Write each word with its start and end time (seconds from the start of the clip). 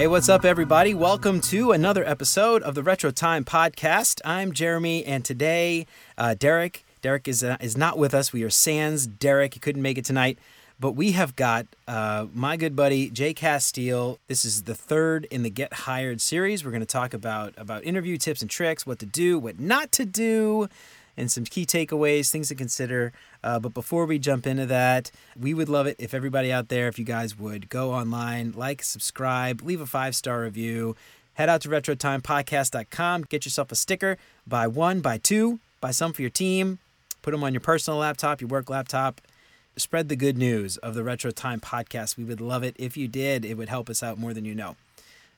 Hey, 0.00 0.06
what's 0.06 0.30
up, 0.30 0.46
everybody? 0.46 0.94
Welcome 0.94 1.42
to 1.42 1.72
another 1.72 2.02
episode 2.08 2.62
of 2.62 2.74
the 2.74 2.82
Retro 2.82 3.10
Time 3.10 3.44
Podcast. 3.44 4.22
I'm 4.24 4.50
Jeremy, 4.50 5.04
and 5.04 5.22
today, 5.22 5.86
uh, 6.16 6.32
Derek. 6.32 6.86
Derek 7.02 7.28
is 7.28 7.44
uh, 7.44 7.58
is 7.60 7.76
not 7.76 7.98
with 7.98 8.14
us. 8.14 8.32
We 8.32 8.42
are 8.42 8.48
sans 8.48 9.06
Derek. 9.06 9.52
He 9.52 9.60
couldn't 9.60 9.82
make 9.82 9.98
it 9.98 10.06
tonight, 10.06 10.38
but 10.80 10.92
we 10.92 11.12
have 11.12 11.36
got 11.36 11.66
uh, 11.86 12.28
my 12.32 12.56
good 12.56 12.74
buddy 12.74 13.10
Jay 13.10 13.34
Castile. 13.34 14.18
This 14.26 14.46
is 14.46 14.62
the 14.62 14.74
third 14.74 15.26
in 15.30 15.42
the 15.42 15.50
Get 15.50 15.70
Hired 15.70 16.22
series. 16.22 16.64
We're 16.64 16.70
going 16.70 16.80
to 16.80 16.86
talk 16.86 17.12
about 17.12 17.52
about 17.58 17.84
interview 17.84 18.16
tips 18.16 18.40
and 18.40 18.50
tricks, 18.50 18.86
what 18.86 19.00
to 19.00 19.06
do, 19.06 19.38
what 19.38 19.60
not 19.60 19.92
to 19.92 20.06
do, 20.06 20.70
and 21.16 21.30
some 21.30 21.44
key 21.44 21.66
takeaways, 21.66 22.30
things 22.30 22.48
to 22.48 22.54
consider. 22.54 23.12
Uh, 23.42 23.58
but 23.58 23.74
before 23.74 24.06
we 24.06 24.18
jump 24.18 24.46
into 24.46 24.66
that, 24.66 25.10
we 25.38 25.54
would 25.54 25.68
love 25.68 25.86
it 25.86 25.96
if 25.98 26.14
everybody 26.14 26.52
out 26.52 26.68
there, 26.68 26.88
if 26.88 26.98
you 26.98 27.04
guys 27.04 27.38
would 27.38 27.68
go 27.68 27.92
online, 27.92 28.52
like, 28.52 28.82
subscribe, 28.82 29.62
leave 29.62 29.80
a 29.80 29.86
five 29.86 30.14
star 30.14 30.42
review. 30.42 30.96
Head 31.34 31.48
out 31.48 31.62
to 31.62 31.68
RetroTimePodcast.com, 31.68 33.22
get 33.22 33.44
yourself 33.44 33.72
a 33.72 33.74
sticker, 33.74 34.18
buy 34.46 34.66
one, 34.66 35.00
buy 35.00 35.18
two, 35.18 35.58
buy 35.80 35.90
some 35.90 36.12
for 36.12 36.20
your 36.20 36.30
team, 36.30 36.78
put 37.22 37.30
them 37.30 37.44
on 37.44 37.54
your 37.54 37.60
personal 37.60 37.98
laptop, 38.00 38.40
your 38.40 38.48
work 38.48 38.68
laptop. 38.68 39.20
Spread 39.76 40.08
the 40.08 40.16
good 40.16 40.36
news 40.36 40.76
of 40.78 40.94
the 40.94 41.04
Retro 41.04 41.30
Time 41.30 41.60
Podcast. 41.60 42.16
We 42.16 42.24
would 42.24 42.40
love 42.40 42.62
it 42.62 42.74
if 42.78 42.96
you 42.96 43.08
did. 43.08 43.44
It 43.44 43.54
would 43.56 43.68
help 43.68 43.88
us 43.88 44.02
out 44.02 44.18
more 44.18 44.34
than 44.34 44.44
you 44.44 44.54
know. 44.54 44.76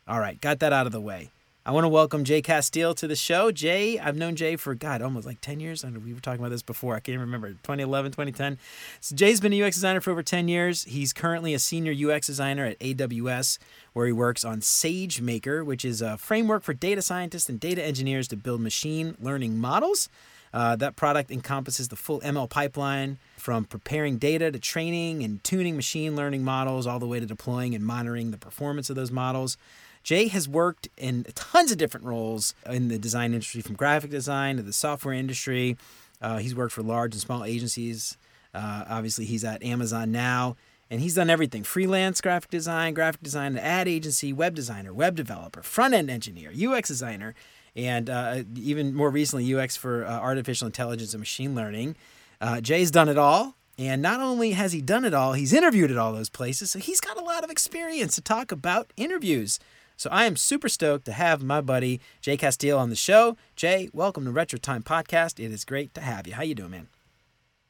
All 0.09 0.19
right, 0.19 0.41
got 0.41 0.59
that 0.61 0.73
out 0.73 0.87
of 0.87 0.93
the 0.93 1.01
way. 1.01 1.31
I 1.65 1.71
want 1.71 1.85
to 1.85 1.89
welcome 1.89 2.25
Jay 2.25 2.43
Castile 2.43 2.93
to 2.97 3.07
the 3.07 3.15
show. 3.15 3.53
Jay, 3.53 3.97
I've 3.97 4.17
known 4.17 4.35
Jay 4.35 4.57
for, 4.57 4.75
God, 4.75 5.01
almost 5.01 5.29
like 5.29 5.41
10 5.41 5.61
years. 5.61 5.85
I 5.85 5.91
know 5.91 6.01
we 6.01 6.13
were 6.13 6.19
talking 6.19 6.41
about 6.41 6.49
this 6.49 6.61
before. 6.61 6.97
I 6.97 6.99
can't 6.99 7.15
even 7.15 7.21
remember. 7.21 7.51
2011, 7.51 8.11
2010. 8.11 8.59
So 9.01 9.15
Jay's 9.15 9.41
been 9.41 9.53
a 9.53 9.63
UX 9.63 9.77
designer 9.77 10.01
for 10.01 10.11
over 10.11 10.25
10 10.25 10.49
years. 10.49 10.83
He's 10.83 11.13
currently 11.13 11.55
a 11.55 11.61
senior 11.61 11.93
UX 11.93 12.27
designer 12.27 12.65
at 12.65 12.81
AWS, 12.81 13.59
where 13.93 14.07
he 14.07 14.13
works 14.13 14.45
on 14.45 14.59
SageMaker, 14.59 15.65
which 15.65 15.85
is 15.85 16.03
a 16.03 16.19
framework 16.19 16.65
for 16.65 16.75
data 16.75 17.01
scientists 17.01 17.49
and 17.49 17.61
data 17.61 17.81
engineers 17.81 18.27
to 18.29 18.37
build 18.37 18.61
machine 18.61 19.17
learning 19.21 19.57
models. 19.57 20.09
Uh, 20.53 20.75
that 20.75 20.97
product 20.97 21.31
encompasses 21.31 21.89
the 21.89 21.97
full 21.97 22.21
ML 22.23 22.51
pipeline 22.51 23.19
from 23.37 23.67
preparing 23.67 24.19
data 24.19 24.51
to 24.51 24.59
training 24.59 25.23
and 25.23 25.43
tuning 25.45 25.77
machine 25.77 26.17
learning 26.17 26.43
models, 26.43 26.89
all 26.89 26.99
the 26.99 27.07
way 27.07 27.21
to 27.21 27.27
deploying 27.27 27.73
and 27.73 27.87
monitoring 27.87 28.33
the 28.33 28.37
performance 28.37 28.91
of 28.91 28.97
those 28.97 29.13
models. 29.13 29.57
Jay 30.03 30.29
has 30.29 30.49
worked 30.49 30.89
in 30.97 31.25
tons 31.35 31.71
of 31.71 31.79
different 31.79 32.07
roles 32.07 32.55
in 32.69 32.89
the 32.89 32.99
design 32.99 33.33
industry, 33.33 33.61
from 33.61 33.77
graphic 33.77 34.11
design 34.11 34.57
to 34.57 34.63
the 34.63 34.73
software 34.73 35.15
industry. 35.15 35.77
Uh, 36.21 36.39
he's 36.39 36.55
worked 36.55 36.73
for 36.73 36.83
large 36.83 37.15
and 37.15 37.21
small 37.21 37.45
agencies. 37.45 38.17
Uh, 38.55 38.85
obviously, 38.89 39.25
he's 39.25 39.45
at 39.45 39.63
Amazon 39.63 40.13
now, 40.13 40.57
and 40.91 41.01
he's 41.01 41.15
done 41.15 41.31
everything 41.31 41.63
freelance 41.63 42.21
graphic 42.21 42.51
design, 42.51 42.95
graphic 42.95 43.23
design, 43.23 43.57
ad 43.57 43.89
agency, 43.89 44.33
web 44.33 44.55
designer, 44.55 44.93
web 44.93 45.17
developer, 45.17 45.63
front 45.63 45.95
end 45.95 46.11
engineer, 46.11 46.51
UX 46.51 46.89
designer, 46.89 47.35
and 47.75 48.11
uh, 48.11 48.43
even 48.57 48.95
more 48.95 49.11
recently, 49.11 49.55
UX 49.55 49.77
for 49.77 50.05
uh, 50.05 50.11
artificial 50.11 50.67
intelligence 50.67 51.15
and 51.15 51.21
machine 51.21 51.55
learning. 51.55 51.97
Uh, 52.41 52.61
Jay's 52.61 52.91
done 52.91 53.09
it 53.09 53.19
all. 53.19 53.57
And 53.79 54.03
not 54.03 54.21
only 54.21 54.53
has 54.53 54.73
he 54.73 54.83
done 54.83 55.05
it 55.05 55.15
all, 55.15 55.33
he's 55.33 55.53
interviewed 55.53 55.91
at 55.91 55.97
all 55.97 56.13
those 56.13 56.29
places. 56.29 56.71
So 56.71 56.79
he's 56.79 57.01
got 57.01 57.17
a 57.17 57.25
lot 57.25 57.43
of 57.43 57.51
experience 57.51 58.15
to 58.17 58.21
talk 58.21 58.53
about 58.53 58.93
interviews. 58.99 59.59
So 59.97 60.11
I 60.11 60.25
am 60.25 60.37
super 60.37 60.69
stoked 60.69 61.05
to 61.07 61.13
have 61.13 61.43
my 61.43 61.61
buddy 61.61 62.01
Jay 62.21 62.37
Castile 62.37 62.79
on 62.79 62.91
the 62.91 62.97
show. 62.97 63.37
Jay, 63.57 63.89
welcome 63.93 64.25
to 64.25 64.31
Retro 64.31 64.59
Time 64.59 64.83
Podcast. 64.83 65.39
It 65.43 65.53
is 65.53 65.65
great 65.65 65.95
to 65.95 66.01
have 66.01 66.27
you. 66.27 66.35
How 66.35 66.43
you 66.43 66.55
doing, 66.55 66.71
man? 66.71 66.89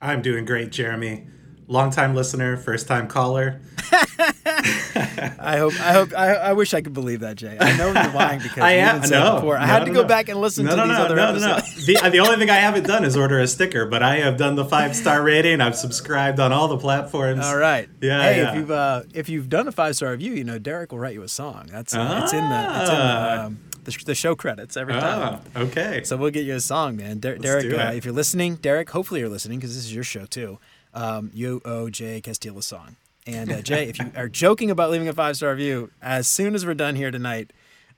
I'm 0.00 0.22
doing 0.22 0.44
great, 0.44 0.70
Jeremy. 0.72 1.26
Long 1.68 1.90
time 1.90 2.14
listener, 2.14 2.56
first 2.56 2.86
time 2.86 3.08
caller. 3.08 3.60
I 3.92 5.56
hope. 5.58 5.72
I 5.80 5.92
hope. 5.92 6.12
I, 6.14 6.34
I 6.34 6.52
wish 6.52 6.74
I 6.74 6.80
could 6.80 6.92
believe 6.92 7.20
that, 7.20 7.36
Jay. 7.36 7.56
I 7.58 7.76
know 7.76 7.86
you're 7.86 8.12
lying 8.12 8.38
because 8.42 8.62
I 8.62 8.72
am. 8.72 9.00
No, 9.08 9.36
before. 9.36 9.56
I 9.56 9.66
had 9.66 9.84
to 9.84 9.90
go 9.90 10.02
no. 10.02 10.08
back 10.08 10.28
and 10.28 10.40
listen 10.40 10.64
no, 10.64 10.72
to 10.72 10.76
no, 10.76 10.88
these 10.88 10.98
other 10.98 11.18
episodes. 11.18 11.86
No, 11.86 11.94
no, 11.94 12.02
the, 12.02 12.10
the 12.10 12.18
only 12.20 12.36
thing 12.36 12.50
I 12.50 12.56
haven't 12.56 12.86
done 12.86 13.04
is 13.04 13.16
order 13.16 13.38
a 13.38 13.46
sticker, 13.46 13.86
but 13.86 14.02
I 14.02 14.16
have 14.16 14.36
done 14.36 14.54
the 14.54 14.64
five 14.64 14.96
star 14.96 15.22
rating. 15.24 15.60
I've 15.60 15.76
subscribed 15.76 16.40
on 16.40 16.52
all 16.52 16.68
the 16.68 16.78
platforms. 16.78 17.44
All 17.44 17.56
right. 17.56 17.88
Yeah. 18.00 18.22
Hey, 18.22 18.40
yeah. 18.40 18.50
if 18.50 18.56
you've 18.56 18.70
uh, 18.70 19.02
if 19.14 19.28
you've 19.28 19.48
done 19.48 19.68
a 19.68 19.72
five 19.72 19.96
star 19.96 20.10
review, 20.10 20.32
you 20.32 20.44
know 20.44 20.58
Derek 20.58 20.92
will 20.92 20.98
write 20.98 21.14
you 21.14 21.22
a 21.22 21.28
song. 21.28 21.68
That's 21.70 21.94
uh, 21.94 22.00
ah. 22.00 22.22
it's 22.22 22.32
in 22.32 22.48
the 22.48 22.80
it's 22.80 22.90
in 22.90 22.96
the, 22.96 23.02
ah. 23.02 23.44
um, 23.46 23.58
the, 23.84 24.04
the, 24.06 24.14
show 24.14 24.34
credits 24.34 24.76
every 24.76 24.94
time. 24.94 25.40
Ah, 25.54 25.60
okay. 25.60 26.02
So 26.04 26.16
we'll 26.16 26.30
get 26.30 26.44
you 26.44 26.54
a 26.54 26.60
song, 26.60 26.96
man. 26.96 27.20
Der- 27.20 27.38
Derek, 27.38 27.72
uh, 27.72 27.92
if 27.94 28.04
you're 28.04 28.14
listening, 28.14 28.56
Derek, 28.56 28.90
hopefully 28.90 29.20
you're 29.20 29.28
listening 29.28 29.58
because 29.58 29.74
this 29.74 29.84
is 29.84 29.94
your 29.94 30.04
show 30.04 30.24
too. 30.26 30.58
Um, 30.94 31.30
you 31.32 31.60
owe 31.64 31.88
Jay 31.90 32.20
Castile 32.20 32.58
a 32.58 32.62
song. 32.62 32.96
And 33.26 33.52
uh, 33.52 33.62
Jay, 33.62 33.88
if 33.88 33.98
you 33.98 34.10
are 34.16 34.28
joking 34.28 34.70
about 34.70 34.90
leaving 34.90 35.08
a 35.08 35.12
five 35.12 35.36
star 35.36 35.50
review, 35.50 35.90
as 36.02 36.26
soon 36.26 36.54
as 36.54 36.66
we're 36.66 36.74
done 36.74 36.96
here 36.96 37.10
tonight, 37.10 37.52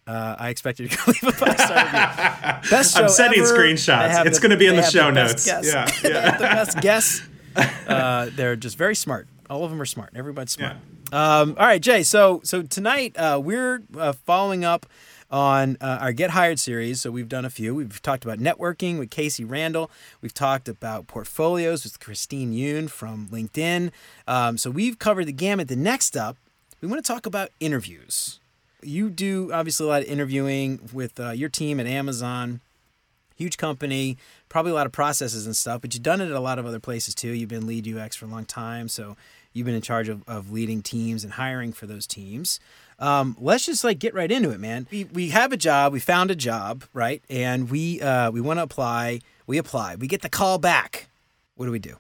uh, 0.06 0.36
I 0.38 0.50
expect 0.50 0.80
you 0.80 0.88
to 0.88 0.98
leave 1.10 1.24
a 1.24 1.32
five 1.32 1.58
star 1.58 1.84
review. 1.84 2.70
Best 2.70 2.96
show 2.96 3.04
I'm 3.04 3.08
sending 3.08 3.40
ever. 3.40 3.56
screenshots. 3.56 4.26
It's 4.26 4.38
going 4.38 4.50
to 4.50 4.56
be 4.56 4.66
in 4.66 4.76
the 4.76 4.82
show 4.82 5.06
the 5.06 5.12
notes. 5.12 5.46
Guests. 5.46 5.72
Yeah, 5.72 5.88
yeah. 6.10 6.36
the 6.36 6.44
best 6.44 6.80
guests. 6.80 7.22
Uh, 7.56 8.30
they're 8.34 8.56
just 8.56 8.76
very 8.76 8.94
smart. 8.94 9.26
All 9.48 9.64
of 9.64 9.70
them 9.70 9.80
are 9.80 9.86
smart. 9.86 10.10
Everybody's 10.14 10.52
smart. 10.52 10.76
Yeah. 11.12 11.40
Um, 11.40 11.56
all 11.58 11.66
right, 11.66 11.80
Jay. 11.80 12.02
So 12.02 12.40
so 12.44 12.62
tonight 12.62 13.16
uh, 13.16 13.40
we're 13.42 13.82
uh, 13.96 14.12
following 14.12 14.64
up 14.64 14.86
on 15.34 15.76
uh, 15.80 15.98
our 16.00 16.12
Get 16.12 16.30
Hired 16.30 16.60
series. 16.60 17.00
So 17.00 17.10
we've 17.10 17.28
done 17.28 17.44
a 17.44 17.50
few. 17.50 17.74
We've 17.74 18.00
talked 18.00 18.24
about 18.24 18.38
networking 18.38 19.00
with 19.00 19.10
Casey 19.10 19.44
Randall. 19.44 19.90
We've 20.22 20.32
talked 20.32 20.68
about 20.68 21.08
portfolios 21.08 21.82
with 21.82 21.98
Christine 21.98 22.52
Yoon 22.52 22.88
from 22.88 23.26
LinkedIn. 23.30 23.90
Um, 24.28 24.56
so 24.56 24.70
we've 24.70 24.96
covered 25.00 25.26
the 25.26 25.32
gamut. 25.32 25.66
The 25.66 25.74
next 25.74 26.16
up, 26.16 26.36
we 26.80 26.86
want 26.86 27.04
to 27.04 27.12
talk 27.12 27.26
about 27.26 27.50
interviews. 27.58 28.38
You 28.80 29.10
do 29.10 29.52
obviously 29.52 29.86
a 29.86 29.88
lot 29.88 30.02
of 30.02 30.08
interviewing 30.08 30.78
with 30.92 31.18
uh, 31.18 31.30
your 31.30 31.48
team 31.48 31.80
at 31.80 31.86
Amazon. 31.86 32.60
Huge 33.36 33.56
company, 33.56 34.16
probably 34.48 34.70
a 34.70 34.74
lot 34.74 34.86
of 34.86 34.92
processes 34.92 35.46
and 35.46 35.56
stuff, 35.56 35.80
but 35.80 35.92
you've 35.92 36.04
done 36.04 36.20
it 36.20 36.26
at 36.26 36.30
a 36.30 36.40
lot 36.40 36.60
of 36.60 36.66
other 36.66 36.78
places 36.78 37.12
too. 37.12 37.30
You've 37.30 37.48
been 37.48 37.66
lead 37.66 37.88
UX 37.88 38.14
for 38.14 38.26
a 38.26 38.28
long 38.28 38.44
time, 38.44 38.88
so 38.88 39.16
you've 39.52 39.66
been 39.66 39.74
in 39.74 39.82
charge 39.82 40.08
of, 40.08 40.22
of 40.28 40.52
leading 40.52 40.82
teams 40.82 41.24
and 41.24 41.32
hiring 41.32 41.72
for 41.72 41.86
those 41.86 42.06
teams 42.06 42.60
um, 42.98 43.36
let's 43.40 43.66
just 43.66 43.84
like 43.84 43.98
get 43.98 44.14
right 44.14 44.30
into 44.30 44.50
it, 44.50 44.60
man. 44.60 44.86
We, 44.90 45.04
we 45.04 45.28
have 45.30 45.52
a 45.52 45.56
job, 45.56 45.92
we 45.92 46.00
found 46.00 46.30
a 46.30 46.34
job, 46.34 46.84
right? 46.92 47.22
And 47.28 47.70
we 47.70 48.00
uh, 48.00 48.30
we 48.30 48.40
want 48.40 48.58
to 48.58 48.62
apply. 48.62 49.20
We 49.46 49.58
apply. 49.58 49.96
We 49.96 50.06
get 50.06 50.22
the 50.22 50.28
call 50.28 50.58
back. 50.58 51.08
What 51.56 51.66
do 51.66 51.72
we 51.72 51.78
do? 51.78 51.96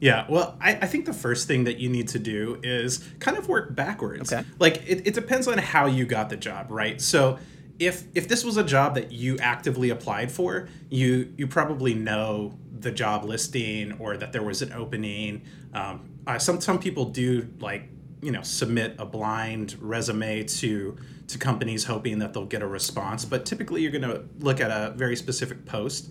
Yeah, 0.00 0.26
well, 0.28 0.56
I, 0.60 0.76
I, 0.76 0.86
think 0.86 1.04
the 1.04 1.12
first 1.12 1.46
thing 1.46 1.64
that 1.64 1.78
you 1.78 1.88
need 1.88 2.08
to 2.08 2.18
do 2.18 2.58
is 2.62 3.06
kind 3.18 3.36
of 3.36 3.48
work 3.48 3.74
backwards. 3.74 4.32
Okay. 4.32 4.46
Like 4.58 4.82
it, 4.86 5.06
it 5.06 5.14
depends 5.14 5.48
on 5.48 5.58
how 5.58 5.86
you 5.86 6.06
got 6.06 6.30
the 6.30 6.36
job, 6.36 6.70
right? 6.70 7.00
So 7.00 7.38
if 7.78 8.04
if 8.14 8.28
this 8.28 8.44
was 8.44 8.56
a 8.56 8.64
job 8.64 8.94
that 8.94 9.12
you 9.12 9.36
actively 9.38 9.90
applied 9.90 10.32
for, 10.32 10.68
you 10.88 11.32
you 11.36 11.46
probably 11.46 11.94
know 11.94 12.54
the 12.78 12.90
job 12.90 13.24
listing 13.24 13.92
or 13.98 14.16
that 14.16 14.32
there 14.32 14.42
was 14.42 14.62
an 14.62 14.72
opening. 14.72 15.42
Um, 15.74 16.08
uh, 16.26 16.38
some 16.38 16.60
some 16.60 16.78
people 16.78 17.06
do 17.06 17.48
like 17.60 17.88
you 18.22 18.30
know 18.30 18.42
submit 18.42 18.94
a 18.98 19.06
blind 19.06 19.76
resume 19.80 20.42
to 20.44 20.96
to 21.28 21.38
companies 21.38 21.84
hoping 21.84 22.18
that 22.20 22.32
they'll 22.32 22.46
get 22.46 22.62
a 22.62 22.66
response. 22.66 23.24
But 23.24 23.46
typically 23.46 23.82
you're 23.82 23.92
going 23.92 24.02
to 24.02 24.24
look 24.38 24.60
at 24.60 24.70
a 24.70 24.94
very 24.94 25.16
specific 25.16 25.64
post. 25.66 26.10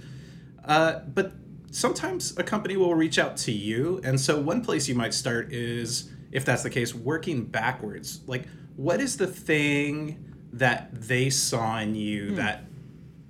Uh, 0.65 0.99
but 0.99 1.33
sometimes 1.71 2.37
a 2.37 2.43
company 2.43 2.75
will 2.75 2.95
reach 2.95 3.17
out 3.17 3.37
to 3.37 3.51
you. 3.51 4.01
And 4.03 4.19
so 4.19 4.39
one 4.39 4.63
place 4.63 4.87
you 4.87 4.95
might 4.95 5.13
start 5.13 5.53
is 5.53 6.11
if 6.31 6.43
that's 6.43 6.63
the 6.63 6.69
case 6.69 6.93
working 6.93 7.45
backwards. 7.45 8.21
Like 8.27 8.45
what 8.75 8.99
is 8.99 9.17
the 9.17 9.27
thing 9.27 10.33
that 10.53 10.89
they 10.93 11.29
saw 11.29 11.79
in 11.79 11.95
you 11.95 12.29
hmm. 12.29 12.35
that 12.35 12.65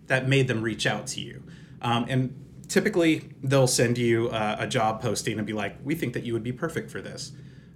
that 0.07 0.27
made 0.27 0.47
them 0.47 0.61
reach 0.61 0.85
out 0.85 1.07
to 1.07 1.21
you? 1.21 1.43
Um, 1.81 2.05
and 2.09 2.45
typically 2.67 3.29
they'll 3.43 3.67
send 3.67 3.97
you 3.97 4.29
uh, 4.29 4.57
a 4.59 4.67
job 4.67 5.01
posting 5.01 5.37
and 5.37 5.45
be 5.45 5.53
like 5.53 5.77
we 5.83 5.93
think 5.93 6.13
that 6.13 6.23
you 6.23 6.33
would 6.33 6.43
be 6.43 6.51
perfect 6.51 6.89
for 6.89 7.01
this. 7.01 7.31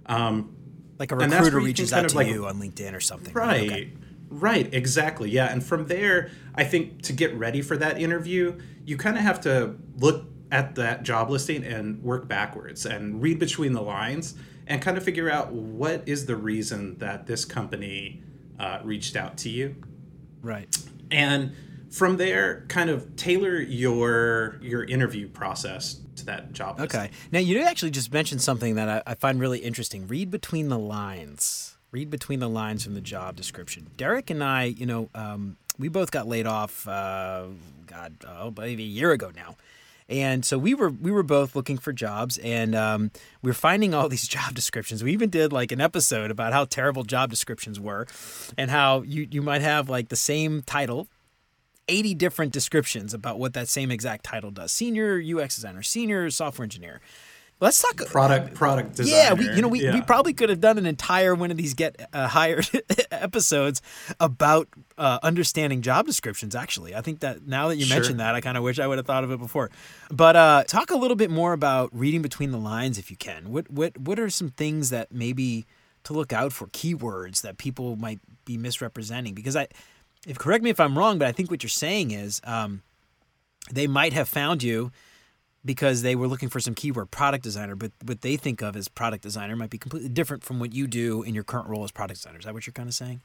Um, 0.06 0.56
like 1.00 1.10
a 1.10 1.16
recruiter 1.16 1.58
reaches 1.58 1.92
out 1.92 2.10
to 2.10 2.16
like, 2.16 2.28
you 2.28 2.46
on 2.46 2.60
LinkedIn 2.60 2.94
or 2.94 3.00
something. 3.00 3.32
Right. 3.32 3.70
Okay. 3.70 3.92
Right, 4.28 4.72
exactly. 4.72 5.28
Yeah. 5.28 5.46
And 5.46 5.64
from 5.64 5.88
there, 5.88 6.30
I 6.54 6.62
think 6.62 7.02
to 7.02 7.12
get 7.12 7.34
ready 7.34 7.62
for 7.62 7.76
that 7.78 8.00
interview, 8.00 8.60
you 8.84 8.96
kind 8.96 9.16
of 9.16 9.24
have 9.24 9.40
to 9.40 9.76
look 9.96 10.26
at 10.52 10.76
that 10.76 11.02
job 11.02 11.30
listing 11.30 11.64
and 11.64 12.00
work 12.02 12.28
backwards 12.28 12.86
and 12.86 13.20
read 13.20 13.40
between 13.40 13.72
the 13.72 13.82
lines 13.82 14.34
and 14.68 14.80
kind 14.80 14.96
of 14.96 15.02
figure 15.02 15.28
out 15.28 15.52
what 15.52 16.02
is 16.06 16.26
the 16.26 16.36
reason 16.36 16.96
that 16.98 17.26
this 17.26 17.44
company 17.44 18.22
uh, 18.60 18.78
reached 18.84 19.16
out 19.16 19.36
to 19.38 19.48
you. 19.48 19.74
Right. 20.42 20.68
And 21.10 21.54
from 21.90 22.16
there, 22.18 22.66
kind 22.68 22.88
of 22.88 23.16
tailor 23.16 23.58
your 23.58 24.58
your 24.62 24.84
interview 24.84 25.28
process 25.28 25.94
to 26.16 26.26
that 26.26 26.52
job. 26.52 26.80
Okay. 26.80 27.10
Now 27.32 27.38
you 27.38 27.62
actually 27.62 27.90
just 27.90 28.12
mentioned 28.12 28.42
something 28.42 28.74
that 28.74 28.88
I, 28.88 29.12
I, 29.12 29.14
find 29.14 29.40
really 29.40 29.58
interesting. 29.60 30.06
Read 30.06 30.30
between 30.30 30.68
the 30.68 30.78
lines. 30.78 31.76
Read 31.92 32.10
between 32.10 32.40
the 32.40 32.48
lines 32.48 32.84
from 32.84 32.94
the 32.94 33.00
job 33.00 33.36
description. 33.36 33.90
Derek 33.96 34.30
and 34.30 34.44
I, 34.44 34.64
you 34.64 34.86
know, 34.86 35.10
um, 35.14 35.56
we 35.78 35.88
both 35.88 36.10
got 36.10 36.28
laid 36.28 36.46
off. 36.46 36.86
Uh, 36.86 37.46
God, 37.86 38.16
oh, 38.26 38.52
maybe 38.56 38.84
a 38.84 38.86
year 38.86 39.12
ago 39.12 39.32
now. 39.34 39.56
And 40.08 40.44
so 40.44 40.58
we 40.58 40.74
were 40.74 40.90
we 40.90 41.12
were 41.12 41.22
both 41.22 41.54
looking 41.54 41.78
for 41.78 41.92
jobs, 41.92 42.36
and 42.38 42.74
um, 42.74 43.12
we 43.42 43.50
were 43.50 43.54
finding 43.54 43.94
all 43.94 44.08
these 44.10 44.26
job 44.26 44.54
descriptions. 44.54 45.04
We 45.04 45.12
even 45.12 45.30
did 45.30 45.52
like 45.52 45.70
an 45.70 45.80
episode 45.80 46.30
about 46.30 46.52
how 46.52 46.64
terrible 46.64 47.04
job 47.04 47.30
descriptions 47.30 47.78
were, 47.78 48.06
and 48.58 48.70
how 48.70 49.02
you 49.02 49.28
you 49.30 49.40
might 49.40 49.62
have 49.62 49.88
like 49.88 50.08
the 50.08 50.16
same 50.16 50.62
title 50.62 51.06
80 51.88 52.14
different 52.14 52.52
descriptions 52.52 53.14
about 53.14 53.38
what 53.38 53.54
that 53.54 53.68
same 53.68 53.90
exact 53.90 54.24
title 54.24 54.50
does 54.50 54.72
senior 54.72 55.20
ux 55.36 55.54
designer 55.54 55.82
senior 55.82 56.30
software 56.30 56.64
engineer 56.64 57.00
let's 57.60 57.80
talk 57.80 57.96
product 58.08 58.54
product 58.54 58.96
designer. 58.96 59.16
Yeah, 59.16 59.32
we 59.34 59.56
you 59.56 59.62
know 59.62 59.68
we, 59.68 59.82
yeah. 59.82 59.94
we 59.94 60.02
probably 60.02 60.32
could 60.32 60.48
have 60.48 60.60
done 60.60 60.78
an 60.78 60.86
entire 60.86 61.34
one 61.34 61.50
of 61.50 61.56
these 61.56 61.74
get 61.74 62.08
uh, 62.12 62.28
hired 62.28 62.68
episodes 63.10 63.82
about 64.18 64.68
uh, 64.98 65.18
understanding 65.22 65.82
job 65.82 66.06
descriptions. 66.06 66.54
Actually, 66.54 66.94
I 66.94 67.00
think 67.00 67.20
that 67.20 67.46
now 67.46 67.68
that 67.68 67.76
you 67.76 67.84
sure. 67.84 67.96
mentioned 67.96 68.20
that, 68.20 68.34
I 68.34 68.40
kind 68.40 68.56
of 68.56 68.64
wish 68.64 68.78
I 68.78 68.86
would 68.86 68.98
have 68.98 69.06
thought 69.06 69.24
of 69.24 69.30
it 69.30 69.38
before. 69.38 69.70
But 70.10 70.36
uh, 70.36 70.64
talk 70.66 70.90
a 70.90 70.96
little 70.96 71.16
bit 71.16 71.30
more 71.30 71.52
about 71.52 71.90
reading 71.92 72.22
between 72.22 72.50
the 72.50 72.58
lines, 72.58 72.98
if 72.98 73.10
you 73.10 73.16
can. 73.16 73.52
What 73.52 73.70
what 73.70 73.96
what 73.98 74.18
are 74.18 74.30
some 74.30 74.50
things 74.50 74.90
that 74.90 75.12
maybe 75.12 75.66
to 76.04 76.14
look 76.14 76.32
out 76.32 76.52
for 76.52 76.66
keywords 76.68 77.42
that 77.42 77.58
people 77.58 77.96
might 77.96 78.20
be 78.44 78.56
misrepresenting? 78.56 79.34
Because 79.34 79.54
I, 79.54 79.68
if 80.26 80.38
correct 80.38 80.62
me 80.62 80.70
if 80.70 80.80
I'm 80.80 80.96
wrong, 80.96 81.18
but 81.18 81.28
I 81.28 81.32
think 81.32 81.50
what 81.50 81.62
you're 81.62 81.70
saying 81.70 82.10
is 82.10 82.40
um, 82.44 82.82
they 83.72 83.86
might 83.86 84.12
have 84.12 84.28
found 84.28 84.62
you 84.62 84.90
because 85.64 86.02
they 86.02 86.14
were 86.14 86.28
looking 86.28 86.48
for 86.48 86.60
some 86.60 86.74
keyword 86.74 87.10
product 87.10 87.44
designer, 87.44 87.76
but 87.76 87.92
what 88.04 88.22
they 88.22 88.36
think 88.36 88.62
of 88.62 88.76
as 88.76 88.88
product 88.88 89.22
designer 89.22 89.56
might 89.56 89.70
be 89.70 89.78
completely 89.78 90.08
different 90.08 90.42
from 90.42 90.58
what 90.58 90.72
you 90.72 90.86
do 90.86 91.22
in 91.22 91.34
your 91.34 91.44
current 91.44 91.68
role 91.68 91.84
as 91.84 91.90
product 91.90 92.20
designer. 92.20 92.38
Is 92.38 92.44
that 92.44 92.54
what 92.54 92.66
you're 92.66 92.72
kind 92.72 92.88
of 92.88 92.94
saying? 92.94 93.20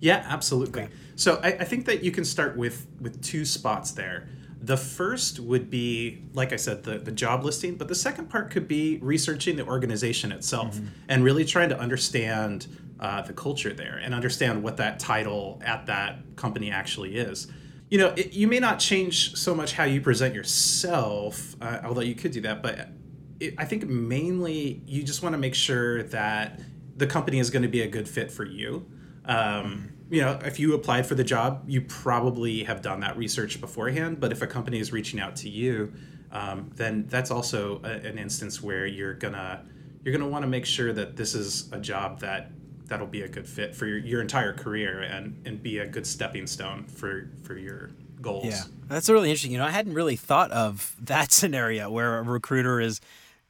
Yeah, 0.00 0.24
absolutely. 0.28 0.82
Okay. 0.82 0.92
So 1.14 1.40
I, 1.42 1.48
I, 1.48 1.64
think 1.64 1.84
that 1.86 2.02
you 2.02 2.10
can 2.10 2.24
start 2.24 2.56
with 2.56 2.86
with 3.00 3.22
two 3.22 3.44
spots 3.44 3.92
there. 3.92 4.28
The 4.62 4.76
first 4.76 5.40
would 5.40 5.70
be, 5.70 6.22
like 6.32 6.52
I 6.52 6.56
said, 6.56 6.82
the, 6.82 6.98
the 6.98 7.12
job 7.12 7.44
listing, 7.44 7.76
but 7.76 7.88
the 7.88 7.94
second 7.94 8.28
part 8.28 8.50
could 8.50 8.66
be 8.66 8.98
researching 8.98 9.56
the 9.56 9.66
organization 9.66 10.32
itself 10.32 10.76
mm-hmm. 10.76 10.86
and 11.08 11.22
really 11.22 11.44
trying 11.44 11.68
to 11.70 11.78
understand 11.78 12.66
uh, 13.00 13.22
the 13.22 13.32
culture 13.32 13.72
there 13.72 14.00
and 14.02 14.14
understand 14.14 14.62
what 14.62 14.76
that 14.76 15.00
title 15.00 15.60
at 15.64 15.86
that 15.86 16.36
company 16.36 16.70
actually 16.70 17.16
is 17.16 17.48
you 17.90 17.98
know, 17.98 18.14
it, 18.16 18.32
you 18.32 18.46
may 18.46 18.60
not 18.60 18.78
change 18.78 19.36
so 19.36 19.54
much 19.54 19.72
how 19.72 19.84
you 19.84 20.00
present 20.00 20.34
yourself, 20.34 21.56
uh, 21.60 21.80
although 21.84 22.00
you 22.00 22.14
could 22.14 22.30
do 22.30 22.40
that. 22.42 22.62
But 22.62 22.88
it, 23.40 23.54
I 23.58 23.64
think 23.64 23.86
mainly 23.86 24.80
you 24.86 25.02
just 25.02 25.22
want 25.22 25.34
to 25.34 25.38
make 25.38 25.56
sure 25.56 26.04
that 26.04 26.60
the 26.96 27.06
company 27.06 27.40
is 27.40 27.50
going 27.50 27.62
to 27.62 27.68
be 27.68 27.82
a 27.82 27.88
good 27.88 28.08
fit 28.08 28.30
for 28.30 28.44
you. 28.44 28.86
Um, 29.24 29.92
you 30.08 30.20
know, 30.22 30.38
if 30.44 30.58
you 30.60 30.74
applied 30.74 31.06
for 31.06 31.16
the 31.16 31.24
job, 31.24 31.64
you 31.66 31.82
probably 31.82 32.64
have 32.64 32.80
done 32.80 33.00
that 33.00 33.16
research 33.16 33.60
beforehand. 33.60 34.20
But 34.20 34.30
if 34.32 34.40
a 34.40 34.46
company 34.46 34.78
is 34.78 34.92
reaching 34.92 35.18
out 35.18 35.36
to 35.36 35.48
you, 35.48 35.92
um, 36.30 36.70
then 36.76 37.06
that's 37.08 37.32
also 37.32 37.80
a, 37.82 37.90
an 37.90 38.18
instance 38.18 38.62
where 38.62 38.86
you're 38.86 39.14
gonna 39.14 39.64
you're 40.04 40.16
gonna 40.16 40.30
want 40.30 40.44
to 40.44 40.48
make 40.48 40.64
sure 40.64 40.92
that 40.92 41.16
this 41.16 41.34
is 41.34 41.70
a 41.72 41.78
job 41.78 42.20
that 42.20 42.52
that'll 42.90 43.06
be 43.06 43.22
a 43.22 43.28
good 43.28 43.48
fit 43.48 43.74
for 43.74 43.86
your, 43.86 43.98
your 43.98 44.20
entire 44.20 44.52
career 44.52 45.00
and, 45.00 45.40
and 45.46 45.62
be 45.62 45.78
a 45.78 45.86
good 45.86 46.06
stepping 46.06 46.46
stone 46.46 46.84
for, 46.84 47.30
for 47.42 47.56
your 47.56 47.90
goals. 48.20 48.44
Yeah, 48.44 48.64
that's 48.88 49.08
really 49.08 49.30
interesting. 49.30 49.52
You 49.52 49.58
know, 49.58 49.64
I 49.64 49.70
hadn't 49.70 49.94
really 49.94 50.16
thought 50.16 50.50
of 50.50 50.94
that 51.00 51.32
scenario 51.32 51.90
where 51.90 52.18
a 52.18 52.22
recruiter 52.22 52.80
is 52.80 53.00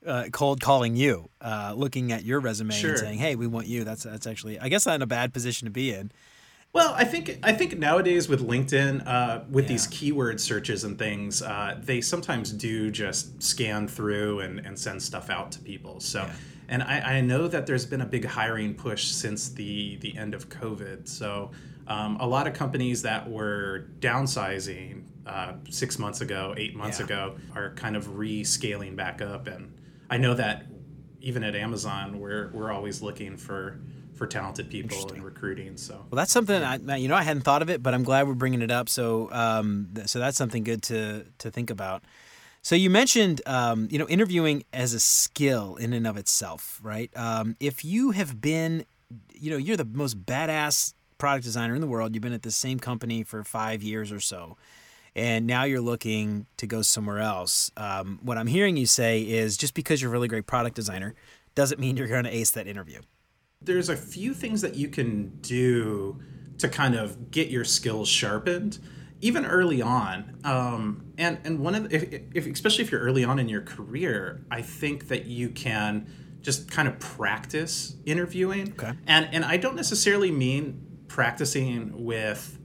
uh, 0.07 0.27
cold 0.33 0.61
calling 0.61 0.95
you, 0.95 1.29
uh, 1.41 1.75
looking 1.77 2.13
at 2.13 2.25
your 2.25 2.39
resume 2.41 2.73
sure. 2.73 2.91
and 2.91 2.99
saying, 2.99 3.19
"Hey, 3.19 3.35
we 3.35 3.47
want 3.47 3.67
you." 3.67 3.85
That's 3.85 4.05
that's 4.05 4.27
actually, 4.27 4.59
I 4.59 4.69
guess, 4.69 4.87
not 4.87 5.03
a 5.03 5.07
bad 5.07 5.35
position 5.35 5.67
to 5.67 5.71
be 5.71 5.93
in. 5.93 6.11
Well, 6.73 6.95
I 6.97 7.05
think 7.05 7.39
I 7.43 7.53
think 7.53 7.79
nowadays 7.79 8.29
with 8.29 8.47
LinkedIn, 8.47 9.07
uh, 9.07 9.41
with 9.51 9.65
yeah. 9.65 9.69
these 9.69 9.87
keyword 9.89 10.41
searches 10.41 10.85
and 10.85 10.99
things, 10.99 11.43
uh, 11.43 11.77
they 11.83 12.01
sometimes 12.01 12.53
do 12.53 12.91
just 12.91 13.43
scan 13.43 13.89
through 13.89 14.41
and, 14.41 14.61
and 14.61 14.79
send 14.79 15.03
stuff 15.03 15.31
out 15.31 15.51
to 15.53 15.59
people. 15.59 16.01
So 16.01 16.21
yeah. 16.21 16.33
And 16.71 16.85
I, 16.85 17.17
I 17.17 17.21
know 17.21 17.49
that 17.49 17.67
there's 17.67 17.85
been 17.85 18.01
a 18.01 18.07
big 18.07 18.25
hiring 18.25 18.75
push 18.75 19.07
since 19.07 19.49
the, 19.49 19.97
the 19.97 20.17
end 20.17 20.35
of 20.35 20.49
COVID. 20.49 21.09
So 21.09 21.51
um, 21.89 22.17
a 22.21 22.27
lot 22.27 22.47
of 22.47 22.55
companies 22.55 23.03
that 23.03 23.29
were 23.29 23.89
downsizing 23.99 25.03
uh, 25.27 25.55
six 25.69 25.99
months 25.99 26.21
ago, 26.21 26.55
eight 26.57 26.77
months 26.77 27.01
yeah. 27.01 27.07
ago, 27.07 27.37
are 27.57 27.75
kind 27.75 27.97
of 27.97 28.07
rescaling 28.11 28.95
back 28.95 29.21
up. 29.21 29.49
And 29.49 29.77
I 30.09 30.17
know 30.17 30.33
that 30.35 30.67
even 31.21 31.43
at 31.43 31.57
Amazon, 31.57 32.21
we're, 32.21 32.51
we're 32.53 32.73
always 32.73 33.03
looking 33.03 33.37
for 33.37 33.81
for 34.15 34.27
talented 34.27 34.69
people 34.69 35.11
and 35.15 35.25
recruiting. 35.25 35.79
So 35.79 35.95
well, 35.95 36.17
that's 36.19 36.31
something 36.31 36.63
I 36.63 36.97
you 36.97 37.09
know 37.09 37.15
I 37.15 37.23
hadn't 37.23 37.41
thought 37.43 37.63
of 37.63 37.71
it, 37.71 37.83
but 37.83 37.95
I'm 37.95 38.03
glad 38.03 38.29
we're 38.29 38.35
bringing 38.35 38.61
it 38.61 38.71
up. 38.71 38.91
So 38.91 39.31
um, 39.33 39.89
so 40.05 40.19
that's 40.19 40.37
something 40.37 40.63
good 40.63 40.83
to 40.85 41.25
to 41.39 41.51
think 41.51 41.71
about. 41.71 42.05
So 42.63 42.75
you 42.75 42.91
mentioned, 42.91 43.41
um, 43.47 43.89
you 43.91 43.99
know, 43.99 44.07
interviewing 44.09 44.65
as 44.73 44.93
a 44.93 45.01
skill 45.01 45.77
in 45.77 45.93
and 45.93 46.07
of 46.07 46.17
itself, 46.17 46.79
right? 46.83 47.11
Um, 47.17 47.57
if 47.59 47.85
you 47.85 48.11
have 48.11 48.41
been, 48.41 48.85
you 49.33 49.51
know, 49.51 49.57
you're 49.57 49.79
the 49.79 49.87
most 49.87 50.25
badass 50.27 50.93
product 51.17 51.45
designer 51.45 51.75
in 51.75 51.81
the 51.81 51.87
world. 51.87 52.15
You've 52.15 52.23
been 52.23 52.33
at 52.33 52.43
the 52.43 52.51
same 52.51 52.79
company 52.79 53.23
for 53.23 53.45
five 53.45 53.83
years 53.83 54.13
or 54.13 54.21
so, 54.21 54.57
and 55.17 55.47
now 55.47 55.65
you're 55.65 55.81
looking 55.81 56.47
to 56.59 56.67
go 56.67 56.83
somewhere 56.83 57.19
else. 57.19 57.71
Um, 57.77 58.19
what 58.23 58.37
I'm 58.37 58.47
hearing 58.47 58.77
you 58.77 58.87
say 58.87 59.23
is 59.23 59.57
just 59.57 59.75
because 59.75 60.03
you're 60.03 60.11
a 60.11 60.13
really 60.13 60.29
great 60.29 60.47
product 60.47 60.77
designer 60.77 61.15
doesn't 61.55 61.81
mean 61.81 61.97
you're 61.97 62.09
going 62.09 62.25
to 62.25 62.35
ace 62.35 62.51
that 62.53 62.67
interview. 62.67 63.01
There's 63.63 63.89
a 63.89 63.97
few 63.97 64.35
things 64.35 64.61
that 64.63 64.75
you 64.75 64.89
can 64.89 65.29
do 65.41 66.21
to 66.59 66.69
kind 66.69 66.95
of 66.95 67.31
get 67.31 67.49
your 67.49 67.65
skills 67.65 68.09
sharpened 68.09 68.79
even 69.21 69.45
early 69.45 69.83
on, 69.83 70.39
um, 70.45 71.13
and 71.19 71.39
and 71.45 71.61
one 71.61 71.75
of 71.75 71.89
the, 71.89 71.95
if, 71.95 72.23
if, 72.35 72.47
especially 72.47 72.85
if 72.85 72.91
you're 72.91 73.03
early 73.03 73.25
on 73.25 73.39
in 73.39 73.49
your 73.49 73.63
career, 73.63 74.45
I 74.51 74.63
think 74.63 75.09
that 75.09 75.27
you 75.27 75.51
can 75.51 76.07
just 76.41 76.71
kind 76.71 76.89
of 76.89 76.99
practice 76.99 77.97
interviewing. 78.07 78.73
Okay. 78.73 78.93
And 79.07 79.29
and 79.33 79.45
I 79.45 79.57
don't 79.57 79.77
necessarily 79.77 80.31
mean 80.31 80.87
practicing 81.09 82.05
with 82.05 82.59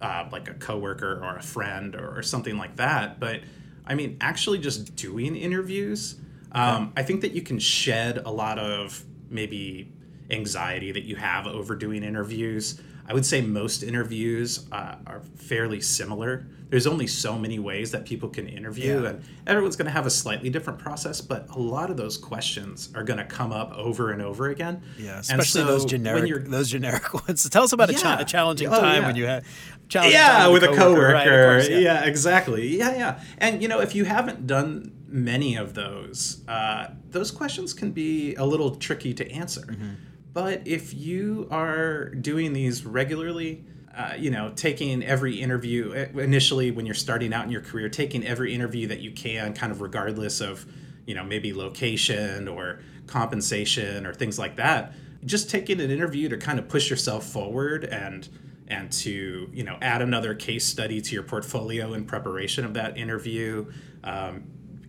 uh, 0.00 0.28
like 0.30 0.48
a 0.48 0.54
coworker 0.54 1.20
or 1.24 1.36
a 1.36 1.42
friend 1.42 1.96
or, 1.96 2.18
or, 2.18 2.22
something 2.22 2.56
like 2.56 2.76
that, 2.76 3.18
but 3.18 3.40
I 3.84 3.96
mean 3.96 4.16
actually 4.20 4.58
just 4.58 4.94
doing 4.94 5.34
interviews. 5.34 6.20
Um, 6.52 6.92
I 6.96 7.02
think 7.02 7.22
that 7.22 7.32
you 7.32 7.42
can 7.42 7.58
shed 7.58 8.18
a 8.18 8.30
lot 8.30 8.58
of 8.58 9.04
maybe 9.28 9.92
anxiety 10.30 10.92
that 10.92 11.04
you 11.04 11.16
have 11.16 11.46
over 11.46 11.74
doing 11.74 12.02
interviews. 12.02 12.80
I 13.08 13.14
would 13.14 13.24
say 13.24 13.40
most 13.40 13.82
interviews 13.82 14.66
uh, 14.70 14.96
are 15.06 15.22
fairly 15.36 15.80
similar. 15.80 16.46
There's 16.68 16.86
only 16.86 17.06
so 17.06 17.38
many 17.38 17.58
ways 17.58 17.92
that 17.92 18.04
people 18.04 18.28
can 18.28 18.46
interview, 18.46 19.00
yeah. 19.00 19.08
and 19.08 19.24
everyone's 19.46 19.76
going 19.76 19.86
to 19.86 19.92
have 19.92 20.04
a 20.04 20.10
slightly 20.10 20.50
different 20.50 20.78
process. 20.78 21.22
But 21.22 21.48
a 21.48 21.58
lot 21.58 21.90
of 21.90 21.96
those 21.96 22.18
questions 22.18 22.90
are 22.94 23.02
going 23.02 23.16
to 23.16 23.24
come 23.24 23.50
up 23.50 23.72
over 23.72 24.10
and 24.10 24.20
over 24.20 24.50
again. 24.50 24.82
Yeah, 24.98 25.20
especially 25.20 25.62
so 25.62 25.66
those 25.66 25.86
generic 25.86 26.44
those 26.44 26.68
generic 26.70 27.14
ones. 27.28 27.48
Tell 27.48 27.62
us 27.62 27.72
about 27.72 27.90
yeah. 27.90 27.96
a, 27.96 28.00
cha- 28.00 28.18
a, 28.18 28.24
challenging 28.26 28.68
oh, 28.68 28.78
time 28.78 29.00
yeah. 29.00 29.06
when 29.06 29.16
you 29.16 29.26
had 29.26 29.44
yeah 29.90 30.48
with 30.48 30.62
a 30.62 30.66
coworker. 30.66 30.78
coworker. 30.78 31.12
Right, 31.14 31.26
course, 31.26 31.68
yeah. 31.70 31.78
yeah. 31.78 32.04
exactly. 32.04 32.76
Yeah, 32.76 32.94
yeah. 32.94 33.20
And 33.38 33.62
you 33.62 33.68
know, 33.68 33.80
if 33.80 33.94
you 33.94 34.04
haven't 34.04 34.46
done 34.46 34.92
many 35.06 35.56
of 35.56 35.72
those, 35.72 36.42
uh, 36.46 36.88
those 37.08 37.30
questions 37.30 37.72
can 37.72 37.92
be 37.92 38.34
a 38.34 38.44
little 38.44 38.76
tricky 38.76 39.14
to 39.14 39.30
answer. 39.32 39.62
Mm-hmm 39.62 39.94
but 40.38 40.68
if 40.68 40.94
you 40.94 41.48
are 41.50 42.10
doing 42.10 42.52
these 42.52 42.86
regularly, 42.86 43.64
uh, 43.92 44.12
you 44.16 44.30
know, 44.30 44.52
taking 44.54 45.02
every 45.02 45.34
interview 45.40 45.92
uh, 45.92 46.20
initially 46.20 46.70
when 46.70 46.86
you're 46.86 46.94
starting 46.94 47.34
out 47.34 47.44
in 47.44 47.50
your 47.50 47.60
career, 47.60 47.88
taking 47.88 48.24
every 48.24 48.54
interview 48.54 48.86
that 48.86 49.00
you 49.00 49.10
can, 49.10 49.52
kind 49.52 49.72
of 49.72 49.80
regardless 49.80 50.40
of, 50.40 50.64
you 51.08 51.14
know, 51.16 51.24
maybe 51.24 51.52
location 51.52 52.46
or 52.46 52.78
compensation 53.08 54.06
or 54.06 54.14
things 54.14 54.38
like 54.38 54.54
that, 54.54 54.92
just 55.24 55.50
taking 55.50 55.80
an 55.80 55.90
interview 55.90 56.28
to 56.28 56.36
kind 56.36 56.60
of 56.60 56.68
push 56.68 56.88
yourself 56.88 57.26
forward 57.26 57.84
and 57.86 58.28
and 58.68 58.92
to 58.92 59.50
you 59.52 59.64
know 59.64 59.76
add 59.82 60.02
another 60.02 60.36
case 60.36 60.64
study 60.64 61.00
to 61.00 61.14
your 61.14 61.24
portfolio 61.24 61.94
in 61.94 62.04
preparation 62.04 62.64
of 62.64 62.74
that 62.74 62.96
interview. 62.96 63.66
Um, 64.04 64.44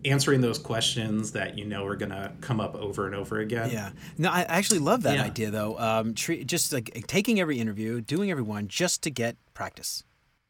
answering 0.06 0.42
those 0.42 0.58
questions 0.58 1.32
that 1.34 1.58
you 1.58 1.66
know 1.66 1.86
are 1.86 1.96
going 1.96 2.12
to 2.12 2.32
come 2.42 2.60
up 2.60 2.76
over 2.76 3.06
and 3.06 3.16
over 3.16 3.40
again. 3.40 3.70
Yeah. 3.72 3.92
No, 4.18 4.30
I 4.30 4.42
actually 4.44 4.80
love 4.80 5.04
that 5.04 5.16
yeah. 5.16 5.24
idea 5.24 5.52
though. 5.52 5.78
Um, 5.78 6.14
treat, 6.14 6.48
just 6.48 6.72
like 6.72 7.06
taking 7.08 7.40
every 7.40 7.60
interview, 7.60 8.02
doing 8.02 8.32
every 8.32 8.44
one 8.44 8.68
just 8.68 9.02
to 9.04 9.10
get 9.10 9.38
practice. 9.54 10.04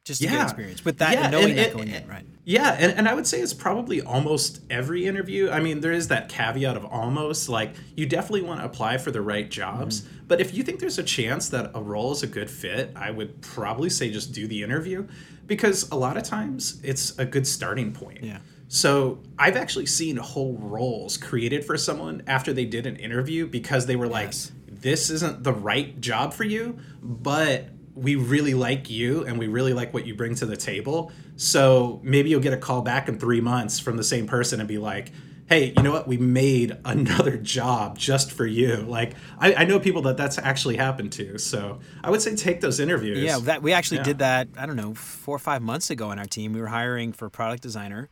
Just 0.06 0.22
to 0.22 0.28
yeah. 0.28 0.38
get 0.38 0.44
experience 0.44 0.86
with 0.86 0.98
that 1.00 1.14
yeah. 1.14 1.24
and 1.24 1.32
knowing 1.32 1.50
and, 1.50 1.60
that 1.60 1.74
going 1.74 1.90
in, 1.90 2.08
right? 2.08 2.26
Yeah, 2.44 2.76
and, 2.80 2.94
and 2.94 3.08
I 3.08 3.14
would 3.14 3.28
say 3.28 3.42
it's 3.42 3.54
probably 3.54 4.02
almost 4.02 4.62
every 4.70 5.06
interview. 5.06 5.52
I 5.52 5.60
mean, 5.60 5.82
there 5.82 5.92
is 5.92 6.08
that 6.08 6.30
caveat 6.30 6.76
of 6.76 6.86
almost 6.86 7.48
like 7.48 7.76
you 7.96 8.08
definitely 8.08 8.42
want 8.42 8.60
to 8.62 8.66
apply 8.66 8.98
for 8.98 9.12
the 9.12 9.22
right 9.22 9.48
jobs, 9.48 10.02
mm-hmm. 10.02 10.26
but 10.28 10.42
if 10.42 10.54
you 10.54 10.64
think 10.64 10.80
there's 10.80 10.98
a 10.98 11.04
chance 11.04 11.50
that 11.50 11.70
a 11.76 11.82
role 11.82 12.12
is 12.12 12.24
a 12.24 12.28
good 12.28 12.50
fit, 12.50 12.92
I 12.96 13.12
would 13.12 13.42
probably 13.42 13.90
say 13.90 14.10
just 14.10 14.32
do 14.32 14.48
the 14.48 14.64
interview 14.64 15.08
because 15.46 15.92
a 15.92 15.96
lot 15.96 16.16
of 16.16 16.24
times 16.24 16.80
it's 16.82 17.20
a 17.20 17.26
good 17.26 17.46
starting 17.46 17.92
point. 17.92 18.24
Yeah. 18.24 18.40
So 18.70 19.20
I've 19.38 19.58
actually 19.58 19.88
seen 19.88 20.18
whole 20.18 20.54
roles 20.54 21.18
created 21.18 21.66
for 21.66 21.76
someone 21.76 22.22
after 22.28 22.54
they 22.54 22.66
did 22.66 22.86
an 22.86 22.96
interview 22.98 23.48
because 23.48 23.88
they 23.88 23.96
were 23.96 24.08
like, 24.08 24.28
yes. 24.28 24.52
this 24.68 25.10
isn't 25.10 25.44
the 25.44 25.52
right 25.52 26.00
job 26.00 26.34
for 26.34 26.44
you, 26.44 26.78
but 27.02 27.66
we 27.96 28.16
really 28.16 28.54
like 28.54 28.88
you 28.90 29.26
and 29.26 29.40
we 29.40 29.48
really 29.48 29.74
like 29.74 29.92
what 29.92 30.06
you 30.06 30.14
bring 30.14 30.36
to 30.36 30.46
the 30.46 30.56
table. 30.56 31.12
So 31.36 32.00
maybe 32.04 32.30
you'll 32.30 32.42
get 32.42 32.54
a 32.54 32.58
call 32.58 32.84
back 32.84 33.10
in 33.10 33.18
three 33.18 33.42
months 33.42 33.80
from 33.80 33.98
the 33.98 34.04
same 34.04 34.28
person 34.28 34.60
and 34.60 34.70
be 34.70 34.78
like, 34.78 35.12
hey, 35.48 35.74
you 35.76 35.82
know 35.82 35.92
what? 35.92 36.08
We 36.08 36.18
made 36.18 36.78
another 36.86 37.38
job 37.38 37.98
just 37.98 38.32
for 38.32 38.46
you. 38.46 38.76
Like, 38.76 39.16
I, 39.40 39.56
I 39.56 39.64
know 39.66 39.80
people 39.80 40.04
that 40.04 40.16
that's 40.16 40.38
actually 40.38 40.78
happened 40.78 41.12
to. 41.14 41.40
So 41.40 41.80
I 42.04 42.12
would 42.12 42.22
say 42.22 42.36
take 42.36 42.62
those 42.62 42.80
interviews. 42.80 43.18
Yeah, 43.18 43.40
that 43.40 43.64
we 43.64 43.74
actually 43.74 43.98
yeah. 43.98 44.04
did 44.04 44.20
that. 44.20 44.48
I 44.56 44.68
don't 44.68 44.76
know, 44.76 44.94
four 44.94 45.36
or 45.36 45.40
five 45.40 45.64
months 45.64 45.90
ago 45.90 46.10
on 46.10 46.20
our 46.20 46.26
team. 46.26 46.54
We 46.54 46.62
were 46.62 46.68
hiring 46.68 47.14
for 47.14 47.26
a 47.26 47.32
product 47.32 47.64
designer, 47.64 48.10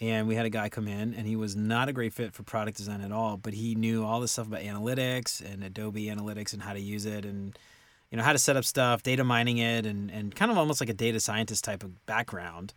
and 0.00 0.26
we 0.26 0.34
had 0.34 0.46
a 0.46 0.50
guy 0.50 0.68
come 0.68 0.88
in, 0.88 1.14
and 1.14 1.26
he 1.26 1.36
was 1.36 1.54
not 1.54 1.88
a 1.88 1.92
great 1.92 2.12
fit 2.12 2.32
for 2.32 2.42
product 2.42 2.76
design 2.76 3.00
at 3.00 3.12
all. 3.12 3.36
But 3.36 3.54
he 3.54 3.74
knew 3.74 4.04
all 4.04 4.20
this 4.20 4.32
stuff 4.32 4.48
about 4.48 4.62
analytics 4.62 5.40
and 5.40 5.62
Adobe 5.62 6.06
Analytics 6.06 6.52
and 6.52 6.62
how 6.62 6.72
to 6.72 6.80
use 6.80 7.06
it 7.06 7.24
and 7.24 7.58
you 8.10 8.18
know 8.18 8.24
how 8.24 8.32
to 8.32 8.38
set 8.38 8.56
up 8.56 8.64
stuff, 8.64 9.02
data 9.02 9.24
mining 9.24 9.58
it, 9.58 9.86
and 9.86 10.10
and 10.10 10.34
kind 10.34 10.50
of 10.50 10.58
almost 10.58 10.80
like 10.80 10.90
a 10.90 10.94
data 10.94 11.18
scientist 11.20 11.64
type 11.64 11.82
of 11.82 12.06
background. 12.06 12.72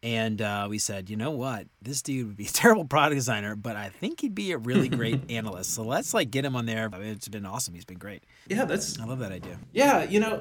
And 0.00 0.40
uh, 0.40 0.68
we 0.70 0.78
said, 0.78 1.10
you 1.10 1.16
know 1.16 1.32
what, 1.32 1.66
this 1.82 2.02
dude 2.02 2.28
would 2.28 2.36
be 2.36 2.46
a 2.48 2.50
terrible 2.50 2.84
product 2.84 3.16
designer, 3.16 3.56
but 3.56 3.74
I 3.74 3.88
think 3.88 4.20
he'd 4.20 4.34
be 4.34 4.52
a 4.52 4.58
really 4.58 4.88
great 4.88 5.28
analyst. 5.30 5.74
So 5.74 5.82
let's 5.82 6.14
like 6.14 6.30
get 6.30 6.44
him 6.44 6.54
on 6.54 6.66
there. 6.66 6.88
It's 6.92 7.26
been 7.26 7.44
awesome. 7.46 7.74
He's 7.74 7.84
been 7.84 7.98
great. 7.98 8.22
Yeah, 8.46 8.64
that's. 8.64 9.00
I 9.00 9.04
love 9.04 9.18
that 9.18 9.32
idea. 9.32 9.58
Yeah, 9.72 10.04
you 10.04 10.20
know, 10.20 10.40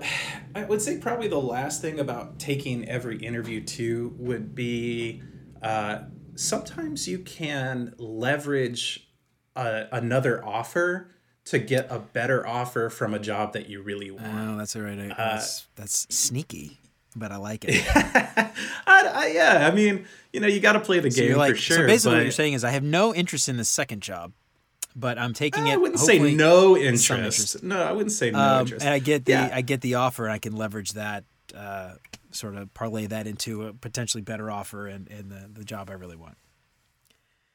I 0.53 0.63
would 0.65 0.81
say 0.81 0.97
probably 0.99 1.27
the 1.27 1.41
last 1.41 1.81
thing 1.81 1.99
about 1.99 2.37
taking 2.37 2.87
every 2.87 3.17
interview 3.17 3.63
too 3.63 4.15
would 4.19 4.53
be 4.53 5.23
uh, 5.61 5.99
sometimes 6.35 7.07
you 7.07 7.19
can 7.19 7.93
leverage 7.97 9.09
a, 9.55 9.59
uh, 9.59 9.87
another 9.91 10.45
offer 10.45 11.11
to 11.45 11.59
get 11.59 11.87
a 11.89 11.99
better 11.99 12.45
offer 12.45 12.89
from 12.89 13.13
a 13.13 13.19
job 13.19 13.53
that 13.53 13.69
you 13.69 13.81
really 13.81 14.11
want. 14.11 14.27
Oh, 14.27 14.57
that's 14.57 14.75
all 14.75 14.81
right. 14.81 14.99
Uh, 14.99 15.15
that's, 15.17 15.67
that's 15.75 16.07
sneaky 16.13 16.79
but 17.17 17.31
I 17.31 17.37
like 17.37 17.65
it. 17.67 17.83
I, 17.95 18.51
I, 18.87 19.31
yeah, 19.33 19.67
I 19.67 19.73
mean, 19.73 20.05
you 20.31 20.39
know, 20.39 20.47
you 20.47 20.59
got 20.59 20.73
to 20.73 20.79
play 20.79 20.99
the 20.99 21.11
so 21.11 21.21
game 21.21 21.37
like, 21.37 21.51
for 21.51 21.57
sure. 21.57 21.77
So 21.77 21.87
basically, 21.87 22.11
but... 22.11 22.17
what 22.17 22.23
you're 22.23 22.31
saying 22.31 22.53
is, 22.53 22.63
I 22.63 22.71
have 22.71 22.83
no 22.83 23.13
interest 23.13 23.49
in 23.49 23.57
the 23.57 23.65
second 23.65 24.01
job, 24.01 24.33
but 24.95 25.17
I'm 25.17 25.33
taking 25.33 25.67
it. 25.67 25.73
I 25.73 25.77
wouldn't 25.77 25.99
say 25.99 26.19
no 26.19 26.77
interest. 26.77 27.11
interest. 27.11 27.63
No, 27.63 27.81
I 27.81 27.91
wouldn't 27.91 28.11
say 28.11 28.31
no 28.31 28.39
um, 28.39 28.61
interest. 28.61 28.85
And 28.85 28.93
I 28.93 28.99
get 28.99 29.25
the 29.25 29.33
yeah. 29.33 29.49
I 29.51 29.61
get 29.61 29.81
the 29.81 29.95
offer, 29.95 30.25
and 30.25 30.33
I 30.33 30.39
can 30.39 30.55
leverage 30.55 30.93
that, 30.93 31.23
uh, 31.55 31.93
sort 32.31 32.55
of 32.55 32.73
parlay 32.73 33.07
that 33.07 33.27
into 33.27 33.67
a 33.67 33.73
potentially 33.73 34.21
better 34.21 34.51
offer 34.51 34.87
and, 34.87 35.09
and 35.09 35.31
the, 35.31 35.49
the 35.51 35.63
job 35.63 35.89
I 35.89 35.93
really 35.93 36.15
want. 36.15 36.37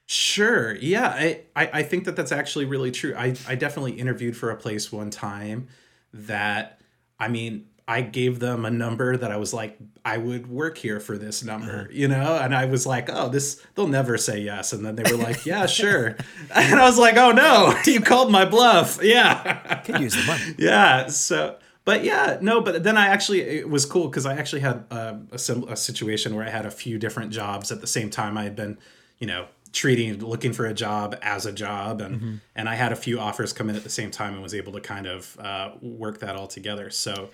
Sure. 0.07 0.75
Yeah, 0.77 1.09
I, 1.09 1.41
I, 1.57 1.71
I 1.73 1.83
think 1.83 2.05
that 2.05 2.17
that's 2.17 2.33
actually 2.33 2.65
really 2.67 2.91
true. 2.91 3.15
I, 3.17 3.35
I 3.47 3.55
definitely 3.55 3.93
interviewed 3.93 4.37
for 4.37 4.51
a 4.51 4.57
place 4.57 4.93
one 4.93 5.11
time 5.11 5.69
that, 6.13 6.81
I 7.19 7.29
mean, 7.29 7.67
I 7.89 8.03
gave 8.03 8.39
them 8.39 8.65
a 8.65 8.71
number 8.71 9.17
that 9.17 9.33
I 9.33 9.37
was 9.37 9.53
like, 9.53 9.77
I 10.05 10.17
would 10.17 10.47
work 10.47 10.79
here 10.79 11.01
for 11.01 11.19
this 11.19 11.43
number, 11.43 11.81
uh-huh. 11.81 11.89
you 11.91 12.09
know? 12.09 12.37
And 12.37 12.55
I 12.55 12.67
was 12.67 12.87
like, 12.87 13.09
oh, 13.11 13.29
this, 13.29 13.61
they'll 13.75 13.89
never 13.89 14.17
say 14.17 14.41
yes. 14.41 14.73
And 14.73 14.85
then 14.85 14.97
they 14.97 15.11
were 15.11 15.23
like, 15.23 15.45
yeah, 15.45 15.67
sure. 15.81 16.17
and 16.55 16.81
I 16.81 16.85
was 16.85 16.99
like, 16.99 17.17
oh 17.17 17.33
no, 17.33 17.75
you 17.87 18.01
called 18.01 18.31
my 18.31 18.45
bluff. 18.45 18.99
Yeah. 19.03 19.81
Could 19.85 20.01
use 20.01 20.15
the 20.15 20.25
money. 20.25 20.55
Yeah. 20.59 21.09
So, 21.09 21.59
but 21.85 22.05
yeah, 22.05 22.39
no, 22.41 22.61
but 22.61 22.83
then 22.83 22.97
I 22.97 23.09
actually, 23.09 23.41
it 23.41 23.69
was 23.69 23.85
cool 23.85 24.09
because 24.09 24.27
I 24.27 24.37
actually 24.37 24.61
had 24.61 24.85
uh, 24.91 25.15
a, 25.33 25.53
a, 25.53 25.73
a 25.73 25.77
situation 25.77 26.35
where 26.35 26.47
I 26.47 26.51
had 26.51 26.67
a 26.67 26.71
few 26.71 26.99
different 26.99 27.33
jobs 27.33 27.73
at 27.73 27.81
the 27.81 27.87
same 27.87 28.11
time. 28.11 28.39
I 28.39 28.45
had 28.45 28.55
been, 28.55 28.79
you 29.19 29.27
know, 29.27 29.47
treating 29.73 30.19
looking 30.21 30.53
for 30.53 30.67
a 30.67 30.75
job 30.75 31.17
as 31.23 31.47
a 31.47 31.53
job 31.53 32.01
and 32.03 32.17
mm-hmm. 32.17 32.35
and 32.55 32.69
I 32.69 32.75
had 32.75 32.93
a 32.93 32.97
few 32.97 33.19
offers 33.19 33.53
come 33.55 33.71
in 33.71 33.77
at 33.77 33.85
the 33.85 33.91
same 33.91 34.11
time 34.11 34.35
and 34.35 34.43
was 34.43 34.55
able 34.55 34.73
to 34.73 34.81
kind 34.81 35.07
of 35.07 35.39
uh, 35.41 35.71
work 35.81 36.21
that 36.21 36.37
all 36.37 36.47
together. 36.47 36.91
So 36.91 37.31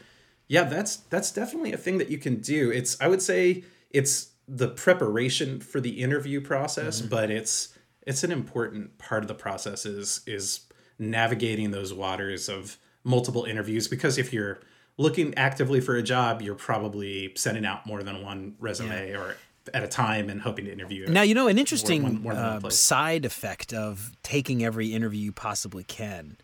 yeah, 0.46 0.64
that's 0.64 0.96
that's 0.96 1.32
definitely 1.32 1.72
a 1.72 1.76
thing 1.76 1.98
that 1.98 2.10
you 2.10 2.18
can 2.18 2.36
do. 2.36 2.70
It's 2.70 2.98
I 3.00 3.08
would 3.08 3.22
say 3.22 3.64
it's 3.90 4.30
the 4.46 4.68
preparation 4.68 5.60
for 5.60 5.80
the 5.80 6.00
interview 6.00 6.40
process, 6.40 7.00
mm-hmm. 7.00 7.10
but 7.10 7.30
it's 7.30 7.76
it's 8.06 8.24
an 8.24 8.32
important 8.32 8.98
part 8.98 9.24
of 9.24 9.28
the 9.28 9.34
process 9.34 9.84
is 9.84 10.22
is 10.26 10.60
navigating 10.98 11.70
those 11.70 11.92
waters 11.92 12.48
of 12.48 12.78
multiple 13.08 13.44
interviews 13.44 13.88
because 13.88 14.18
if 14.18 14.32
you're 14.32 14.60
looking 14.96 15.34
actively 15.36 15.80
for 15.80 15.96
a 15.96 16.02
job, 16.02 16.42
you're 16.42 16.54
probably 16.54 17.32
sending 17.36 17.64
out 17.64 17.86
more 17.86 18.02
than 18.02 18.22
one 18.22 18.54
resume 18.58 19.10
yeah. 19.10 19.18
or 19.18 19.36
at 19.74 19.82
a 19.82 19.88
time 19.88 20.30
and 20.30 20.40
hoping 20.40 20.64
to 20.64 20.72
interview. 20.72 21.06
Now, 21.06 21.22
you 21.22 21.34
know, 21.34 21.48
an 21.48 21.58
interesting 21.58 22.02
more, 22.02 22.34
more 22.34 22.34
uh, 22.34 22.70
side 22.70 23.24
effect 23.24 23.72
of 23.72 24.12
taking 24.22 24.64
every 24.64 24.92
interview 24.94 25.20
you 25.20 25.32
possibly 25.32 25.84
can 25.84 26.36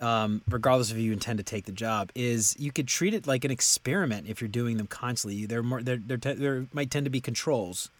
um, 0.00 0.42
regardless 0.48 0.90
if 0.90 0.96
you 0.96 1.12
intend 1.12 1.38
to 1.38 1.44
take 1.44 1.64
the 1.64 1.72
job, 1.72 2.10
is 2.14 2.54
you 2.58 2.70
could 2.70 2.86
treat 2.86 3.14
it 3.14 3.26
like 3.26 3.44
an 3.44 3.50
experiment 3.50 4.28
if 4.28 4.40
you're 4.40 4.48
doing 4.48 4.76
them 4.76 4.86
constantly. 4.86 5.46
There 5.46 5.62
more 5.62 5.82
there 5.82 5.96
there, 5.96 6.16
there 6.16 6.66
might 6.72 6.90
tend 6.90 7.04
to 7.04 7.10
be 7.10 7.20
controls, 7.20 7.90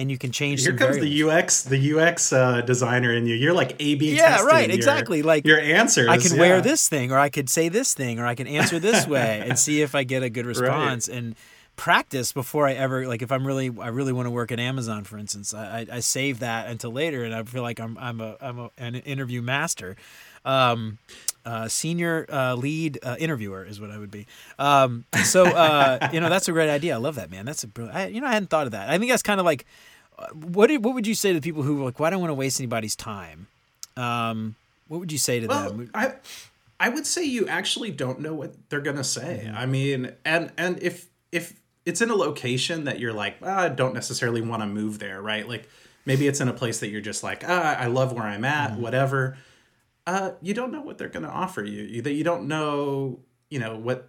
and 0.00 0.10
you 0.10 0.18
can 0.18 0.32
change. 0.32 0.62
Here 0.62 0.72
comes 0.72 0.96
variables. 0.96 1.64
the 1.64 1.76
UX 1.78 1.94
the 1.94 2.00
UX 2.00 2.32
uh, 2.32 2.60
designer 2.62 3.12
in 3.12 3.26
you. 3.26 3.34
You're 3.34 3.52
like 3.52 3.76
A 3.78 3.94
B. 3.94 4.16
Yeah, 4.16 4.42
right. 4.42 4.68
Your, 4.68 4.74
exactly. 4.74 5.22
Like 5.22 5.46
your 5.46 5.60
answers. 5.60 6.08
I 6.08 6.18
can 6.18 6.34
yeah. 6.34 6.40
wear 6.40 6.60
this 6.60 6.88
thing, 6.88 7.12
or 7.12 7.18
I 7.18 7.28
could 7.28 7.50
say 7.50 7.68
this 7.68 7.94
thing, 7.94 8.18
or 8.18 8.26
I 8.26 8.34
can 8.34 8.46
answer 8.46 8.78
this 8.78 9.06
way, 9.06 9.44
and 9.46 9.58
see 9.58 9.82
if 9.82 9.94
I 9.94 10.04
get 10.04 10.22
a 10.22 10.30
good 10.30 10.46
response. 10.46 11.08
Right. 11.08 11.18
And 11.18 11.36
practice 11.76 12.32
before 12.32 12.66
I 12.66 12.74
ever 12.74 13.06
like 13.08 13.22
if 13.22 13.32
I'm 13.32 13.46
really 13.46 13.70
I 13.80 13.88
really 13.88 14.12
want 14.12 14.26
to 14.26 14.30
work 14.30 14.52
at 14.52 14.60
Amazon 14.60 15.04
for 15.04 15.16
instance 15.16 15.54
I, 15.54 15.86
I, 15.90 16.00
save 16.00 16.40
that 16.40 16.68
until 16.68 16.92
later 16.92 17.24
and 17.24 17.34
I 17.34 17.42
feel 17.44 17.62
like 17.62 17.80
I'm 17.80 17.96
I'm 17.96 18.20
a 18.20 18.36
I'm 18.38 18.58
a, 18.58 18.70
an 18.76 18.96
interview 18.96 19.40
master 19.40 19.96
um, 20.44 20.98
uh, 21.44 21.68
senior 21.68 22.26
uh, 22.28 22.54
lead 22.54 22.98
uh, 23.02 23.16
interviewer 23.18 23.64
is 23.64 23.80
what 23.80 23.90
I 23.90 23.98
would 23.98 24.10
be. 24.10 24.26
Um, 24.58 25.04
so 25.24 25.44
uh, 25.46 26.08
you 26.12 26.20
know 26.20 26.28
that's 26.28 26.48
a 26.48 26.52
great 26.52 26.70
idea. 26.70 26.94
I 26.94 26.98
love 26.98 27.14
that 27.14 27.30
man. 27.30 27.46
That's 27.46 27.64
a 27.64 27.68
brilliant. 27.68 27.96
I, 27.96 28.06
you 28.08 28.20
know 28.20 28.26
I 28.26 28.32
hadn't 28.32 28.50
thought 28.50 28.66
of 28.66 28.72
that. 28.72 28.88
I 28.88 28.98
think 28.98 29.10
that's 29.10 29.22
kind 29.22 29.40
of 29.40 29.46
like 29.46 29.64
what 30.32 30.68
did, 30.68 30.84
what 30.84 30.94
would 30.94 31.06
you 31.06 31.14
say 31.14 31.32
to 31.32 31.40
the 31.40 31.44
people 31.44 31.62
who 31.62 31.84
like 31.84 31.98
why 31.98 32.04
well, 32.04 32.10
don't 32.12 32.20
want 32.20 32.30
to 32.30 32.34
waste 32.34 32.60
anybody's 32.60 32.96
time? 32.96 33.46
Um, 33.96 34.56
what 34.88 35.00
would 35.00 35.12
you 35.12 35.18
say 35.18 35.40
to 35.40 35.46
well, 35.46 35.70
them? 35.70 35.90
I 35.94 36.14
I 36.78 36.88
would 36.88 37.06
say 37.06 37.24
you 37.24 37.46
actually 37.48 37.90
don't 37.90 38.20
know 38.20 38.34
what 38.34 38.54
they're 38.68 38.80
gonna 38.80 39.04
say. 39.04 39.44
Mm-hmm. 39.46 39.56
I 39.56 39.66
mean, 39.66 40.12
and 40.24 40.52
and 40.56 40.82
if 40.82 41.08
if 41.32 41.54
it's 41.84 42.00
in 42.00 42.10
a 42.10 42.14
location 42.14 42.84
that 42.84 43.00
you're 43.00 43.12
like, 43.12 43.42
I 43.42 43.68
don't 43.68 43.94
necessarily 43.94 44.42
want 44.42 44.62
to 44.62 44.66
move 44.66 44.98
there, 44.98 45.20
right? 45.20 45.48
Like 45.48 45.68
maybe 46.04 46.26
it's 46.28 46.40
in 46.40 46.48
a 46.48 46.52
place 46.52 46.80
that 46.80 46.88
you're 46.88 47.00
just 47.00 47.22
like, 47.22 47.44
ah, 47.46 47.76
I 47.76 47.86
love 47.86 48.12
where 48.12 48.24
I'm 48.24 48.44
at, 48.44 48.72
mm-hmm. 48.72 48.82
whatever 48.82 49.36
uh, 50.06 50.32
you 50.42 50.54
don't 50.54 50.72
know 50.72 50.80
what 50.80 50.98
they're 50.98 51.08
going 51.08 51.24
to 51.24 51.30
offer 51.30 51.62
you. 51.62 51.82
You, 51.82 52.02
you 52.02 52.24
don't 52.24 52.48
know, 52.48 53.20
you 53.48 53.58
know, 53.58 53.76
what 53.76 54.08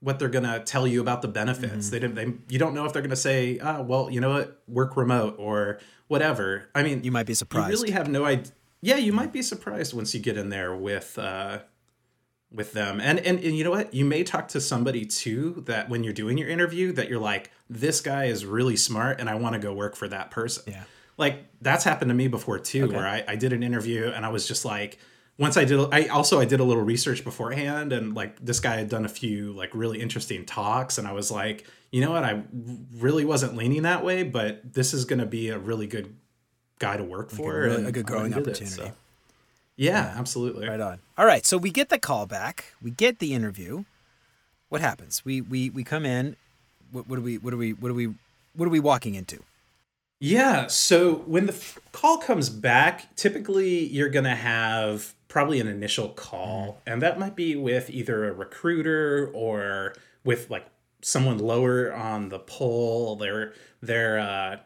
what 0.00 0.18
they're 0.18 0.28
going 0.28 0.44
to 0.44 0.60
tell 0.60 0.86
you 0.86 1.00
about 1.00 1.22
the 1.22 1.28
benefits. 1.28 1.86
Mm-hmm. 1.86 1.90
They 1.90 1.98
didn't. 1.98 2.14
They, 2.14 2.52
you 2.52 2.58
don't 2.58 2.74
know 2.74 2.86
if 2.86 2.92
they're 2.92 3.02
going 3.02 3.10
to 3.10 3.16
say, 3.16 3.58
"Ah, 3.62 3.82
well, 3.82 4.10
you 4.10 4.20
know 4.20 4.30
what, 4.30 4.60
work 4.66 4.96
remote 4.96 5.36
or 5.38 5.78
whatever." 6.08 6.68
I 6.74 6.82
mean, 6.82 7.04
you 7.04 7.12
might 7.12 7.26
be 7.26 7.34
surprised. 7.34 7.68
You 7.68 7.74
really 7.74 7.90
have 7.92 8.08
no 8.08 8.24
idea. 8.24 8.52
Yeah, 8.82 8.96
you 8.96 9.12
might 9.12 9.32
be 9.32 9.42
surprised 9.42 9.92
once 9.92 10.14
you 10.14 10.20
get 10.20 10.38
in 10.38 10.48
there 10.48 10.74
with 10.74 11.18
uh, 11.18 11.60
with 12.50 12.72
them. 12.72 13.00
And, 13.00 13.18
and 13.20 13.38
and 13.38 13.56
you 13.56 13.62
know 13.62 13.70
what? 13.70 13.92
You 13.92 14.04
may 14.06 14.24
talk 14.24 14.48
to 14.48 14.60
somebody 14.60 15.04
too 15.04 15.62
that 15.66 15.88
when 15.90 16.02
you're 16.02 16.14
doing 16.14 16.38
your 16.38 16.48
interview 16.48 16.92
that 16.92 17.08
you're 17.08 17.20
like, 17.20 17.50
"This 17.68 18.00
guy 18.00 18.24
is 18.24 18.46
really 18.46 18.76
smart, 18.76 19.20
and 19.20 19.28
I 19.28 19.34
want 19.34 19.52
to 19.54 19.58
go 19.58 19.72
work 19.74 19.96
for 19.96 20.08
that 20.08 20.30
person." 20.30 20.64
Yeah. 20.66 20.84
Like 21.18 21.44
that's 21.60 21.84
happened 21.84 22.08
to 22.08 22.14
me 22.14 22.28
before 22.28 22.58
too, 22.58 22.84
okay. 22.84 22.96
where 22.96 23.06
I, 23.06 23.22
I 23.28 23.36
did 23.36 23.52
an 23.52 23.62
interview 23.62 24.06
and 24.06 24.24
I 24.24 24.30
was 24.30 24.48
just 24.48 24.64
like 24.64 24.98
once 25.40 25.56
I 25.56 25.64
did, 25.64 25.80
I 25.90 26.08
also 26.08 26.38
I 26.38 26.44
did 26.44 26.60
a 26.60 26.64
little 26.64 26.82
research 26.82 27.24
beforehand, 27.24 27.94
and 27.94 28.14
like 28.14 28.38
this 28.44 28.60
guy 28.60 28.76
had 28.76 28.90
done 28.90 29.06
a 29.06 29.08
few 29.08 29.52
like 29.54 29.70
really 29.72 29.98
interesting 29.98 30.44
talks, 30.44 30.98
and 30.98 31.08
I 31.08 31.12
was 31.12 31.30
like, 31.30 31.66
you 31.90 32.02
know 32.02 32.10
what, 32.10 32.24
I 32.24 32.42
really 32.98 33.24
wasn't 33.24 33.56
leaning 33.56 33.82
that 33.82 34.04
way, 34.04 34.22
but 34.22 34.74
this 34.74 34.92
is 34.92 35.06
going 35.06 35.18
to 35.18 35.26
be 35.26 35.48
a 35.48 35.58
really 35.58 35.86
good 35.86 36.14
guy 36.78 36.98
to 36.98 37.02
work 37.02 37.30
for, 37.30 37.56
a, 37.56 37.70
really, 37.70 37.84
a, 37.86 37.92
good 37.92 38.04
growing 38.04 38.34
opportunity. 38.34 38.64
It, 38.66 38.68
so. 38.68 38.84
yeah, 38.84 38.92
yeah, 39.76 40.14
absolutely. 40.18 40.68
Right 40.68 40.78
on. 40.78 40.98
All 41.16 41.24
right, 41.24 41.46
so 41.46 41.56
we 41.56 41.70
get 41.70 41.88
the 41.88 41.98
call 41.98 42.26
back, 42.26 42.74
we 42.82 42.90
get 42.90 43.18
the 43.18 43.32
interview. 43.32 43.84
What 44.68 44.82
happens? 44.82 45.24
We 45.24 45.40
we 45.40 45.70
we 45.70 45.84
come 45.84 46.04
in. 46.04 46.36
What, 46.92 47.08
what 47.08 47.16
do 47.16 47.22
we 47.22 47.38
what 47.38 47.50
do 47.50 47.56
we 47.56 47.72
what 47.72 47.88
do 47.88 47.94
we 47.94 48.12
what 48.54 48.66
are 48.66 48.70
we 48.70 48.78
walking 48.78 49.14
into? 49.14 49.42
Yeah. 50.20 50.66
So 50.66 51.14
when 51.14 51.46
the 51.46 51.54
f- 51.54 51.78
call 51.92 52.18
comes 52.18 52.50
back, 52.50 53.16
typically 53.16 53.86
you're 53.86 54.10
going 54.10 54.26
to 54.26 54.34
have 54.34 55.14
probably 55.30 55.60
an 55.60 55.66
initial 55.66 56.10
call, 56.10 56.80
mm-hmm. 56.80 56.92
and 56.92 57.02
that 57.02 57.18
might 57.18 57.34
be 57.34 57.56
with 57.56 57.88
either 57.88 58.28
a 58.28 58.32
recruiter 58.32 59.30
or 59.32 59.94
with 60.24 60.50
like 60.50 60.66
someone 61.00 61.38
lower 61.38 61.94
on 61.94 62.28
the 62.28 62.38
pole. 62.38 63.16
They're 63.16 63.54
they're 63.80 64.18
uh, 64.18 64.56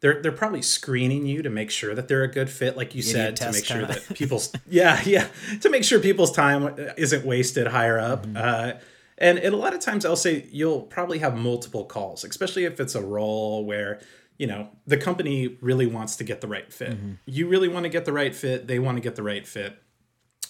they're 0.00 0.20
they're 0.20 0.32
probably 0.32 0.62
screening 0.62 1.26
you 1.26 1.42
to 1.42 1.50
make 1.50 1.70
sure 1.70 1.94
that 1.94 2.08
they're 2.08 2.24
a 2.24 2.32
good 2.32 2.50
fit, 2.50 2.76
like 2.76 2.96
you 2.96 3.00
Idiot 3.00 3.14
said, 3.14 3.36
to 3.36 3.52
make 3.52 3.64
sure 3.64 3.86
that 3.86 4.14
people's 4.14 4.52
yeah 4.68 5.00
yeah 5.04 5.28
to 5.60 5.70
make 5.70 5.84
sure 5.84 6.00
people's 6.00 6.32
time 6.32 6.74
isn't 6.96 7.24
wasted 7.24 7.68
higher 7.68 8.00
up. 8.00 8.26
Mm-hmm. 8.26 8.36
Uh, 8.36 8.72
and, 9.20 9.38
and 9.38 9.52
a 9.52 9.56
lot 9.56 9.74
of 9.74 9.80
times 9.80 10.04
I'll 10.04 10.16
say 10.16 10.46
you'll 10.52 10.82
probably 10.82 11.18
have 11.18 11.36
multiple 11.36 11.84
calls, 11.84 12.24
especially 12.24 12.64
if 12.64 12.78
it's 12.78 12.94
a 12.94 13.02
role 13.02 13.64
where 13.64 14.00
you 14.38 14.46
know 14.46 14.68
the 14.86 14.96
company 14.96 15.56
really 15.60 15.86
wants 15.86 16.16
to 16.16 16.24
get 16.24 16.40
the 16.40 16.48
right 16.48 16.72
fit 16.72 16.90
mm-hmm. 16.90 17.12
you 17.26 17.48
really 17.48 17.68
want 17.68 17.84
to 17.84 17.90
get 17.90 18.04
the 18.04 18.12
right 18.12 18.34
fit 18.34 18.66
they 18.66 18.78
want 18.78 18.96
to 18.96 19.02
get 19.02 19.16
the 19.16 19.22
right 19.22 19.46
fit 19.46 19.82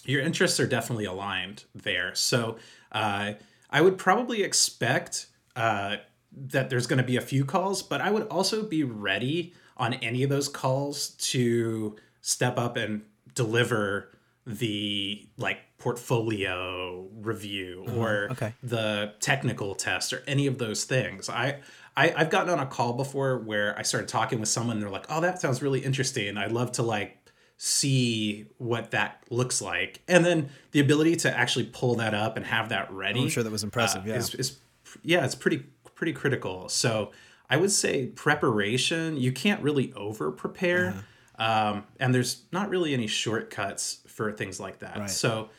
your 0.05 0.21
interests 0.21 0.59
are 0.59 0.67
definitely 0.67 1.05
aligned 1.05 1.65
there 1.75 2.15
so 2.15 2.57
uh, 2.91 3.33
I 3.69 3.81
would 3.81 3.97
probably 3.97 4.43
expect 4.43 5.27
uh, 5.55 5.97
that 6.31 6.69
there's 6.69 6.87
going 6.87 6.97
to 6.97 7.03
be 7.03 7.17
a 7.17 7.21
few 7.21 7.45
calls, 7.45 7.83
but 7.83 8.01
I 8.01 8.11
would 8.11 8.27
also 8.27 8.63
be 8.63 8.83
ready 8.83 9.53
on 9.77 9.93
any 9.95 10.23
of 10.23 10.29
those 10.29 10.49
calls 10.49 11.09
to 11.09 11.95
step 12.21 12.57
up 12.57 12.77
and 12.77 13.03
deliver 13.35 14.11
the 14.45 15.27
like 15.37 15.59
portfolio 15.77 17.07
review 17.21 17.85
uh-huh. 17.87 17.97
or 17.97 18.27
okay. 18.31 18.53
the 18.63 19.13
technical 19.19 19.75
test 19.75 20.11
or 20.11 20.23
any 20.27 20.47
of 20.47 20.57
those 20.57 20.83
things. 20.83 21.29
I, 21.29 21.59
I 21.99 22.13
I've 22.15 22.29
gotten 22.29 22.49
on 22.49 22.59
a 22.59 22.65
call 22.65 22.93
before 22.93 23.37
where 23.39 23.77
I 23.77 23.81
started 23.81 24.07
talking 24.07 24.39
with 24.39 24.49
someone 24.49 24.77
and 24.77 24.83
they're 24.83 24.89
like, 24.89 25.05
"Oh, 25.09 25.19
that 25.21 25.41
sounds 25.41 25.61
really 25.61 25.79
interesting. 25.79 26.37
I'd 26.37 26.51
love 26.51 26.71
to 26.73 26.83
like 26.83 27.17
see 27.57 28.45
what 28.57 28.91
that 28.91 29.23
looks 29.29 29.61
like." 29.61 30.01
And 30.07 30.25
then 30.25 30.49
the 30.71 30.79
ability 30.79 31.17
to 31.17 31.37
actually 31.37 31.65
pull 31.65 31.95
that 31.95 32.13
up 32.13 32.37
and 32.37 32.45
have 32.45 32.69
that 32.69 32.91
ready. 32.91 33.21
I'm 33.21 33.29
sure 33.29 33.43
that 33.43 33.51
was 33.51 33.63
impressive. 33.63 34.03
Uh, 34.03 34.09
yeah. 34.09 34.15
Is, 34.15 34.35
is, 34.35 34.59
yeah, 35.03 35.25
it's 35.25 35.35
pretty 35.35 35.65
pretty 35.95 36.13
critical. 36.13 36.69
So, 36.69 37.11
I 37.49 37.57
would 37.57 37.71
say 37.71 38.07
preparation, 38.07 39.17
you 39.17 39.33
can't 39.33 39.61
really 39.61 39.91
over 39.93 40.31
prepare. 40.31 40.89
Uh-huh. 40.89 41.01
Um, 41.39 41.83
and 41.99 42.13
there's 42.13 42.43
not 42.51 42.69
really 42.69 42.93
any 42.93 43.07
shortcuts 43.07 43.99
for 44.07 44.31
things 44.31 44.59
like 44.59 44.79
that. 44.79 44.97
Right. 44.97 45.09
So 45.09 45.49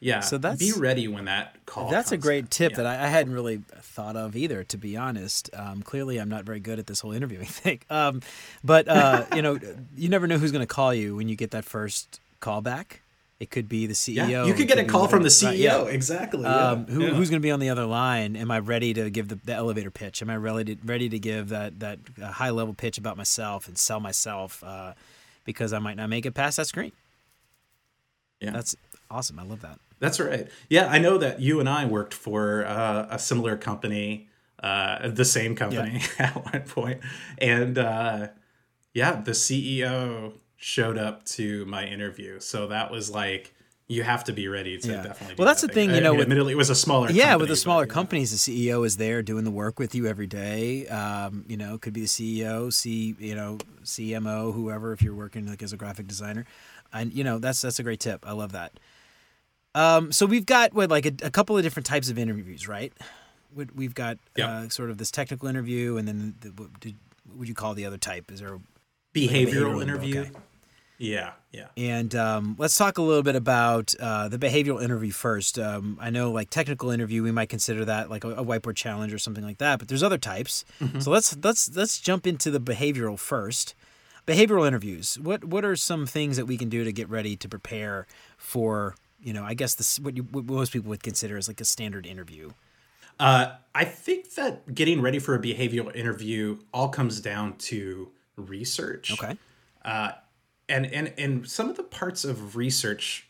yeah. 0.00 0.20
So 0.20 0.38
that's 0.38 0.58
be 0.58 0.72
ready 0.72 1.08
when 1.08 1.26
that 1.26 1.64
call. 1.66 1.90
That's 1.90 2.10
a 2.10 2.16
great 2.16 2.44
in. 2.44 2.46
tip 2.46 2.72
yeah. 2.72 2.76
that 2.78 2.86
I, 2.86 3.04
I, 3.04 3.08
hadn't 3.08 3.34
really 3.34 3.58
thought 3.80 4.16
of 4.16 4.34
either, 4.34 4.64
to 4.64 4.78
be 4.78 4.96
honest. 4.96 5.50
Um, 5.54 5.82
clearly, 5.82 6.18
I'm 6.18 6.30
not 6.30 6.44
very 6.44 6.60
good 6.60 6.78
at 6.78 6.86
this 6.86 7.00
whole 7.00 7.12
interviewing 7.12 7.46
thing. 7.46 7.80
Um, 7.90 8.22
but 8.64 8.88
uh, 8.88 9.26
you 9.34 9.42
know, 9.42 9.58
you 9.96 10.08
never 10.08 10.26
know 10.26 10.38
who's 10.38 10.52
going 10.52 10.66
to 10.66 10.74
call 10.74 10.94
you 10.94 11.16
when 11.16 11.28
you 11.28 11.36
get 11.36 11.50
that 11.50 11.64
first 11.64 12.20
call 12.40 12.62
back. 12.62 13.02
It 13.38 13.50
could 13.50 13.68
be 13.68 13.86
the 13.86 13.94
CEO. 13.94 14.28
Yeah, 14.28 14.44
you 14.44 14.52
could 14.52 14.68
get 14.68 14.78
a 14.78 14.84
call 14.84 15.08
from 15.08 15.22
the 15.22 15.30
CEO. 15.30 15.46
Right, 15.46 15.58
yeah. 15.58 15.84
Exactly. 15.84 16.44
Um, 16.44 16.86
who. 16.86 17.06
Who's 17.06 17.30
going 17.30 17.40
to 17.40 17.46
be 17.46 17.50
on 17.50 17.60
the 17.60 17.70
other 17.70 17.86
line? 17.86 18.36
Am 18.36 18.50
I 18.50 18.58
ready 18.58 18.92
to 18.94 19.08
give 19.08 19.28
the, 19.28 19.36
the 19.36 19.54
elevator 19.54 19.90
pitch? 19.90 20.20
Am 20.20 20.28
I 20.28 20.36
ready 20.36 20.76
to, 20.76 20.86
ready 20.86 21.08
to 21.08 21.18
give 21.18 21.48
that 21.50 21.80
that 21.80 21.98
uh, 22.22 22.32
high 22.32 22.50
level 22.50 22.74
pitch 22.74 22.98
about 22.98 23.16
myself 23.16 23.68
and 23.68 23.78
sell 23.78 24.00
myself? 24.00 24.62
Uh, 24.64 24.92
because 25.44 25.72
I 25.72 25.78
might 25.78 25.96
not 25.96 26.08
make 26.10 26.26
it 26.26 26.32
past 26.32 26.58
that 26.58 26.66
screen. 26.66 26.92
Yeah, 28.40 28.50
that's 28.50 28.76
awesome. 29.10 29.38
I 29.38 29.42
love 29.42 29.62
that. 29.62 29.78
That's 30.00 30.18
right. 30.18 30.48
Yeah, 30.68 30.86
I 30.86 30.98
know 30.98 31.18
that 31.18 31.40
you 31.40 31.60
and 31.60 31.68
I 31.68 31.84
worked 31.84 32.14
for 32.14 32.66
uh, 32.66 33.06
a 33.10 33.18
similar 33.18 33.56
company, 33.56 34.28
uh, 34.62 35.08
the 35.08 35.24
same 35.24 35.54
company 35.54 36.00
yeah. 36.18 36.26
at 36.36 36.52
one 36.52 36.62
point, 36.62 37.00
and 37.38 37.78
uh, 37.78 38.28
yeah, 38.92 39.20
the 39.20 39.32
CEO 39.32 40.32
showed 40.56 40.98
up 40.98 41.24
to 41.24 41.64
my 41.66 41.86
interview, 41.86 42.40
so 42.40 42.66
that 42.68 42.90
was 42.90 43.10
like 43.10 43.54
you 43.90 44.04
have 44.04 44.22
to 44.22 44.32
be 44.32 44.46
ready 44.46 44.78
to 44.78 44.88
yeah. 44.88 45.02
definitely. 45.02 45.34
Well, 45.36 45.48
that's 45.48 45.62
that 45.62 45.68
the 45.68 45.74
thing, 45.74 45.90
you 45.90 46.00
know. 46.00 46.12
with, 46.12 46.22
admittedly, 46.22 46.52
it 46.52 46.56
was 46.56 46.70
a 46.70 46.76
smaller. 46.76 47.10
Yeah, 47.10 47.24
company, 47.24 47.40
with 47.40 47.48
the 47.48 47.56
smaller 47.56 47.86
but, 47.86 47.92
companies, 47.92 48.30
the 48.44 48.68
CEO 48.68 48.86
is 48.86 48.96
there 48.96 49.20
doing 49.20 49.42
the 49.42 49.50
work 49.50 49.80
with 49.80 49.96
you 49.96 50.06
every 50.06 50.28
day. 50.28 50.86
Um, 50.86 51.44
you 51.48 51.56
know, 51.56 51.76
could 51.76 51.92
be 51.92 52.02
the 52.02 52.06
CEO, 52.06 52.72
C, 52.72 53.16
you 53.18 53.34
know, 53.34 53.58
CMO, 53.82 54.54
whoever, 54.54 54.92
if 54.92 55.02
you're 55.02 55.14
working 55.14 55.46
like 55.46 55.60
as 55.60 55.72
a 55.72 55.76
graphic 55.76 56.06
designer, 56.06 56.46
and 56.92 57.12
you 57.12 57.24
know 57.24 57.40
that's 57.40 57.60
that's 57.60 57.80
a 57.80 57.82
great 57.82 57.98
tip. 57.98 58.24
I 58.26 58.32
love 58.32 58.52
that. 58.52 58.78
Um, 59.74 60.12
so 60.12 60.26
we've 60.26 60.46
got 60.46 60.74
what 60.74 60.90
like 60.90 61.06
a, 61.06 61.12
a, 61.22 61.30
couple 61.30 61.56
of 61.56 61.62
different 61.62 61.86
types 61.86 62.10
of 62.10 62.18
interviews, 62.18 62.66
right? 62.66 62.92
We've 63.74 63.94
got 63.94 64.18
yep. 64.36 64.48
uh, 64.48 64.68
sort 64.68 64.90
of 64.90 64.98
this 64.98 65.10
technical 65.10 65.48
interview, 65.48 65.96
and 65.96 66.06
then 66.06 66.34
the, 66.40 66.48
what, 66.50 66.80
did, 66.80 66.96
what 67.24 67.38
would 67.38 67.48
you 67.48 67.54
call 67.54 67.74
the 67.74 67.84
other 67.84 67.98
type? 67.98 68.30
Is 68.30 68.40
there 68.40 68.54
a 68.54 68.60
behavioral, 69.14 69.18
like 69.18 69.48
behavioral 69.48 69.82
interview? 69.82 70.20
Okay. 70.20 70.30
Yeah, 71.00 71.32
yeah. 71.50 71.68
And 71.78 72.14
um, 72.14 72.56
let's 72.58 72.76
talk 72.76 72.98
a 72.98 73.02
little 73.02 73.22
bit 73.22 73.34
about 73.34 73.94
uh, 73.98 74.28
the 74.28 74.38
behavioral 74.38 74.82
interview 74.82 75.12
first. 75.12 75.58
Um, 75.58 75.96
I 75.98 76.10
know, 76.10 76.30
like 76.30 76.50
technical 76.50 76.90
interview, 76.90 77.22
we 77.22 77.32
might 77.32 77.48
consider 77.48 77.86
that 77.86 78.10
like 78.10 78.22
a, 78.22 78.32
a 78.32 78.44
whiteboard 78.44 78.76
challenge 78.76 79.14
or 79.14 79.18
something 79.18 79.42
like 79.42 79.58
that. 79.58 79.78
But 79.78 79.88
there's 79.88 80.02
other 80.02 80.18
types. 80.18 80.66
Mm-hmm. 80.78 81.00
So 81.00 81.10
let's 81.10 81.34
let's 81.42 81.74
let's 81.74 81.98
jump 82.00 82.26
into 82.26 82.50
the 82.50 82.60
behavioral 82.60 83.18
first. 83.18 83.74
Behavioral 84.26 84.68
interviews. 84.68 85.18
What 85.18 85.42
what 85.44 85.64
are 85.64 85.74
some 85.74 86.04
things 86.04 86.36
that 86.36 86.44
we 86.44 86.58
can 86.58 86.68
do 86.68 86.84
to 86.84 86.92
get 86.92 87.08
ready 87.08 87.34
to 87.34 87.48
prepare 87.48 88.06
for 88.36 88.94
you 89.22 89.32
know, 89.32 89.44
I 89.44 89.54
guess 89.54 89.74
this 89.74 89.98
what, 89.98 90.16
you, 90.16 90.22
what 90.24 90.44
most 90.44 90.72
people 90.72 90.90
would 90.90 91.02
consider 91.02 91.36
as 91.36 91.48
like 91.48 91.60
a 91.60 91.64
standard 91.64 92.06
interview. 92.06 92.50
Uh, 93.18 93.54
I 93.74 93.84
think 93.84 94.34
that 94.34 94.74
getting 94.74 95.02
ready 95.02 95.18
for 95.18 95.34
a 95.34 95.38
behavioral 95.38 95.94
interview 95.94 96.58
all 96.72 96.88
comes 96.88 97.20
down 97.20 97.58
to 97.58 98.10
research. 98.36 99.12
Okay. 99.12 99.36
Uh, 99.84 100.12
and 100.68 100.86
and 100.86 101.12
and 101.18 101.48
some 101.48 101.68
of 101.68 101.76
the 101.76 101.82
parts 101.82 102.24
of 102.24 102.56
research 102.56 103.28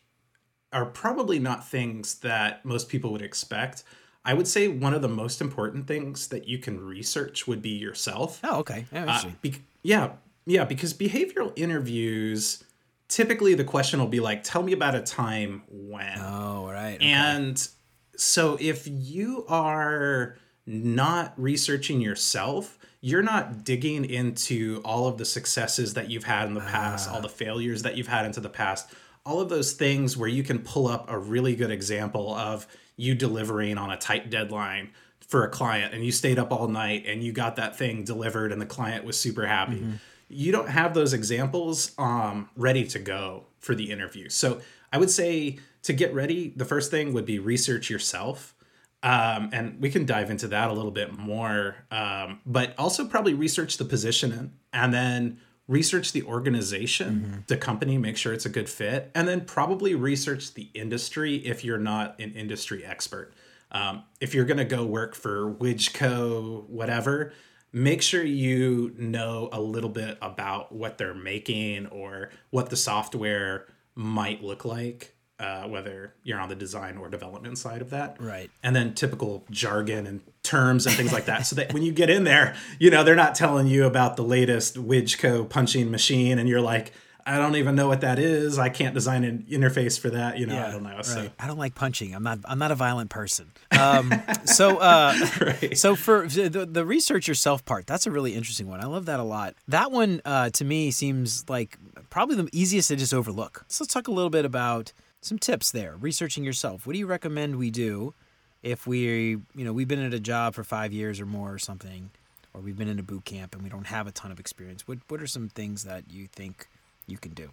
are 0.73 0.87
probably 0.87 1.39
not 1.39 1.67
things 1.67 2.17
that 2.21 2.65
most 2.65 2.89
people 2.89 3.11
would 3.11 3.23
expect. 3.23 3.83
I 4.25 4.35
would 4.35 4.47
say 4.47 4.69
one 4.69 4.95
of 4.95 5.03
the 5.03 5.09
most 5.09 5.41
important 5.41 5.87
things 5.87 6.29
that 6.29 6.47
you 6.47 6.59
can 6.59 6.79
research 6.79 7.49
would 7.49 7.63
be 7.63 7.71
yourself. 7.71 8.41
Oh, 8.45 8.59
okay. 8.61 8.85
Uh, 8.95 9.31
be- 9.41 9.63
yeah, 9.83 10.13
yeah, 10.47 10.65
because 10.65 10.93
behavioral 10.93 11.53
interviews 11.57 12.63
typically 13.11 13.55
the 13.55 13.65
question 13.65 14.01
will 14.01 14.07
be 14.07 14.21
like, 14.21 14.43
tell 14.43 14.63
me 14.63 14.73
about 14.73 14.95
a 14.95 15.03
time 15.03 15.63
when. 15.69 16.19
Oh, 16.19 16.71
right. 16.71 16.95
Okay. 16.95 17.05
And 17.05 17.69
so 18.17 18.57
if 18.59 18.87
you 18.87 19.45
are 19.49 20.37
not 20.65 21.35
researching 21.37 22.01
yourself, 22.01 22.79
you're 23.01 23.23
not 23.23 23.65
digging 23.65 24.05
into 24.05 24.81
all 24.85 25.09
of 25.09 25.19
the 25.19 25.25
successes 25.25 25.95
that 25.95 26.09
you've 26.09 26.25
had 26.25 26.47
in 26.47 26.55
the 26.55 26.61
past, 26.61 27.11
all 27.11 27.19
ah. 27.19 27.21
the 27.21 27.29
failures 27.29 27.83
that 27.83 27.97
you've 27.97 28.07
had 28.09 28.25
into 28.25 28.41
the 28.41 28.49
past, 28.49 28.89
all 29.27 29.41
of 29.41 29.49
those 29.49 29.73
things 29.73 30.17
where 30.17 30.29
you 30.29 30.45
can 30.45 30.61
pull 30.61 30.87
up 30.87 31.11
a 31.11 31.19
really 31.19 31.57
good 31.57 31.71
example 31.71 32.33
of 32.35 32.67
you 32.97 33.15
delivering 33.15 33.77
on 33.77 33.91
a 33.91 33.97
tight 33.97 34.31
deadline 34.31 34.91
for 35.27 35.45
a 35.45 35.49
client 35.49 35.95
and 35.95 36.05
you 36.05 36.13
stayed 36.13 36.39
up 36.39 36.53
all 36.53 36.69
night 36.69 37.05
and 37.07 37.25
you 37.25 37.33
got 37.33 37.57
that 37.57 37.77
thing 37.77 38.05
delivered 38.05 38.53
and 38.53 38.61
the 38.61 38.67
client 38.67 39.05
was 39.05 39.19
super 39.19 39.47
happy. 39.47 39.77
Mm-hmm 39.77 39.95
you 40.31 40.53
don't 40.53 40.69
have 40.69 40.95
those 40.95 41.13
examples 41.13 41.93
um, 41.99 42.49
ready 42.57 42.87
to 42.87 42.99
go 42.99 43.47
for 43.59 43.75
the 43.75 43.91
interview. 43.91 44.29
So 44.29 44.61
I 44.93 44.99
would 44.99 45.11
say 45.11 45.59
to 45.83 45.93
get 45.93 46.15
ready, 46.15 46.53
the 46.57 46.65
first 46.65 46.91
thing 46.91 47.13
would 47.13 47.27
be 47.27 47.39
research 47.39 47.91
yourself. 47.91 48.55
Um, 49.03 49.51
and 49.53 49.81
we 49.81 49.91
can 49.91 50.05
dive 50.05 50.31
into 50.31 50.49
that 50.49 50.71
a 50.71 50.73
little 50.73 50.91
bit 50.91 51.17
more. 51.17 51.77
Um, 51.91 52.41
but 52.47 52.75
also 52.79 53.07
probably 53.07 53.35
research 53.35 53.79
the 53.79 53.85
position 53.85 54.53
and 54.73 54.93
then 54.93 55.39
research 55.69 56.13
the 56.13 56.23
organization, 56.25 57.15
mm-hmm. 57.15 57.41
the 57.47 57.57
company, 57.57 57.97
make 57.97 58.17
sure 58.17 58.33
it's 58.33 58.45
a 58.45 58.51
good 58.51 58.69
fit, 58.69 59.11
and 59.15 59.29
then 59.29 59.43
probably 59.43 59.95
research 59.95 60.55
the 60.55 60.69
industry 60.75 61.37
if 61.37 61.65
you're 61.65 61.79
not 61.79 62.19
an 62.21 62.33
industry 62.33 62.85
expert. 62.85 63.33
Um, 63.73 64.03
if 64.21 64.35
you're 64.35 64.45
going 64.45 64.59
to 64.59 64.65
go 64.65 64.85
work 64.85 65.15
for 65.15 65.55
Widgeco, 65.55 66.69
whatever, 66.69 67.33
make 67.73 68.03
sure 68.03 68.23
you 68.23 68.95
know 68.97 69.49
a 69.53 69.61
little 69.61 69.91
bit 69.91 70.19
about 70.21 70.73
what 70.73 70.99
they're 70.99 71.15
making 71.15 71.87
or 71.87 72.31
what 72.51 72.71
the 72.71 72.77
software 72.77 73.67
might 73.95 74.43
look 74.43 74.65
like 74.65 75.15
uh, 75.41 75.67
whether 75.67 76.13
you're 76.23 76.39
on 76.39 76.51
the 76.51 76.55
design 76.55 76.99
or 76.99 77.09
development 77.09 77.57
side 77.57 77.81
of 77.81 77.91
that. 77.91 78.17
Right. 78.21 78.51
And 78.63 78.77
then 78.77 78.95
typical 78.95 79.47
jargon 79.51 80.07
and 80.07 80.21
terms 80.43 80.87
and 80.87 80.95
things 80.95 81.13
like 81.15 81.25
that. 81.25 81.47
So 81.47 81.57
that 81.57 81.73
when 81.73 81.83
you 81.83 81.93
get 81.93 82.11
in 82.11 82.25
there, 82.25 82.55
you 82.79 82.91
know, 82.91 83.03
they're 83.03 83.17
not 83.17 83.35
telling 83.35 83.67
you 83.67 83.87
about 83.87 84.17
the 84.17 84.23
latest 84.23 84.77
Widgeco 84.77 85.49
punching 85.49 85.91
machine 85.91 86.39
and 86.39 86.47
you're 86.47 86.61
like, 86.61 86.93
I 87.27 87.39
don't 87.39 87.57
even 87.57 87.75
know 87.75 87.89
what 87.89 88.01
that 88.03 88.19
is. 88.19 88.59
I 88.59 88.69
can't 88.69 88.95
design 88.95 89.25
an 89.25 89.47
interface 89.51 89.99
for 89.99 90.11
that. 90.11 90.39
You 90.39 90.47
know, 90.47 90.55
yeah, 90.55 90.69
I 90.69 90.71
don't 90.71 90.83
know. 90.83 90.91
Right. 90.91 91.05
So 91.05 91.31
I 91.39 91.47
don't 91.47 91.59
like 91.59 91.75
punching. 91.75 92.15
I'm 92.15 92.23
not. 92.23 92.39
I'm 92.45 92.59
not 92.59 92.71
a 92.71 92.75
violent 92.75 93.11
person. 93.11 93.51
Um, 93.79 94.13
so, 94.45 94.79
uh, 94.79 95.15
right. 95.41 95.77
so 95.77 95.97
for 95.97 96.27
the, 96.27 96.67
the 96.71 96.85
research 96.85 97.29
yourself 97.29 97.65
part, 97.65 97.87
that's 97.87 98.07
a 98.07 98.11
really 98.11 98.35
interesting 98.35 98.69
one. 98.69 98.81
I 98.81 98.87
love 98.87 99.07
that 99.07 99.21
a 99.21 99.25
lot. 99.25 99.55
That 99.69 99.93
one 99.93 100.21
uh, 100.25 100.51
to 100.51 100.65
me 100.65 100.91
seems 100.91 101.49
like 101.49 101.79
probably 102.11 102.37
the 102.37 102.49
easiest 102.53 102.89
to 102.89 102.97
just 102.97 103.15
overlook. 103.15 103.65
So 103.69 103.85
let's 103.85 103.95
talk 103.95 104.09
a 104.09 104.13
little 104.13 104.31
bit 104.31 104.45
about 104.45 104.93
some 105.21 105.39
tips 105.39 105.71
there. 105.71 105.97
Researching 105.97 106.45
yourself. 106.45 106.87
What 106.87 106.95
do 106.95 106.99
you 106.99 107.07
recommend 107.07 107.57
we 107.57 107.71
do 107.71 108.15
if 108.63 108.87
we, 108.87 109.01
you 109.31 109.45
know, 109.55 109.73
we've 109.73 109.89
been 109.89 110.05
at 110.05 110.15
a 110.15 110.21
job 110.21 110.55
for 110.55 110.65
five 110.65 110.93
years 110.93 111.21
or 111.21 111.27
more 111.27 111.53
or 111.53 111.59
something, 111.59 112.11
or 112.53 112.61
we've 112.61 112.77
been 112.77 112.89
in 112.89 112.99
a 112.99 113.03
boot 113.03 113.25
camp 113.25 113.55
and 113.55 113.63
we 113.63 113.71
don't 113.71 113.87
have 113.87 114.07
a 114.07 114.13
ton 114.13 114.31
of 114.31 114.41
experience? 114.41 114.87
What 114.87 114.99
What 115.09 115.23
are 115.23 115.27
some 115.27 115.49
things 115.49 115.85
that 115.85 116.05
you 116.11 116.27
think 116.27 116.69
you 117.11 117.19
can 117.19 117.33
do. 117.33 117.51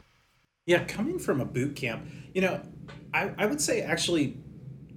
Yeah, 0.65 0.83
coming 0.83 1.17
from 1.17 1.39
a 1.39 1.45
boot 1.45 1.75
camp, 1.75 2.07
you 2.33 2.41
know, 2.41 2.61
I, 3.13 3.31
I 3.37 3.45
would 3.45 3.61
say 3.61 3.81
actually 3.81 4.37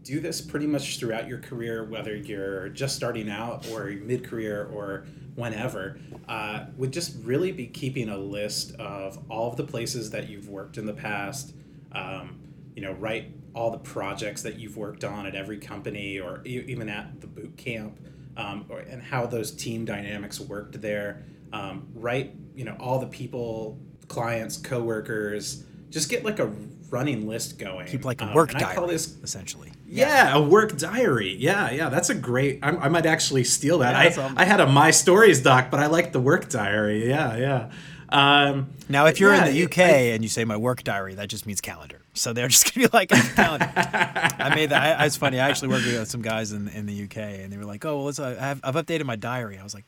do 0.03 0.21
this 0.21 0.41
pretty 0.41 0.67
much 0.67 0.99
throughout 0.99 1.29
your 1.29 1.39
career, 1.39 1.85
whether 1.85 2.17
you're 2.17 2.69
just 2.71 2.97
starting 2.97 3.31
out 3.31 3.69
or 3.69 3.87
mid 3.87 4.25
career 4.25 4.69
or 4.73 5.07
whenever, 5.35 5.99
uh, 6.29 6.67
would 6.77 6.93
just 6.93 7.17
really 7.23 7.53
be 7.53 7.67
keeping 7.67 8.09
a 8.09 8.17
list 8.17 8.75
of 8.77 9.19
all 9.31 9.51
of 9.51 9.57
the 9.57 9.65
places 9.65 10.11
that 10.11 10.29
you've 10.29 10.49
worked 10.49 10.79
in 10.79 10.87
the 10.87 10.93
past. 10.93 11.55
Um, 11.93 12.41
you 12.75 12.83
know, 12.83 12.93
write 12.93 13.35
all 13.55 13.71
the 13.71 13.79
projects 13.79 14.43
that 14.43 14.59
you've 14.59 14.77
worked 14.77 15.05
on 15.05 15.27
at 15.27 15.35
every 15.35 15.59
company 15.59 16.19
or 16.19 16.43
even 16.45 16.89
at 16.89 17.21
the 17.21 17.27
boot 17.27 17.57
camp, 17.57 17.99
um, 18.37 18.65
or, 18.69 18.79
and 18.81 19.03
how 19.03 19.27
those 19.27 19.51
team 19.51 19.85
dynamics 19.85 20.41
worked 20.41 20.81
there. 20.81 21.25
Um, 21.53 21.89
write, 21.95 22.35
you 22.55 22.65
know, 22.65 22.77
all 22.79 22.99
the 23.01 23.09
people 23.09 23.79
clients, 24.11 24.59
coworkers, 24.59 25.65
just 25.89 26.11
get 26.11 26.25
like 26.25 26.39
a 26.39 26.53
running 26.91 27.27
list 27.27 27.59
going. 27.59 27.87
Keep 27.87 28.05
like 28.05 28.21
a 28.21 28.27
um, 28.27 28.35
work 28.35 28.51
diary, 28.51 28.87
this, 28.89 29.17
essentially. 29.23 29.73
Yeah. 29.87 30.07
yeah. 30.07 30.37
a 30.37 30.43
work 30.43 30.77
diary. 30.77 31.37
Yeah, 31.37 31.71
yeah, 31.71 31.89
that's 31.89 32.11
a 32.11 32.15
great. 32.15 32.59
I, 32.63 32.71
I 32.71 32.89
might 32.89 33.07
actually 33.07 33.45
steal 33.45 33.79
that. 33.79 34.17
Yeah, 34.17 34.33
I, 34.37 34.43
I 34.43 34.45
had 34.45 34.61
a 34.61 34.67
My 34.67 34.91
Stories 34.91 35.41
doc, 35.41 35.71
but 35.71 35.81
I 35.81 35.87
like 35.87 36.13
the 36.13 36.21
work 36.21 36.51
diary. 36.51 37.09
Yeah, 37.09 37.37
yeah. 37.37 37.71
Um, 38.11 38.71
now, 38.89 39.07
if 39.07 39.21
you're 39.21 39.33
yeah, 39.33 39.47
in 39.47 39.55
the 39.55 39.65
UK 39.65 39.79
I, 39.79 39.93
and 40.13 40.25
you 40.25 40.29
say 40.29 40.45
my 40.45 40.57
work 40.57 40.83
diary, 40.83 41.15
that 41.15 41.29
just 41.29 41.47
means 41.47 41.61
calendar. 41.61 42.03
So 42.13 42.33
they're 42.33 42.49
just 42.57 42.75
gonna 42.75 42.89
be 42.89 42.93
like 42.93 43.09
calendar. 43.09 43.73
I 43.77 44.53
made 44.55 44.71
that. 44.71 45.01
I, 45.01 45.07
it's 45.07 45.17
funny. 45.17 45.39
I 45.39 45.49
actually 45.49 45.69
worked 45.69 45.87
with 45.87 46.09
some 46.09 46.21
guys 46.23 46.51
in 46.51 46.69
in 46.69 46.87
the 46.87 47.05
UK, 47.05 47.17
and 47.17 47.53
they 47.53 47.57
were 47.57 47.65
like, 47.65 47.85
"Oh, 47.85 48.05
well. 48.05 48.13
Uh, 48.19 48.35
I've, 48.41 48.61
I've 48.65 48.75
updated 48.75 49.05
my 49.05 49.17
diary." 49.17 49.59
I 49.59 49.63
was 49.63 49.75
like, 49.75 49.87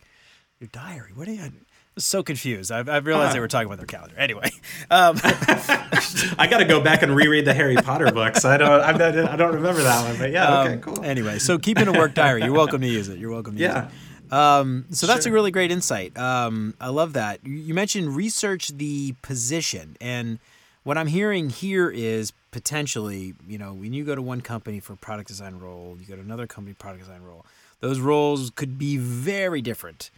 "Your 0.60 0.68
diary? 0.68 1.10
What 1.12 1.26
are 1.26 1.32
you?" 1.32 1.52
I 1.96 2.00
so 2.00 2.22
confused. 2.22 2.72
I've, 2.72 2.88
I've 2.88 3.06
realized 3.06 3.34
they 3.34 3.40
were 3.40 3.48
talking 3.48 3.66
about 3.66 3.78
their 3.78 3.86
calendar. 3.86 4.14
Anyway, 4.16 4.50
um, 4.90 5.18
I 5.24 6.46
got 6.50 6.58
to 6.58 6.64
go 6.64 6.80
back 6.80 7.02
and 7.02 7.14
reread 7.14 7.44
the 7.44 7.54
Harry 7.54 7.76
Potter 7.76 8.10
books. 8.12 8.44
I 8.44 8.56
don't. 8.56 8.80
I 8.80 9.36
don't 9.36 9.54
remember 9.54 9.82
that 9.82 10.08
one, 10.08 10.18
but 10.18 10.30
yeah. 10.30 10.60
Okay, 10.60 10.74
um, 10.74 10.80
cool. 10.80 11.04
Anyway, 11.04 11.38
so 11.38 11.58
keeping 11.58 11.88
a 11.88 11.92
work 11.92 12.14
diary. 12.14 12.42
You're 12.42 12.52
welcome 12.52 12.80
to 12.80 12.88
use 12.88 13.08
it. 13.08 13.18
You're 13.18 13.30
welcome 13.30 13.56
to 13.56 13.60
yeah. 13.60 13.84
use 13.84 13.92
it. 13.92 14.32
Um, 14.32 14.86
so 14.90 15.06
that's 15.06 15.24
sure. 15.24 15.32
a 15.32 15.34
really 15.34 15.50
great 15.50 15.70
insight. 15.70 16.16
Um, 16.16 16.74
I 16.80 16.88
love 16.88 17.12
that. 17.12 17.46
You 17.46 17.74
mentioned 17.74 18.16
research 18.16 18.68
the 18.68 19.14
position, 19.20 19.96
and 20.00 20.38
what 20.84 20.96
I'm 20.96 21.06
hearing 21.06 21.50
here 21.50 21.90
is 21.90 22.32
potentially, 22.50 23.34
you 23.46 23.58
know, 23.58 23.74
when 23.74 23.92
you 23.92 24.04
go 24.04 24.14
to 24.14 24.22
one 24.22 24.40
company 24.40 24.80
for 24.80 24.96
product 24.96 25.28
design 25.28 25.58
role, 25.58 25.96
you 26.00 26.06
go 26.06 26.16
to 26.16 26.22
another 26.22 26.46
company 26.46 26.74
product 26.74 27.04
design 27.04 27.22
role. 27.22 27.44
Those 27.80 28.00
roles 28.00 28.50
could 28.50 28.78
be 28.78 28.96
very 28.96 29.60
different. 29.60 30.10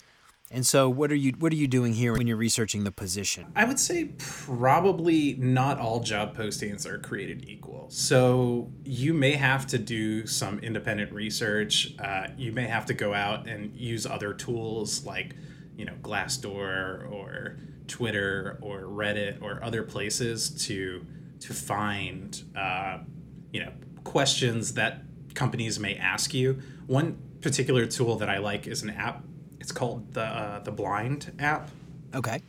And 0.55 0.65
so, 0.65 0.89
what 0.89 1.11
are 1.11 1.17
you 1.17 1.33
what 1.41 1.53
are 1.53 1.57
you 1.57 1.67
doing 1.67 1.95
here 1.95 2.13
when 2.13 2.29
you're 2.29 2.37
researching 2.37 2.85
the 2.85 2.93
position? 2.93 3.47
I 3.57 3.65
would 3.65 3.81
say 3.81 4.13
probably 4.19 5.35
not 5.35 5.81
all 5.81 5.99
job 5.99 6.37
postings 6.37 6.87
are 6.87 6.99
created 6.99 7.49
equal. 7.49 7.91
So 7.91 8.71
you 8.85 9.15
may 9.15 9.33
have 9.33 9.67
to 9.69 9.79
do 9.79 10.29
some 10.29 10.61
independent 10.61 11.13
research. 11.13 11.95
Uh, 11.99 12.29
you 12.37 12.53
may 12.53 12.69
have 12.69 12.87
to 12.87 12.95
go 12.95 13.13
out 13.13 13.49
and 13.49 13.75
use 13.75 14.07
other 14.07 14.33
tools 14.33 15.05
like, 15.05 15.35
you 15.77 15.85
know, 15.85 15.95
Glassdoor 16.03 17.11
or 17.11 17.59
Twitter 17.89 18.57
or 18.63 18.83
Reddit 18.83 19.43
or 19.43 19.63
other 19.63 19.83
places 19.83 20.51
to 20.67 21.05
to 21.41 21.53
find, 21.53 22.41
uh, 22.57 22.99
you 23.53 23.59
know, 23.59 23.73
questions 24.05 24.75
that 24.75 25.03
companies 25.35 25.81
may 25.81 25.97
ask 25.97 26.33
you. 26.33 26.61
One 26.87 27.19
particular 27.41 27.87
tool 27.87 28.15
that 28.19 28.31
I 28.31 28.39
like 28.39 28.69
is 28.69 28.85
an 28.85 28.91
app 28.91 29.25
it's 29.65 29.73
called 29.73 30.13
the 30.13 30.23
uh, 30.23 30.59
the 30.61 30.71
Blind 30.71 31.33
app. 31.39 31.71
Okay. 32.15 32.43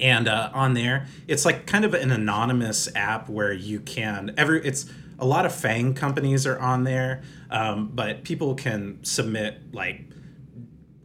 And 0.00 0.26
uh, 0.26 0.50
on 0.52 0.74
there, 0.74 1.06
it's 1.28 1.44
like 1.44 1.64
kind 1.66 1.84
of 1.84 1.94
an 1.94 2.10
anonymous 2.10 2.88
app 2.96 3.28
where 3.28 3.52
you 3.52 3.78
can 3.78 4.34
every 4.36 4.66
it's 4.66 4.90
a 5.20 5.24
lot 5.24 5.46
of 5.46 5.54
FANG 5.54 5.94
companies 5.94 6.44
are 6.44 6.58
on 6.58 6.82
there, 6.82 7.22
um, 7.50 7.92
but 7.94 8.24
people 8.24 8.56
can 8.56 8.98
submit 9.04 9.72
like 9.72 10.06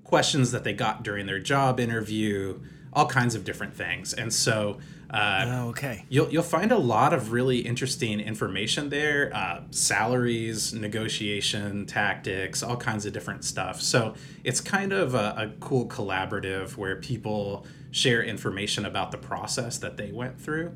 questions 0.03 0.51
that 0.51 0.63
they 0.63 0.73
got 0.73 1.03
during 1.03 1.27
their 1.27 1.39
job 1.39 1.79
interview, 1.79 2.60
all 2.91 3.05
kinds 3.05 3.36
of 3.36 3.43
different 3.43 3.75
things. 3.75 4.15
And 4.15 4.33
so 4.33 4.79
uh, 5.10 5.46
oh, 5.48 5.70
okay. 5.70 6.06
You'll 6.10 6.30
you'll 6.30 6.43
find 6.43 6.72
a 6.72 6.78
lot 6.78 7.13
of 7.13 7.32
really 7.32 7.60
interesting 7.60 8.20
information 8.20 8.89
there, 8.89 9.32
uh, 9.34 9.62
salaries, 9.72 10.74
negotiation 10.74 11.86
tactics, 11.86 12.62
all 12.62 12.76
kinds 12.76 13.06
of 13.06 13.13
different 13.13 13.46
stuff. 13.46 13.82
So 13.82 14.15
it's 14.43 14.60
kind 14.60 14.91
of 14.91 15.15
a, 15.15 15.36
a 15.38 15.52
cool 15.60 15.88
collaborative 15.88 16.76
where 16.76 16.98
people 16.98 17.65
share 17.91 18.22
information 18.22 18.86
about 18.86 19.12
the 19.12 19.17
process 19.17 19.78
that 19.78 19.96
they 19.96 20.12
went 20.12 20.41
through. 20.41 20.76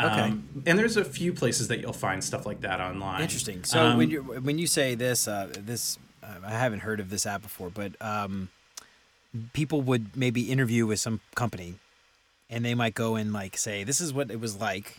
Okay. 0.00 0.20
Um, 0.20 0.62
and 0.64 0.78
there's 0.78 0.96
a 0.96 1.04
few 1.04 1.34
places 1.34 1.68
that 1.68 1.80
you'll 1.80 1.92
find 1.92 2.24
stuff 2.24 2.46
like 2.46 2.62
that 2.62 2.80
online. 2.80 3.20
Interesting. 3.20 3.64
So 3.64 3.84
um, 3.84 3.98
when 3.98 4.08
you 4.08 4.22
when 4.22 4.58
you 4.58 4.66
say 4.66 4.94
this, 4.94 5.28
uh, 5.28 5.52
this 5.58 5.98
uh, 6.22 6.36
I 6.44 6.50
haven't 6.50 6.80
heard 6.80 7.00
of 7.00 7.10
this 7.10 7.26
app 7.26 7.42
before, 7.42 7.68
but 7.68 8.00
um, 8.00 8.48
people 9.52 9.82
would 9.82 10.16
maybe 10.16 10.50
interview 10.50 10.86
with 10.86 11.00
some 11.00 11.20
company 11.34 11.74
and 12.52 12.64
they 12.64 12.74
might 12.74 12.94
go 12.94 13.16
and 13.16 13.32
like 13.32 13.56
say 13.56 13.82
this 13.82 14.00
is 14.00 14.12
what 14.12 14.30
it 14.30 14.38
was 14.38 14.60
like 14.60 14.98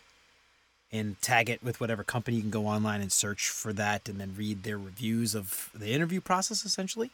and 0.92 1.22
tag 1.22 1.50
it 1.50 1.63
with 1.63 1.80
whatever 1.80 2.04
company 2.04 2.38
you 2.38 2.42
can 2.42 2.52
go 2.52 2.68
online 2.68 3.00
and 3.00 3.12
search 3.12 3.48
for 3.50 3.72
that 3.72 4.10
and 4.10 4.20
then 4.20 4.34
read 4.38 4.63
their 4.63 4.78
reviews 4.78 5.34
of 5.34 5.70
the 5.74 5.92
interview 5.92 6.20
process 6.20 6.66
essentially. 6.66 7.12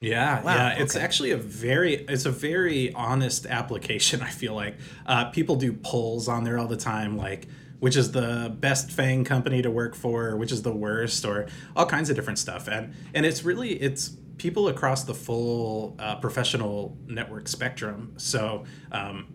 Yeah 0.00 0.42
wow, 0.42 0.54
yeah. 0.54 0.72
Okay. 0.72 0.82
it's 0.82 0.96
actually 0.96 1.30
a 1.32 1.36
very 1.36 1.94
it's 1.94 2.24
a 2.24 2.30
very 2.30 2.92
honest 2.94 3.46
application 3.46 4.22
i 4.30 4.30
feel 4.30 4.54
like. 4.54 4.76
Uh, 5.06 5.26
people 5.26 5.56
do 5.56 5.72
polls 5.72 6.26
on 6.26 6.44
there 6.44 6.58
all 6.58 6.66
the 6.66 6.76
time 6.76 7.16
like 7.16 7.46
which 7.80 7.96
is 7.96 8.10
the 8.10 8.54
best 8.58 8.90
fang 8.90 9.24
company 9.24 9.62
to 9.62 9.70
work 9.70 9.94
for 9.94 10.36
which 10.36 10.50
is 10.50 10.62
the 10.62 10.72
worst 10.72 11.24
or 11.24 11.46
all 11.76 11.86
kinds 11.86 12.08
of 12.08 12.16
different 12.16 12.38
stuff. 12.38 12.66
And 12.66 12.94
and 13.12 13.26
it's 13.26 13.44
really 13.44 13.72
it's 13.72 14.16
people 14.38 14.68
across 14.68 15.04
the 15.04 15.14
full 15.14 15.96
uh, 15.98 16.16
professional 16.16 16.96
network 17.06 17.48
spectrum. 17.48 18.14
So, 18.16 18.64
um, 18.92 19.26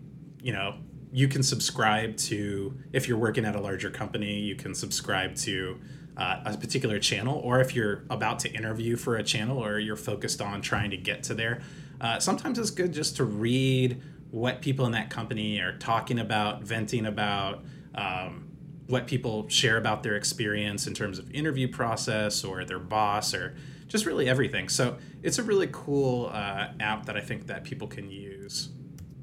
you 0.42 0.52
know, 0.52 0.78
you 1.12 1.28
can 1.28 1.42
subscribe 1.42 2.16
to, 2.16 2.76
if 2.92 3.06
you're 3.06 3.18
working 3.18 3.44
at 3.44 3.54
a 3.54 3.60
larger 3.60 3.90
company, 3.90 4.40
you 4.40 4.56
can 4.56 4.74
subscribe 4.74 5.36
to 5.36 5.78
uh, 6.16 6.40
a 6.44 6.56
particular 6.56 6.98
channel, 6.98 7.38
or 7.44 7.60
if 7.60 7.74
you're 7.74 8.04
about 8.10 8.38
to 8.40 8.50
interview 8.52 8.96
for 8.96 9.16
a 9.16 9.22
channel 9.22 9.58
or 9.58 9.78
you're 9.78 9.96
focused 9.96 10.40
on 10.40 10.60
trying 10.60 10.90
to 10.90 10.96
get 10.96 11.22
to 11.24 11.34
there, 11.34 11.60
uh, 12.00 12.18
sometimes 12.18 12.58
it's 12.58 12.70
good 12.70 12.92
just 12.92 13.16
to 13.16 13.24
read 13.24 14.02
what 14.30 14.60
people 14.60 14.86
in 14.86 14.92
that 14.92 15.10
company 15.10 15.60
are 15.60 15.76
talking 15.78 16.18
about, 16.18 16.62
venting 16.62 17.06
about. 17.06 17.64
Um, 17.94 18.44
what 18.86 19.06
people 19.06 19.48
share 19.48 19.78
about 19.78 20.02
their 20.02 20.16
experience 20.16 20.86
in 20.86 20.94
terms 20.94 21.18
of 21.18 21.30
interview 21.30 21.68
process 21.68 22.44
or 22.44 22.64
their 22.64 22.78
boss 22.78 23.32
or 23.32 23.56
just 23.94 24.06
really 24.06 24.28
everything. 24.28 24.68
So 24.68 24.96
it's 25.22 25.38
a 25.38 25.42
really 25.44 25.68
cool 25.70 26.28
uh, 26.32 26.66
app 26.80 27.06
that 27.06 27.16
I 27.16 27.20
think 27.20 27.46
that 27.46 27.62
people 27.62 27.86
can 27.86 28.10
use. 28.10 28.70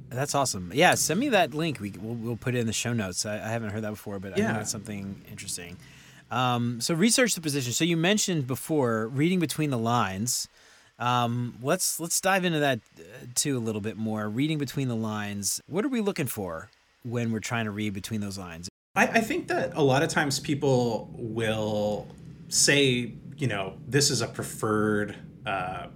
That's 0.08 0.34
awesome. 0.34 0.72
Yeah, 0.74 0.96
send 0.96 1.20
me 1.20 1.28
that 1.28 1.54
link. 1.54 1.82
We 1.82 1.92
we'll, 2.02 2.16
we'll 2.16 2.38
put 2.38 2.56
it 2.56 2.60
in 2.60 2.68
the 2.68 2.74
show 2.74 2.94
notes. 2.94 3.26
I, 3.26 3.36
I 3.36 3.50
haven't 3.50 3.72
heard 3.72 3.84
that 3.84 3.90
before, 3.90 4.18
but 4.20 4.30
yeah. 4.30 4.46
I 4.46 4.48
think 4.48 4.58
that's 4.60 4.72
something 4.72 5.22
interesting. 5.30 5.76
Um, 6.32 6.80
so 6.80 6.94
research 6.94 7.36
the 7.36 7.42
position. 7.42 7.74
So 7.74 7.84
you 7.84 7.98
mentioned 7.98 8.48
before 8.48 9.08
reading 9.10 9.40
between 9.40 9.72
the 9.72 9.78
lines. 9.78 10.48
Um, 11.00 11.56
let's 11.62 12.00
let's 12.00 12.22
dive 12.22 12.46
into 12.46 12.60
that 12.60 12.80
uh, 12.98 13.26
too 13.36 13.58
a 13.58 13.60
little 13.60 13.82
bit 13.82 13.98
more. 13.98 14.30
Reading 14.30 14.58
between 14.58 14.88
the 14.88 14.96
lines. 14.96 15.62
What 15.68 15.84
are 15.84 15.90
we 15.90 16.00
looking 16.00 16.28
for 16.28 16.70
when 17.04 17.34
we're 17.34 17.40
trying 17.40 17.66
to 17.66 17.72
read 17.72 17.94
between 17.94 18.22
those 18.22 18.38
lines? 18.38 18.70
I, 18.96 19.08
I 19.08 19.22
think 19.22 19.50
that 19.50 19.76
a 19.76 19.84
lot 19.84 20.02
of 20.02 20.10
times 20.10 20.40
people 20.40 21.10
will 21.14 22.08
say 22.48 23.14
you 23.42 23.48
know, 23.48 23.74
this 23.88 24.12
is 24.12 24.22
a 24.22 24.28
preferred 24.28 25.16
uh, 25.48 25.88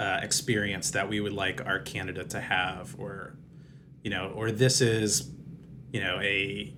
uh, 0.00 0.20
experience 0.20 0.90
that 0.90 1.08
we 1.08 1.20
would 1.20 1.32
like 1.32 1.64
our 1.64 1.78
candidate 1.78 2.30
to 2.30 2.40
have, 2.40 2.96
or 2.98 3.36
you 4.02 4.10
know, 4.10 4.32
or 4.34 4.50
this 4.50 4.80
is, 4.80 5.30
you 5.92 6.00
know, 6.00 6.18
a 6.20 6.74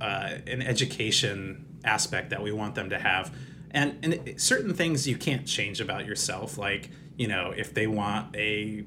uh, 0.00 0.34
an 0.46 0.62
education 0.62 1.66
aspect 1.82 2.30
that 2.30 2.40
we 2.40 2.52
want 2.52 2.76
them 2.76 2.90
to 2.90 2.98
have, 3.00 3.34
and 3.72 3.98
and 4.04 4.40
certain 4.40 4.72
things 4.72 5.08
you 5.08 5.16
can't 5.16 5.44
change 5.44 5.80
about 5.80 6.06
yourself, 6.06 6.56
like 6.56 6.90
you 7.16 7.26
know, 7.26 7.52
if 7.56 7.74
they 7.74 7.88
want 7.88 8.36
a 8.36 8.84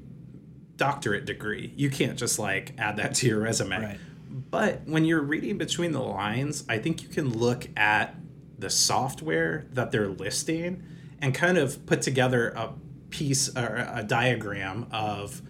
doctorate 0.76 1.26
degree, 1.26 1.74
you 1.76 1.90
can't 1.90 2.18
just 2.18 2.38
like 2.38 2.72
add 2.78 2.96
that 2.96 3.14
to 3.16 3.26
your 3.26 3.40
resume. 3.40 3.82
Right. 3.82 3.98
But 4.30 4.86
when 4.86 5.04
you're 5.04 5.20
reading 5.20 5.58
between 5.58 5.92
the 5.92 6.00
lines, 6.00 6.64
I 6.70 6.78
think 6.78 7.02
you 7.02 7.10
can 7.10 7.38
look 7.38 7.68
at 7.76 8.16
the 8.62 8.70
software 8.70 9.66
that 9.72 9.90
they're 9.90 10.08
listing 10.08 10.82
and 11.20 11.34
kind 11.34 11.58
of 11.58 11.84
put 11.84 12.00
together 12.00 12.48
a 12.50 12.72
piece 13.10 13.54
or 13.56 13.86
a 13.92 14.02
diagram 14.02 14.86
of 14.92 15.42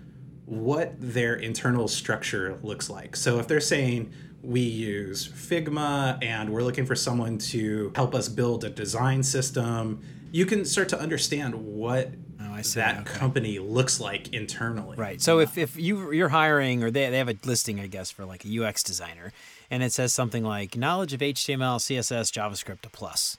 what 0.47 0.95
their 0.99 1.35
internal 1.35 1.87
structure 1.87 2.59
looks 2.63 2.91
like. 2.91 3.15
So 3.15 3.39
if 3.39 3.47
they're 3.47 3.61
saying 3.61 4.13
we 4.43 4.61
use 4.61 5.29
Figma 5.29 6.19
and 6.25 6.51
we're 6.51 6.63
looking 6.63 6.87
for 6.87 6.97
someone 6.97 7.39
to 7.39 7.93
help 7.95 8.15
us 8.15 8.29
build 8.29 8.65
a 8.65 8.71
design 8.71 9.23
system, 9.23 10.03
you 10.33 10.47
can 10.47 10.65
start 10.65 10.89
to 10.89 10.99
understand 10.99 11.55
what 11.55 12.11
oh, 12.51 12.61
that 12.75 13.01
okay. 13.01 13.19
company 13.19 13.59
looks 13.59 14.01
like 14.01 14.33
internally. 14.33 14.97
Right. 14.97 15.21
So 15.21 15.39
if, 15.41 15.59
if 15.59 15.77
you 15.77 16.13
you're 16.13 16.29
hiring 16.29 16.83
or 16.83 16.91
they, 16.91 17.11
they 17.11 17.19
have 17.19 17.29
a 17.29 17.37
listing, 17.45 17.81
I 17.81 17.87
guess, 17.87 18.11
for 18.11 18.25
like 18.25 18.45
a 18.45 18.65
UX 18.65 18.83
designer 18.83 19.33
and 19.73 19.83
it 19.83 19.93
says 19.93 20.13
something 20.13 20.45
like 20.45 20.77
knowledge 20.77 21.15
of 21.15 21.21
HTML, 21.21 21.79
CSS, 21.79 22.31
JavaScript 22.31 22.85
a 22.85 22.91
plus. 22.91 23.39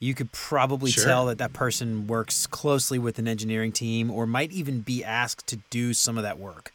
You 0.00 0.12
could 0.12 0.32
probably 0.32 0.90
sure. 0.90 1.04
tell 1.04 1.26
that 1.26 1.38
that 1.38 1.52
person 1.54 2.06
works 2.06 2.46
closely 2.46 2.98
with 2.98 3.18
an 3.18 3.28
engineering 3.28 3.72
team 3.72 4.10
or 4.10 4.26
might 4.26 4.52
even 4.52 4.80
be 4.80 5.02
asked 5.02 5.46
to 5.46 5.60
do 5.70 5.94
some 5.94 6.18
of 6.18 6.24
that 6.24 6.38
work. 6.38 6.73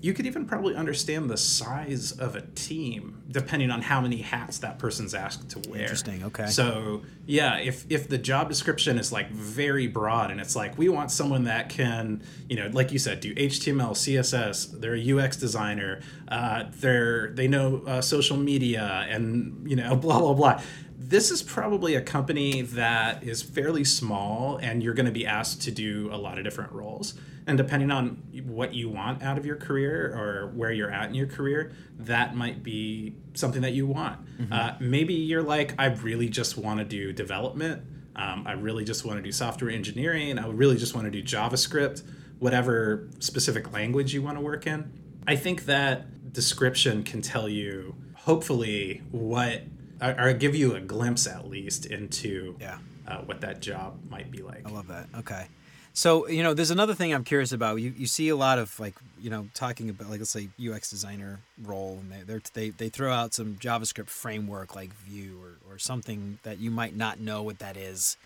You 0.00 0.14
could 0.14 0.26
even 0.26 0.46
probably 0.46 0.76
understand 0.76 1.28
the 1.28 1.36
size 1.36 2.12
of 2.12 2.36
a 2.36 2.42
team 2.42 3.22
depending 3.30 3.70
on 3.70 3.82
how 3.82 4.00
many 4.00 4.18
hats 4.18 4.58
that 4.58 4.78
person's 4.78 5.14
asked 5.14 5.48
to 5.50 5.70
wear. 5.70 5.82
Interesting. 5.82 6.22
Okay. 6.24 6.46
So 6.46 7.02
yeah, 7.26 7.58
if 7.58 7.84
if 7.90 8.08
the 8.08 8.18
job 8.18 8.48
description 8.48 8.98
is 8.98 9.12
like 9.12 9.30
very 9.30 9.86
broad 9.86 10.30
and 10.30 10.40
it's 10.40 10.56
like 10.56 10.78
we 10.78 10.88
want 10.88 11.10
someone 11.10 11.44
that 11.44 11.68
can, 11.68 12.22
you 12.48 12.56
know, 12.56 12.68
like 12.72 12.92
you 12.92 12.98
said, 12.98 13.20
do 13.20 13.34
HTML, 13.34 13.90
CSS, 13.90 14.80
they're 14.80 14.96
a 14.96 15.12
UX 15.12 15.36
designer, 15.36 16.00
uh, 16.28 16.64
they're 16.80 17.32
they 17.32 17.48
know 17.48 17.82
uh, 17.86 18.00
social 18.00 18.36
media, 18.36 19.06
and 19.08 19.68
you 19.68 19.76
know, 19.76 19.96
blah 20.08 20.18
blah 20.20 20.34
blah 20.34 20.62
this 21.08 21.30
is 21.30 21.42
probably 21.42 21.94
a 21.94 22.02
company 22.02 22.60
that 22.60 23.22
is 23.22 23.40
fairly 23.42 23.82
small 23.82 24.58
and 24.58 24.82
you're 24.82 24.92
going 24.92 25.06
to 25.06 25.12
be 25.12 25.26
asked 25.26 25.62
to 25.62 25.70
do 25.70 26.10
a 26.12 26.16
lot 26.16 26.36
of 26.36 26.44
different 26.44 26.70
roles. 26.70 27.14
And 27.46 27.56
depending 27.56 27.90
on 27.90 28.22
what 28.44 28.74
you 28.74 28.90
want 28.90 29.22
out 29.22 29.38
of 29.38 29.46
your 29.46 29.56
career 29.56 30.14
or 30.14 30.48
where 30.48 30.70
you're 30.70 30.90
at 30.90 31.08
in 31.08 31.14
your 31.14 31.26
career 31.26 31.72
that 32.00 32.36
might 32.36 32.62
be 32.62 33.14
something 33.32 33.62
that 33.62 33.72
you 33.72 33.86
want. 33.86 34.22
Mm-hmm. 34.38 34.52
uh, 34.52 34.72
maybe 34.80 35.14
you're 35.14 35.42
like 35.42 35.74
i 35.78 35.86
really 35.86 36.28
just 36.28 36.58
want 36.58 36.78
to 36.78 36.84
do 36.84 37.12
development. 37.12 37.82
Um, 38.14 38.46
i 38.46 38.52
really 38.52 38.84
just 38.84 39.06
want 39.06 39.18
to 39.18 39.22
do 39.22 39.32
software 39.32 39.70
engineering. 39.70 40.38
I 40.38 40.46
really 40.48 40.76
just 40.76 40.94
want 40.94 41.06
to 41.06 41.10
do 41.10 41.22
javascript 41.22 42.02
whatever 42.38 43.08
specific 43.18 43.72
language 43.72 44.14
you 44.14 44.22
want 44.22 44.36
to 44.36 44.42
work 44.42 44.66
in. 44.66 44.92
I 45.26 45.36
think 45.36 45.64
that 45.64 46.32
description 46.32 47.02
can 47.02 47.22
tell 47.22 47.48
you 47.48 47.96
hopefully 48.14 49.02
what 49.10 49.62
or, 50.00 50.32
give 50.32 50.54
you 50.54 50.74
a 50.74 50.80
glimpse 50.80 51.26
at 51.26 51.48
least 51.48 51.86
into 51.86 52.56
yeah. 52.60 52.78
uh, 53.06 53.18
what 53.18 53.40
that 53.40 53.60
job 53.60 53.98
might 54.10 54.30
be 54.30 54.42
like. 54.42 54.66
I 54.66 54.70
love 54.70 54.88
that. 54.88 55.08
Okay. 55.18 55.46
So 55.92 56.28
you 56.28 56.44
know, 56.44 56.54
there's 56.54 56.70
another 56.70 56.94
thing 56.94 57.12
I'm 57.12 57.24
curious 57.24 57.50
about. 57.50 57.76
You 57.76 57.92
you 57.96 58.06
see 58.06 58.28
a 58.28 58.36
lot 58.36 58.60
of 58.60 58.78
like 58.78 58.94
you 59.20 59.30
know 59.30 59.48
talking 59.54 59.90
about 59.90 60.08
like 60.08 60.20
let's 60.20 60.30
say 60.30 60.48
UX 60.64 60.90
designer 60.90 61.40
role, 61.60 62.00
and 62.00 62.28
they 62.28 62.40
they 62.54 62.70
they 62.70 62.88
throw 62.88 63.12
out 63.12 63.34
some 63.34 63.56
JavaScript 63.56 64.08
framework 64.08 64.76
like 64.76 64.94
Vue 64.94 65.36
or 65.42 65.74
or 65.74 65.78
something 65.78 66.38
that 66.44 66.58
you 66.58 66.70
might 66.70 66.94
not 66.94 67.18
know 67.18 67.42
what 67.42 67.58
that 67.58 67.76
is, 67.76 68.16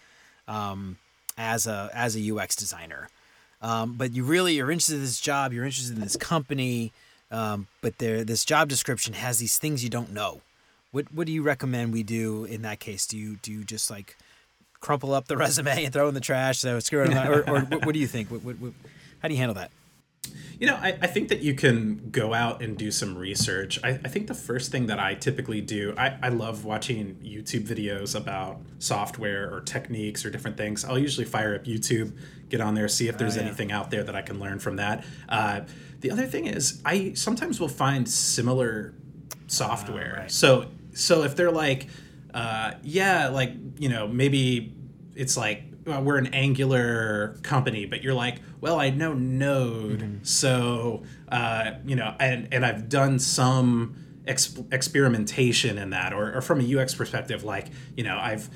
um, 0.46 0.98
as 1.38 1.66
a 1.66 1.90
as 1.94 2.14
a 2.14 2.36
UX 2.36 2.56
designer. 2.56 3.08
Um, 3.62 3.94
but 3.94 4.12
you 4.12 4.24
really 4.24 4.56
you're 4.56 4.70
interested 4.70 4.96
in 4.96 5.02
this 5.02 5.20
job. 5.20 5.54
You're 5.54 5.64
interested 5.64 5.94
in 5.94 6.02
this 6.02 6.16
company. 6.16 6.92
Um, 7.30 7.68
but 7.80 7.96
there, 7.96 8.22
this 8.22 8.44
job 8.44 8.68
description 8.68 9.14
has 9.14 9.38
these 9.38 9.56
things 9.56 9.82
you 9.82 9.88
don't 9.88 10.12
know. 10.12 10.42
What 10.92 11.12
what 11.12 11.26
do 11.26 11.32
you 11.32 11.42
recommend 11.42 11.92
we 11.92 12.02
do 12.02 12.44
in 12.44 12.62
that 12.62 12.78
case? 12.78 13.06
Do 13.06 13.18
you 13.18 13.36
do 13.36 13.50
you 13.50 13.64
just 13.64 13.90
like 13.90 14.16
crumple 14.80 15.14
up 15.14 15.26
the 15.26 15.36
resume 15.38 15.84
and 15.84 15.92
throw 15.92 16.06
in 16.08 16.14
the 16.14 16.20
trash? 16.20 16.58
So 16.58 16.78
screw 16.78 17.04
it, 17.04 17.14
or, 17.14 17.48
or 17.48 17.60
what, 17.62 17.86
what, 17.86 17.92
do 17.94 17.98
you 17.98 18.06
think? 18.06 18.30
What, 18.30 18.44
what, 18.44 18.58
what, 18.58 18.72
how 19.20 19.28
do 19.28 19.34
you 19.34 19.38
handle 19.38 19.54
that? 19.54 19.70
You 20.58 20.68
know, 20.68 20.76
I, 20.76 20.96
I 21.02 21.06
think 21.08 21.28
that 21.30 21.40
you 21.40 21.54
can 21.54 22.10
go 22.10 22.32
out 22.32 22.62
and 22.62 22.76
do 22.76 22.92
some 22.92 23.18
research. 23.18 23.80
I, 23.82 23.90
I 23.90 24.08
think 24.08 24.28
the 24.28 24.34
first 24.34 24.70
thing 24.70 24.86
that 24.86 25.00
I 25.00 25.14
typically 25.14 25.60
do, 25.60 25.92
I, 25.98 26.16
I 26.22 26.28
love 26.28 26.64
watching 26.64 27.16
YouTube 27.16 27.66
videos 27.66 28.14
about 28.14 28.60
software 28.78 29.52
or 29.52 29.60
techniques 29.62 30.24
or 30.24 30.30
different 30.30 30.56
things. 30.56 30.84
I'll 30.84 30.98
usually 30.98 31.24
fire 31.24 31.56
up 31.56 31.64
YouTube, 31.64 32.16
get 32.48 32.60
on 32.60 32.74
there, 32.74 32.86
see 32.86 33.08
if 33.08 33.18
there's 33.18 33.36
oh, 33.36 33.40
yeah. 33.40 33.46
anything 33.46 33.72
out 33.72 33.90
there 33.90 34.04
that 34.04 34.14
I 34.14 34.22
can 34.22 34.38
learn 34.38 34.60
from 34.60 34.76
that. 34.76 35.04
Uh, 35.28 35.62
the 35.98 36.12
other 36.12 36.26
thing 36.26 36.46
is, 36.46 36.80
I 36.84 37.14
sometimes 37.14 37.58
will 37.58 37.66
find 37.66 38.08
similar 38.08 38.94
software. 39.48 40.14
Uh, 40.16 40.20
right. 40.22 40.30
So 40.30 40.68
so 40.92 41.22
if 41.22 41.36
they're 41.36 41.50
like, 41.50 41.88
uh, 42.34 42.72
yeah, 42.82 43.28
like 43.28 43.52
you 43.78 43.88
know, 43.88 44.08
maybe 44.08 44.74
it's 45.14 45.36
like 45.36 45.64
well, 45.84 46.02
we're 46.02 46.18
an 46.18 46.28
Angular 46.28 47.38
company, 47.42 47.86
but 47.86 48.02
you're 48.02 48.14
like, 48.14 48.36
well, 48.60 48.78
I 48.78 48.90
know 48.90 49.14
Node, 49.14 50.00
mm-hmm. 50.00 50.24
so 50.24 51.02
uh, 51.28 51.72
you 51.84 51.96
know, 51.96 52.14
and 52.20 52.48
and 52.52 52.64
I've 52.64 52.88
done 52.88 53.18
some 53.18 53.96
exp- 54.26 54.72
experimentation 54.72 55.78
in 55.78 55.90
that, 55.90 56.12
or, 56.12 56.36
or 56.36 56.40
from 56.40 56.60
a 56.60 56.80
UX 56.80 56.94
perspective, 56.94 57.44
like 57.44 57.68
you 57.96 58.04
know, 58.04 58.18
I've 58.18 58.48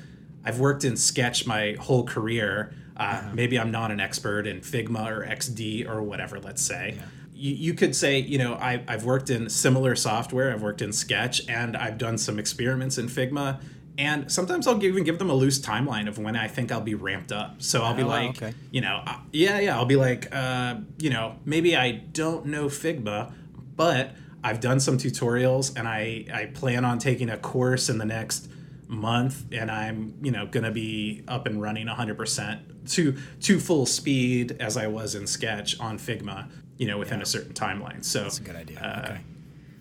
I've 0.43 0.59
worked 0.59 0.83
in 0.83 0.95
Sketch 0.95 1.45
my 1.45 1.75
whole 1.79 2.05
career. 2.05 2.73
Uh, 2.95 3.03
uh-huh. 3.03 3.29
Maybe 3.33 3.59
I'm 3.59 3.69
not 3.69 3.91
an 3.91 3.99
expert 3.99 4.47
in 4.47 4.61
Figma 4.61 5.11
or 5.11 5.25
XD 5.25 5.87
or 5.87 6.01
whatever. 6.01 6.39
Let's 6.39 6.61
say. 6.61 6.95
Yeah 6.97 7.05
you, 7.37 7.53
you 7.55 7.73
could 7.73 7.95
say, 7.95 8.19
you 8.19 8.37
know, 8.37 8.55
I, 8.55 8.83
I've 8.87 9.05
worked 9.05 9.29
in 9.29 9.49
similar 9.49 9.95
software, 9.95 10.51
I've 10.51 10.61
worked 10.61 10.81
in 10.81 10.91
Sketch, 10.91 11.47
and 11.47 11.77
I've 11.77 11.97
done 11.97 12.17
some 12.17 12.39
experiments 12.39 12.97
in 12.97 13.07
Figma. 13.07 13.61
And 13.99 14.31
sometimes 14.31 14.67
I'll 14.67 14.83
even 14.83 15.03
give 15.03 15.17
them 15.17 15.31
a 15.31 15.33
loose 15.33 15.59
timeline 15.59 16.07
of 16.07 16.19
when 16.19 16.35
I 16.35 16.47
think 16.47 16.71
I'll 16.71 16.81
be 16.81 16.93
ramped 16.93 17.31
up. 17.31 17.61
So 17.63 17.81
I'll 17.81 17.95
be 17.95 18.03
oh, 18.03 18.07
like, 18.07 18.29
okay. 18.29 18.53
you 18.69 18.81
know, 18.81 19.01
uh, 19.05 19.17
yeah, 19.31 19.59
yeah, 19.59 19.75
I'll 19.75 19.85
be 19.85 19.95
like, 19.95 20.33
uh, 20.35 20.75
you 20.99 21.09
know, 21.09 21.37
maybe 21.45 21.75
I 21.75 21.91
don't 21.91 22.45
know 22.45 22.65
Figma, 22.65 23.33
but 23.75 24.11
I've 24.43 24.59
done 24.59 24.79
some 24.79 24.99
tutorials 24.99 25.75
and 25.75 25.87
I, 25.87 26.25
I 26.31 26.45
plan 26.45 26.85
on 26.85 26.99
taking 26.99 27.29
a 27.29 27.37
course 27.37 27.89
in 27.89 27.97
the 27.97 28.05
next 28.05 28.51
month 28.87 29.45
and 29.51 29.71
I'm, 29.71 30.13
you 30.21 30.31
know, 30.31 30.45
going 30.45 30.63
to 30.63 30.71
be 30.71 31.23
up 31.27 31.47
and 31.47 31.59
running 31.59 31.87
100% 31.87 32.59
to 32.91 33.17
to 33.41 33.59
full 33.59 33.85
speed 33.85 34.55
as 34.61 34.77
I 34.77 34.87
was 34.87 35.15
in 35.15 35.27
Sketch 35.27 35.77
on 35.79 35.97
Figma 35.97 36.49
you 36.77 36.87
know, 36.87 36.97
within 36.97 37.19
yeah. 37.19 37.23
a 37.23 37.25
certain 37.25 37.53
timeline. 37.53 38.03
So 38.03 38.23
that's 38.23 38.39
a 38.39 38.43
good 38.43 38.55
idea. 38.55 38.79
Uh, 38.79 39.01
okay. 39.03 39.19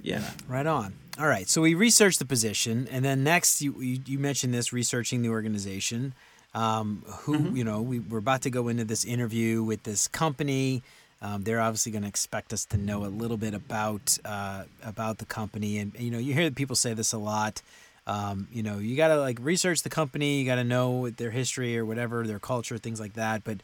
Yeah. 0.03 0.31
Right 0.49 0.67
on. 0.67 0.95
All 1.19 1.27
right. 1.27 1.49
So 1.49 1.63
we 1.63 1.75
researched 1.75 2.19
the 2.19 2.25
position, 2.25 2.89
and 2.91 3.05
then 3.05 3.25
next 3.25 3.63
you 3.63 3.81
you, 3.81 4.01
you 4.07 4.19
mentioned 4.19 4.53
this 4.53 4.73
researching 4.73 5.23
the 5.23 5.31
organization. 5.31 6.15
Um, 6.55 7.03
who 7.07 7.39
mm-hmm. 7.39 7.57
you 7.57 7.65
know 7.65 7.83
we, 7.83 8.01
we're 8.01 8.19
about 8.19 8.43
to 8.43 8.51
go 8.51 8.69
into 8.69 8.85
this 8.85 9.05
interview 9.05 9.63
with 9.63 9.83
this 9.83 10.09
company. 10.09 10.83
Um, 11.23 11.43
they're 11.43 11.61
obviously 11.61 11.93
going 11.93 12.03
to 12.03 12.09
expect 12.09 12.53
us 12.53 12.67
to 12.67 12.77
know 12.77 13.05
a 13.05 13.09
little 13.09 13.37
bit 13.37 13.55
about 13.55 14.19
uh, 14.25 14.65
about 14.83 15.19
the 15.19 15.25
company, 15.25 15.79
and 15.79 15.93
you 15.99 16.11
know 16.11 16.19
you 16.19 16.35
hear 16.35 16.51
people 16.51 16.77
say 16.77 16.95
this 16.95 17.13
a 17.13 17.19
lot. 17.19 17.63
Um, 18.07 18.47
you 18.53 18.63
know 18.63 18.79
you 18.79 18.97
got 18.97 19.09
to 19.09 19.19
like 19.19 19.39
research 19.41 19.83
the 19.83 19.91
company, 19.91 20.41
you 20.41 20.47
got 20.47 20.57
to 20.57 20.65
know 20.65 21.11
their 21.11 21.31
history 21.31 21.79
or 21.79 21.85
whatever, 21.85 22.27
their 22.27 22.39
culture, 22.39 22.79
things 22.79 23.01
like 23.01 23.15
that. 23.15 23.43
But 23.43 23.59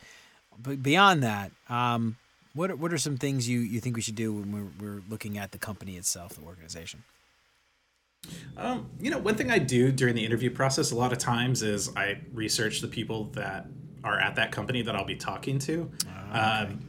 but 0.62 0.83
beyond 0.83 1.23
that, 1.23 1.53
um, 1.68 2.16
what 2.54 2.70
are, 2.70 2.76
what 2.76 2.92
are 2.92 2.98
some 2.98 3.16
things 3.16 3.48
you, 3.48 3.60
you 3.60 3.80
think 3.80 3.96
we 3.96 4.02
should 4.02 4.14
do 4.14 4.32
when 4.32 4.52
we're, 4.52 4.86
we're 4.86 5.02
looking 5.08 5.38
at 5.38 5.52
the 5.52 5.58
company 5.58 5.96
itself, 5.96 6.34
the 6.34 6.42
organization? 6.42 7.04
Um, 8.56 8.90
you 9.00 9.10
know, 9.10 9.18
one 9.18 9.34
thing 9.34 9.50
I 9.50 9.58
do 9.58 9.90
during 9.90 10.14
the 10.14 10.24
interview 10.24 10.50
process 10.50 10.92
a 10.92 10.96
lot 10.96 11.12
of 11.12 11.18
times 11.18 11.62
is 11.62 11.94
I 11.96 12.20
research 12.32 12.80
the 12.80 12.88
people 12.88 13.24
that 13.32 13.66
are 14.04 14.18
at 14.18 14.36
that 14.36 14.52
company 14.52 14.82
that 14.82 14.94
I'll 14.94 15.04
be 15.04 15.16
talking 15.16 15.58
to. 15.60 15.90
Uh, 16.06 16.64
okay. 16.64 16.72
um, 16.72 16.80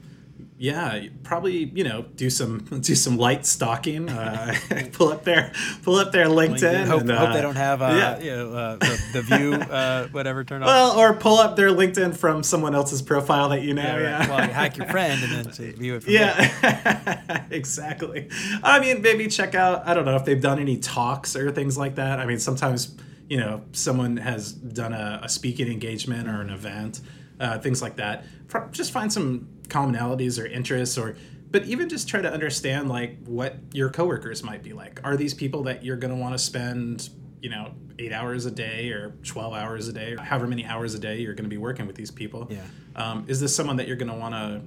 yeah, 0.63 1.07
probably 1.23 1.65
you 1.75 1.83
know 1.83 2.03
do 2.15 2.29
some 2.29 2.59
do 2.81 2.95
some 2.95 3.17
light 3.17 3.45
stalking. 3.45 4.07
Uh, 4.07 4.55
pull 4.93 5.09
up 5.09 5.25
their 5.25 5.51
pull 5.83 5.95
up 5.95 6.13
their 6.13 6.27
LinkedIn. 6.27 6.59
LinkedIn. 6.59 6.87
Hope, 6.87 7.01
and, 7.01 7.11
uh, 7.11 7.17
hope 7.17 7.33
they 7.33 7.41
don't 7.41 7.57
have 7.57 7.81
uh, 7.81 7.87
yeah. 7.87 8.19
you 8.21 8.31
know, 8.31 8.53
uh, 8.53 8.75
the, 8.77 9.03
the, 9.11 9.21
view 9.23 9.53
uh, 9.55 10.07
whatever 10.07 10.45
turned 10.45 10.63
off. 10.63 10.67
Well, 10.67 10.97
or 10.97 11.15
pull 11.15 11.37
up 11.37 11.57
their 11.57 11.67
LinkedIn 11.67 12.15
from 12.15 12.43
someone 12.43 12.73
else's 12.75 13.01
profile 13.01 13.49
that 13.49 13.61
you 13.61 13.73
know. 13.73 13.81
Yeah, 13.81 14.19
right. 14.19 14.29
Well, 14.29 14.47
you 14.47 14.53
hack 14.53 14.77
your 14.77 14.87
friend 14.87 15.21
and 15.21 15.45
then 15.45 15.73
view 15.73 15.95
it. 15.95 16.07
yeah, 16.07 17.43
exactly. 17.51 18.29
I 18.63 18.79
mean, 18.79 19.01
maybe 19.01 19.27
check 19.27 19.55
out. 19.55 19.85
I 19.85 19.93
don't 19.93 20.05
know 20.05 20.15
if 20.15 20.23
they've 20.23 20.41
done 20.41 20.59
any 20.59 20.77
talks 20.77 21.35
or 21.35 21.51
things 21.51 21.77
like 21.77 21.95
that. 21.95 22.21
I 22.21 22.25
mean, 22.25 22.39
sometimes 22.39 22.95
you 23.27 23.35
know 23.35 23.65
someone 23.73 24.15
has 24.15 24.53
done 24.53 24.93
a, 24.93 25.19
a 25.23 25.27
speaking 25.27 25.67
engagement 25.67 26.29
or 26.29 26.39
an 26.39 26.51
event 26.51 27.01
uh, 27.39 27.59
things 27.59 27.81
like 27.81 27.97
that. 27.97 28.25
Just 28.71 28.91
find 28.91 29.11
some 29.11 29.47
commonalities 29.73 30.41
or 30.41 30.45
interests, 30.45 30.97
or 30.97 31.15
but 31.51 31.65
even 31.65 31.89
just 31.89 32.07
try 32.07 32.21
to 32.21 32.31
understand 32.31 32.89
like 32.89 33.17
what 33.25 33.57
your 33.73 33.89
coworkers 33.89 34.43
might 34.43 34.63
be 34.63 34.73
like. 34.73 35.01
Are 35.03 35.17
these 35.17 35.33
people 35.33 35.63
that 35.63 35.83
you're 35.83 35.97
going 35.97 36.13
to 36.13 36.19
want 36.19 36.33
to 36.33 36.39
spend, 36.39 37.09
you 37.41 37.49
know, 37.49 37.73
eight 37.99 38.13
hours 38.13 38.45
a 38.45 38.51
day 38.51 38.89
or 38.91 39.15
twelve 39.23 39.53
hours 39.53 39.87
a 39.87 39.93
day, 39.93 40.13
or 40.13 40.21
however 40.21 40.47
many 40.47 40.65
hours 40.65 40.93
a 40.93 40.99
day 40.99 41.19
you're 41.19 41.33
going 41.33 41.45
to 41.45 41.49
be 41.49 41.57
working 41.57 41.87
with 41.87 41.95
these 41.95 42.11
people? 42.11 42.47
Yeah. 42.49 42.61
Um, 42.95 43.25
is 43.27 43.39
this 43.39 43.55
someone 43.55 43.77
that 43.77 43.87
you're 43.87 43.97
going 43.97 44.11
to 44.11 44.17
want 44.17 44.35
to 44.35 44.61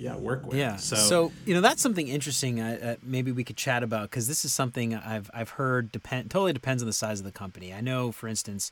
yeah 0.00 0.14
work 0.14 0.46
with 0.46 0.56
yeah 0.56 0.76
so, 0.76 0.94
so 0.94 1.32
you 1.44 1.52
know 1.52 1.60
that's 1.60 1.82
something 1.82 2.06
interesting 2.06 2.60
uh, 2.60 2.78
uh, 2.80 2.94
maybe 3.02 3.32
we 3.32 3.42
could 3.42 3.56
chat 3.56 3.82
about 3.82 4.02
because 4.02 4.28
this 4.28 4.44
is 4.44 4.52
something 4.52 4.94
i've 4.94 5.28
i've 5.34 5.48
heard 5.48 5.90
depend 5.90 6.30
totally 6.30 6.52
depends 6.52 6.84
on 6.84 6.86
the 6.86 6.92
size 6.92 7.18
of 7.18 7.26
the 7.26 7.32
company 7.32 7.74
i 7.74 7.80
know 7.80 8.12
for 8.12 8.28
instance 8.28 8.70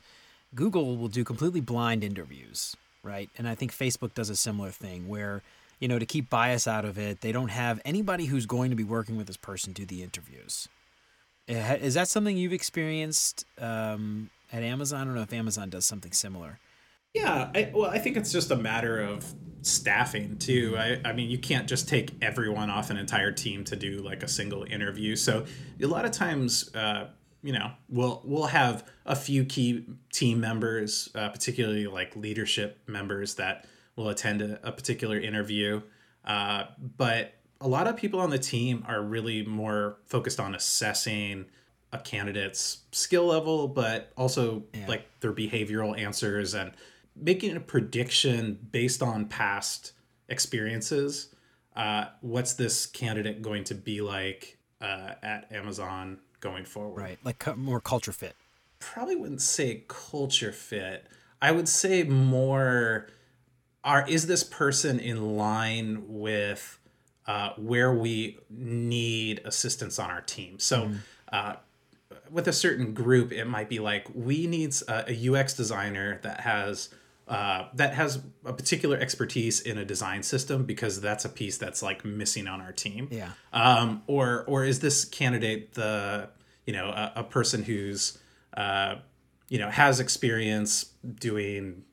google 0.55 0.95
will 0.95 1.09
do 1.09 1.25
completely 1.25 1.59
blind 1.59 2.01
interviews 2.01 2.77
right? 3.07 3.29
And 3.37 3.47
I 3.47 3.55
think 3.55 3.71
Facebook 3.73 4.13
does 4.13 4.29
a 4.29 4.35
similar 4.35 4.69
thing 4.69 5.07
where, 5.07 5.41
you 5.79 5.87
know, 5.87 5.99
to 5.99 6.05
keep 6.05 6.29
bias 6.29 6.67
out 6.67 6.85
of 6.85 6.97
it, 6.97 7.21
they 7.21 7.31
don't 7.31 7.49
have 7.49 7.79
anybody 7.85 8.25
who's 8.25 8.45
going 8.45 8.69
to 8.69 8.75
be 8.75 8.83
working 8.83 9.17
with 9.17 9.27
this 9.27 9.37
person 9.37 9.73
do 9.73 9.85
the 9.85 10.03
interviews. 10.03 10.67
Eh, 11.47 11.75
is 11.75 11.93
that 11.93 12.07
something 12.07 12.37
you've 12.37 12.53
experienced 12.53 13.45
um, 13.59 14.29
at 14.51 14.63
Amazon? 14.63 15.01
I 15.01 15.03
don't 15.05 15.15
know 15.15 15.21
if 15.21 15.33
Amazon 15.33 15.69
does 15.69 15.85
something 15.85 16.11
similar. 16.11 16.59
Yeah, 17.13 17.49
I, 17.55 17.71
well, 17.73 17.89
I 17.89 17.99
think 17.99 18.17
it's 18.17 18.31
just 18.31 18.51
a 18.51 18.55
matter 18.55 18.99
of 18.99 19.25
staffing 19.61 20.37
too. 20.37 20.75
I, 20.77 20.99
I 21.05 21.13
mean, 21.13 21.29
you 21.29 21.37
can't 21.37 21.67
just 21.67 21.87
take 21.87 22.11
everyone 22.21 22.69
off 22.69 22.89
an 22.89 22.97
entire 22.97 23.31
team 23.31 23.63
to 23.65 23.75
do 23.75 23.99
like 23.99 24.23
a 24.23 24.27
single 24.27 24.63
interview. 24.63 25.15
So 25.15 25.45
a 25.81 25.85
lot 25.85 26.05
of 26.05 26.11
times, 26.11 26.73
uh, 26.75 27.07
you 27.43 27.53
know 27.53 27.71
we'll 27.87 28.21
we'll 28.25 28.47
have 28.47 28.83
a 29.05 29.15
few 29.15 29.45
key 29.45 29.85
team 30.11 30.39
members 30.39 31.09
uh, 31.15 31.29
particularly 31.29 31.87
like 31.87 32.15
leadership 32.15 32.79
members 32.87 33.35
that 33.35 33.65
will 33.97 34.07
attend 34.07 34.41
a, 34.41 34.65
a 34.65 34.71
particular 34.71 35.19
interview 35.19 35.81
uh, 36.27 36.65
but 36.97 37.33
a 37.61 37.67
lot 37.67 37.87
of 37.87 37.95
people 37.95 38.19
on 38.19 38.29
the 38.29 38.37
team 38.37 38.83
are 38.87 39.01
really 39.01 39.43
more 39.43 39.97
focused 40.05 40.39
on 40.39 40.53
assessing 40.53 41.45
a 41.91 41.97
candidate's 41.99 42.79
skill 42.91 43.25
level, 43.25 43.67
but 43.67 44.11
also 44.17 44.63
yeah. 44.73 44.85
like 44.87 45.07
their 45.21 45.33
behavioral 45.33 45.97
answers 45.97 46.53
and 46.53 46.73
making 47.15 47.55
a 47.55 47.59
prediction 47.59 48.59
based 48.71 49.01
on 49.01 49.25
past 49.25 49.93
experiences. 50.27 51.33
Uh, 51.75 52.05
what's 52.21 52.53
this 52.53 52.85
candidate 52.85 53.41
going 53.41 53.63
to 53.63 53.73
be 53.73 54.01
like 54.01 54.57
uh, 54.81 55.13
at 55.23 55.51
Amazon 55.51 56.19
going 56.41 56.65
forward? 56.65 57.01
Right, 57.01 57.19
like 57.23 57.57
more 57.57 57.79
culture 57.79 58.11
fit. 58.11 58.35
Probably 58.79 59.15
wouldn't 59.15 59.41
say 59.41 59.85
culture 59.87 60.51
fit. 60.51 61.07
I 61.41 61.51
would 61.51 61.69
say 61.69 62.03
more. 62.03 63.07
Are 63.87 64.07
is 64.07 64.27
this 64.27 64.43
person 64.43 64.99
in 64.99 65.37
line 65.37 66.03
with 66.07 66.77
uh, 67.25 67.51
where 67.57 67.93
we 67.93 68.37
need 68.49 69.41
assistance 69.45 69.97
on 69.97 70.11
our 70.11 70.21
team? 70.21 70.59
So. 70.59 70.87
Mm. 70.87 70.97
Uh, 71.31 71.55
with 72.29 72.47
a 72.47 72.53
certain 72.53 72.93
group, 72.93 73.31
it 73.31 73.45
might 73.45 73.69
be 73.69 73.79
like 73.79 74.07
we 74.13 74.47
need 74.47 74.75
a, 74.89 75.11
a 75.11 75.33
UX 75.33 75.53
designer 75.53 76.19
that 76.23 76.41
has 76.41 76.89
uh, 77.27 77.67
that 77.73 77.93
has 77.93 78.21
a 78.45 78.53
particular 78.53 78.97
expertise 78.97 79.59
in 79.59 79.77
a 79.77 79.83
design 79.83 80.23
system 80.23 80.63
because 80.63 81.01
that's 81.01 81.25
a 81.25 81.29
piece 81.29 81.57
that's 81.57 81.83
like 81.83 82.05
missing 82.05 82.47
on 82.47 82.61
our 82.61 82.71
team. 82.71 83.09
Yeah. 83.11 83.31
Um, 83.51 84.03
or 84.07 84.45
or 84.47 84.63
is 84.63 84.79
this 84.79 85.03
candidate 85.03 85.73
the 85.73 86.29
you 86.65 86.73
know 86.73 86.87
a, 86.87 87.13
a 87.17 87.23
person 87.23 87.63
who's 87.63 88.17
uh, 88.55 88.95
you 89.49 89.59
know 89.59 89.69
has 89.69 89.99
experience 89.99 90.93
doing 91.19 91.83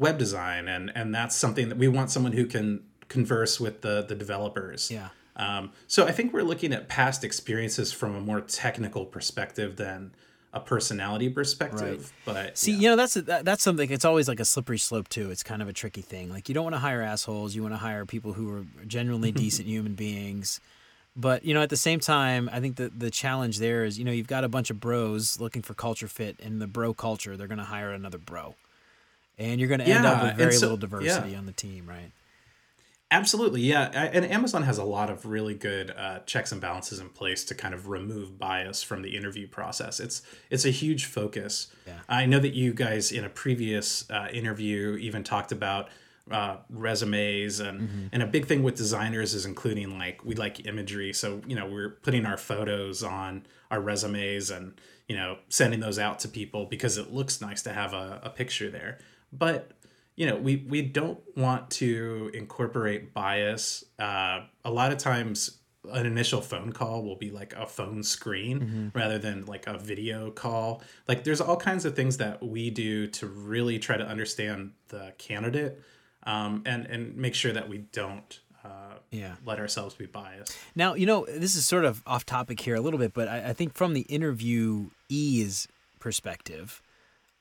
web 0.00 0.18
design 0.18 0.66
and 0.66 0.90
and 0.96 1.14
that's 1.14 1.36
something 1.36 1.68
that 1.68 1.78
we 1.78 1.86
want 1.86 2.10
someone 2.10 2.32
who 2.32 2.46
can 2.46 2.82
converse 3.08 3.60
with 3.60 3.82
the 3.82 4.02
the 4.02 4.16
developers. 4.16 4.90
Yeah. 4.90 5.10
Um, 5.36 5.72
so 5.86 6.06
I 6.06 6.12
think 6.12 6.32
we're 6.32 6.42
looking 6.42 6.72
at 6.72 6.88
past 6.88 7.22
experiences 7.22 7.92
from 7.92 8.14
a 8.16 8.20
more 8.20 8.40
technical 8.40 9.06
perspective 9.06 9.76
than 9.76 10.12
a 10.52 10.60
personality 10.60 11.28
perspective. 11.28 12.12
Right. 12.26 12.34
But 12.34 12.58
see, 12.58 12.72
yeah. 12.72 12.78
you 12.78 12.88
know, 12.90 12.96
that's 12.96 13.14
that, 13.14 13.44
that's 13.44 13.62
something. 13.62 13.90
It's 13.90 14.04
always 14.04 14.26
like 14.26 14.40
a 14.40 14.44
slippery 14.44 14.78
slope 14.78 15.08
too. 15.08 15.30
It's 15.30 15.42
kind 15.42 15.62
of 15.62 15.68
a 15.68 15.72
tricky 15.72 16.02
thing. 16.02 16.30
Like 16.30 16.48
you 16.48 16.54
don't 16.54 16.64
want 16.64 16.74
to 16.74 16.80
hire 16.80 17.02
assholes. 17.02 17.54
You 17.54 17.62
want 17.62 17.74
to 17.74 17.78
hire 17.78 18.04
people 18.04 18.32
who 18.32 18.52
are 18.52 18.64
genuinely 18.86 19.32
decent 19.44 19.68
human 19.68 19.94
beings. 19.94 20.60
But 21.16 21.44
you 21.44 21.54
know, 21.54 21.62
at 21.62 21.70
the 21.70 21.76
same 21.76 22.00
time, 22.00 22.48
I 22.52 22.60
think 22.60 22.76
the 22.76 22.88
the 22.88 23.10
challenge 23.10 23.58
there 23.58 23.84
is, 23.84 23.98
you 23.98 24.04
know, 24.04 24.12
you've 24.12 24.28
got 24.28 24.44
a 24.44 24.48
bunch 24.48 24.70
of 24.70 24.80
bros 24.80 25.40
looking 25.40 25.62
for 25.62 25.74
culture 25.74 26.08
fit, 26.08 26.40
and 26.40 26.60
the 26.60 26.66
bro 26.66 26.94
culture, 26.94 27.36
they're 27.36 27.48
going 27.48 27.58
to 27.58 27.64
hire 27.64 27.92
another 27.92 28.18
bro, 28.18 28.54
and 29.40 29.58
you're 29.58 29.68
going 29.68 29.80
to 29.80 29.86
end 29.86 30.04
yeah, 30.04 30.12
up 30.12 30.22
with 30.22 30.36
very 30.36 30.52
so, 30.52 30.66
little 30.66 30.76
diversity 30.76 31.30
yeah. 31.30 31.38
on 31.38 31.46
the 31.46 31.52
team, 31.52 31.88
right? 31.88 32.12
Absolutely, 33.12 33.62
yeah. 33.62 33.90
And 34.12 34.24
Amazon 34.24 34.62
has 34.62 34.78
a 34.78 34.84
lot 34.84 35.10
of 35.10 35.26
really 35.26 35.54
good 35.54 35.90
uh, 35.90 36.20
checks 36.20 36.52
and 36.52 36.60
balances 36.60 37.00
in 37.00 37.08
place 37.08 37.42
to 37.46 37.56
kind 37.56 37.74
of 37.74 37.88
remove 37.88 38.38
bias 38.38 38.84
from 38.84 39.02
the 39.02 39.16
interview 39.16 39.48
process. 39.48 39.98
It's 39.98 40.22
it's 40.48 40.64
a 40.64 40.70
huge 40.70 41.06
focus. 41.06 41.74
Yeah. 41.88 41.98
I 42.08 42.26
know 42.26 42.38
that 42.38 42.54
you 42.54 42.72
guys 42.72 43.10
in 43.10 43.24
a 43.24 43.28
previous 43.28 44.08
uh, 44.10 44.28
interview 44.32 44.96
even 45.00 45.24
talked 45.24 45.50
about 45.50 45.88
uh, 46.30 46.58
resumes 46.68 47.58
and 47.58 47.80
mm-hmm. 47.80 48.06
and 48.12 48.22
a 48.22 48.26
big 48.26 48.46
thing 48.46 48.62
with 48.62 48.76
designers 48.76 49.34
is 49.34 49.44
including 49.44 49.98
like 49.98 50.24
we 50.24 50.36
like 50.36 50.64
imagery. 50.66 51.12
So 51.12 51.42
you 51.48 51.56
know 51.56 51.66
we're 51.66 51.90
putting 52.02 52.26
our 52.26 52.36
photos 52.36 53.02
on 53.02 53.44
our 53.72 53.80
resumes 53.80 54.50
and 54.50 54.80
you 55.08 55.16
know 55.16 55.38
sending 55.48 55.80
those 55.80 55.98
out 55.98 56.20
to 56.20 56.28
people 56.28 56.66
because 56.66 56.96
it 56.96 57.12
looks 57.12 57.40
nice 57.40 57.62
to 57.62 57.72
have 57.72 57.92
a, 57.92 58.20
a 58.22 58.30
picture 58.30 58.70
there. 58.70 58.98
But 59.32 59.72
you 60.20 60.26
know 60.26 60.36
we 60.36 60.56
we 60.68 60.82
don't 60.82 61.18
want 61.34 61.70
to 61.70 62.30
incorporate 62.34 63.14
bias 63.14 63.84
uh, 63.98 64.40
a 64.64 64.70
lot 64.70 64.92
of 64.92 64.98
times 64.98 65.58
an 65.90 66.04
initial 66.04 66.42
phone 66.42 66.72
call 66.72 67.02
will 67.02 67.16
be 67.16 67.30
like 67.30 67.54
a 67.56 67.66
phone 67.66 68.02
screen 68.02 68.60
mm-hmm. 68.60 68.88
rather 68.92 69.18
than 69.18 69.46
like 69.46 69.66
a 69.66 69.78
video 69.78 70.30
call 70.30 70.82
like 71.08 71.24
there's 71.24 71.40
all 71.40 71.56
kinds 71.56 71.86
of 71.86 71.96
things 71.96 72.18
that 72.18 72.42
we 72.42 72.68
do 72.68 73.06
to 73.06 73.26
really 73.26 73.78
try 73.78 73.96
to 73.96 74.06
understand 74.06 74.72
the 74.88 75.10
candidate 75.16 75.80
um, 76.24 76.62
and 76.66 76.84
and 76.84 77.16
make 77.16 77.34
sure 77.34 77.52
that 77.52 77.66
we 77.66 77.78
don't 77.78 78.40
uh, 78.62 78.96
yeah. 79.10 79.36
let 79.46 79.58
ourselves 79.58 79.94
be 79.94 80.04
biased. 80.04 80.54
Now, 80.74 80.92
you 80.92 81.06
know, 81.06 81.24
this 81.26 81.56
is 81.56 81.64
sort 81.64 81.86
of 81.86 82.02
off 82.06 82.26
topic 82.26 82.60
here 82.60 82.74
a 82.74 82.80
little 82.82 82.98
bit, 82.98 83.14
but 83.14 83.26
I, 83.26 83.48
I 83.48 83.52
think 83.54 83.72
from 83.72 83.94
the 83.94 84.04
interviewee's 84.04 85.66
perspective, 85.98 86.82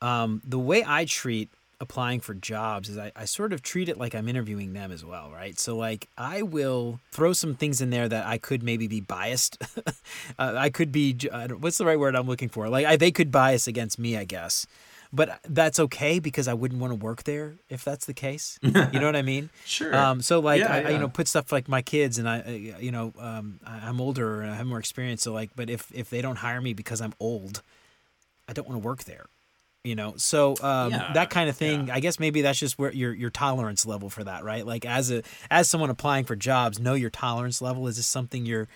um, 0.02 0.41
the 0.45 0.58
way 0.58 0.82
I 0.88 1.04
treat 1.04 1.49
applying 1.80 2.20
for 2.20 2.34
jobs 2.34 2.89
is 2.89 2.98
I, 2.98 3.12
I 3.15 3.26
sort 3.26 3.54
of 3.54 3.62
treat 3.62 3.88
it 3.88 3.98
like 3.98 4.13
I'm 4.13 4.28
interviewing 4.28 4.74
them 4.74 4.92
as 4.92 5.06
well, 5.06 5.32
right? 5.32 5.58
So 5.60 5.78
like 5.78 6.08
I 6.18 6.42
will 6.42 7.00
throw 7.12 7.34
some 7.34 7.56
things 7.56 7.82
in 7.82 7.89
there 7.89 8.10
that 8.10 8.26
I 8.26 8.38
could 8.38 8.63
maybe 8.63 8.88
be 8.88 9.00
biased. 9.00 9.58
uh, 10.39 10.54
I 10.58 10.70
could 10.70 10.92
be 10.92 11.15
what's 11.60 11.78
the 11.78 11.86
right 11.86 12.00
word 12.00 12.15
I'm 12.15 12.28
looking 12.28 12.50
for? 12.50 12.68
Like 12.70 12.86
I, 12.86 12.98
they 12.98 13.12
could 13.12 13.32
bias 13.32 13.68
against 13.68 13.98
me, 13.98 14.18
I 14.18 14.26
guess. 14.26 14.68
But 15.12 15.39
that's 15.44 15.80
okay 15.80 16.20
because 16.20 16.48
I 16.48 16.54
wouldn't 16.54 16.80
want 16.80 16.92
to 16.92 16.96
work 16.96 17.24
there 17.24 17.56
if 17.68 17.84
that's 17.84 18.06
the 18.06 18.13
case. 18.13 18.60
You 18.62 18.72
know 18.72 19.08
what 19.08 19.15
I 19.15 19.24
mean? 19.24 19.50
sure. 19.65 19.96
Um, 19.96 20.22
so 20.22 20.39
like 20.39 20.60
yeah, 20.60 20.72
I, 20.72 20.82
yeah. 20.82 20.89
you 20.89 21.00
know 21.00 21.08
put 21.08 21.28
stuff 21.28 21.52
like 21.52 21.68
my 21.68 21.82
kids 21.82 22.20
and 22.20 22.30
I 22.30 22.76
you 22.80 22.92
know 22.92 23.13
um, 23.18 23.60
I'm 23.65 24.00
older 24.00 24.42
and 24.42 24.52
I 24.52 24.56
have 24.56 24.68
more 24.68 24.78
experience. 24.78 25.24
So 25.24 25.34
like, 25.34 25.50
but 25.56 25.70
if 25.70 25.92
if 25.96 26.10
they 26.12 26.22
don't 26.22 26.36
hire 26.36 26.62
me 26.62 26.74
because 26.74 27.02
I'm 27.02 27.13
old, 27.20 27.63
I 28.48 28.54
don't 28.54 28.68
want 28.68 28.80
to 28.80 28.86
work 28.86 29.06
there 29.06 29.26
you 29.84 29.96
know? 29.96 30.13
So 30.18 30.56
um, 30.62 30.92
yeah, 30.92 31.12
that 31.13 31.30
kind 31.30 31.50
of 31.50 31.56
thing 31.56 31.88
yeah. 31.88 31.96
i 31.96 32.00
guess 32.00 32.20
maybe 32.20 32.42
that's 32.42 32.60
just 32.60 32.78
where 32.78 32.92
your 32.92 33.13
your 33.13 33.30
tolerance 33.30 33.86
level 33.86 34.10
for 34.10 34.24
that 34.24 34.44
right? 34.44 34.65
Like 34.65 34.86
as 34.86 35.12
a 35.12 35.24
as 35.50 35.70
someone 35.70 35.89
applying 35.89 36.26
for 36.26 36.36
jobs 36.36 36.80
know 36.80 36.94
your 36.94 37.10
tolerance 37.10 37.62
level. 37.62 37.88
Is 37.88 37.98
this 37.98 38.08
something 38.08 38.46
you're 38.46 38.68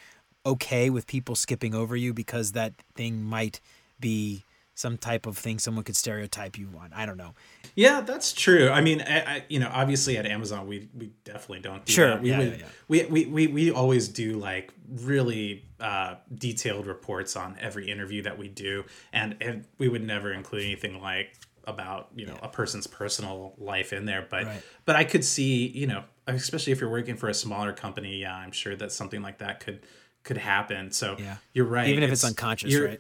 okay 0.46 0.89
with 0.89 1.08
people 1.08 1.36
skipping 1.36 1.74
over 1.74 1.96
you 1.96 2.13
because 2.13 2.52
that 2.52 2.74
thing 2.96 3.24
might 3.24 3.62
be 4.00 4.44
some 4.75 4.97
type 4.97 5.25
of 5.25 5.38
thing 5.38 5.59
someone 5.59 5.83
could 5.83 5.95
stereotype 5.95 6.57
you 6.57 6.69
on. 6.79 6.91
I 6.93 7.05
don't 7.05 7.17
know. 7.17 7.33
Yeah, 7.75 8.01
that's 8.01 8.33
true. 8.33 8.69
I 8.69 8.81
mean, 8.81 9.01
I, 9.01 9.19
I, 9.19 9.43
you 9.49 9.59
know, 9.59 9.69
obviously 9.71 10.17
at 10.17 10.25
Amazon, 10.25 10.67
we 10.67 10.89
we 10.97 11.12
definitely 11.23 11.59
don't 11.59 11.86
do 11.86 11.93
sure. 11.93 12.09
that. 12.09 12.21
We, 12.21 12.29
yeah, 12.29 12.38
would, 12.39 12.47
yeah, 12.47 12.57
yeah. 12.57 12.65
we, 12.88 13.05
we 13.05 13.25
we 13.25 13.47
we 13.47 13.71
always 13.71 14.07
do 14.07 14.38
like 14.38 14.73
really 14.89 15.65
uh, 15.79 16.15
detailed 16.33 16.88
reports 16.88 17.36
on 17.36 17.55
every 17.59 17.89
interview 17.89 18.23
that 18.23 18.38
we 18.38 18.47
do, 18.47 18.86
and 19.12 19.38
and 19.41 19.65
we 19.77 19.88
would 19.89 20.03
never 20.03 20.33
include 20.33 20.63
anything 20.63 21.01
like 21.01 21.36
about 21.65 22.09
you 22.15 22.25
know 22.25 22.33
yeah. 22.33 22.45
a 22.45 22.49
person's 22.49 22.88
personal 22.88 23.53
life 23.57 23.93
in 23.93 24.03
there 24.03 24.27
but 24.29 24.43
right. 24.43 24.62
but 24.83 24.97
i 24.97 25.03
could 25.05 25.23
see 25.23 25.67
you 25.67 25.88
know 25.88 26.03
especially 26.27 26.73
if 26.73 26.81
you're 26.81 26.89
working 26.89 27.15
for 27.15 27.29
a 27.29 27.33
smaller 27.33 27.71
company 27.71 28.17
yeah 28.17 28.36
i'm 28.36 28.51
sure 28.51 28.75
that 28.75 28.91
something 28.91 29.21
like 29.21 29.38
that 29.38 29.62
could 29.62 29.79
could 30.23 30.38
happen 30.38 30.91
so 30.91 31.15
yeah 31.17 31.38
you're 31.53 31.65
right 31.65 31.88
even 31.88 32.03
if 32.03 32.12
it's, 32.12 32.21
it's 32.21 32.29
unconscious 32.29 32.75
right 32.75 32.99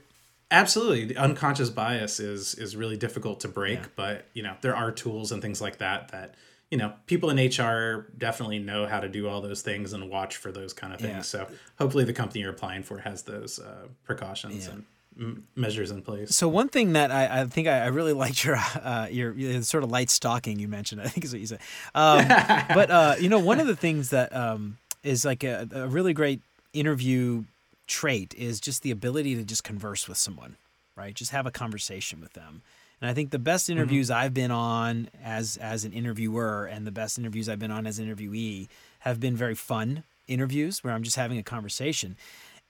absolutely 0.53 1.05
the 1.05 1.17
unconscious 1.17 1.69
bias 1.69 2.19
is 2.19 2.55
is 2.55 2.75
really 2.75 2.95
difficult 2.95 3.39
to 3.41 3.47
break 3.47 3.79
yeah. 3.79 3.87
but 3.95 4.25
you 4.33 4.43
know 4.43 4.55
there 4.61 4.75
are 4.75 4.91
tools 4.91 5.31
and 5.31 5.41
things 5.41 5.59
like 5.59 5.79
that 5.79 6.09
that 6.09 6.35
you 6.69 6.77
know 6.77 6.93
people 7.07 7.29
in 7.31 7.37
hr 7.37 8.07
definitely 8.17 8.59
know 8.59 8.85
how 8.85 8.99
to 8.99 9.09
do 9.09 9.27
all 9.27 9.41
those 9.41 9.63
things 9.63 9.93
and 9.93 10.09
watch 10.09 10.37
for 10.37 10.51
those 10.51 10.71
kind 10.71 10.93
of 10.93 11.01
things 11.01 11.33
yeah. 11.33 11.45
so 11.45 11.47
hopefully 11.79 12.05
the 12.05 12.13
company 12.13 12.41
you're 12.41 12.51
applying 12.51 12.83
for 12.83 12.99
has 12.99 13.23
those 13.23 13.59
uh, 13.59 13.87
precautions 14.03 14.67
yeah. 14.67 14.73
and 14.73 14.85
m- 15.19 15.47
measures 15.55 15.89
in 15.89 16.03
place 16.03 16.35
so 16.35 16.47
one 16.47 16.69
thing 16.69 16.93
that 16.93 17.11
i, 17.11 17.41
I 17.41 17.45
think 17.45 17.67
I, 17.67 17.79
I, 17.79 17.87
really 17.87 18.13
liked 18.23 18.45
your 18.45 18.57
uh, 18.57 19.07
your, 19.09 19.33
your, 19.33 19.61
sort 19.63 19.83
of 19.83 19.89
light 19.89 20.11
stalking 20.11 20.59
you 20.59 20.67
mentioned 20.67 21.01
i 21.05 21.07
think 21.07 21.25
is 21.25 21.33
what 21.33 21.41
you 21.41 21.47
said 21.47 21.61
um, 21.95 22.27
but 22.27 22.91
uh, 22.91 23.15
you 23.19 23.27
know 23.27 23.39
one 23.39 23.59
of 23.59 23.65
the 23.65 23.75
things 23.75 24.11
that 24.11 24.35
um, 24.35 24.77
is 25.01 25.25
like 25.25 25.43
a, 25.43 25.67
a 25.73 25.87
really 25.87 26.13
great 26.13 26.41
interview 26.73 27.43
trait 27.87 28.33
is 28.37 28.59
just 28.59 28.81
the 28.81 28.91
ability 28.91 29.35
to 29.35 29.43
just 29.43 29.63
converse 29.63 30.07
with 30.07 30.17
someone, 30.17 30.57
right? 30.95 31.13
Just 31.13 31.31
have 31.31 31.45
a 31.45 31.51
conversation 31.51 32.21
with 32.21 32.33
them. 32.33 32.61
And 33.01 33.09
I 33.09 33.13
think 33.13 33.31
the 33.31 33.39
best 33.39 33.65
mm-hmm. 33.65 33.77
interviews 33.77 34.09
mm-hmm. 34.09 34.19
I've 34.19 34.33
been 34.33 34.51
on 34.51 35.09
as 35.23 35.57
as 35.57 35.83
an 35.83 35.93
interviewer 35.93 36.65
and 36.65 36.87
the 36.87 36.91
best 36.91 37.19
interviews 37.19 37.49
I've 37.49 37.59
been 37.59 37.71
on 37.71 37.85
as 37.85 37.99
an 37.99 38.07
interviewee 38.07 38.69
have 38.99 39.19
been 39.19 39.35
very 39.35 39.55
fun 39.55 40.03
interviews 40.27 40.83
where 40.83 40.93
I'm 40.93 41.03
just 41.03 41.17
having 41.17 41.37
a 41.37 41.43
conversation. 41.43 42.15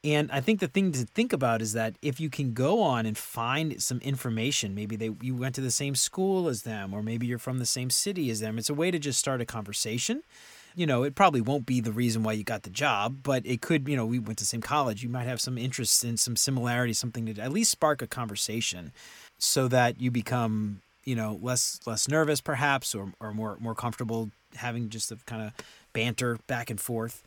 And 0.05 0.29
I 0.31 0.41
think 0.41 0.59
the 0.59 0.67
thing 0.67 0.91
to 0.91 1.05
think 1.05 1.31
about 1.31 1.61
is 1.61 1.73
that 1.73 1.95
if 2.01 2.19
you 2.19 2.29
can 2.29 2.53
go 2.53 2.81
on 2.81 3.05
and 3.05 3.17
find 3.17 3.81
some 3.81 3.99
information, 3.99 4.75
maybe 4.75 4.95
they 4.95 5.11
you 5.21 5.35
went 5.35 5.55
to 5.55 5.61
the 5.61 5.71
same 5.71 5.95
school 5.95 6.49
as 6.49 6.63
them, 6.63 6.93
or 6.93 7.01
maybe 7.01 7.25
you're 7.25 7.37
from 7.37 7.59
the 7.59 7.65
same 7.65 7.89
city 7.89 8.29
as 8.29 8.39
them. 8.39 8.57
It's 8.57 8.69
a 8.69 8.73
way 8.73 8.91
to 8.91 8.99
just 8.99 9.19
start 9.19 9.39
a 9.39 9.45
conversation 9.45 10.23
you 10.75 10.85
know, 10.85 11.03
it 11.03 11.15
probably 11.15 11.41
won't 11.41 11.65
be 11.65 11.79
the 11.79 11.91
reason 11.91 12.23
why 12.23 12.33
you 12.33 12.43
got 12.43 12.63
the 12.63 12.69
job, 12.69 13.17
but 13.23 13.45
it 13.45 13.61
could, 13.61 13.87
you 13.87 13.95
know, 13.95 14.05
we 14.05 14.19
went 14.19 14.37
to 14.39 14.43
the 14.43 14.47
same 14.47 14.61
college. 14.61 15.03
You 15.03 15.09
might 15.09 15.25
have 15.25 15.41
some 15.41 15.57
interests 15.57 16.03
in 16.03 16.17
some 16.17 16.35
similarities, 16.35 16.99
something 16.99 17.25
to 17.27 17.41
at 17.41 17.51
least 17.51 17.71
spark 17.71 18.01
a 18.01 18.07
conversation 18.07 18.91
so 19.37 19.67
that 19.67 20.01
you 20.01 20.11
become, 20.11 20.81
you 21.03 21.15
know, 21.15 21.39
less 21.41 21.79
less 21.85 22.07
nervous 22.07 22.41
perhaps 22.41 22.95
or, 22.95 23.13
or 23.19 23.33
more 23.33 23.57
more 23.59 23.75
comfortable 23.75 24.31
having 24.55 24.89
just 24.89 25.11
a 25.11 25.17
kind 25.25 25.41
of 25.41 25.53
banter 25.93 26.39
back 26.47 26.69
and 26.69 26.79
forth. 26.79 27.23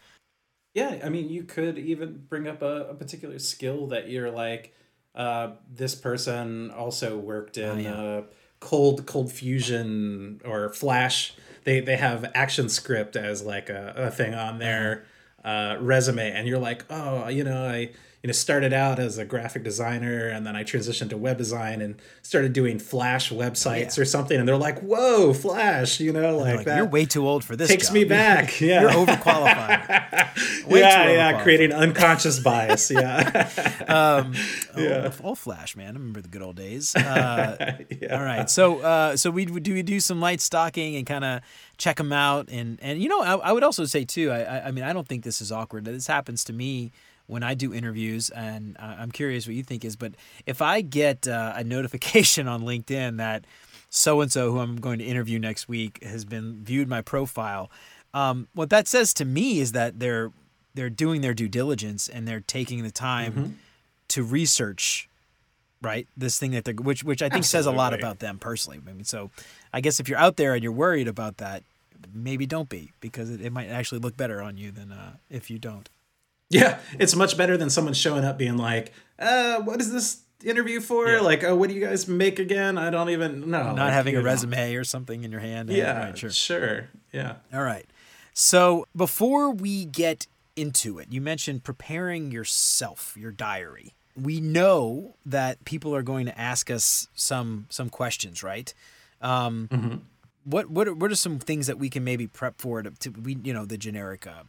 Yeah, 0.74 0.98
I 1.02 1.08
mean, 1.08 1.30
you 1.30 1.44
could 1.44 1.78
even 1.78 2.24
bring 2.28 2.46
up 2.46 2.60
a, 2.60 2.88
a 2.90 2.94
particular 2.94 3.38
skill 3.38 3.86
that 3.86 4.10
you're 4.10 4.30
like, 4.30 4.74
uh, 5.14 5.52
this 5.74 5.94
person 5.94 6.70
also 6.70 7.16
worked 7.16 7.56
in 7.56 7.70
oh, 7.70 7.76
yeah. 7.76 7.94
uh, 7.94 8.22
cold 8.60 9.06
ColdFusion 9.06 10.46
or 10.46 10.68
flash 10.70 11.34
they 11.66 11.80
they 11.80 11.96
have 11.96 12.22
ActionScript 12.34 13.16
as 13.16 13.42
like 13.42 13.68
a, 13.68 13.92
a 13.96 14.10
thing 14.10 14.34
on 14.34 14.58
their 14.58 15.04
uh, 15.44 15.76
resume. 15.80 16.30
And 16.30 16.48
you're 16.48 16.60
like, 16.60 16.84
oh, 16.88 17.28
you 17.28 17.44
know, 17.44 17.66
I 17.66 17.90
you 18.26 18.28
know 18.28 18.32
started 18.32 18.72
out 18.72 18.98
as 18.98 19.18
a 19.18 19.24
graphic 19.24 19.62
designer 19.62 20.26
and 20.26 20.44
then 20.44 20.56
I 20.56 20.64
transitioned 20.64 21.10
to 21.10 21.16
web 21.16 21.38
design 21.38 21.80
and 21.80 21.94
started 22.22 22.52
doing 22.52 22.80
Flash 22.80 23.30
websites 23.30 23.96
yeah. 23.96 24.02
or 24.02 24.04
something, 24.04 24.36
and 24.36 24.48
they're 24.48 24.56
like, 24.56 24.80
whoa, 24.80 25.32
Flash, 25.32 26.00
you 26.00 26.12
know, 26.12 26.36
like, 26.36 26.56
like 26.56 26.66
that. 26.66 26.76
You're 26.76 26.86
way 26.86 27.04
too 27.04 27.24
old 27.24 27.44
for 27.44 27.54
this. 27.54 27.68
Takes 27.68 27.86
job. 27.86 27.94
me 27.94 28.04
back. 28.18 28.60
Yeah, 28.60 28.80
you're 28.80 28.90
overqualified. 29.06 30.66
way 30.66 30.80
yeah, 30.80 31.08
yeah, 31.08 31.42
creating 31.44 31.72
unconscious 31.72 32.40
bias. 32.40 32.90
Yeah, 32.90 33.48
um, 33.86 34.34
yeah. 34.76 35.12
Oh, 35.22 35.28
all 35.28 35.34
Flash, 35.36 35.76
man. 35.76 35.94
I 35.94 35.98
remember 35.98 36.20
the 36.20 36.28
good 36.28 36.42
old 36.42 36.56
days. 36.56 36.96
Uh, 36.96 37.76
yeah. 38.02 38.18
All 38.18 38.24
right, 38.24 38.50
so 38.50 38.80
uh, 38.80 39.16
so 39.16 39.30
we 39.30 39.44
do 39.44 39.72
we 39.72 39.82
do 39.84 40.00
some 40.00 40.20
light 40.20 40.40
stalking 40.40 40.96
and 40.96 41.06
kind 41.06 41.24
of 41.24 41.42
check 41.78 41.98
them 41.98 42.12
out. 42.12 42.48
And 42.48 42.80
and 42.82 43.00
you 43.00 43.08
know, 43.08 43.20
I, 43.20 43.36
I 43.36 43.52
would 43.52 43.62
also 43.62 43.84
say 43.84 44.04
too. 44.04 44.32
I 44.32 44.66
I 44.66 44.70
mean, 44.72 44.82
I 44.82 44.92
don't 44.92 45.06
think 45.06 45.22
this 45.22 45.40
is 45.40 45.52
awkward. 45.52 45.84
This 45.84 46.08
happens 46.08 46.42
to 46.42 46.52
me 46.52 46.90
when 47.26 47.42
I 47.42 47.54
do 47.54 47.74
interviews, 47.74 48.30
and 48.30 48.76
uh, 48.78 48.96
I'm 48.98 49.10
curious 49.10 49.46
what 49.46 49.56
you 49.56 49.62
think 49.62 49.84
is. 49.84 49.96
But 49.96 50.12
if 50.46 50.62
I 50.62 50.80
get 50.80 51.26
uh, 51.26 51.54
a 51.56 51.64
notification 51.64 52.48
on 52.54 52.62
LinkedIn 52.62 53.18
that 53.18 53.44
so 53.88 54.20
and 54.20 54.30
so 54.30 54.52
who 54.52 54.58
I'm 54.58 54.76
going 54.76 54.98
to 54.98 55.04
interview 55.04 55.38
next 55.38 55.68
week 55.68 56.02
has 56.02 56.24
been 56.24 56.64
viewed 56.64 56.88
my 56.88 57.00
profile, 57.00 57.70
um, 58.14 58.48
what 58.54 58.70
that 58.70 58.88
says 58.88 59.12
to 59.14 59.24
me 59.24 59.60
is 59.60 59.72
that 59.72 60.00
they're 60.00 60.32
they're 60.74 60.90
doing 60.90 61.22
their 61.22 61.34
due 61.34 61.48
diligence 61.48 62.08
and 62.08 62.28
they're 62.28 62.40
taking 62.40 62.82
the 62.82 62.90
time 62.90 63.32
mm-hmm. 63.32 63.52
to 64.08 64.22
research 64.22 65.08
right 65.82 66.06
this 66.16 66.38
thing 66.38 66.52
that 66.52 66.64
they're 66.64 66.74
which 66.74 67.04
which 67.04 67.22
i 67.22 67.26
think 67.26 67.40
Absolutely. 67.40 67.64
says 67.64 67.66
a 67.66 67.76
lot 67.76 67.92
about 67.92 68.18
them 68.18 68.38
personally 68.38 68.80
i 68.88 68.92
mean 68.92 69.04
so 69.04 69.30
i 69.72 69.80
guess 69.80 70.00
if 70.00 70.08
you're 70.08 70.18
out 70.18 70.36
there 70.36 70.54
and 70.54 70.62
you're 70.62 70.72
worried 70.72 71.08
about 71.08 71.36
that 71.38 71.62
maybe 72.14 72.46
don't 72.46 72.68
be 72.68 72.92
because 73.00 73.30
it, 73.30 73.40
it 73.40 73.52
might 73.52 73.68
actually 73.68 73.98
look 73.98 74.16
better 74.16 74.40
on 74.40 74.56
you 74.56 74.70
than 74.70 74.92
uh, 74.92 75.12
if 75.30 75.50
you 75.50 75.58
don't 75.58 75.88
yeah 76.48 76.78
it's 76.98 77.14
much 77.14 77.36
better 77.36 77.56
than 77.56 77.70
someone 77.70 77.94
showing 77.94 78.24
up 78.24 78.38
being 78.38 78.56
like 78.56 78.92
uh 79.18 79.60
what 79.62 79.80
is 79.80 79.92
this 79.92 80.22
interview 80.44 80.80
for 80.80 81.08
yeah. 81.08 81.20
like 81.20 81.42
oh 81.44 81.56
what 81.56 81.68
do 81.68 81.74
you 81.74 81.80
guys 81.80 82.06
make 82.06 82.38
again 82.38 82.78
i 82.78 82.90
don't 82.90 83.10
even 83.10 83.50
know 83.50 83.64
not 83.64 83.76
like, 83.76 83.92
having 83.92 84.16
a 84.16 84.22
resume 84.22 84.72
know. 84.72 84.80
or 84.80 84.84
something 84.84 85.24
in 85.24 85.32
your 85.32 85.40
hand 85.40 85.70
yeah 85.70 86.06
right, 86.06 86.18
sure 86.18 86.30
sure 86.30 86.88
yeah 87.12 87.36
all 87.52 87.62
right 87.62 87.86
so 88.34 88.86
before 88.94 89.50
we 89.50 89.84
get 89.84 90.26
into 90.54 90.98
it 90.98 91.08
you 91.10 91.20
mentioned 91.20 91.64
preparing 91.64 92.30
yourself 92.30 93.16
your 93.18 93.32
diary 93.32 93.96
we 94.16 94.40
know 94.40 95.14
that 95.26 95.64
people 95.64 95.94
are 95.94 96.02
going 96.02 96.26
to 96.26 96.38
ask 96.38 96.70
us 96.70 97.08
some 97.14 97.66
some 97.68 97.90
questions, 97.90 98.42
right? 98.42 98.72
Um, 99.20 99.68
mm-hmm. 99.70 99.96
What 100.44 100.70
what 100.70 100.88
are, 100.88 100.94
what 100.94 101.10
are 101.10 101.16
some 101.16 101.38
things 101.38 101.66
that 101.66 101.78
we 101.78 101.90
can 101.90 102.04
maybe 102.04 102.26
prep 102.26 102.60
for 102.60 102.82
to, 102.82 102.90
to 102.90 103.10
we 103.10 103.36
you 103.42 103.52
know 103.52 103.66
the 103.66 103.78
generic? 103.78 104.26
Uh, 104.26 104.44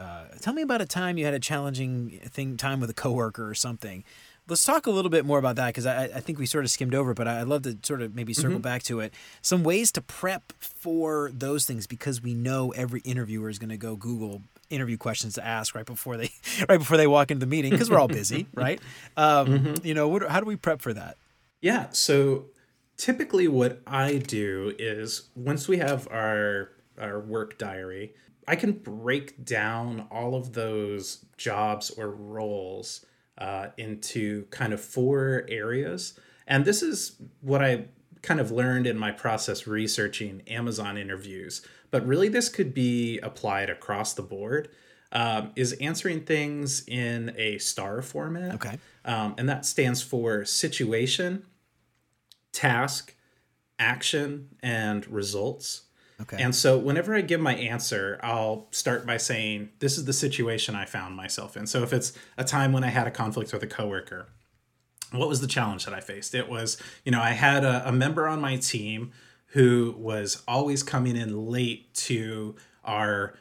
uh, 0.00 0.24
tell 0.40 0.54
me 0.54 0.62
about 0.62 0.80
a 0.80 0.86
time 0.86 1.18
you 1.18 1.24
had 1.24 1.34
a 1.34 1.40
challenging 1.40 2.20
thing 2.24 2.56
time 2.56 2.80
with 2.80 2.90
a 2.90 2.94
coworker 2.94 3.48
or 3.48 3.54
something. 3.54 4.02
Let's 4.48 4.64
talk 4.64 4.86
a 4.86 4.90
little 4.90 5.10
bit 5.10 5.24
more 5.24 5.38
about 5.38 5.56
that 5.56 5.68
because 5.68 5.86
I, 5.86 6.04
I 6.04 6.20
think 6.20 6.38
we 6.38 6.46
sort 6.46 6.64
of 6.64 6.70
skimmed 6.70 6.94
over, 6.94 7.14
but 7.14 7.28
I'd 7.28 7.46
love 7.46 7.62
to 7.62 7.78
sort 7.82 8.02
of 8.02 8.16
maybe 8.16 8.32
circle 8.32 8.52
mm-hmm. 8.52 8.62
back 8.62 8.82
to 8.84 8.98
it. 9.00 9.14
Some 9.42 9.62
ways 9.62 9.92
to 9.92 10.00
prep 10.00 10.52
for 10.58 11.30
those 11.32 11.66
things 11.66 11.86
because 11.86 12.20
we 12.20 12.34
know 12.34 12.70
every 12.70 13.00
interviewer 13.00 13.48
is 13.48 13.58
going 13.58 13.70
to 13.70 13.76
go 13.76 13.94
Google 13.94 14.42
interview 14.70 14.96
questions 14.96 15.34
to 15.34 15.44
ask 15.44 15.74
right 15.74 15.84
before 15.84 16.16
they 16.16 16.30
right 16.68 16.78
before 16.78 16.96
they 16.96 17.06
walk 17.06 17.30
into 17.30 17.44
the 17.44 17.50
meeting 17.50 17.70
because 17.70 17.90
we're 17.90 18.00
all 18.00 18.08
busy, 18.08 18.46
right? 18.54 18.80
Um, 19.16 19.46
mm-hmm. 19.46 19.86
You 19.86 19.94
know, 19.94 20.08
what, 20.08 20.28
how 20.28 20.40
do 20.40 20.46
we 20.46 20.56
prep 20.56 20.80
for 20.80 20.94
that? 20.94 21.16
Yeah, 21.60 21.88
so 21.90 22.46
typically 22.96 23.46
what 23.48 23.82
I 23.86 24.18
do 24.18 24.74
is 24.78 25.28
once 25.36 25.68
we 25.68 25.76
have 25.78 26.08
our 26.08 26.70
our 26.98 27.20
work 27.20 27.58
diary, 27.58 28.14
I 28.46 28.56
can 28.56 28.72
break 28.72 29.44
down 29.44 30.06
all 30.10 30.34
of 30.34 30.52
those 30.52 31.24
jobs 31.36 31.90
or 31.90 32.10
roles 32.10 33.04
uh, 33.38 33.68
into 33.76 34.44
kind 34.46 34.72
of 34.72 34.80
four 34.80 35.46
areas. 35.48 36.18
And 36.46 36.64
this 36.64 36.82
is 36.82 37.16
what 37.40 37.62
I 37.62 37.86
kind 38.22 38.40
of 38.40 38.50
learned 38.50 38.86
in 38.86 38.98
my 38.98 39.12
process 39.12 39.66
researching 39.66 40.42
Amazon 40.48 40.98
interviews 40.98 41.62
but 41.90 42.06
really 42.06 42.28
this 42.28 42.48
could 42.48 42.72
be 42.72 43.18
applied 43.18 43.70
across 43.70 44.14
the 44.14 44.22
board. 44.22 44.68
Um, 45.12 45.50
is 45.56 45.72
answering 45.80 46.20
things 46.20 46.84
in 46.86 47.34
a 47.36 47.58
star 47.58 48.00
format. 48.00 48.54
Okay. 48.54 48.78
Um, 49.04 49.34
and 49.38 49.48
that 49.48 49.66
stands 49.66 50.00
for 50.02 50.44
situation, 50.44 51.46
task, 52.52 53.16
action, 53.76 54.50
and 54.62 55.04
results. 55.08 55.82
Okay. 56.22 56.42
And 56.42 56.54
so 56.54 56.76
whenever 56.78 57.14
I 57.14 57.20
give 57.22 57.40
my 57.40 57.54
answer, 57.54 58.18
I'll 58.22 58.66
start 58.70 59.06
by 59.06 59.16
saying, 59.16 59.70
This 59.78 59.96
is 59.96 60.04
the 60.04 60.12
situation 60.12 60.74
I 60.74 60.84
found 60.84 61.16
myself 61.16 61.56
in. 61.56 61.66
So 61.66 61.82
if 61.82 61.92
it's 61.92 62.12
a 62.36 62.44
time 62.44 62.72
when 62.72 62.84
I 62.84 62.88
had 62.88 63.06
a 63.06 63.10
conflict 63.10 63.52
with 63.52 63.62
a 63.62 63.66
coworker, 63.66 64.26
what 65.12 65.28
was 65.28 65.40
the 65.40 65.46
challenge 65.46 65.84
that 65.86 65.94
I 65.94 66.00
faced? 66.00 66.34
It 66.34 66.48
was, 66.48 66.80
you 67.04 67.12
know, 67.12 67.20
I 67.20 67.30
had 67.30 67.64
a, 67.64 67.88
a 67.88 67.92
member 67.92 68.28
on 68.28 68.40
my 68.40 68.56
team 68.56 69.12
who 69.46 69.94
was 69.98 70.42
always 70.46 70.82
coming 70.82 71.16
in 71.16 71.46
late 71.46 71.92
to 71.94 72.54
our 72.84 73.34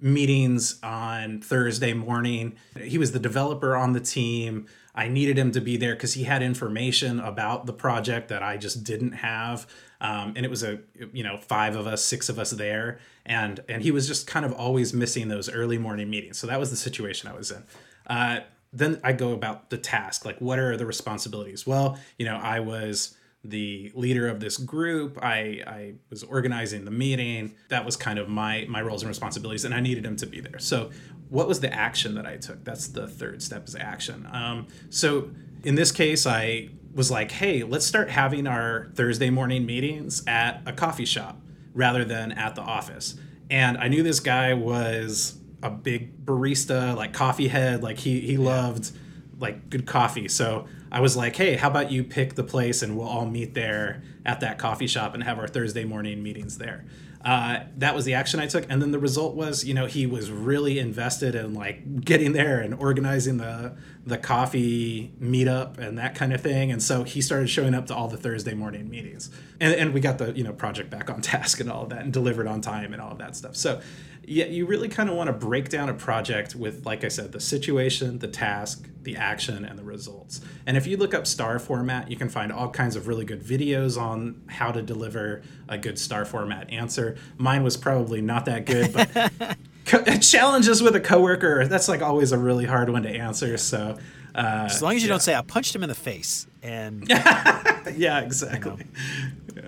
meetings 0.00 0.80
on 0.82 1.40
Thursday 1.40 1.92
morning. 1.92 2.56
He 2.80 2.98
was 2.98 3.12
the 3.12 3.20
developer 3.20 3.76
on 3.76 3.92
the 3.92 4.00
team. 4.00 4.66
I 4.94 5.08
needed 5.08 5.38
him 5.38 5.52
to 5.52 5.60
be 5.60 5.76
there 5.76 5.94
because 5.94 6.14
he 6.14 6.24
had 6.24 6.42
information 6.42 7.20
about 7.20 7.66
the 7.66 7.72
project 7.72 8.28
that 8.28 8.42
I 8.42 8.56
just 8.56 8.82
didn't 8.82 9.12
have. 9.12 9.66
Um, 10.00 10.34
and 10.36 10.44
it 10.44 10.50
was 10.50 10.62
a 10.62 10.80
you 11.12 11.22
know 11.22 11.38
five 11.38 11.76
of 11.76 11.86
us, 11.86 12.04
six 12.04 12.28
of 12.28 12.38
us 12.38 12.50
there, 12.50 12.98
and 13.24 13.60
and 13.68 13.82
he 13.82 13.90
was 13.90 14.06
just 14.06 14.26
kind 14.26 14.44
of 14.44 14.52
always 14.52 14.92
missing 14.92 15.28
those 15.28 15.50
early 15.50 15.78
morning 15.78 16.10
meetings. 16.10 16.38
So 16.38 16.46
that 16.46 16.60
was 16.60 16.70
the 16.70 16.76
situation 16.76 17.30
I 17.30 17.34
was 17.34 17.50
in. 17.50 17.62
Uh, 18.06 18.40
then 18.72 19.00
I 19.02 19.12
go 19.12 19.32
about 19.32 19.70
the 19.70 19.78
task, 19.78 20.24
like 20.24 20.38
what 20.38 20.58
are 20.58 20.76
the 20.76 20.86
responsibilities? 20.86 21.66
Well, 21.66 21.98
you 22.18 22.26
know, 22.26 22.36
I 22.36 22.60
was 22.60 23.16
the 23.50 23.92
leader 23.94 24.28
of 24.28 24.40
this 24.40 24.56
group. 24.56 25.18
I, 25.22 25.62
I 25.66 25.94
was 26.10 26.22
organizing 26.22 26.84
the 26.84 26.90
meeting. 26.90 27.54
That 27.68 27.84
was 27.84 27.96
kind 27.96 28.18
of 28.18 28.28
my 28.28 28.66
my 28.68 28.82
roles 28.82 29.02
and 29.02 29.08
responsibilities, 29.08 29.64
and 29.64 29.74
I 29.74 29.80
needed 29.80 30.04
him 30.04 30.16
to 30.16 30.26
be 30.26 30.40
there. 30.40 30.58
So, 30.58 30.90
what 31.28 31.48
was 31.48 31.60
the 31.60 31.72
action 31.72 32.14
that 32.16 32.26
I 32.26 32.36
took? 32.36 32.64
That's 32.64 32.88
the 32.88 33.06
third 33.06 33.42
step 33.42 33.66
is 33.68 33.74
action. 33.74 34.28
Um, 34.30 34.66
so, 34.90 35.30
in 35.64 35.74
this 35.74 35.92
case, 35.92 36.26
I 36.26 36.70
was 36.96 37.10
like, 37.10 37.30
hey, 37.30 37.62
let's 37.62 37.84
start 37.84 38.08
having 38.08 38.46
our 38.46 38.88
Thursday 38.94 39.28
morning 39.28 39.66
meetings 39.66 40.22
at 40.26 40.62
a 40.64 40.72
coffee 40.72 41.04
shop 41.04 41.38
rather 41.74 42.06
than 42.06 42.32
at 42.32 42.54
the 42.54 42.62
office. 42.62 43.16
And 43.50 43.76
I 43.76 43.88
knew 43.88 44.02
this 44.02 44.18
guy 44.18 44.54
was 44.54 45.38
a 45.62 45.70
big 45.70 46.24
barista, 46.24 46.96
like 46.96 47.12
coffee 47.12 47.48
head, 47.48 47.82
like 47.82 47.98
he 47.98 48.20
he 48.20 48.38
loved 48.38 48.92
like 49.38 49.68
good 49.68 49.86
coffee. 49.86 50.26
So 50.26 50.66
I 50.90 51.00
was 51.00 51.18
like, 51.18 51.36
hey, 51.36 51.56
how 51.56 51.68
about 51.68 51.92
you 51.92 52.02
pick 52.02 52.34
the 52.34 52.42
place 52.42 52.82
and 52.82 52.96
we'll 52.96 53.06
all 53.06 53.26
meet 53.26 53.52
there 53.52 54.02
at 54.24 54.40
that 54.40 54.58
coffee 54.58 54.86
shop 54.86 55.12
and 55.12 55.22
have 55.22 55.38
our 55.38 55.46
Thursday 55.46 55.84
morning 55.84 56.22
meetings 56.22 56.56
there. 56.56 56.86
Uh, 57.26 57.64
that 57.76 57.92
was 57.92 58.04
the 58.04 58.14
action 58.14 58.38
I 58.38 58.46
took, 58.46 58.66
and 58.70 58.80
then 58.80 58.92
the 58.92 59.00
result 59.00 59.34
was, 59.34 59.64
you 59.64 59.74
know, 59.74 59.86
he 59.86 60.06
was 60.06 60.30
really 60.30 60.78
invested 60.78 61.34
in 61.34 61.54
like 61.54 62.04
getting 62.04 62.34
there 62.34 62.60
and 62.60 62.72
organizing 62.72 63.38
the 63.38 63.74
the 64.06 64.16
coffee 64.16 65.12
meetup 65.20 65.76
and 65.76 65.98
that 65.98 66.14
kind 66.14 66.32
of 66.32 66.40
thing. 66.40 66.70
And 66.70 66.80
so 66.80 67.02
he 67.02 67.20
started 67.20 67.50
showing 67.50 67.74
up 67.74 67.86
to 67.86 67.96
all 67.96 68.06
the 68.06 68.16
Thursday 68.16 68.54
morning 68.54 68.88
meetings, 68.88 69.28
and 69.58 69.74
and 69.74 69.92
we 69.92 69.98
got 69.98 70.18
the 70.18 70.34
you 70.34 70.44
know 70.44 70.52
project 70.52 70.88
back 70.88 71.10
on 71.10 71.20
task 71.32 71.58
and 71.58 71.68
all 71.68 71.82
of 71.82 71.88
that, 71.88 72.02
and 72.02 72.12
delivered 72.12 72.46
on 72.46 72.60
time 72.60 72.92
and 72.92 73.02
all 73.02 73.10
of 73.10 73.18
that 73.18 73.34
stuff. 73.34 73.56
So 73.56 73.80
yeah, 74.26 74.46
you 74.46 74.66
really 74.66 74.88
kind 74.88 75.08
of 75.08 75.14
want 75.14 75.28
to 75.28 75.32
break 75.32 75.68
down 75.68 75.88
a 75.88 75.94
project 75.94 76.56
with, 76.56 76.84
like 76.84 77.04
I 77.04 77.08
said, 77.08 77.30
the 77.30 77.40
situation, 77.40 78.18
the 78.18 78.28
task, 78.28 78.88
the 79.02 79.16
action, 79.16 79.64
and 79.64 79.78
the 79.78 79.84
results. 79.84 80.40
And 80.66 80.76
if 80.76 80.86
you 80.86 80.96
look 80.96 81.14
up 81.14 81.26
star 81.28 81.60
format, 81.60 82.10
you 82.10 82.16
can 82.16 82.28
find 82.28 82.50
all 82.50 82.68
kinds 82.68 82.96
of 82.96 83.06
really 83.06 83.24
good 83.24 83.42
videos 83.42 84.00
on 84.00 84.42
how 84.48 84.72
to 84.72 84.82
deliver 84.82 85.42
a 85.68 85.78
good 85.78 85.98
star 85.98 86.24
format 86.24 86.70
answer. 86.72 87.16
Mine 87.38 87.62
was 87.62 87.76
probably 87.76 88.20
not 88.20 88.46
that 88.46 88.66
good, 88.66 88.92
but 88.92 89.56
co- 89.84 90.02
challenges 90.18 90.82
with 90.82 90.96
a 90.96 91.00
coworker, 91.00 91.66
that's 91.68 91.88
like 91.88 92.02
always 92.02 92.32
a 92.32 92.38
really 92.38 92.66
hard 92.66 92.90
one 92.90 93.04
to 93.04 93.10
answer. 93.10 93.56
So, 93.56 93.96
uh, 94.34 94.64
as 94.66 94.82
long 94.82 94.96
as 94.96 95.02
you 95.02 95.08
yeah. 95.08 95.12
don't 95.12 95.22
say, 95.22 95.34
I 95.34 95.42
punched 95.42 95.74
him 95.74 95.84
in 95.84 95.88
the 95.88 95.94
face. 95.94 96.48
And 96.62 97.08
yeah, 97.96 98.20
exactly. 98.20 98.86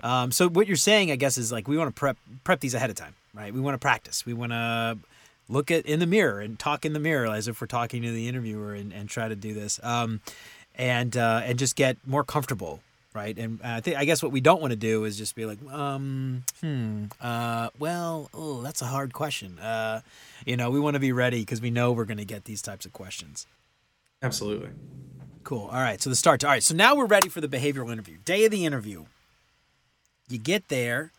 Um, 0.03 0.31
so 0.31 0.49
what 0.49 0.67
you're 0.67 0.77
saying, 0.77 1.11
I 1.11 1.15
guess, 1.15 1.37
is 1.37 1.51
like 1.51 1.67
we 1.67 1.77
want 1.77 1.93
to 1.93 1.99
prep 1.99 2.17
prep 2.43 2.59
these 2.59 2.73
ahead 2.73 2.89
of 2.89 2.95
time 2.95 3.15
right? 3.33 3.53
We 3.53 3.61
want 3.61 3.75
to 3.75 3.79
practice. 3.79 4.25
We 4.25 4.33
want 4.33 4.51
to 4.51 4.97
look 5.47 5.71
at 5.71 5.85
in 5.85 5.99
the 5.99 6.07
mirror 6.07 6.39
and 6.39 6.59
talk 6.59 6.85
in 6.85 6.93
the 6.93 6.99
mirror 6.99 7.27
as 7.27 7.47
if 7.47 7.61
we're 7.61 7.67
talking 7.67 8.01
to 8.03 8.11
the 8.11 8.27
interviewer 8.27 8.73
and, 8.73 8.93
and 8.93 9.09
try 9.09 9.27
to 9.27 9.35
do 9.35 9.53
this 9.53 9.79
um, 9.83 10.21
and 10.75 11.17
uh, 11.17 11.41
and 11.43 11.57
just 11.57 11.75
get 11.75 11.97
more 12.05 12.23
comfortable 12.23 12.81
right 13.15 13.39
and 13.39 13.59
i 13.63 13.81
think 13.81 13.97
i 13.97 14.05
guess 14.05 14.21
what 14.21 14.31
we 14.31 14.39
don't 14.39 14.61
want 14.61 14.69
to 14.69 14.77
do 14.77 15.03
is 15.03 15.17
just 15.17 15.33
be 15.33 15.43
like 15.43 15.57
um 15.71 16.43
hmm 16.61 17.05
uh 17.19 17.67
well 17.79 18.29
oh 18.35 18.61
that's 18.61 18.83
a 18.83 18.85
hard 18.85 19.13
question 19.13 19.57
uh 19.57 19.99
you 20.45 20.55
know 20.55 20.69
we 20.69 20.79
want 20.79 20.93
to 20.93 20.99
be 20.99 21.11
ready 21.11 21.39
because 21.39 21.59
we 21.59 21.71
know 21.71 21.91
we're 21.91 22.05
going 22.05 22.19
to 22.19 22.23
get 22.23 22.45
these 22.45 22.61
types 22.61 22.85
of 22.85 22.93
questions 22.93 23.47
absolutely 24.21 24.69
cool 25.43 25.67
all 25.71 25.81
right 25.81 26.01
so 26.01 26.09
the 26.09 26.15
start 26.15 26.43
all 26.43 26.51
right 26.51 26.63
so 26.63 26.75
now 26.75 26.95
we're 26.95 27.05
ready 27.05 27.29
for 27.29 27.41
the 27.41 27.47
behavioral 27.47 27.91
interview 27.91 28.17
day 28.25 28.45
of 28.45 28.51
the 28.51 28.65
interview 28.65 29.05
you 30.29 30.37
get 30.37 30.67
there 30.67 31.11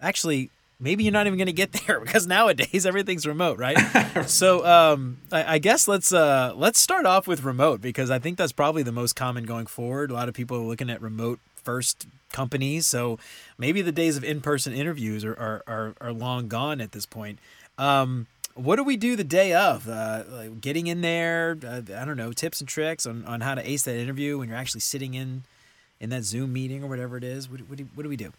actually 0.00 0.50
maybe 0.80 1.04
you're 1.04 1.12
not 1.12 1.26
even 1.26 1.38
going 1.38 1.46
to 1.46 1.52
get 1.52 1.72
there 1.86 2.00
because 2.00 2.26
nowadays 2.26 2.86
everything's 2.86 3.26
remote, 3.26 3.58
right? 3.58 3.76
so 4.26 4.66
um, 4.66 5.18
I, 5.30 5.54
I, 5.54 5.58
guess 5.58 5.86
let's 5.86 6.12
uh, 6.12 6.52
let's 6.56 6.80
start 6.80 7.06
off 7.06 7.28
with 7.28 7.44
remote 7.44 7.80
because 7.80 8.10
I 8.10 8.18
think 8.18 8.38
that's 8.38 8.52
probably 8.52 8.82
the 8.82 8.92
most 8.92 9.14
common 9.14 9.44
going 9.44 9.66
forward. 9.66 10.10
A 10.10 10.14
lot 10.14 10.28
of 10.28 10.34
people 10.34 10.56
are 10.56 10.60
looking 10.60 10.90
at 10.90 11.00
remote 11.00 11.38
first 11.54 12.06
companies, 12.32 12.86
so 12.86 13.18
maybe 13.58 13.82
the 13.82 13.92
days 13.92 14.16
of 14.16 14.24
in-person 14.24 14.72
interviews 14.72 15.24
are 15.24 15.34
are, 15.34 15.62
are, 15.66 15.94
are 16.00 16.12
long 16.12 16.48
gone 16.48 16.80
at 16.80 16.92
this 16.92 17.06
point. 17.06 17.38
Um, 17.78 18.26
what 18.64 18.76
do 18.76 18.84
we 18.84 18.96
do 18.96 19.16
the 19.16 19.24
day 19.24 19.52
of? 19.52 19.88
Uh, 19.88 20.24
like 20.30 20.60
getting 20.60 20.86
in 20.86 21.00
there, 21.00 21.58
uh, 21.66 21.82
I 21.96 22.04
don't 22.04 22.16
know, 22.16 22.32
tips 22.32 22.60
and 22.60 22.68
tricks 22.68 23.06
on, 23.06 23.24
on 23.24 23.40
how 23.40 23.54
to 23.54 23.68
ace 23.68 23.82
that 23.84 23.96
interview 23.96 24.38
when 24.38 24.48
you're 24.48 24.58
actually 24.58 24.80
sitting 24.80 25.14
in 25.14 25.44
in 25.98 26.10
that 26.10 26.24
Zoom 26.24 26.52
meeting 26.52 26.82
or 26.82 26.86
whatever 26.86 27.16
it 27.16 27.24
is. 27.24 27.48
What, 27.50 27.60
what, 27.68 27.76
do, 27.76 27.88
what 27.94 28.02
do 28.04 28.08
we 28.08 28.16
do? 28.16 28.32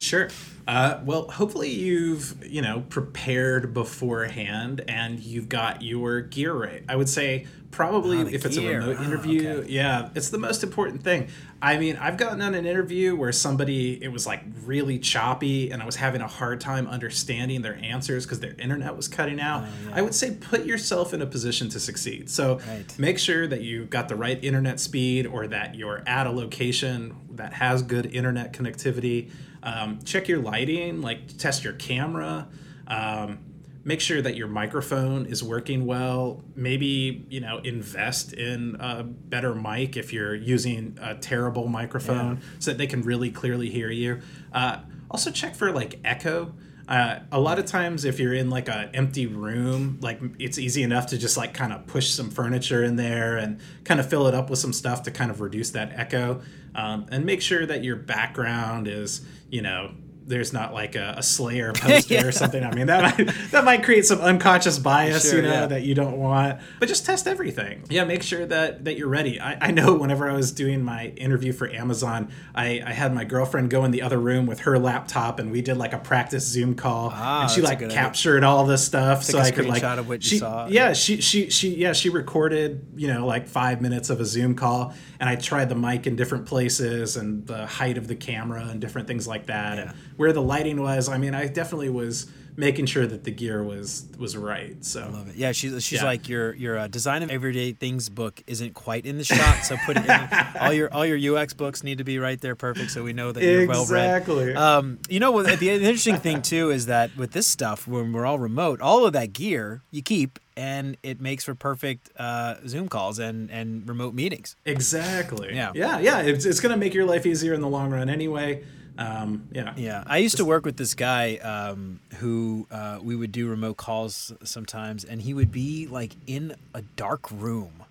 Sure. 0.00 0.30
Uh, 0.66 0.98
well, 1.04 1.28
hopefully 1.28 1.68
you've 1.68 2.42
you 2.46 2.62
know 2.62 2.84
prepared 2.88 3.74
beforehand 3.74 4.82
and 4.88 5.20
you've 5.20 5.48
got 5.48 5.82
your 5.82 6.22
gear 6.22 6.54
right. 6.54 6.82
I 6.88 6.96
would 6.96 7.08
say 7.08 7.46
probably 7.70 8.18
oh, 8.18 8.26
if 8.26 8.46
it's 8.46 8.56
a 8.56 8.66
remote 8.66 8.96
oh, 8.98 9.04
interview, 9.04 9.48
okay. 9.48 9.68
yeah, 9.68 10.08
it's 10.14 10.30
the 10.30 10.38
most 10.38 10.62
important 10.62 11.02
thing. 11.02 11.28
I 11.60 11.76
mean, 11.76 11.96
I've 11.96 12.16
gotten 12.16 12.40
on 12.40 12.54
an 12.54 12.64
interview 12.64 13.14
where 13.14 13.30
somebody 13.30 14.02
it 14.02 14.08
was 14.08 14.26
like 14.26 14.42
really 14.64 14.98
choppy 14.98 15.70
and 15.70 15.82
I 15.82 15.86
was 15.86 15.96
having 15.96 16.22
a 16.22 16.26
hard 16.26 16.62
time 16.62 16.86
understanding 16.86 17.60
their 17.60 17.76
answers 17.76 18.24
because 18.24 18.40
their 18.40 18.54
internet 18.54 18.96
was 18.96 19.06
cutting 19.06 19.38
out. 19.38 19.64
Oh, 19.64 19.88
yeah. 19.88 19.96
I 19.96 20.00
would 20.00 20.14
say 20.14 20.30
put 20.30 20.64
yourself 20.64 21.12
in 21.12 21.20
a 21.20 21.26
position 21.26 21.68
to 21.70 21.80
succeed. 21.80 22.30
So 22.30 22.58
right. 22.66 22.98
make 22.98 23.18
sure 23.18 23.46
that 23.46 23.60
you 23.60 23.84
got 23.84 24.08
the 24.08 24.16
right 24.16 24.42
internet 24.42 24.80
speed 24.80 25.26
or 25.26 25.46
that 25.48 25.74
you're 25.74 26.02
at 26.06 26.26
a 26.26 26.30
location 26.30 27.16
that 27.32 27.52
has 27.52 27.82
good 27.82 28.06
internet 28.06 28.54
connectivity. 28.54 29.30
Um, 29.62 30.00
check 30.04 30.28
your 30.28 30.40
lighting, 30.40 31.02
like 31.02 31.36
test 31.36 31.64
your 31.64 31.74
camera. 31.74 32.48
Um, 32.86 33.38
make 33.84 34.00
sure 34.00 34.20
that 34.20 34.36
your 34.36 34.48
microphone 34.48 35.26
is 35.26 35.42
working 35.42 35.86
well. 35.86 36.42
Maybe 36.54 37.26
you 37.28 37.40
know 37.40 37.58
invest 37.58 38.32
in 38.32 38.76
a 38.80 39.02
better 39.02 39.54
mic 39.54 39.96
if 39.96 40.12
you're 40.12 40.34
using 40.34 40.98
a 41.00 41.14
terrible 41.14 41.68
microphone, 41.68 42.36
yeah. 42.36 42.42
so 42.58 42.70
that 42.70 42.78
they 42.78 42.86
can 42.86 43.02
really 43.02 43.30
clearly 43.30 43.70
hear 43.70 43.90
you. 43.90 44.20
Uh, 44.52 44.78
also 45.10 45.30
check 45.30 45.54
for 45.54 45.72
like 45.72 45.98
echo. 46.04 46.54
Uh, 46.88 47.20
a 47.30 47.38
lot 47.38 47.60
of 47.60 47.66
times 47.66 48.04
if 48.04 48.18
you're 48.18 48.34
in 48.34 48.50
like 48.50 48.68
an 48.68 48.90
empty 48.94 49.24
room 49.24 49.96
like 50.00 50.20
it's 50.40 50.58
easy 50.58 50.82
enough 50.82 51.06
to 51.06 51.16
just 51.16 51.36
like 51.36 51.54
kind 51.54 51.72
of 51.72 51.86
push 51.86 52.10
some 52.10 52.28
furniture 52.28 52.82
in 52.82 52.96
there 52.96 53.36
and 53.36 53.60
kind 53.84 54.00
of 54.00 54.10
fill 54.10 54.26
it 54.26 54.34
up 54.34 54.50
with 54.50 54.58
some 54.58 54.72
stuff 54.72 55.04
to 55.04 55.10
kind 55.12 55.30
of 55.30 55.40
reduce 55.40 55.70
that 55.70 55.92
echo 55.94 56.42
um, 56.74 57.06
and 57.10 57.24
make 57.24 57.42
sure 57.42 57.66
that 57.66 57.84
your 57.84 57.96
background 57.96 58.88
is 58.88 59.22
you 59.50 59.62
know 59.62 59.92
there's 60.26 60.52
not 60.52 60.72
like 60.72 60.94
a, 60.94 61.14
a 61.18 61.22
Slayer 61.22 61.72
poster 61.74 62.14
yeah. 62.14 62.24
or 62.24 62.32
something. 62.32 62.62
I 62.62 62.74
mean, 62.74 62.86
that 62.86 63.18
might 63.18 63.34
that 63.50 63.64
might 63.64 63.82
create 63.82 64.06
some 64.06 64.20
unconscious 64.20 64.78
bias, 64.78 65.28
sure, 65.28 65.36
you 65.36 65.42
know, 65.42 65.52
yeah. 65.52 65.66
that 65.66 65.82
you 65.82 65.94
don't 65.94 66.18
want. 66.18 66.60
But 66.78 66.88
just 66.88 67.04
test 67.04 67.26
everything. 67.26 67.84
Yeah, 67.88 68.04
make 68.04 68.22
sure 68.22 68.46
that 68.46 68.84
that 68.84 68.96
you're 68.96 69.08
ready. 69.08 69.40
I, 69.40 69.68
I 69.68 69.70
know 69.70 69.94
whenever 69.94 70.28
I 70.28 70.34
was 70.34 70.52
doing 70.52 70.82
my 70.82 71.08
interview 71.16 71.52
for 71.52 71.70
Amazon, 71.70 72.30
I, 72.54 72.82
I 72.84 72.92
had 72.92 73.14
my 73.14 73.24
girlfriend 73.24 73.70
go 73.70 73.84
in 73.84 73.90
the 73.90 74.02
other 74.02 74.18
room 74.18 74.46
with 74.46 74.60
her 74.60 74.78
laptop, 74.78 75.38
and 75.38 75.50
we 75.50 75.62
did 75.62 75.76
like 75.76 75.92
a 75.92 75.98
practice 75.98 76.46
Zoom 76.46 76.74
call, 76.74 77.10
ah, 77.12 77.42
and 77.42 77.50
she 77.50 77.60
like 77.60 77.80
captured 77.90 78.38
idea. 78.38 78.48
all 78.48 78.66
this 78.66 78.84
stuff, 78.84 79.22
Take 79.22 79.30
so 79.32 79.38
I 79.38 79.50
could 79.50 79.66
like 79.66 79.82
of 79.82 80.08
what 80.08 80.22
she, 80.22 80.38
saw. 80.38 80.66
Yeah, 80.68 80.92
she 80.92 81.20
she 81.20 81.50
she 81.50 81.74
yeah 81.74 81.92
she 81.92 82.08
recorded 82.08 82.86
you 82.96 83.08
know 83.08 83.26
like 83.26 83.48
five 83.48 83.80
minutes 83.80 84.10
of 84.10 84.20
a 84.20 84.24
Zoom 84.24 84.54
call, 84.54 84.94
and 85.18 85.28
I 85.28 85.36
tried 85.36 85.68
the 85.68 85.74
mic 85.74 86.06
in 86.06 86.16
different 86.16 86.46
places 86.46 87.16
and 87.16 87.46
the 87.46 87.66
height 87.66 87.98
of 87.98 88.08
the 88.08 88.14
camera 88.14 88.66
and 88.70 88.80
different 88.80 89.08
things 89.08 89.26
like 89.26 89.46
that. 89.46 89.76
Yeah. 89.76 89.82
And 89.82 89.94
where 90.20 90.34
the 90.34 90.42
lighting 90.42 90.82
was. 90.82 91.08
I 91.08 91.16
mean, 91.16 91.34
I 91.34 91.46
definitely 91.46 91.88
was 91.88 92.30
making 92.54 92.84
sure 92.84 93.06
that 93.06 93.24
the 93.24 93.30
gear 93.30 93.62
was 93.62 94.06
was 94.18 94.36
right. 94.36 94.84
So 94.84 95.00
I 95.00 95.06
love 95.08 95.30
it. 95.30 95.36
Yeah, 95.36 95.52
she's 95.52 95.82
she's 95.82 96.00
yeah. 96.00 96.04
like 96.04 96.28
your 96.28 96.52
your 96.56 96.76
uh, 96.76 96.88
design 96.88 97.22
of 97.22 97.30
everyday 97.30 97.72
things 97.72 98.10
book 98.10 98.42
isn't 98.46 98.74
quite 98.74 99.06
in 99.06 99.16
the 99.16 99.24
shot, 99.24 99.64
so 99.64 99.78
put 99.86 99.96
it 99.96 100.04
in. 100.04 100.28
all 100.60 100.74
your 100.74 100.92
all 100.92 101.06
your 101.06 101.38
UX 101.38 101.54
books 101.54 101.82
need 101.82 101.96
to 101.98 102.04
be 102.04 102.18
right 102.18 102.38
there, 102.38 102.54
perfect, 102.54 102.90
so 102.90 103.02
we 103.02 103.14
know 103.14 103.32
that 103.32 103.42
you're 103.42 103.62
exactly. 103.62 103.72
well 103.72 103.86
read. 103.86 104.16
Exactly. 104.18 104.54
Um, 104.56 104.98
you 105.08 105.20
know, 105.20 105.42
the, 105.42 105.56
the 105.56 105.70
interesting 105.70 106.18
thing 106.18 106.42
too 106.42 106.70
is 106.70 106.84
that 106.84 107.16
with 107.16 107.32
this 107.32 107.46
stuff, 107.46 107.88
when 107.88 108.12
we're 108.12 108.26
all 108.26 108.38
remote, 108.38 108.82
all 108.82 109.06
of 109.06 109.14
that 109.14 109.32
gear 109.32 109.80
you 109.90 110.02
keep 110.02 110.38
and 110.54 110.98
it 111.02 111.18
makes 111.18 111.44
for 111.44 111.54
perfect 111.54 112.10
uh, 112.18 112.56
Zoom 112.66 112.90
calls 112.90 113.18
and, 113.18 113.50
and 113.50 113.88
remote 113.88 114.12
meetings. 114.12 114.54
Exactly. 114.66 115.54
Yeah. 115.54 115.72
Yeah. 115.74 115.98
Yeah. 115.98 116.20
It's, 116.20 116.44
it's 116.44 116.60
going 116.60 116.72
to 116.72 116.76
make 116.76 116.92
your 116.92 117.06
life 117.06 117.24
easier 117.24 117.54
in 117.54 117.62
the 117.62 117.68
long 117.68 117.90
run 117.90 118.10
anyway. 118.10 118.62
Um, 119.00 119.48
yeah. 119.50 119.72
Yeah. 119.76 120.04
I 120.06 120.18
used 120.18 120.36
to 120.36 120.44
work 120.44 120.64
with 120.66 120.76
this 120.76 120.94
guy 120.94 121.36
um, 121.38 122.00
who 122.18 122.66
uh, 122.70 122.98
we 123.02 123.16
would 123.16 123.32
do 123.32 123.48
remote 123.48 123.78
calls 123.78 124.32
sometimes, 124.44 125.04
and 125.04 125.22
he 125.22 125.32
would 125.32 125.50
be 125.50 125.86
like 125.86 126.14
in 126.26 126.54
a 126.74 126.82
dark 126.82 127.30
room 127.30 127.84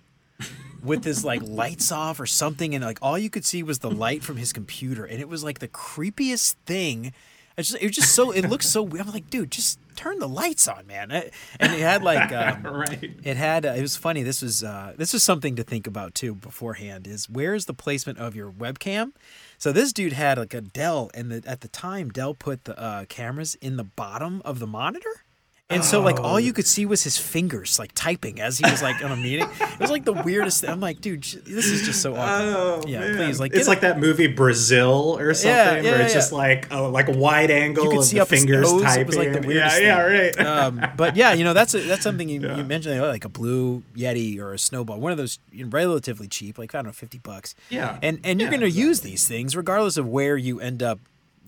with 0.82 1.04
his 1.04 1.24
like 1.24 1.42
lights 1.44 1.90
off 1.90 2.20
or 2.20 2.26
something, 2.26 2.74
and 2.74 2.84
like 2.84 2.98
all 3.02 3.18
you 3.18 3.28
could 3.28 3.44
see 3.44 3.62
was 3.62 3.80
the 3.80 3.90
light 3.90 4.22
from 4.22 4.36
his 4.36 4.52
computer, 4.52 5.04
and 5.04 5.20
it 5.20 5.28
was 5.28 5.42
like 5.42 5.58
the 5.58 5.68
creepiest 5.68 6.54
thing. 6.64 7.12
It 7.56 7.62
just, 7.64 7.82
it 7.82 7.86
was 7.88 7.96
just 7.96 8.14
so 8.14 8.30
it 8.30 8.48
looks 8.48 8.68
so 8.68 8.80
weird. 8.80 9.06
I'm 9.06 9.12
like, 9.12 9.28
dude, 9.28 9.50
just 9.50 9.80
turn 9.96 10.20
the 10.20 10.28
lights 10.28 10.68
on, 10.68 10.86
man. 10.86 11.10
And 11.10 11.32
it 11.60 11.80
had 11.80 12.02
like 12.04 12.32
um, 12.32 12.62
right. 12.74 13.10
It 13.24 13.36
had 13.36 13.66
uh, 13.66 13.70
it 13.70 13.82
was 13.82 13.96
funny. 13.96 14.22
This 14.22 14.42
was 14.42 14.62
uh, 14.62 14.94
this 14.96 15.12
was 15.12 15.24
something 15.24 15.56
to 15.56 15.64
think 15.64 15.88
about 15.88 16.14
too 16.14 16.36
beforehand. 16.36 17.08
Is 17.08 17.28
where's 17.28 17.66
the 17.66 17.74
placement 17.74 18.18
of 18.18 18.36
your 18.36 18.50
webcam? 18.50 19.12
So 19.60 19.72
this 19.72 19.92
dude 19.92 20.14
had 20.14 20.38
like 20.38 20.54
a 20.54 20.62
Dell, 20.62 21.10
and 21.12 21.30
the, 21.30 21.46
at 21.46 21.60
the 21.60 21.68
time 21.68 22.08
Dell 22.08 22.32
put 22.32 22.64
the 22.64 22.80
uh, 22.80 23.04
cameras 23.10 23.56
in 23.56 23.76
the 23.76 23.84
bottom 23.84 24.40
of 24.42 24.58
the 24.58 24.66
monitor. 24.66 25.22
And 25.70 25.84
so, 25.84 26.02
like, 26.02 26.18
all 26.20 26.40
you 26.40 26.52
could 26.52 26.66
see 26.66 26.84
was 26.84 27.04
his 27.04 27.16
fingers, 27.16 27.78
like, 27.78 27.92
typing 27.94 28.40
as 28.40 28.58
he 28.58 28.68
was, 28.68 28.82
like, 28.82 29.04
on 29.04 29.12
a 29.12 29.16
meeting. 29.16 29.48
It 29.60 29.80
was, 29.80 29.90
like, 29.90 30.04
the 30.04 30.12
weirdest 30.12 30.62
thing. 30.62 30.70
I'm 30.70 30.80
like, 30.80 31.00
dude, 31.00 31.22
this 31.22 31.66
is 31.66 31.82
just 31.82 32.02
so 32.02 32.16
awkward. 32.16 32.54
Oh, 32.56 32.82
yeah, 32.88 33.00
man. 33.00 33.16
please, 33.16 33.38
like, 33.38 33.54
it's 33.54 33.68
like 33.68 33.80
that 33.82 34.00
movie 34.00 34.26
Brazil 34.26 35.16
or 35.18 35.32
something, 35.32 35.50
yeah, 35.50 35.80
yeah, 35.80 35.90
where 35.92 36.02
it's 36.02 36.12
just 36.12 36.32
like 36.32 36.70
a 36.72 36.80
like 36.80 37.08
a 37.08 37.16
wide 37.16 37.50
angle 37.50 37.84
you 37.84 37.90
could 37.90 38.04
see 38.04 38.18
the 38.18 38.26
fingers 38.26 38.68
his 38.68 38.72
nose. 38.72 38.82
typing. 38.82 39.00
It 39.00 39.06
was, 39.06 39.16
like, 39.16 39.32
the 39.32 39.46
weirdest 39.46 39.80
yeah, 39.80 40.08
thing. 40.08 40.34
yeah, 40.36 40.42
right. 40.42 40.46
um, 40.46 40.90
but 40.96 41.14
yeah, 41.16 41.32
you 41.34 41.44
know, 41.44 41.52
that's 41.52 41.72
a, 41.74 41.80
that's 41.80 42.02
something 42.02 42.28
you, 42.28 42.40
you 42.40 42.64
mentioned, 42.64 43.00
like 43.00 43.24
a 43.24 43.28
blue 43.28 43.84
Yeti 43.96 44.40
or 44.40 44.52
a 44.52 44.58
snowball, 44.58 44.98
one 44.98 45.12
of 45.12 45.18
those 45.18 45.38
you 45.52 45.64
know, 45.64 45.70
relatively 45.70 46.26
cheap, 46.26 46.58
like 46.58 46.74
I 46.74 46.78
don't 46.78 46.86
know, 46.86 46.92
fifty 46.92 47.18
bucks. 47.18 47.54
Yeah, 47.68 47.98
and 48.02 48.18
and 48.24 48.40
you're 48.40 48.50
going 48.50 48.60
to 48.60 48.66
exactly. 48.66 48.88
use 48.88 49.00
these 49.02 49.28
things 49.28 49.54
regardless 49.54 49.96
of 49.96 50.08
where 50.08 50.36
you 50.36 50.60
end 50.60 50.82
up 50.82 50.98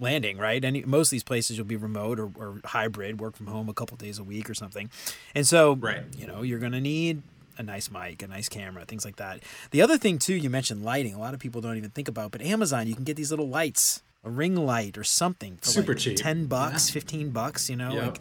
landing, 0.03 0.37
right? 0.37 0.63
And 0.63 0.87
most 0.87 1.09
of 1.09 1.13
these 1.13 1.23
places 1.23 1.57
you'll 1.57 1.67
be 1.67 1.77
remote 1.77 2.21
or, 2.21 2.31
or 2.37 2.61
hybrid, 2.65 3.21
work 3.21 3.37
from 3.37 3.47
home 3.47 3.69
a 3.69 3.75
couple 3.75 3.97
days 3.97 4.19
a 4.19 4.25
week 4.25 4.51
or 4.51 4.55
something. 4.55 4.91
And 5.35 5.47
so, 5.47 5.77
right. 5.77 6.03
you 6.19 6.27
know, 6.27 6.43
you're 6.43 6.59
going 6.59 6.73
to 6.73 6.81
need 6.81 7.23
a 7.59 7.63
nice 7.63 7.91
mic, 7.91 8.23
a 8.23 8.27
nice 8.27 8.49
camera, 8.49 8.85
things 8.85 9.05
like 9.05 9.17
that. 9.17 9.43
The 9.71 9.83
other 9.83 9.99
thing 9.99 10.19
too, 10.19 10.35
you 10.35 10.51
mentioned 10.51 10.85
lighting. 10.85 11.15
A 11.15 11.19
lot 11.19 11.35
of 11.35 11.41
people 11.41 11.61
don't 11.61 11.77
even 11.77 11.91
think 11.91 12.09
about, 12.09 12.33
but 12.33 12.43
Amazon, 12.43 12.87
you 12.87 12.95
can 12.95 13.05
get 13.05 13.17
these 13.17 13.31
little 13.31 13.49
lights, 13.49 14.03
a 14.25 14.31
ring 14.31 14.57
light 14.57 14.97
or 14.97 15.05
something 15.05 15.59
for 15.59 15.69
super 15.69 15.93
like 15.93 16.01
cheap, 16.01 16.17
ten 16.17 16.47
bucks, 16.47 16.89
yeah. 16.89 16.95
fifteen 16.95 17.31
bucks, 17.31 17.69
you 17.69 17.77
know, 17.77 17.93
yep. 17.93 18.05
like, 18.05 18.21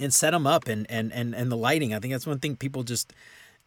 and 0.00 0.12
set 0.14 0.30
them 0.30 0.46
up 0.46 0.68
and 0.68 0.90
and 0.90 1.12
and 1.12 1.34
and 1.34 1.50
the 1.50 1.56
lighting. 1.56 1.92
I 1.92 1.98
think 1.98 2.12
that's 2.12 2.26
one 2.26 2.38
thing 2.38 2.56
people 2.56 2.82
just 2.82 3.12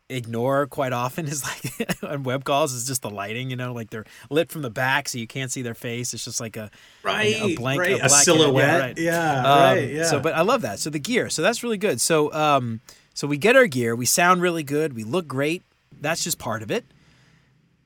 ignore 0.09 0.67
quite 0.67 0.93
often 0.93 1.27
is 1.27 1.43
like 1.43 2.03
on 2.03 2.23
web 2.23 2.43
calls 2.43 2.73
is 2.73 2.85
just 2.85 3.01
the 3.01 3.09
lighting 3.09 3.49
you 3.49 3.55
know 3.55 3.73
like 3.73 3.89
they're 3.89 4.05
lit 4.29 4.51
from 4.51 4.61
the 4.61 4.69
back 4.69 5.09
so 5.09 5.17
you 5.17 5.27
can't 5.27 5.51
see 5.51 5.61
their 5.61 5.73
face. 5.73 6.13
It's 6.13 6.25
just 6.25 6.39
like 6.39 6.57
a 6.57 6.69
right 7.03 7.35
a, 7.35 7.45
a 7.45 7.55
blank 7.55 7.79
right. 7.79 7.99
a, 7.99 8.05
a 8.05 8.09
silhouette 8.09 8.67
yeah, 8.67 8.79
right. 8.79 8.97
yeah, 8.97 9.37
um, 9.39 9.45
right 9.45 9.91
yeah. 9.91 10.03
so 10.05 10.19
but 10.19 10.33
i 10.33 10.41
love 10.41 10.61
that. 10.61 10.79
So 10.79 10.89
the 10.89 10.99
gear. 10.99 11.29
So 11.29 11.41
that's 11.41 11.63
really 11.63 11.77
good. 11.77 11.99
So 12.01 12.31
um 12.33 12.81
so 13.13 13.27
we 13.27 13.37
get 13.37 13.55
our 13.55 13.67
gear. 13.67 13.95
We 13.95 14.05
sound 14.05 14.41
really 14.41 14.63
good. 14.63 14.93
We 14.93 15.03
look 15.03 15.27
great. 15.27 15.63
That's 16.01 16.23
just 16.23 16.37
part 16.37 16.61
of 16.61 16.69
it. 16.69 16.85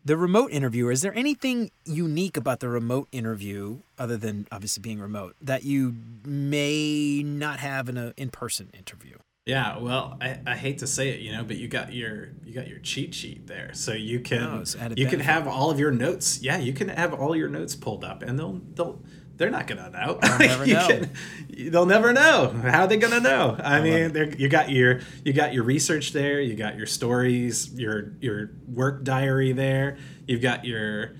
The 0.04 0.18
remote 0.18 0.52
interviewer 0.52 0.92
is 0.92 1.02
there 1.02 1.14
anything 1.14 1.72
unique 1.86 2.36
about 2.36 2.60
the 2.60 2.70
remote 2.70 3.08
interview 3.12 3.80
other 3.98 4.18
than 4.18 4.48
obviously 4.52 4.82
being 4.82 5.00
remote 5.00 5.36
that 5.42 5.64
you 5.64 5.96
may 6.26 7.22
not 7.24 7.60
have 7.60 7.90
in 7.90 7.98
an 7.98 8.14
in-person 8.18 8.70
interview 8.74 9.18
yeah, 9.50 9.80
well, 9.80 10.16
I, 10.22 10.40
I 10.46 10.56
hate 10.56 10.78
to 10.78 10.88
say 10.88 11.10
it, 11.10 11.22
you 11.22 11.32
know, 11.32 11.44
but 11.44 11.58
you 11.58 11.68
got 11.68 11.92
your 11.92 12.30
you 12.46 12.54
got 12.54 12.68
your 12.68 12.78
cheat 12.78 13.16
sheet 13.16 13.48
there, 13.48 13.74
so 13.74 13.94
you 13.94 14.20
oh, 14.20 14.22
can 14.22 14.44
oh, 14.44 14.94
you 14.96 15.08
can 15.08 15.20
have 15.22 15.48
all 15.48 15.72
of 15.72 15.80
your 15.80 15.90
notes. 15.90 16.40
Yeah, 16.44 16.60
you 16.60 16.72
can 16.72 16.88
have 16.90 17.16
all 17.16 17.36
your 17.36 17.50
notes 17.50 17.76
pulled 17.76 18.04
up, 18.04 18.22
and 18.22 18.38
they'll 18.38 18.62
they'll 18.76 19.02
they're 19.38 19.50
not 19.50 19.66
gonna 19.66 19.90
know. 19.90 20.20
They'll 20.22 20.38
never 20.48 20.66
know. 20.68 20.88
Can, 20.88 21.72
they'll 21.72 21.86
never 21.88 22.14
know. 22.14 22.50
How 22.62 22.82
are 22.82 22.88
they 22.88 22.98
gonna 22.98 23.22
know? 23.22 23.58
I, 23.60 23.78
I 23.78 23.82
mean, 23.82 24.36
you 24.38 24.50
got 24.50 24.70
your 24.70 25.02
you 25.26 25.34
got 25.34 25.52
your 25.52 25.64
research 25.64 26.12
there. 26.12 26.40
You 26.40 26.54
got 26.54 26.78
your 26.78 26.86
stories, 26.86 27.74
your 27.74 28.14
your 28.22 28.52
work 28.68 29.04
diary 29.04 29.54
there. 29.54 29.98
You've 30.28 30.44
got 30.44 30.64
your 30.64 31.16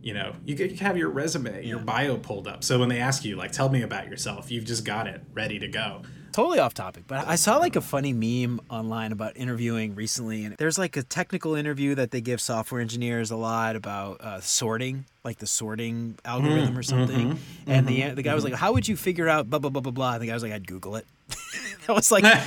you 0.00 0.14
know 0.14 0.34
you 0.46 0.56
can 0.56 0.74
have 0.78 0.96
your 0.96 1.10
resume, 1.10 1.52
yeah. 1.52 1.68
your 1.68 1.80
bio 1.80 2.16
pulled 2.16 2.48
up. 2.48 2.64
So 2.64 2.78
when 2.78 2.88
they 2.88 3.00
ask 3.00 3.26
you 3.26 3.36
like, 3.36 3.52
tell 3.52 3.68
me 3.68 3.82
about 3.82 4.08
yourself, 4.08 4.50
you've 4.50 4.64
just 4.64 4.86
got 4.86 5.06
it 5.06 5.20
ready 5.34 5.58
to 5.58 5.68
go. 5.68 6.00
Totally 6.34 6.58
off 6.58 6.74
topic, 6.74 7.04
but 7.06 7.26
I 7.28 7.36
saw 7.36 7.56
like 7.58 7.76
a 7.76 7.80
funny 7.80 8.12
meme 8.12 8.60
online 8.68 9.12
about 9.12 9.36
interviewing 9.36 9.94
recently, 9.94 10.44
and 10.44 10.56
there's 10.58 10.76
like 10.78 10.96
a 10.96 11.02
technical 11.02 11.54
interview 11.54 11.94
that 11.94 12.10
they 12.10 12.20
give 12.20 12.40
software 12.40 12.80
engineers 12.80 13.30
a 13.30 13.36
lot 13.36 13.76
about 13.76 14.20
uh, 14.20 14.40
sorting, 14.40 15.04
like 15.24 15.38
the 15.38 15.46
sorting 15.46 16.18
algorithm 16.24 16.76
or 16.76 16.82
Mm, 16.82 16.84
something. 16.84 17.28
mm-hmm, 17.34 17.70
and 17.70 17.86
the 17.86 18.10
the 18.10 18.22
guy 18.22 18.34
was 18.34 18.44
like, 18.44 18.54
"How 18.54 18.72
would 18.72 18.86
you 18.88 18.96
figure 18.96 19.28
out 19.28 19.48
blah 19.48 19.58
blah 19.60 19.70
blah 19.70 19.80
blah 19.80 19.92
blah?" 19.92 20.12
And 20.14 20.22
the 20.22 20.26
guy 20.26 20.34
was 20.34 20.42
like, 20.42 20.52
"I'd 20.52 20.66
Google 20.66 20.96
it." 20.96 21.06
I 21.88 21.92
was 21.92 22.10
like, 22.10 22.24
I, 22.24 22.42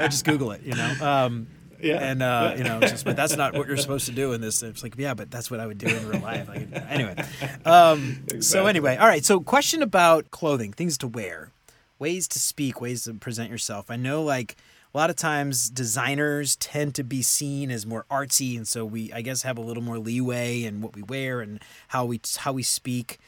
I, 0.00 0.04
I 0.04 0.08
just 0.08 0.24
Google 0.24 0.50
it, 0.52 0.62
you 0.62 0.74
know. 0.74 0.92
Um, 1.00 1.46
Yeah. 1.80 1.98
And 2.00 2.22
uh, 2.22 2.54
you 2.56 2.64
know, 2.64 2.80
just, 2.80 3.04
but 3.04 3.16
that's 3.16 3.36
not 3.36 3.52
what 3.54 3.68
you're 3.68 3.76
supposed 3.76 4.06
to 4.06 4.12
do 4.12 4.32
in 4.32 4.40
this. 4.40 4.62
It's 4.62 4.82
like, 4.82 4.94
yeah, 4.96 5.12
but 5.14 5.30
that's 5.30 5.50
what 5.50 5.60
I 5.60 5.66
would 5.66 5.76
do 5.78 5.86
in 5.86 6.08
real 6.08 6.20
life. 6.22 6.48
Like, 6.48 6.66
anyway. 6.88 7.14
Um, 7.66 8.16
So 8.40 8.66
anyway, 8.66 8.96
all 8.96 9.06
right. 9.06 9.24
So 9.24 9.40
question 9.40 9.82
about 9.82 10.30
clothing, 10.30 10.72
things 10.72 10.96
to 10.98 11.06
wear, 11.06 11.50
ways 11.98 12.28
to 12.28 12.38
speak, 12.38 12.80
ways 12.80 13.04
to 13.04 13.14
present 13.14 13.50
yourself. 13.50 13.90
I 13.90 13.96
know, 13.96 14.22
like 14.22 14.56
a 14.94 14.96
lot 14.98 15.10
of 15.10 15.16
times, 15.16 15.68
designers 15.70 16.56
tend 16.56 16.94
to 16.96 17.04
be 17.04 17.22
seen 17.22 17.70
as 17.70 17.84
more 17.86 18.06
artsy, 18.10 18.56
and 18.56 18.66
so 18.66 18.84
we, 18.84 19.12
I 19.12 19.20
guess, 19.22 19.42
have 19.42 19.58
a 19.58 19.60
little 19.60 19.82
more 19.82 19.98
leeway 19.98 20.62
in 20.64 20.80
what 20.80 20.94
we 20.94 21.02
wear 21.02 21.40
and 21.40 21.60
how 21.88 22.04
we 22.04 22.20
how 22.38 22.52
we 22.52 22.62
speak. 22.62 23.18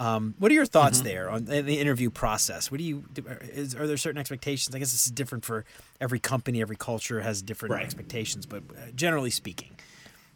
Um, 0.00 0.34
what 0.38 0.52
are 0.52 0.54
your 0.54 0.64
thoughts 0.64 1.00
there 1.00 1.28
on 1.28 1.48
in 1.50 1.66
the 1.66 1.80
interview 1.80 2.08
process? 2.08 2.70
What 2.70 2.78
do 2.78 2.84
you 2.84 3.04
is, 3.42 3.74
are 3.74 3.86
there 3.86 3.96
certain 3.96 4.18
expectations? 4.20 4.74
I 4.74 4.78
guess 4.78 4.92
this 4.92 5.06
is 5.06 5.10
different 5.12 5.44
for 5.44 5.64
every 6.00 6.20
company, 6.20 6.60
every 6.62 6.76
culture 6.76 7.20
has 7.20 7.42
different 7.42 7.74
Right. 7.74 7.84
expectations, 7.84 8.46
but 8.46 8.62
uh, 8.70 8.92
generally 8.94 9.30
speaking, 9.30 9.72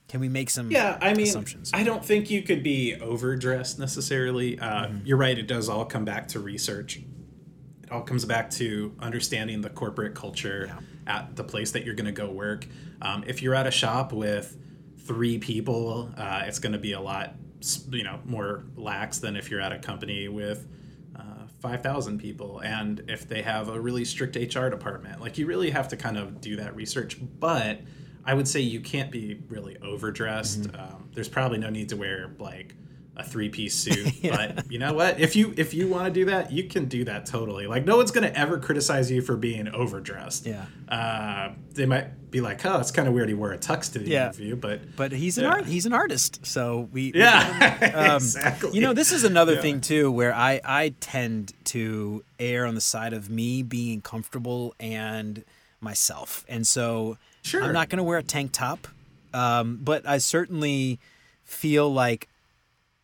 can 0.08 0.18
we 0.18 0.28
make 0.28 0.50
some 0.50 0.68
Yeah, 0.70 0.98
I 1.00 1.14
mean, 1.14 1.28
assumptions? 1.28 1.70
I 1.72 1.84
don't 1.84 2.04
think 2.04 2.28
you 2.28 2.42
could 2.42 2.64
be 2.64 2.96
overdressed 2.96 3.78
necessarily. 3.78 4.58
Uh, 4.58 4.86
Mm-hmm. 4.88 5.06
You're 5.06 5.16
right; 5.16 5.38
it 5.38 5.46
does 5.46 5.68
all 5.68 5.84
come 5.84 6.04
back 6.04 6.26
to 6.28 6.40
research. 6.40 7.00
All 7.92 8.00
comes 8.00 8.24
back 8.24 8.48
to 8.52 8.94
understanding 9.00 9.60
the 9.60 9.68
corporate 9.68 10.14
culture 10.14 10.74
at 11.06 11.36
the 11.36 11.44
place 11.44 11.72
that 11.72 11.84
you're 11.84 11.94
going 11.94 12.06
to 12.06 12.12
go 12.12 12.30
work. 12.30 12.66
Um, 13.02 13.22
if 13.26 13.42
you're 13.42 13.54
at 13.54 13.66
a 13.66 13.70
shop 13.70 14.14
with 14.14 14.56
three 15.00 15.38
people, 15.38 16.10
uh, 16.16 16.44
it's 16.46 16.58
going 16.58 16.72
to 16.72 16.78
be 16.78 16.92
a 16.92 17.00
lot, 17.00 17.34
you 17.90 18.02
know, 18.02 18.18
more 18.24 18.64
lax 18.76 19.18
than 19.18 19.36
if 19.36 19.50
you're 19.50 19.60
at 19.60 19.72
a 19.72 19.78
company 19.78 20.28
with 20.28 20.66
uh, 21.14 21.46
5,000 21.60 22.18
people. 22.18 22.60
And 22.60 23.02
if 23.08 23.28
they 23.28 23.42
have 23.42 23.68
a 23.68 23.78
really 23.78 24.06
strict 24.06 24.36
HR 24.36 24.70
department, 24.70 25.20
like 25.20 25.36
you 25.36 25.44
really 25.44 25.68
have 25.68 25.88
to 25.88 25.96
kind 25.98 26.16
of 26.16 26.40
do 26.40 26.56
that 26.56 26.74
research. 26.74 27.18
But 27.38 27.82
I 28.24 28.32
would 28.32 28.48
say 28.48 28.60
you 28.60 28.80
can't 28.80 29.10
be 29.10 29.42
really 29.48 29.76
overdressed. 29.82 30.68
Um, 30.74 31.10
there's 31.12 31.28
probably 31.28 31.58
no 31.58 31.68
need 31.68 31.90
to 31.90 31.96
wear 31.98 32.34
like 32.38 32.74
a 33.16 33.22
three 33.22 33.48
piece 33.50 33.74
suit. 33.74 34.10
But 34.22 34.70
you 34.72 34.78
know 34.78 34.94
what? 34.94 35.20
If 35.20 35.36
you 35.36 35.52
if 35.56 35.74
you 35.74 35.86
want 35.88 36.06
to 36.06 36.10
do 36.12 36.24
that, 36.26 36.50
you 36.50 36.64
can 36.64 36.86
do 36.86 37.04
that 37.04 37.26
totally. 37.26 37.66
Like 37.66 37.84
no 37.84 37.96
one's 37.98 38.10
gonna 38.10 38.32
ever 38.34 38.58
criticize 38.58 39.10
you 39.10 39.20
for 39.20 39.36
being 39.36 39.68
overdressed. 39.68 40.46
Yeah. 40.46 40.64
Uh, 40.88 41.52
they 41.74 41.84
might 41.86 42.30
be 42.30 42.40
like, 42.40 42.64
oh, 42.64 42.78
it's 42.78 42.90
kind 42.90 43.06
of 43.08 43.12
weird 43.14 43.28
he 43.28 43.34
wore 43.34 43.52
a 43.52 43.58
tux 43.58 43.92
to 43.92 43.98
the 43.98 44.08
Yeah. 44.08 44.26
interview, 44.28 44.56
but 44.56 44.96
but 44.96 45.12
he's 45.12 45.36
an 45.36 45.44
Yeah. 45.44 45.50
art 45.50 45.66
he's 45.66 45.84
an 45.84 45.92
artist 45.92 46.40
so 46.46 46.88
we 46.92 47.12
we 47.12 47.20
yeah, 47.20 47.92
Um, 48.08 48.16
exactly. 48.22 48.70
You 48.72 48.80
know, 48.80 48.94
this 48.94 49.12
is 49.12 49.24
another 49.24 49.54
Yeah. 49.54 49.60
thing 49.60 49.80
too, 49.82 50.10
where 50.10 50.34
I 50.34 50.60
I 50.64 50.94
tend 51.00 51.52
to 51.66 52.24
err 52.38 52.64
on 52.64 52.74
the 52.74 52.80
side 52.80 53.12
of 53.12 53.28
me 53.28 53.62
being 53.62 54.00
comfortable 54.00 54.74
and 54.80 55.44
myself, 55.80 56.44
and 56.48 56.66
so 56.66 57.18
Sure. 57.42 57.62
I'm 57.62 57.72
not 57.72 57.88
going 57.90 57.98
to 57.98 58.04
wear 58.04 58.18
a 58.18 58.22
tank 58.22 58.52
top, 58.52 58.86
um, 59.34 59.80
but 59.82 60.06
I 60.08 60.18
certainly 60.18 61.00
feel 61.44 61.92
like 61.92 62.28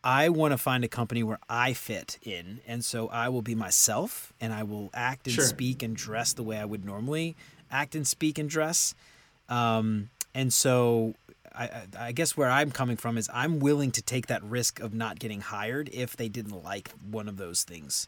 I 0.03 0.29
want 0.29 0.53
to 0.53 0.57
find 0.57 0.83
a 0.83 0.87
company 0.87 1.23
where 1.23 1.39
I 1.49 1.73
fit 1.73 2.19
in, 2.23 2.61
and 2.65 2.85
so 2.85 3.07
I 3.09 3.27
will 3.29 3.41
be 3.41 3.55
myself, 3.55 4.31
and 4.39 4.53
I 4.53 4.63
will 4.63 4.89
act 4.93 5.27
and 5.27 5.35
Sure. 5.35 5.45
speak 5.45 5.83
and 5.83 5.95
dress 5.95 6.33
the 6.33 6.43
way 6.43 6.57
I 6.57 6.65
would 6.65 6.85
normally 6.85 7.35
act 7.69 7.95
and 7.95 8.07
speak 8.07 8.37
and 8.37 8.49
dress. 8.49 8.95
Um, 9.49 10.09
and 10.33 10.53
so 10.53 11.15
I, 11.53 11.69
I- 11.97 12.11
guess 12.13 12.37
where 12.37 12.49
I'm 12.49 12.71
coming 12.71 12.95
from 12.97 13.17
is 13.17 13.29
I'm 13.33 13.59
willing 13.59 13.91
to 13.91 14.01
take 14.01 14.27
that 14.27 14.43
risk 14.43 14.79
of 14.79 14.93
not 14.93 15.19
getting 15.19 15.41
hired 15.41 15.89
if 15.91 16.15
they 16.15 16.29
didn't 16.29 16.63
like 16.63 16.91
one 17.09 17.27
of 17.27 17.37
those 17.37 17.63
things. 17.63 18.07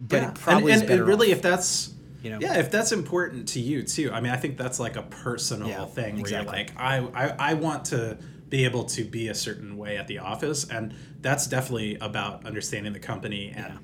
But 0.00 0.16
yeah. 0.22 0.28
it 0.30 0.34
probably 0.34 0.72
and, 0.72 0.82
is 0.82 0.90
and 0.90 1.06
really 1.06 1.30
off, 1.32 1.36
if 1.38 1.42
that's 1.42 1.94
you 2.22 2.30
know? 2.30 2.38
yeah 2.40 2.58
if 2.58 2.70
that's 2.70 2.92
important 2.92 3.48
to 3.48 3.60
you 3.60 3.82
too 3.82 4.10
i 4.12 4.20
mean 4.20 4.32
i 4.32 4.36
think 4.36 4.56
that's 4.56 4.78
like 4.78 4.94
a 4.96 5.02
personal 5.02 5.68
Yeah, 5.68 5.84
thing 5.86 6.14
where 6.14 6.20
exactly. 6.20 6.58
you're 6.58 6.66
like 6.66 6.72
I, 6.76 6.98
I 7.26 7.50
i 7.50 7.54
want 7.54 7.84
to 7.86 8.16
be 8.52 8.66
able 8.66 8.84
to 8.84 9.02
be 9.02 9.28
a 9.28 9.34
certain 9.34 9.78
way 9.78 9.96
at 9.96 10.06
the 10.06 10.18
office 10.18 10.68
and 10.68 10.94
that's 11.22 11.46
definitely 11.46 11.96
about 12.02 12.44
understanding 12.44 12.92
the 12.92 12.98
company 13.00 13.48
and 13.48 13.72
Yeah. 13.72 13.78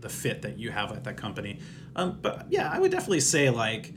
the 0.00 0.08
fit 0.08 0.40
that 0.42 0.58
you 0.58 0.70
have 0.70 0.90
at 0.92 1.04
that 1.04 1.18
company 1.18 1.58
um, 1.94 2.18
but 2.22 2.46
yeah 2.48 2.70
i 2.72 2.78
would 2.80 2.90
definitely 2.90 3.20
say 3.20 3.50
like 3.50 3.92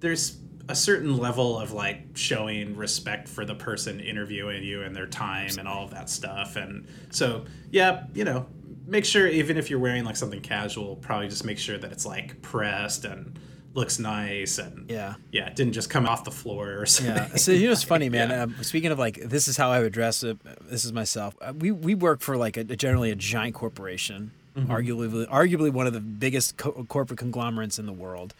there's 0.00 0.36
a 0.68 0.74
certain 0.74 1.16
level 1.16 1.58
of 1.58 1.72
like 1.72 2.02
showing 2.14 2.76
respect 2.76 3.28
for 3.30 3.46
the 3.46 3.54
person 3.54 3.98
interviewing 3.98 4.62
you 4.62 4.82
and 4.82 4.94
their 4.94 5.06
time 5.06 5.52
and 5.58 5.66
all 5.66 5.84
of 5.86 5.90
that 5.90 6.10
stuff 6.10 6.56
and 6.56 6.86
so 7.10 7.46
yeah 7.70 8.04
you 8.12 8.24
know 8.24 8.44
make 8.86 9.06
sure 9.06 9.26
even 9.26 9.56
if 9.56 9.70
you're 9.70 9.78
wearing 9.80 10.04
like 10.04 10.16
something 10.16 10.42
casual 10.42 10.96
probably 10.96 11.28
just 11.28 11.46
make 11.46 11.58
sure 11.58 11.78
that 11.78 11.90
it's 11.92 12.04
like 12.04 12.42
pressed 12.42 13.06
and 13.06 13.38
looks 13.76 13.98
nice 13.98 14.58
and 14.58 14.90
Yeah. 14.90 15.14
yeah 15.30 15.46
it 15.46 15.54
didn't 15.54 15.74
just 15.74 15.90
come 15.90 16.06
off 16.06 16.24
the 16.24 16.30
floor 16.32 16.78
or 16.80 16.86
something 16.86 17.14
Yeah. 17.14 17.36
So 17.36 17.52
you 17.52 17.66
know, 17.66 17.72
it's 17.72 17.82
funny, 17.94 18.08
man. 18.08 18.30
Yeah. 18.30 18.42
Um, 18.44 18.56
speaking 18.62 18.90
of 18.90 18.98
like, 18.98 19.20
this 19.20 19.46
is 19.48 19.56
how 19.56 19.70
I 19.70 19.80
would 19.80 19.92
dress. 19.92 20.22
It. 20.22 20.38
This 20.68 20.84
is 20.84 20.92
myself. 20.92 21.36
Uh, 21.40 21.52
we 21.56 21.70
we 21.70 21.94
work 21.94 22.20
for 22.20 22.36
like 22.36 22.56
a, 22.56 22.64
generally 22.64 23.10
a 23.10 23.16
giant 23.16 23.54
corporation, 23.54 24.32
Mm-hmm. 24.56 24.72
arguably 24.72 25.26
arguably 25.28 25.70
one 25.70 25.86
of 25.86 25.92
the 25.92 26.00
biggest 26.00 26.56
co- 26.56 26.86
corporate 26.88 27.18
conglomerates 27.18 27.78
in 27.78 27.84
the 27.84 27.92
world. 27.92 28.32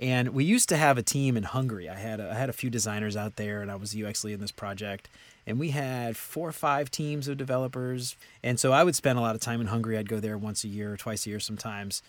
And 0.00 0.30
we 0.30 0.44
used 0.44 0.68
to 0.70 0.76
have 0.76 0.98
a 0.98 1.02
team 1.02 1.36
in 1.36 1.42
Hungary. 1.44 1.88
I 1.88 1.94
had 1.94 2.18
a, 2.20 2.30
I 2.30 2.34
had 2.34 2.48
a 2.48 2.52
few 2.54 2.70
designers 2.70 3.16
out 3.16 3.36
there, 3.36 3.60
and 3.62 3.70
I 3.70 3.76
was 3.76 3.94
UX 3.94 4.24
lead 4.24 4.32
in 4.32 4.40
this 4.40 4.50
project. 4.50 5.08
And 5.46 5.60
we 5.60 5.70
had 5.70 6.16
four 6.16 6.48
or 6.48 6.52
five 6.52 6.90
teams 6.90 7.28
of 7.28 7.36
developers. 7.36 8.16
And 8.42 8.58
so 8.58 8.72
I 8.72 8.82
would 8.82 8.96
spend 8.96 9.18
a 9.18 9.22
lot 9.22 9.34
of 9.34 9.40
time 9.42 9.60
in 9.60 9.66
Hungary. 9.68 9.96
I'd 9.98 10.08
go 10.08 10.18
there 10.18 10.36
once 10.38 10.64
a 10.64 10.68
year 10.68 10.92
or 10.92 10.96
twice 10.96 11.26
a 11.26 11.30
year 11.30 11.38
sometimes. 11.40 12.02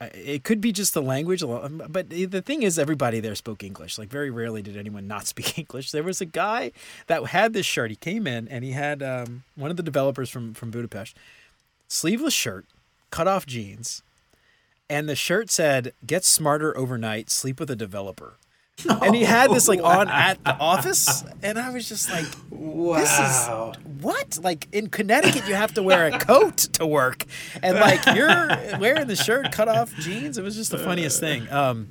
It 0.00 0.44
could 0.44 0.60
be 0.60 0.70
just 0.70 0.94
the 0.94 1.02
language, 1.02 1.42
but 1.42 2.08
the 2.10 2.40
thing 2.40 2.62
is, 2.62 2.78
everybody 2.78 3.18
there 3.18 3.34
spoke 3.34 3.64
English. 3.64 3.98
Like 3.98 4.08
very 4.08 4.30
rarely 4.30 4.62
did 4.62 4.76
anyone 4.76 5.08
not 5.08 5.26
speak 5.32 5.58
English. 5.58 5.90
There 5.90 6.04
was 6.04 6.20
a 6.20 6.26
guy 6.26 6.70
that 7.08 7.26
had 7.26 7.52
this 7.52 7.66
shirt. 7.66 7.90
He 7.90 7.96
came 7.96 8.26
in 8.26 8.46
and 8.48 8.64
he 8.64 8.72
had 8.72 9.02
um, 9.02 9.42
one 9.56 9.70
of 9.70 9.76
the 9.76 9.82
developers 9.82 10.30
from 10.30 10.54
from 10.54 10.70
Budapest, 10.70 11.16
sleeveless 11.88 12.34
shirt, 12.34 12.64
cut 13.10 13.26
off 13.26 13.44
jeans, 13.44 14.02
and 14.88 15.08
the 15.08 15.16
shirt 15.16 15.50
said 15.50 15.92
"Get 16.06 16.24
smarter 16.24 16.76
overnight. 16.76 17.28
Sleep 17.30 17.58
with 17.58 17.70
a 17.70 17.76
developer." 17.76 18.36
And 19.02 19.14
he 19.14 19.24
had 19.24 19.50
this 19.50 19.68
like 19.68 19.82
on 19.82 20.08
at 20.08 20.42
the 20.44 20.56
office, 20.56 21.24
and 21.42 21.58
I 21.58 21.70
was 21.70 21.88
just 21.88 22.10
like, 22.10 22.26
wow 22.50 23.72
what? 24.00 24.38
Like 24.42 24.68
in 24.72 24.88
Connecticut, 24.88 25.48
you 25.48 25.54
have 25.54 25.74
to 25.74 25.82
wear 25.82 26.06
a 26.06 26.18
coat 26.18 26.56
to 26.74 26.86
work, 26.86 27.24
and 27.62 27.78
like 27.78 28.04
you're 28.14 28.48
wearing 28.78 29.06
the 29.06 29.16
shirt, 29.16 29.52
cut 29.52 29.68
off 29.68 29.94
jeans. 29.96 30.38
It 30.38 30.44
was 30.44 30.56
just 30.56 30.70
the 30.70 30.78
funniest 30.78 31.20
thing. 31.20 31.50
Um, 31.50 31.88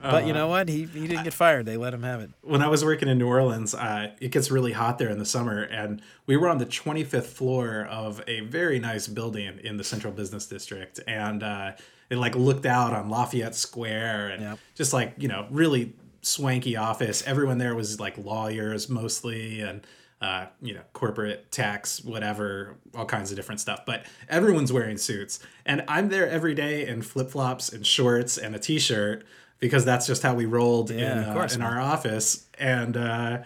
but 0.00 0.26
you 0.26 0.32
know 0.32 0.48
what? 0.48 0.68
He 0.68 0.84
he 0.86 1.06
didn't 1.06 1.24
get 1.24 1.34
fired. 1.34 1.66
They 1.66 1.76
let 1.76 1.92
him 1.92 2.02
have 2.02 2.20
it. 2.20 2.30
when 2.42 2.62
I 2.62 2.68
was 2.68 2.84
working 2.84 3.08
in 3.08 3.18
New 3.18 3.28
Orleans, 3.28 3.74
uh, 3.74 4.12
it 4.20 4.30
gets 4.30 4.50
really 4.50 4.72
hot 4.72 4.98
there 4.98 5.10
in 5.10 5.18
the 5.18 5.26
summer, 5.26 5.62
and 5.62 6.00
we 6.26 6.36
were 6.36 6.48
on 6.48 6.58
the 6.58 6.66
25th 6.66 7.24
floor 7.26 7.86
of 7.90 8.22
a 8.26 8.40
very 8.40 8.78
nice 8.78 9.06
building 9.06 9.60
in 9.62 9.76
the 9.76 9.84
Central 9.84 10.12
Business 10.12 10.46
District, 10.46 11.00
and 11.06 11.42
uh, 11.42 11.72
it 12.08 12.16
like 12.16 12.34
looked 12.34 12.64
out 12.66 12.94
on 12.94 13.10
Lafayette 13.10 13.54
Square, 13.54 14.28
and 14.30 14.42
Yep. 14.42 14.58
just 14.74 14.92
like 14.94 15.14
you 15.18 15.28
know, 15.28 15.46
really 15.50 15.92
swanky 16.22 16.76
office. 16.76 17.22
Everyone 17.26 17.58
there 17.58 17.74
was 17.74 18.00
like 18.00 18.16
lawyers 18.18 18.88
mostly, 18.88 19.60
and 19.60 19.86
uh, 20.20 20.46
you 20.60 20.74
know, 20.74 20.82
corporate 20.92 21.50
tax, 21.50 22.04
whatever, 22.04 22.76
all 22.94 23.06
kinds 23.06 23.30
of 23.30 23.36
different 23.36 23.60
stuff. 23.60 23.80
But 23.86 24.04
everyone's 24.28 24.72
wearing 24.72 24.98
suits, 24.98 25.40
and 25.64 25.82
I'm 25.88 26.08
there 26.08 26.28
every 26.28 26.54
day 26.54 26.86
in 26.86 27.02
flip 27.02 27.30
flops 27.30 27.70
and 27.70 27.86
shorts 27.86 28.36
and 28.36 28.54
a 28.54 28.58
t-shirt 28.58 29.24
because 29.60 29.84
that's 29.84 30.06
just 30.06 30.22
how 30.22 30.34
we 30.34 30.46
rolled 30.46 30.90
Yeah, 30.90 31.32
in, 31.32 31.38
uh, 31.38 31.48
in 31.54 31.62
our 31.62 31.80
office 31.80 32.46
and 32.58 32.96
uh 32.96 33.38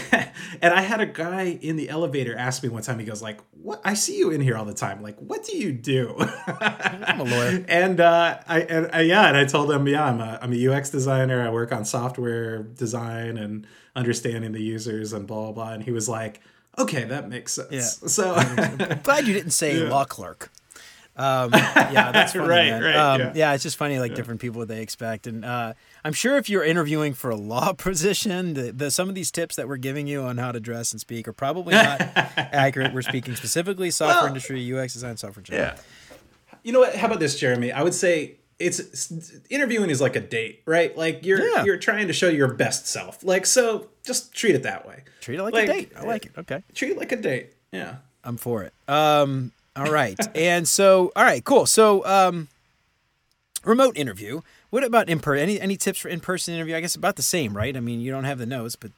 and 0.62 0.72
i 0.74 0.80
had 0.80 1.00
a 1.00 1.06
guy 1.06 1.58
in 1.60 1.76
the 1.76 1.88
elevator 1.88 2.36
ask 2.36 2.62
me 2.62 2.68
one 2.68 2.82
time 2.82 2.98
he 2.98 3.04
goes 3.04 3.22
like 3.22 3.40
what 3.62 3.80
i 3.84 3.94
see 3.94 4.16
you 4.18 4.30
in 4.30 4.40
here 4.40 4.56
all 4.56 4.64
the 4.64 4.74
time 4.74 5.02
like 5.02 5.16
what 5.18 5.44
do 5.44 5.56
you 5.56 5.72
do 5.72 6.14
I'm 6.48 7.20
a 7.20 7.24
lawyer. 7.24 7.64
and 7.68 8.00
uh 8.00 8.38
i 8.48 8.60
and 8.60 8.90
uh, 8.94 8.98
yeah 8.98 9.28
and 9.28 9.36
i 9.36 9.44
told 9.44 9.70
him 9.70 9.86
yeah 9.88 10.04
i'm 10.04 10.20
a, 10.20 10.38
I'm 10.42 10.52
a 10.52 10.68
ux 10.68 10.90
designer 10.90 11.40
i 11.46 11.50
work 11.50 11.72
on 11.72 11.84
software 11.84 12.62
design 12.62 13.36
and 13.36 13.66
understanding 13.96 14.52
the 14.52 14.62
users 14.62 15.12
and 15.12 15.26
blah 15.26 15.42
blah 15.44 15.52
blah 15.52 15.72
and 15.72 15.82
he 15.82 15.90
was 15.90 16.08
like 16.08 16.40
okay 16.78 17.04
that 17.04 17.28
makes 17.28 17.52
sense 17.54 17.68
Yeah. 17.70 18.08
so 18.08 18.34
Glad 19.02 19.26
you 19.26 19.34
didn't 19.34 19.50
say 19.52 19.78
law 19.88 20.04
clerk. 20.04 20.50
Um, 21.14 21.50
yeah, 21.52 22.10
that's 22.10 22.32
funny, 22.32 22.48
Right, 22.48 22.70
man. 22.70 22.82
right, 22.82 22.96
Um, 22.96 23.20
yeah. 23.20 23.32
yeah. 23.34 23.52
it's 23.52 23.62
just 23.62 23.76
funny, 23.76 23.98
like 23.98 24.14
different 24.14 24.40
people 24.40 24.60
what 24.60 24.68
they 24.68 24.80
expect, 24.80 25.26
and 25.26 25.44
uh, 25.44 25.74
I'm 26.04 26.12
sure 26.12 26.36
if 26.36 26.48
you're 26.48 26.64
interviewing 26.64 27.14
for 27.14 27.30
a 27.30 27.36
law 27.36 27.72
position, 27.76 28.54
the, 28.54 28.72
the 28.72 28.90
some 28.90 29.08
of 29.08 29.14
these 29.14 29.30
tips 29.30 29.56
that 29.56 29.68
we're 29.68 29.76
giving 29.76 30.06
you 30.06 30.22
on 30.22 30.38
how 30.38 30.52
to 30.52 30.60
dress 30.60 30.92
and 30.92 31.00
speak 31.00 31.28
are 31.28 31.32
probably 31.32 31.74
not 31.74 32.00
accurate. 32.36 32.92
We're 32.92 33.02
speaking 33.02 33.36
specifically 33.36 33.90
software 33.90 34.22
Well, 34.22 34.26
industry, 34.28 34.78
UX 34.78 34.94
design, 34.94 35.16
software 35.16 35.40
engineering. 35.40 35.74
Yeah. 35.76 36.16
You 36.64 36.72
know 36.72 36.80
what? 36.80 36.94
How 36.94 37.06
about 37.06 37.20
this, 37.20 37.38
Jeremy? 37.38 37.72
I 37.72 37.82
would 37.82 37.94
say 37.94 38.36
it's, 38.58 39.12
interviewing 39.50 39.90
is 39.90 40.00
like 40.00 40.16
a 40.16 40.20
date, 40.20 40.62
right? 40.66 40.96
Like 40.96 41.24
you're 41.24 41.40
yeah. 41.40 41.64
you're 41.64 41.78
trying 41.78 42.06
to 42.06 42.12
show 42.12 42.28
your 42.28 42.52
best 42.54 42.86
self. 42.86 43.24
Like 43.24 43.46
so, 43.46 43.88
just 44.04 44.32
treat 44.32 44.54
it 44.54 44.62
that 44.62 44.86
way. 44.86 45.02
Treat 45.20 45.38
it 45.38 45.42
like, 45.42 45.54
like 45.54 45.68
a 45.68 45.72
date. 45.72 45.92
I 45.96 46.02
like 46.04 46.26
it. 46.26 46.32
Okay. 46.38 46.62
Treat 46.74 46.92
it 46.92 46.98
like 46.98 47.12
a 47.12 47.16
date. 47.16 47.54
Yeah. 47.72 47.96
I'm 48.24 48.36
for 48.36 48.62
it. 48.62 48.72
Um. 48.88 49.52
All 49.74 49.90
right. 49.90 50.18
and 50.36 50.68
so, 50.68 51.12
all 51.16 51.24
right, 51.24 51.42
cool. 51.44 51.66
So, 51.66 52.04
um, 52.04 52.48
remote 53.64 53.96
interview. 53.96 54.42
What 54.72 54.84
about 54.84 55.10
in 55.10 55.20
person? 55.20 55.42
Any 55.42 55.60
any 55.60 55.76
tips 55.76 55.98
for 55.98 56.08
in 56.08 56.20
person 56.20 56.54
interview? 56.54 56.74
I 56.74 56.80
guess 56.80 56.94
about 56.94 57.16
the 57.16 57.22
same, 57.22 57.54
right? 57.54 57.76
I 57.76 57.80
mean, 57.80 58.00
you 58.00 58.10
don't 58.10 58.24
have 58.24 58.38
the 58.38 58.46
notes, 58.46 58.74
but 58.74 58.90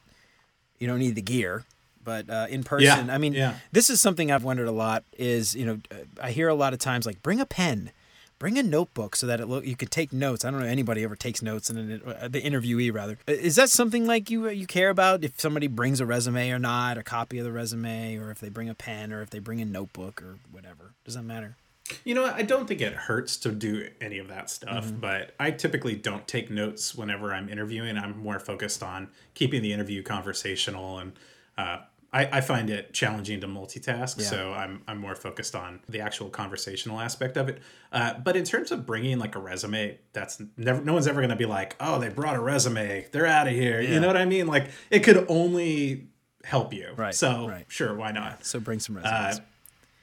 you 0.79 0.87
don't 0.87 0.99
need 0.99 1.15
the 1.15 1.21
gear. 1.21 1.65
But 2.01 2.29
uh, 2.29 2.47
in 2.49 2.63
person, 2.63 3.07
yeah. 3.07 3.13
I 3.13 3.17
mean, 3.17 3.33
yeah. 3.33 3.55
this 3.73 3.89
is 3.89 3.99
something 3.99 4.31
I've 4.31 4.45
wondered 4.45 4.69
a 4.69 4.71
lot. 4.71 5.03
Is 5.17 5.53
you 5.53 5.65
know, 5.65 5.79
I 6.21 6.31
hear 6.31 6.47
a 6.47 6.55
lot 6.55 6.71
of 6.71 6.79
times 6.79 7.05
like 7.05 7.21
bring 7.21 7.41
a 7.41 7.45
pen 7.45 7.91
bring 8.39 8.57
a 8.57 8.63
notebook 8.63 9.15
so 9.15 9.27
that 9.27 9.39
it 9.39 9.47
look 9.47 9.65
you 9.65 9.75
can 9.75 9.87
take 9.87 10.13
notes. 10.13 10.45
I 10.45 10.51
don't 10.51 10.61
know 10.61 10.65
anybody 10.65 11.03
ever 11.03 11.15
takes 11.15 11.41
notes 11.41 11.69
and 11.69 12.01
uh, 12.03 12.27
the 12.27 12.41
interviewee 12.41 12.93
rather. 12.93 13.17
Is 13.27 13.55
that 13.55 13.69
something 13.69 14.05
like 14.05 14.29
you 14.29 14.47
you 14.49 14.67
care 14.67 14.89
about 14.89 15.23
if 15.23 15.39
somebody 15.39 15.67
brings 15.67 15.99
a 15.99 16.05
resume 16.05 16.49
or 16.51 16.59
not, 16.59 16.97
a 16.97 17.03
copy 17.03 17.37
of 17.39 17.45
the 17.45 17.51
resume, 17.51 18.17
or 18.17 18.31
if 18.31 18.39
they 18.39 18.49
bring 18.49 18.69
a 18.69 18.75
pen 18.75 19.11
or 19.11 19.21
if 19.21 19.29
they 19.29 19.39
bring 19.39 19.61
a 19.61 19.65
notebook 19.65 20.21
or 20.21 20.37
whatever? 20.51 20.93
Does 21.03 21.15
that 21.15 21.23
matter? 21.23 21.57
You 22.03 22.15
know, 22.15 22.25
I 22.25 22.41
don't 22.41 22.67
think 22.67 22.81
it 22.81 22.93
hurts 22.93 23.37
to 23.37 23.51
do 23.51 23.89
any 24.01 24.17
of 24.17 24.27
that 24.29 24.49
stuff, 24.49 24.85
mm-hmm. 24.85 24.99
but 24.99 25.35
I 25.39 25.51
typically 25.51 25.95
don't 25.95 26.27
take 26.27 26.49
notes 26.49 26.95
whenever 26.95 27.33
I'm 27.33 27.47
interviewing. 27.47 27.97
I'm 27.97 28.17
more 28.17 28.39
focused 28.39 28.81
on 28.81 29.09
keeping 29.35 29.61
the 29.61 29.71
interview 29.71 30.01
conversational 30.01 30.97
and 30.97 31.13
uh, 31.57 31.77
I, 32.15 32.37
I 32.37 32.41
find 32.41 32.69
it 32.69 32.93
challenging 32.93 33.41
to 33.41 33.47
multitask, 33.47 34.21
yeah. 34.21 34.25
so 34.25 34.53
I'm 34.53 34.81
I'm 34.87 34.99
more 34.99 35.15
focused 35.15 35.53
on 35.53 35.81
the 35.89 35.99
actual 35.99 36.29
conversational 36.29 37.01
aspect 37.01 37.35
of 37.35 37.49
it. 37.49 37.61
Uh, 37.91 38.13
but 38.13 38.37
in 38.37 38.45
terms 38.45 38.71
of 38.71 38.85
bringing 38.85 39.19
like 39.19 39.35
a 39.35 39.39
resume, 39.39 39.99
that's 40.13 40.41
never 40.55 40.81
no 40.81 40.93
one's 40.93 41.07
ever 41.07 41.19
going 41.19 41.29
to 41.29 41.35
be 41.35 41.45
like, 41.45 41.75
oh, 41.81 41.99
they 41.99 42.07
brought 42.07 42.37
a 42.37 42.39
resume, 42.39 43.05
they're 43.11 43.25
out 43.25 43.47
of 43.47 43.53
here. 43.53 43.81
Yeah. 43.81 43.95
You 43.95 43.99
know 43.99 44.07
what 44.07 44.15
I 44.15 44.23
mean? 44.23 44.47
Like 44.47 44.69
it 44.89 44.99
could 45.01 45.25
only 45.27 46.07
help 46.45 46.73
you. 46.73 46.93
Right. 46.95 47.13
So 47.13 47.49
right. 47.49 47.65
sure, 47.67 47.93
why 47.93 48.13
not? 48.13 48.45
So 48.45 48.61
bring 48.61 48.79
some 48.79 48.95
resumes. 48.95 49.39
Uh, 49.39 49.41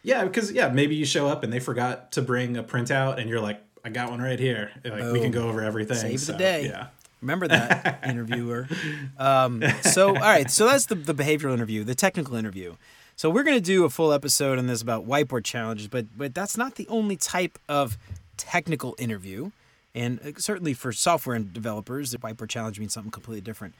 yeah, 0.02 0.24
because 0.24 0.52
yeah, 0.52 0.68
maybe 0.68 0.94
you 0.94 1.04
show 1.04 1.28
up 1.28 1.44
and 1.44 1.52
they 1.52 1.60
forgot 1.60 2.12
to 2.12 2.22
bring 2.22 2.56
a 2.56 2.62
printout, 2.62 3.18
and 3.18 3.28
you're 3.28 3.40
like, 3.40 3.62
I 3.84 3.90
got 3.90 4.10
one 4.10 4.20
right 4.20 4.38
here. 4.38 4.70
Like 4.84 4.98
Boom. 4.98 5.12
we 5.12 5.20
can 5.20 5.30
go 5.30 5.48
over 5.48 5.62
everything. 5.62 5.96
Save 5.96 6.20
so, 6.20 6.32
the 6.32 6.38
day. 6.38 6.64
Yeah. 6.66 6.88
Remember 7.20 7.46
that 7.48 8.00
interviewer. 8.06 8.68
Um, 9.16 9.62
so, 9.82 10.08
all 10.08 10.14
right. 10.14 10.50
So 10.50 10.66
that's 10.66 10.86
the, 10.86 10.96
the 10.96 11.14
behavioral 11.14 11.54
interview, 11.54 11.84
the 11.84 11.94
technical 11.94 12.34
interview. 12.34 12.74
So 13.14 13.30
we're 13.30 13.44
going 13.44 13.56
to 13.56 13.62
do 13.62 13.84
a 13.84 13.90
full 13.90 14.12
episode 14.12 14.58
on 14.58 14.66
this 14.66 14.82
about 14.82 15.06
whiteboard 15.06 15.44
challenges, 15.44 15.86
but 15.86 16.06
but 16.16 16.34
that's 16.34 16.56
not 16.56 16.74
the 16.74 16.88
only 16.88 17.16
type 17.16 17.58
of 17.68 17.96
technical 18.36 18.96
interview. 18.98 19.50
And 19.94 20.18
uh, 20.20 20.32
certainly 20.38 20.74
for 20.74 20.92
software 20.92 21.38
developers, 21.38 22.10
the 22.10 22.18
whiteboard 22.18 22.48
challenge 22.48 22.80
means 22.80 22.92
something 22.92 23.12
completely 23.12 23.42
different. 23.42 23.74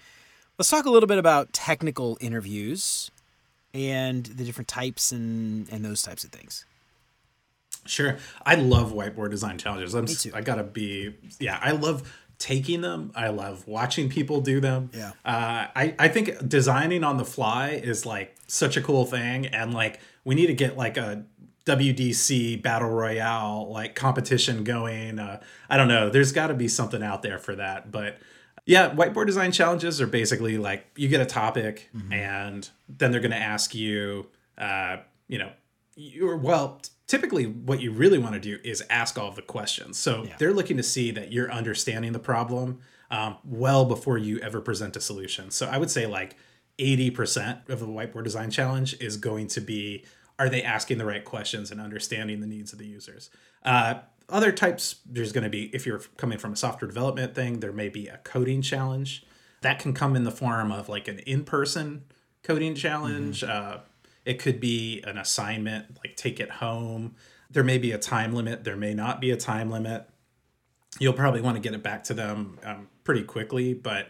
Let's 0.58 0.70
talk 0.70 0.84
a 0.84 0.90
little 0.90 1.06
bit 1.06 1.18
about 1.18 1.52
technical 1.52 2.18
interviews 2.20 3.10
and 3.74 4.26
the 4.26 4.44
different 4.44 4.68
types 4.68 5.12
and 5.12 5.68
and 5.70 5.84
those 5.84 6.02
types 6.02 6.24
of 6.24 6.30
things. 6.30 6.64
Sure. 7.84 8.16
I 8.44 8.54
love 8.54 8.92
whiteboard 8.92 9.30
design 9.30 9.58
challenges. 9.58 9.94
I'm, 9.94 10.04
Me 10.04 10.14
too. 10.14 10.30
I 10.34 10.40
gotta 10.40 10.62
be, 10.62 11.14
yeah, 11.40 11.58
I 11.60 11.72
love 11.72 12.12
taking 12.38 12.80
them. 12.80 13.12
I 13.14 13.28
love 13.28 13.66
watching 13.66 14.08
people 14.08 14.40
do 14.40 14.60
them. 14.60 14.90
Yeah. 14.92 15.10
Uh, 15.24 15.66
I, 15.74 15.94
I 15.98 16.08
think 16.08 16.48
designing 16.48 17.04
on 17.04 17.16
the 17.16 17.24
fly 17.24 17.70
is 17.70 18.06
like 18.06 18.36
such 18.46 18.76
a 18.76 18.82
cool 18.82 19.04
thing. 19.04 19.46
And 19.46 19.74
like, 19.74 20.00
we 20.24 20.34
need 20.34 20.46
to 20.46 20.54
get 20.54 20.76
like 20.76 20.96
a 20.96 21.24
WDC 21.66 22.62
battle 22.62 22.90
royale 22.90 23.68
like 23.70 23.94
competition 23.94 24.64
going. 24.64 25.18
Uh, 25.18 25.40
I 25.68 25.76
don't 25.76 25.88
know. 25.88 26.10
There's 26.10 26.32
got 26.32 26.48
to 26.48 26.54
be 26.54 26.68
something 26.68 27.02
out 27.02 27.22
there 27.22 27.38
for 27.38 27.54
that. 27.56 27.90
But 27.90 28.18
yeah, 28.64 28.94
whiteboard 28.94 29.26
design 29.26 29.52
challenges 29.52 30.00
are 30.00 30.06
basically 30.06 30.58
like 30.58 30.86
you 30.96 31.08
get 31.08 31.20
a 31.20 31.26
topic 31.26 31.90
mm-hmm. 31.94 32.12
and 32.12 32.70
then 32.88 33.10
they're 33.10 33.20
going 33.20 33.32
to 33.32 33.36
ask 33.36 33.74
you, 33.74 34.26
uh, 34.58 34.98
you 35.28 35.38
know, 35.38 35.50
you're 35.94 36.36
well 36.36 36.80
typically 37.06 37.44
what 37.44 37.80
you 37.80 37.90
really 37.90 38.18
want 38.18 38.34
to 38.34 38.40
do 38.40 38.58
is 38.64 38.82
ask 38.88 39.18
all 39.18 39.30
the 39.30 39.42
questions. 39.42 39.98
So 39.98 40.24
yeah. 40.24 40.36
they're 40.38 40.54
looking 40.54 40.76
to 40.78 40.82
see 40.82 41.10
that 41.10 41.32
you're 41.32 41.52
understanding 41.52 42.12
the 42.12 42.18
problem 42.18 42.80
um, 43.10 43.36
well 43.44 43.84
before 43.84 44.16
you 44.16 44.38
ever 44.38 44.60
present 44.60 44.96
a 44.96 45.00
solution. 45.00 45.50
So 45.50 45.66
I 45.66 45.76
would 45.76 45.90
say 45.90 46.06
like 46.06 46.36
80% 46.78 47.68
of 47.68 47.80
the 47.80 47.86
whiteboard 47.86 48.24
design 48.24 48.50
challenge 48.50 48.98
is 49.00 49.16
going 49.16 49.48
to 49.48 49.60
be 49.60 50.04
are 50.38 50.48
they 50.48 50.62
asking 50.62 50.98
the 50.98 51.04
right 51.04 51.24
questions 51.24 51.70
and 51.70 51.80
understanding 51.80 52.40
the 52.40 52.46
needs 52.46 52.72
of 52.72 52.78
the 52.78 52.86
users? 52.86 53.28
Uh, 53.62 53.96
other 54.32 54.50
types, 54.50 54.96
there's 55.06 55.32
going 55.32 55.44
to 55.44 55.50
be, 55.50 55.64
if 55.74 55.86
you're 55.86 56.00
coming 56.16 56.38
from 56.38 56.54
a 56.54 56.56
software 56.56 56.88
development 56.88 57.34
thing, 57.34 57.60
there 57.60 57.72
may 57.72 57.88
be 57.88 58.08
a 58.08 58.18
coding 58.24 58.62
challenge. 58.62 59.24
That 59.60 59.78
can 59.78 59.92
come 59.92 60.16
in 60.16 60.24
the 60.24 60.32
form 60.32 60.72
of 60.72 60.88
like 60.88 61.06
an 61.06 61.20
in 61.20 61.44
person 61.44 62.04
coding 62.42 62.74
challenge. 62.74 63.42
Mm-hmm. 63.42 63.76
Uh, 63.76 63.80
it 64.24 64.38
could 64.38 64.60
be 64.60 65.02
an 65.02 65.18
assignment, 65.18 65.98
like 66.04 66.16
take 66.16 66.40
it 66.40 66.50
home. 66.50 67.14
There 67.50 67.64
may 67.64 67.78
be 67.78 67.92
a 67.92 67.98
time 67.98 68.32
limit, 68.32 68.64
there 68.64 68.76
may 68.76 68.94
not 68.94 69.20
be 69.20 69.30
a 69.30 69.36
time 69.36 69.70
limit. 69.70 70.08
You'll 70.98 71.12
probably 71.12 71.40
want 71.40 71.56
to 71.56 71.60
get 71.60 71.74
it 71.74 71.82
back 71.82 72.04
to 72.04 72.14
them 72.14 72.58
um, 72.64 72.88
pretty 73.04 73.22
quickly, 73.22 73.74
but 73.74 74.08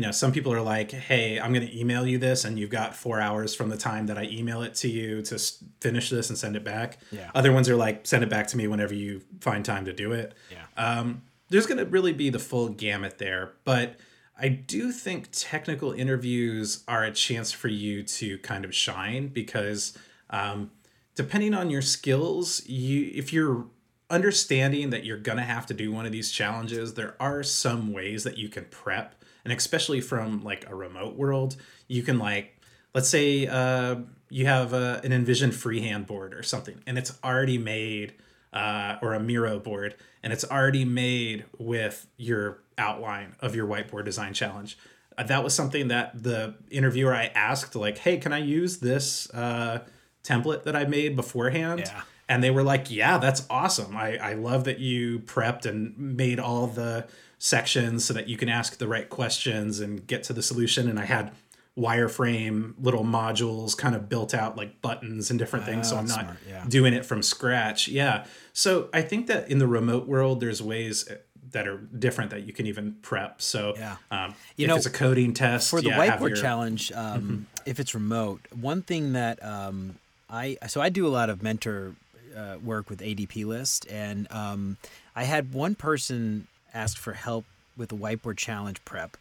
you 0.00 0.06
know, 0.06 0.12
some 0.12 0.32
people 0.32 0.50
are 0.50 0.62
like, 0.62 0.92
"Hey, 0.92 1.38
I'm 1.38 1.52
going 1.52 1.66
to 1.66 1.78
email 1.78 2.06
you 2.06 2.16
this, 2.16 2.46
and 2.46 2.58
you've 2.58 2.70
got 2.70 2.96
four 2.96 3.20
hours 3.20 3.54
from 3.54 3.68
the 3.68 3.76
time 3.76 4.06
that 4.06 4.16
I 4.16 4.22
email 4.22 4.62
it 4.62 4.74
to 4.76 4.88
you 4.88 5.20
to 5.24 5.38
finish 5.82 6.08
this 6.08 6.30
and 6.30 6.38
send 6.38 6.56
it 6.56 6.64
back." 6.64 7.00
Yeah. 7.12 7.30
Other 7.34 7.52
ones 7.52 7.68
are 7.68 7.76
like, 7.76 8.06
"Send 8.06 8.24
it 8.24 8.30
back 8.30 8.46
to 8.46 8.56
me 8.56 8.66
whenever 8.66 8.94
you 8.94 9.20
find 9.42 9.62
time 9.62 9.84
to 9.84 9.92
do 9.92 10.12
it." 10.12 10.34
Yeah. 10.50 10.64
Um, 10.78 11.20
there's 11.50 11.66
going 11.66 11.76
to 11.76 11.84
really 11.84 12.14
be 12.14 12.30
the 12.30 12.38
full 12.38 12.70
gamut 12.70 13.18
there, 13.18 13.52
but 13.64 13.96
I 14.38 14.48
do 14.48 14.90
think 14.90 15.28
technical 15.32 15.92
interviews 15.92 16.82
are 16.88 17.04
a 17.04 17.12
chance 17.12 17.52
for 17.52 17.68
you 17.68 18.02
to 18.02 18.38
kind 18.38 18.64
of 18.64 18.74
shine 18.74 19.28
because 19.28 19.98
um, 20.30 20.70
depending 21.14 21.52
on 21.52 21.68
your 21.68 21.82
skills, 21.82 22.66
you 22.66 23.10
if 23.14 23.34
you're 23.34 23.66
understanding 24.08 24.88
that 24.90 25.04
you're 25.04 25.18
gonna 25.18 25.44
have 25.44 25.66
to 25.66 25.74
do 25.74 25.92
one 25.92 26.06
of 26.06 26.12
these 26.12 26.30
challenges, 26.32 26.94
there 26.94 27.16
are 27.20 27.42
some 27.42 27.92
ways 27.92 28.24
that 28.24 28.38
you 28.38 28.48
can 28.48 28.64
prep, 28.64 29.14
and 29.44 29.52
especially 29.52 30.00
from 30.00 30.42
like 30.42 30.68
a 30.68 30.74
remote 30.74 31.16
world, 31.16 31.56
you 31.88 32.02
can 32.02 32.18
like 32.18 32.60
let's 32.94 33.08
say 33.08 33.46
uh, 33.46 33.96
you 34.28 34.46
have 34.46 34.72
a, 34.72 35.00
an 35.04 35.12
InVision 35.12 35.52
freehand 35.52 36.06
board 36.06 36.34
or 36.34 36.42
something, 36.42 36.82
and 36.86 36.98
it's 36.98 37.18
already 37.22 37.58
made 37.58 38.14
uh, 38.52 38.96
or 39.02 39.14
a 39.14 39.20
Miro 39.20 39.58
board, 39.58 39.94
and 40.22 40.32
it's 40.32 40.44
already 40.44 40.84
made 40.84 41.44
with 41.58 42.06
your 42.16 42.62
outline 42.78 43.36
of 43.40 43.54
your 43.54 43.66
whiteboard 43.66 44.04
design 44.04 44.32
challenge. 44.34 44.76
Uh, 45.16 45.22
that 45.24 45.44
was 45.44 45.54
something 45.54 45.88
that 45.88 46.22
the 46.22 46.54
interviewer 46.70 47.14
I 47.14 47.26
asked, 47.26 47.74
like, 47.76 47.98
"Hey, 47.98 48.16
can 48.18 48.32
I 48.32 48.38
use 48.38 48.78
this 48.78 49.32
uh, 49.34 49.80
template 50.24 50.64
that 50.64 50.74
I 50.74 50.84
made 50.84 51.16
beforehand?" 51.16 51.84
Yeah. 51.86 52.02
And 52.28 52.44
they 52.44 52.50
were 52.50 52.62
like, 52.62 52.90
"Yeah, 52.90 53.18
that's 53.18 53.46
awesome. 53.50 53.96
I 53.96 54.16
I 54.16 54.32
love 54.34 54.64
that 54.64 54.78
you 54.78 55.20
prepped 55.20 55.66
and 55.66 55.96
made 55.98 56.38
all 56.40 56.66
the 56.66 57.06
sections 57.40 58.04
so 58.04 58.14
that 58.14 58.28
you 58.28 58.36
can 58.36 58.48
ask 58.48 58.78
the 58.78 58.86
right 58.86 59.08
questions 59.10 59.80
and 59.80 60.06
get 60.06 60.22
to 60.24 60.32
the 60.32 60.42
solution." 60.42 60.88
And 60.88 61.00
I 61.00 61.06
had 61.06 61.32
wireframe 61.78 62.74
little 62.78 63.04
modules 63.04 63.76
kind 63.76 63.94
of 63.94 64.08
built 64.08 64.34
out 64.34 64.56
like 64.56 64.82
buttons 64.82 65.30
and 65.30 65.38
different 65.38 65.64
things 65.64 65.88
so 65.88 65.96
i'm 65.96 66.06
not 66.06 66.36
yeah. 66.48 66.64
doing 66.68 66.92
it 66.92 67.06
from 67.06 67.22
scratch 67.22 67.86
yeah 67.86 68.26
so 68.52 68.88
i 68.92 69.00
think 69.00 69.28
that 69.28 69.48
in 69.48 69.58
the 69.58 69.66
remote 69.66 70.06
world 70.06 70.40
there's 70.40 70.60
ways 70.60 71.08
that 71.52 71.66
are 71.68 71.78
different 71.78 72.30
that 72.32 72.42
you 72.42 72.52
can 72.52 72.66
even 72.66 72.94
prep 73.02 73.40
so 73.40 73.72
yeah 73.76 73.96
um, 74.10 74.34
you 74.56 74.64
if 74.64 74.68
know 74.68 74.76
it's 74.76 74.86
a 74.86 74.90
coding 74.90 75.32
test 75.32 75.70
for 75.70 75.80
the 75.80 75.88
yeah, 75.88 75.98
whiteboard 75.98 76.30
your, 76.30 76.36
challenge 76.36 76.90
um, 76.92 77.22
mm-hmm. 77.22 77.42
if 77.64 77.78
it's 77.78 77.94
remote 77.94 78.40
one 78.60 78.82
thing 78.82 79.12
that 79.12 79.42
um, 79.44 79.94
i 80.28 80.58
so 80.66 80.80
i 80.80 80.88
do 80.88 81.06
a 81.06 81.08
lot 81.08 81.30
of 81.30 81.42
mentor 81.42 81.94
uh, 82.36 82.56
work 82.62 82.90
with 82.90 83.00
ADPList 83.00 83.90
and 83.90 84.30
um, 84.30 84.76
i 85.14 85.22
had 85.22 85.54
one 85.54 85.76
person 85.76 86.46
ask 86.74 86.96
for 86.96 87.12
help 87.12 87.44
with 87.76 87.88
the 87.88 87.96
whiteboard 87.96 88.36
challenge 88.36 88.84
prep 88.84 89.16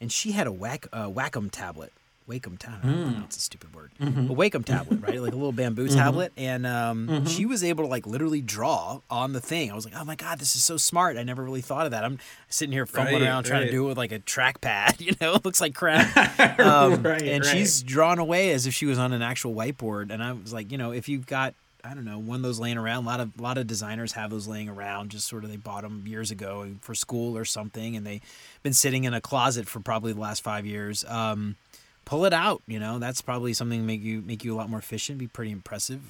and 0.00 0.12
she 0.12 0.32
had 0.32 0.46
a 0.46 0.52
whack 0.52 0.86
uh, 0.92 1.08
Wacom 1.08 1.50
tablet. 1.50 1.92
Wacom 2.28 2.58
tablet. 2.58 2.92
Mm. 2.92 3.20
That's 3.20 3.36
a 3.36 3.40
stupid 3.40 3.72
word. 3.72 3.92
Mm-hmm. 4.00 4.32
A 4.32 4.34
Wacom 4.34 4.64
tablet, 4.64 5.00
right? 5.00 5.20
Like 5.22 5.32
a 5.32 5.36
little 5.36 5.52
bamboo 5.52 5.86
mm-hmm. 5.86 5.96
tablet, 5.96 6.32
and 6.36 6.66
um, 6.66 7.06
mm-hmm. 7.06 7.26
she 7.26 7.46
was 7.46 7.62
able 7.62 7.84
to 7.84 7.90
like 7.90 8.04
literally 8.04 8.40
draw 8.40 9.00
on 9.08 9.32
the 9.32 9.40
thing. 9.40 9.70
I 9.70 9.74
was 9.76 9.84
like, 9.84 9.94
oh 9.96 10.04
my 10.04 10.16
god, 10.16 10.40
this 10.40 10.56
is 10.56 10.64
so 10.64 10.76
smart. 10.76 11.16
I 11.16 11.22
never 11.22 11.44
really 11.44 11.60
thought 11.60 11.86
of 11.86 11.92
that. 11.92 12.04
I'm 12.04 12.18
sitting 12.48 12.72
here 12.72 12.84
fumbling 12.84 13.22
right, 13.22 13.28
around 13.28 13.44
right. 13.44 13.46
trying 13.46 13.66
to 13.66 13.70
do 13.70 13.84
it 13.84 13.88
with 13.88 13.98
like 13.98 14.12
a 14.12 14.18
trackpad. 14.18 15.00
You 15.06 15.12
know, 15.20 15.34
it 15.34 15.44
looks 15.44 15.60
like 15.60 15.74
crap. 15.74 16.16
Um, 16.58 17.02
right, 17.02 17.22
and 17.22 17.44
she's 17.44 17.82
drawn 17.82 18.18
away 18.18 18.50
as 18.50 18.66
if 18.66 18.74
she 18.74 18.86
was 18.86 18.98
on 18.98 19.12
an 19.12 19.22
actual 19.22 19.54
whiteboard. 19.54 20.10
And 20.10 20.22
I 20.22 20.32
was 20.32 20.52
like, 20.52 20.72
you 20.72 20.78
know, 20.78 20.90
if 20.90 21.08
you've 21.08 21.26
got 21.26 21.54
I 21.88 21.94
don't 21.94 22.04
know, 22.04 22.18
one 22.18 22.36
of 22.36 22.42
those 22.42 22.58
laying 22.58 22.78
around. 22.78 23.04
A 23.04 23.06
lot 23.06 23.20
of 23.20 23.30
a 23.38 23.42
lot 23.42 23.58
of 23.58 23.66
designers 23.66 24.12
have 24.12 24.30
those 24.30 24.48
laying 24.48 24.68
around. 24.68 25.10
Just 25.10 25.28
sort 25.28 25.44
of 25.44 25.50
they 25.50 25.56
bought 25.56 25.82
them 25.82 26.04
years 26.06 26.30
ago 26.30 26.68
for 26.80 26.94
school 26.94 27.36
or 27.36 27.44
something, 27.44 27.96
and 27.96 28.06
they've 28.06 28.22
been 28.62 28.72
sitting 28.72 29.04
in 29.04 29.14
a 29.14 29.20
closet 29.20 29.68
for 29.68 29.80
probably 29.80 30.12
the 30.12 30.20
last 30.20 30.42
five 30.42 30.66
years. 30.66 31.04
Um, 31.04 31.56
pull 32.04 32.24
it 32.24 32.32
out. 32.32 32.62
You 32.66 32.80
know, 32.80 32.98
that's 32.98 33.20
probably 33.20 33.52
something 33.52 33.86
make 33.86 34.02
you 34.02 34.22
make 34.22 34.44
you 34.44 34.54
a 34.54 34.56
lot 34.56 34.68
more 34.68 34.78
efficient. 34.78 35.18
Be 35.18 35.28
pretty 35.28 35.52
impressive 35.52 36.00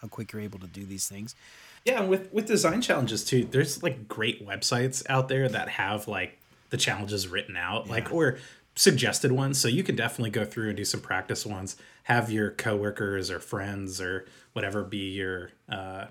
how, 0.00 0.08
quick 0.08 0.32
you're 0.32 0.42
able 0.42 0.58
to 0.60 0.66
do 0.66 0.84
these 0.84 1.06
things. 1.06 1.36
Yeah, 1.84 2.00
and 2.00 2.08
with 2.08 2.32
with 2.32 2.46
design 2.46 2.80
challenges 2.80 3.24
too, 3.24 3.44
there's 3.44 3.82
like 3.82 4.08
great 4.08 4.46
websites 4.46 5.02
out 5.08 5.28
there 5.28 5.48
that 5.48 5.68
have 5.68 6.08
like 6.08 6.38
the 6.70 6.76
challenges 6.76 7.28
written 7.28 7.56
out, 7.56 7.86
yeah. 7.86 7.92
like 7.92 8.12
or 8.12 8.38
suggested 8.74 9.32
ones. 9.32 9.60
So 9.60 9.68
you 9.68 9.82
can 9.82 9.96
definitely 9.96 10.30
go 10.30 10.44
through 10.44 10.68
and 10.68 10.76
do 10.76 10.84
some 10.84 11.00
practice 11.00 11.44
ones. 11.44 11.76
Have 12.04 12.30
your 12.30 12.50
coworkers 12.50 13.30
or 13.30 13.38
friends 13.38 14.00
or 14.00 14.26
whatever 14.52 14.82
be 14.82 15.10
your 15.10 15.50
uh, 15.68 16.06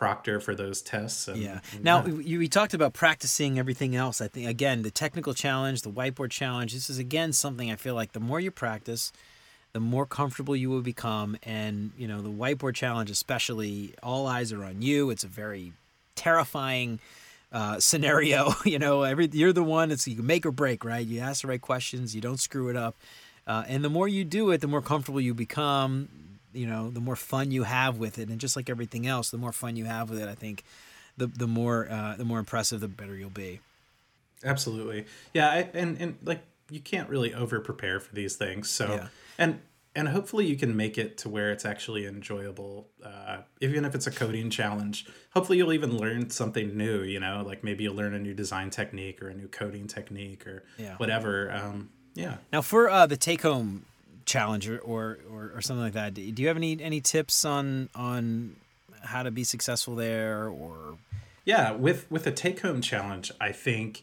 proctor 0.00 0.40
for 0.40 0.54
those 0.54 0.80
tests. 0.80 1.28
And, 1.28 1.36
yeah. 1.36 1.60
Now 1.82 2.06
you, 2.06 2.38
we 2.38 2.48
talked 2.48 2.72
about 2.72 2.94
practicing 2.94 3.58
everything 3.58 3.94
else. 3.94 4.22
I 4.22 4.28
think 4.28 4.48
again 4.48 4.80
the 4.80 4.90
technical 4.90 5.34
challenge, 5.34 5.82
the 5.82 5.90
whiteboard 5.90 6.30
challenge. 6.30 6.72
This 6.72 6.88
is 6.88 6.98
again 6.98 7.34
something 7.34 7.70
I 7.70 7.76
feel 7.76 7.94
like 7.94 8.12
the 8.12 8.20
more 8.20 8.40
you 8.40 8.50
practice, 8.50 9.12
the 9.74 9.80
more 9.80 10.06
comfortable 10.06 10.56
you 10.56 10.70
will 10.70 10.80
become. 10.80 11.36
And 11.42 11.92
you 11.98 12.08
know 12.08 12.22
the 12.22 12.30
whiteboard 12.30 12.74
challenge, 12.74 13.10
especially, 13.10 13.94
all 14.02 14.26
eyes 14.26 14.52
are 14.52 14.64
on 14.64 14.80
you. 14.80 15.10
It's 15.10 15.24
a 15.24 15.28
very 15.28 15.74
terrifying. 16.14 16.98
Uh, 17.52 17.80
scenario, 17.80 18.54
you 18.64 18.78
know, 18.78 19.02
every 19.02 19.28
you're 19.32 19.52
the 19.52 19.64
one. 19.64 19.90
It's 19.90 20.06
you 20.06 20.22
make 20.22 20.46
or 20.46 20.52
break, 20.52 20.84
right? 20.84 21.04
You 21.04 21.18
ask 21.18 21.42
the 21.42 21.48
right 21.48 21.60
questions, 21.60 22.14
you 22.14 22.20
don't 22.20 22.38
screw 22.38 22.68
it 22.68 22.76
up, 22.76 22.94
uh, 23.44 23.64
and 23.66 23.82
the 23.82 23.90
more 23.90 24.06
you 24.06 24.24
do 24.24 24.52
it, 24.52 24.60
the 24.60 24.68
more 24.68 24.80
comfortable 24.80 25.20
you 25.20 25.34
become 25.34 26.08
you 26.52 26.66
know, 26.66 26.90
the 26.90 27.00
more 27.00 27.16
fun 27.16 27.50
you 27.50 27.62
have 27.64 27.98
with 27.98 28.18
it, 28.18 28.28
and 28.28 28.40
just 28.40 28.56
like 28.56 28.70
everything 28.70 29.06
else, 29.06 29.30
the 29.30 29.38
more 29.38 29.52
fun 29.52 29.76
you 29.76 29.84
have 29.84 30.10
with 30.10 30.20
it, 30.20 30.28
I 30.28 30.34
think, 30.34 30.64
the 31.16 31.26
the 31.26 31.46
more 31.46 31.88
uh, 31.90 32.16
the 32.16 32.24
more 32.24 32.38
impressive, 32.38 32.80
the 32.80 32.88
better 32.88 33.16
you'll 33.16 33.30
be. 33.30 33.60
Absolutely, 34.44 35.06
yeah, 35.34 35.48
I, 35.50 35.70
and 35.74 36.00
and 36.00 36.18
like 36.24 36.42
you 36.70 36.80
can't 36.80 37.08
really 37.08 37.34
over 37.34 37.60
prepare 37.60 38.00
for 38.00 38.14
these 38.14 38.36
things, 38.36 38.70
so 38.70 38.94
yeah. 38.94 39.08
and 39.38 39.60
and 39.94 40.08
hopefully 40.08 40.46
you 40.46 40.56
can 40.56 40.76
make 40.76 40.98
it 40.98 41.18
to 41.18 41.28
where 41.28 41.50
it's 41.50 41.64
actually 41.64 42.06
enjoyable 42.06 42.88
uh, 43.04 43.38
even 43.60 43.84
if 43.84 43.94
it's 43.94 44.06
a 44.06 44.10
coding 44.10 44.50
challenge 44.50 45.06
hopefully 45.30 45.58
you'll 45.58 45.72
even 45.72 45.96
learn 45.96 46.30
something 46.30 46.76
new 46.76 47.02
you 47.02 47.18
know 47.18 47.42
like 47.46 47.64
maybe 47.64 47.84
you'll 47.84 47.94
learn 47.94 48.14
a 48.14 48.18
new 48.18 48.34
design 48.34 48.70
technique 48.70 49.22
or 49.22 49.28
a 49.28 49.34
new 49.34 49.48
coding 49.48 49.86
technique 49.86 50.46
or 50.46 50.64
yeah. 50.78 50.94
whatever 50.96 51.50
um, 51.52 51.90
yeah 52.14 52.36
now 52.52 52.62
for 52.62 52.88
uh, 52.88 53.06
the 53.06 53.16
take 53.16 53.42
home 53.42 53.84
challenge 54.30 54.68
or, 54.68 54.78
or, 54.78 55.18
or, 55.54 55.60
something 55.60 55.82
like 55.82 55.94
that. 55.94 56.14
Do 56.14 56.22
you 56.22 56.48
have 56.48 56.56
any 56.56 56.80
any 56.80 57.00
tips 57.00 57.44
on 57.44 57.88
on 57.94 58.56
how 59.02 59.22
to 59.22 59.30
be 59.30 59.44
successful 59.44 59.96
there 59.96 60.48
or? 60.48 60.96
Yeah, 61.44 61.72
with 61.72 62.10
with 62.10 62.26
a 62.26 62.32
take 62.32 62.60
home 62.60 62.80
challenge, 62.80 63.32
I 63.40 63.52
think 63.52 64.02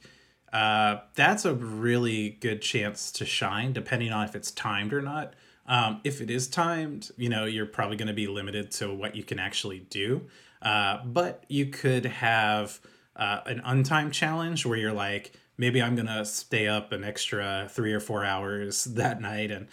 uh, 0.51 0.97
that's 1.15 1.45
a 1.45 1.53
really 1.53 2.31
good 2.41 2.61
chance 2.61 3.11
to 3.13 3.25
shine, 3.25 3.73
depending 3.73 4.11
on 4.11 4.25
if 4.25 4.35
it's 4.35 4.51
timed 4.51 4.93
or 4.93 5.01
not. 5.01 5.33
Um, 5.65 6.01
if 6.03 6.21
it 6.21 6.29
is 6.29 6.47
timed, 6.47 7.11
you 7.17 7.29
know 7.29 7.45
you're 7.45 7.65
probably 7.65 7.95
going 7.95 8.07
to 8.07 8.13
be 8.13 8.27
limited 8.27 8.71
to 8.71 8.93
what 8.93 9.15
you 9.15 9.23
can 9.23 9.39
actually 9.39 9.79
do. 9.89 10.27
Uh, 10.61 11.03
but 11.05 11.43
you 11.47 11.67
could 11.67 12.05
have 12.05 12.79
uh, 13.15 13.41
an 13.45 13.61
untimed 13.61 14.11
challenge 14.11 14.65
where 14.65 14.77
you're 14.77 14.93
like, 14.93 15.33
maybe 15.57 15.81
I'm 15.81 15.95
gonna 15.95 16.25
stay 16.25 16.67
up 16.67 16.91
an 16.91 17.03
extra 17.03 17.67
three 17.71 17.93
or 17.93 17.99
four 17.99 18.23
hours 18.23 18.85
that 18.85 19.21
night 19.21 19.51
and 19.51 19.67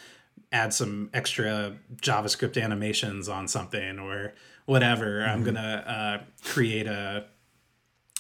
add 0.55 0.73
some 0.73 1.11
extra 1.13 1.77
JavaScript 1.97 2.63
animations 2.63 3.29
on 3.29 3.49
something 3.49 3.99
or 3.99 4.35
whatever. 4.67 5.21
Mm-hmm. 5.21 5.31
I'm 5.31 5.45
gonna 5.45 5.85
uh, 5.87 6.25
create 6.45 6.87
a 6.87 7.27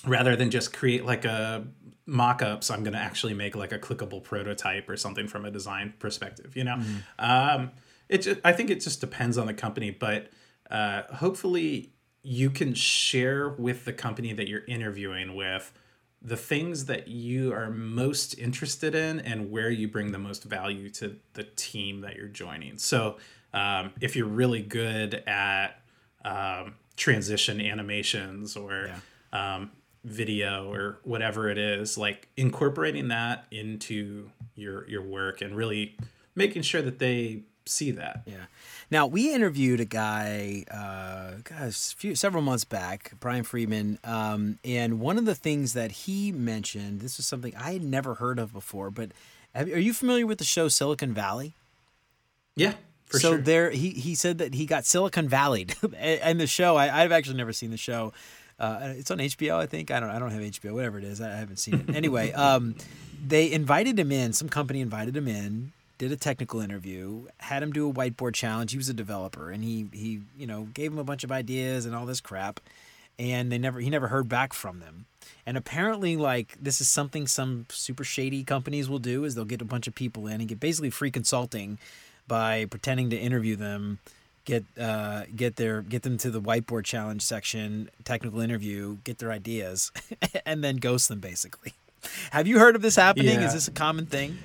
rather 0.06 0.36
than 0.36 0.50
just 0.50 0.72
create 0.72 1.04
like 1.04 1.24
a 1.24 1.66
mock-ups 2.06 2.70
i'm 2.70 2.82
going 2.82 2.92
to 2.92 2.98
actually 2.98 3.32
make 3.32 3.56
like 3.56 3.72
a 3.72 3.78
clickable 3.78 4.22
prototype 4.22 4.88
or 4.90 4.96
something 4.96 5.26
from 5.26 5.44
a 5.46 5.50
design 5.50 5.94
perspective 5.98 6.54
you 6.54 6.62
know 6.62 6.76
mm-hmm. 6.76 6.98
um, 7.18 7.70
it 8.08 8.18
just, 8.18 8.40
i 8.44 8.52
think 8.52 8.68
it 8.68 8.80
just 8.80 9.00
depends 9.00 9.38
on 9.38 9.46
the 9.46 9.54
company 9.54 9.90
but 9.90 10.28
uh, 10.70 11.02
hopefully 11.14 11.94
you 12.22 12.50
can 12.50 12.74
share 12.74 13.48
with 13.48 13.84
the 13.84 13.92
company 13.92 14.32
that 14.32 14.48
you're 14.48 14.64
interviewing 14.66 15.34
with 15.34 15.72
the 16.24 16.36
things 16.36 16.86
that 16.86 17.06
you 17.06 17.52
are 17.52 17.70
most 17.70 18.38
interested 18.38 18.94
in 18.94 19.20
and 19.20 19.50
where 19.50 19.70
you 19.70 19.86
bring 19.86 20.10
the 20.10 20.18
most 20.18 20.42
value 20.44 20.88
to 20.88 21.16
the 21.34 21.44
team 21.44 22.00
that 22.00 22.16
you're 22.16 22.28
joining. 22.28 22.78
So, 22.78 23.18
um, 23.52 23.92
if 24.00 24.16
you're 24.16 24.26
really 24.26 24.62
good 24.62 25.22
at 25.26 25.80
um, 26.24 26.74
transition 26.96 27.60
animations 27.60 28.56
or 28.56 28.90
yeah. 29.32 29.56
um, 29.56 29.70
video 30.02 30.72
or 30.72 30.98
whatever 31.04 31.48
it 31.48 31.58
is, 31.58 31.96
like 31.98 32.28
incorporating 32.36 33.08
that 33.08 33.46
into 33.50 34.30
your 34.56 34.88
your 34.88 35.02
work 35.02 35.40
and 35.40 35.54
really 35.54 35.96
making 36.34 36.62
sure 36.62 36.82
that 36.82 36.98
they 36.98 37.42
see 37.66 37.90
that. 37.92 38.22
Yeah. 38.26 38.44
Now 38.90 39.06
we 39.06 39.32
interviewed 39.32 39.80
a 39.80 39.84
guy, 39.84 40.64
uh, 40.70 41.40
gosh, 41.44 41.94
few, 41.94 42.14
several 42.14 42.42
months 42.42 42.64
back, 42.64 43.12
Brian 43.20 43.44
Friedman, 43.44 43.98
um, 44.04 44.58
and 44.64 45.00
one 45.00 45.18
of 45.18 45.24
the 45.24 45.34
things 45.34 45.72
that 45.72 45.90
he 45.92 46.32
mentioned, 46.32 47.00
this 47.00 47.18
is 47.18 47.26
something 47.26 47.54
I 47.56 47.72
had 47.72 47.82
never 47.82 48.14
heard 48.14 48.38
of 48.38 48.52
before, 48.52 48.90
but 48.90 49.10
have, 49.54 49.68
are 49.68 49.78
you 49.78 49.92
familiar 49.92 50.26
with 50.26 50.38
the 50.38 50.44
show 50.44 50.68
Silicon 50.68 51.12
Valley? 51.12 51.54
Yeah. 52.56 52.74
so 53.10 53.18
sure. 53.18 53.38
there, 53.38 53.70
he 53.70 53.90
he 53.90 54.14
said 54.14 54.38
that 54.38 54.54
he 54.54 54.66
got 54.66 54.84
Silicon 54.84 55.28
Valley, 55.28 55.66
and 55.98 56.40
the 56.40 56.46
show. 56.46 56.76
I, 56.76 57.02
I've 57.02 57.12
actually 57.12 57.36
never 57.36 57.52
seen 57.52 57.70
the 57.70 57.76
show. 57.76 58.12
Uh, 58.58 58.94
it's 58.96 59.10
on 59.10 59.18
HBO, 59.18 59.56
I 59.56 59.66
think. 59.66 59.90
I 59.90 60.00
don't. 60.00 60.10
I 60.10 60.18
don't 60.18 60.30
have 60.30 60.40
HBO. 60.40 60.72
Whatever 60.74 60.98
it 60.98 61.04
is, 61.04 61.20
I 61.20 61.36
haven't 61.36 61.56
seen 61.56 61.84
it. 61.88 61.96
anyway, 61.96 62.32
um, 62.34 62.76
they 63.24 63.50
invited 63.50 63.98
him 63.98 64.12
in. 64.12 64.32
Some 64.32 64.48
company 64.48 64.80
invited 64.80 65.16
him 65.16 65.26
in 65.26 65.72
did 65.98 66.12
a 66.12 66.16
technical 66.16 66.60
interview, 66.60 67.26
had 67.38 67.62
him 67.62 67.72
do 67.72 67.88
a 67.88 67.92
whiteboard 67.92 68.34
challenge. 68.34 68.72
He 68.72 68.78
was 68.78 68.88
a 68.88 68.94
developer, 68.94 69.50
and 69.50 69.62
he 69.62 69.86
he 69.92 70.20
you 70.36 70.46
know 70.46 70.68
gave 70.74 70.92
him 70.92 70.98
a 70.98 71.04
bunch 71.04 71.24
of 71.24 71.32
ideas 71.32 71.86
and 71.86 71.94
all 71.94 72.06
this 72.06 72.20
crap, 72.20 72.60
and 73.18 73.50
they 73.50 73.58
never 73.58 73.80
he 73.80 73.90
never 73.90 74.08
heard 74.08 74.28
back 74.28 74.52
from 74.52 74.80
them. 74.80 75.06
And 75.46 75.56
apparently, 75.56 76.16
like 76.16 76.56
this 76.60 76.80
is 76.80 76.88
something 76.88 77.26
some 77.26 77.66
super 77.68 78.04
shady 78.04 78.44
companies 78.44 78.88
will 78.88 78.98
do 78.98 79.24
is 79.24 79.34
they'll 79.34 79.44
get 79.44 79.62
a 79.62 79.66
bunch 79.66 79.86
of 79.86 79.94
people 79.94 80.26
in 80.26 80.40
and 80.40 80.48
get 80.48 80.60
basically 80.60 80.90
free 80.90 81.10
consulting 81.10 81.78
by 82.26 82.64
pretending 82.64 83.10
to 83.10 83.16
interview 83.16 83.54
them, 83.54 83.98
get 84.44 84.64
uh, 84.80 85.24
get 85.34 85.56
their 85.56 85.82
get 85.82 86.02
them 86.02 86.18
to 86.18 86.30
the 86.30 86.40
whiteboard 86.40 86.84
challenge 86.84 87.22
section, 87.22 87.90
technical 88.04 88.40
interview, 88.40 88.98
get 89.04 89.18
their 89.18 89.30
ideas, 89.30 89.92
and 90.46 90.64
then 90.64 90.76
ghost 90.76 91.08
them 91.08 91.20
basically. 91.20 91.74
Have 92.30 92.46
you 92.46 92.58
heard 92.58 92.76
of 92.76 92.82
this 92.82 92.96
happening? 92.96 93.40
Yeah. 93.40 93.46
Is 93.46 93.54
this 93.54 93.68
a 93.68 93.72
common 93.72 94.06
thing? 94.06 94.38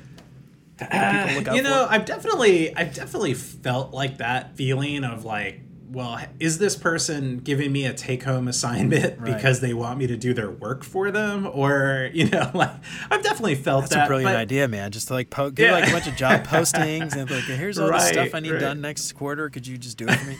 Uh, 0.81 1.53
you 1.53 1.61
know, 1.61 1.85
for? 1.85 1.93
I've 1.93 2.05
definitely, 2.05 2.75
I've 2.75 2.93
definitely 2.93 3.33
felt 3.33 3.93
like 3.93 4.17
that 4.17 4.55
feeling 4.55 5.03
of 5.03 5.25
like, 5.25 5.61
well, 5.91 6.19
is 6.39 6.59
this 6.59 6.75
person 6.75 7.39
giving 7.39 7.71
me 7.71 7.85
a 7.85 7.93
take-home 7.93 8.47
assignment 8.47 9.19
right. 9.19 9.35
because 9.35 9.59
they 9.59 9.73
want 9.73 9.97
me 9.97 10.05
to 10.07 10.15
do 10.15 10.33
their 10.33 10.51
work 10.51 10.83
for 10.83 11.09
them, 11.09 11.49
or 11.51 12.09
you 12.13 12.29
know, 12.29 12.51
like 12.53 12.71
I've 13.09 13.23
definitely 13.23 13.55
felt 13.55 13.83
That's 13.83 13.95
that. 13.95 14.05
a 14.05 14.07
brilliant 14.07 14.33
but, 14.33 14.39
idea, 14.39 14.67
man. 14.67 14.91
Just 14.91 15.07
to 15.07 15.13
like 15.13 15.29
po- 15.29 15.49
give 15.49 15.67
yeah. 15.67 15.73
like 15.73 15.89
a 15.89 15.91
bunch 15.91 16.07
of 16.07 16.15
job 16.15 16.43
postings 16.45 17.15
and 17.15 17.29
like, 17.29 17.43
here's 17.43 17.79
all 17.79 17.89
right, 17.89 18.01
the 18.01 18.07
stuff 18.07 18.35
I 18.35 18.39
need 18.39 18.51
right. 18.51 18.59
done 18.59 18.81
next 18.81 19.11
quarter. 19.13 19.49
Could 19.49 19.65
you 19.65 19.77
just 19.77 19.97
do 19.97 20.05
it 20.07 20.15
for 20.15 20.29
me? 20.29 20.37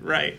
right. 0.00 0.36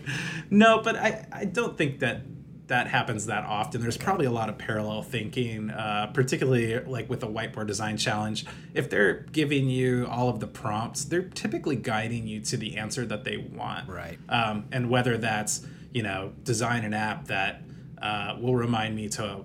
No, 0.50 0.82
but 0.82 0.96
I, 0.96 1.26
I 1.32 1.44
don't 1.46 1.78
think 1.78 2.00
that 2.00 2.20
that 2.68 2.88
happens 2.88 3.26
that 3.26 3.44
often. 3.44 3.80
There's 3.80 3.96
probably 3.96 4.26
a 4.26 4.30
lot 4.30 4.48
of 4.48 4.58
parallel 4.58 5.02
thinking, 5.02 5.70
uh, 5.70 6.10
particularly 6.12 6.78
like 6.80 7.08
with 7.08 7.22
a 7.22 7.26
whiteboard 7.26 7.68
design 7.68 7.96
challenge. 7.96 8.44
If 8.74 8.90
they're 8.90 9.20
giving 9.32 9.68
you 9.70 10.06
all 10.10 10.28
of 10.28 10.40
the 10.40 10.48
prompts, 10.48 11.04
they're 11.04 11.22
typically 11.22 11.76
guiding 11.76 12.26
you 12.26 12.40
to 12.40 12.56
the 12.56 12.76
answer 12.76 13.06
that 13.06 13.24
they 13.24 13.36
want. 13.36 13.88
Right. 13.88 14.18
Um, 14.28 14.66
and 14.72 14.90
whether 14.90 15.16
that's 15.16 15.64
you 15.92 16.02
know 16.02 16.32
design 16.42 16.84
an 16.84 16.92
app 16.92 17.28
that 17.28 17.62
uh, 18.02 18.36
will 18.40 18.56
remind 18.56 18.96
me 18.96 19.08
to 19.10 19.44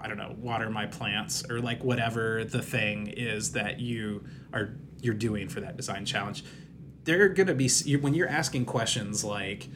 I 0.00 0.08
don't 0.08 0.16
know 0.16 0.34
water 0.38 0.70
my 0.70 0.86
plants 0.86 1.44
or 1.50 1.60
like 1.60 1.82
whatever 1.82 2.44
the 2.44 2.62
thing 2.62 3.08
is 3.08 3.52
that 3.52 3.80
you 3.80 4.24
are 4.52 4.76
you're 5.02 5.14
doing 5.14 5.48
for 5.48 5.60
that 5.60 5.76
design 5.76 6.04
challenge. 6.04 6.44
They're 7.02 7.28
gonna 7.30 7.54
be 7.54 7.68
when 7.96 8.14
you're 8.14 8.28
asking 8.28 8.66
questions 8.66 9.24
like 9.24 9.68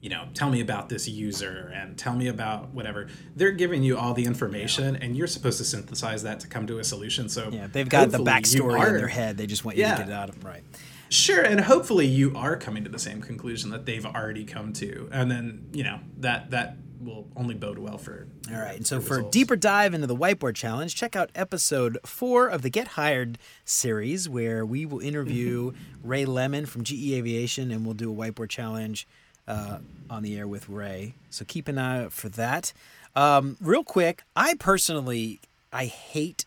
you 0.00 0.10
know, 0.10 0.28
tell 0.32 0.48
me 0.48 0.60
about 0.60 0.88
this 0.88 1.08
user 1.08 1.72
and 1.74 1.98
tell 1.98 2.14
me 2.14 2.28
about 2.28 2.70
whatever. 2.70 3.08
They're 3.34 3.52
giving 3.52 3.82
you 3.82 3.98
all 3.98 4.14
the 4.14 4.24
information, 4.24 4.94
yeah. 4.94 5.00
and 5.02 5.16
you're 5.16 5.26
supposed 5.26 5.58
to 5.58 5.64
synthesize 5.64 6.22
that 6.22 6.40
to 6.40 6.46
come 6.46 6.66
to 6.68 6.78
a 6.78 6.84
solution. 6.84 7.28
So 7.28 7.48
yeah, 7.50 7.66
they've 7.66 7.88
got 7.88 8.10
the 8.10 8.18
backstory 8.18 8.78
are, 8.78 8.88
in 8.88 8.96
their 8.96 9.08
head. 9.08 9.36
They 9.36 9.46
just 9.46 9.64
want 9.64 9.76
you 9.76 9.84
yeah. 9.84 9.96
to 9.96 10.02
get 10.02 10.10
it 10.10 10.14
out 10.14 10.28
of 10.28 10.40
them 10.40 10.48
right. 10.48 10.62
Sure, 11.10 11.42
and 11.42 11.60
hopefully 11.60 12.06
you 12.06 12.36
are 12.36 12.56
coming 12.56 12.84
to 12.84 12.90
the 12.90 12.98
same 12.98 13.22
conclusion 13.22 13.70
that 13.70 13.86
they've 13.86 14.04
already 14.04 14.44
come 14.44 14.72
to, 14.74 15.08
and 15.10 15.30
then 15.30 15.66
you 15.72 15.82
know 15.82 16.00
that 16.18 16.50
that 16.50 16.76
will 17.00 17.26
only 17.34 17.54
bode 17.54 17.78
well 17.78 17.98
for. 17.98 18.28
All 18.52 18.60
right, 18.60 18.76
and 18.76 18.86
so 18.86 19.00
for 19.00 19.20
a 19.20 19.24
deeper 19.24 19.56
dive 19.56 19.94
into 19.94 20.06
the 20.06 20.16
whiteboard 20.16 20.54
challenge, 20.54 20.94
check 20.94 21.16
out 21.16 21.30
episode 21.34 21.98
four 22.04 22.46
of 22.46 22.62
the 22.62 22.70
Get 22.70 22.88
Hired 22.88 23.38
series, 23.64 24.28
where 24.28 24.64
we 24.64 24.86
will 24.86 25.00
interview 25.00 25.72
mm-hmm. 25.72 26.08
Ray 26.08 26.24
Lemon 26.24 26.66
from 26.66 26.84
GE 26.84 27.12
Aviation, 27.12 27.72
and 27.72 27.84
we'll 27.84 27.94
do 27.94 28.12
a 28.12 28.14
whiteboard 28.14 28.50
challenge 28.50 29.08
uh, 29.48 29.78
on 30.08 30.22
the 30.22 30.38
air 30.38 30.46
with 30.46 30.68
Ray. 30.68 31.14
So 31.30 31.44
keep 31.44 31.66
an 31.66 31.78
eye 31.78 32.04
out 32.04 32.12
for 32.12 32.28
that. 32.28 32.72
Um, 33.16 33.56
real 33.60 33.82
quick, 33.82 34.22
I 34.36 34.54
personally 34.54 35.40
I 35.72 35.86
hate 35.86 36.44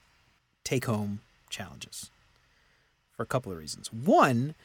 take 0.63 0.85
home 0.85 1.19
challenges 1.49 2.11
for 3.11 3.23
a 3.23 3.25
couple 3.25 3.51
of 3.51 3.57
reasons. 3.57 3.91
One, 3.91 4.55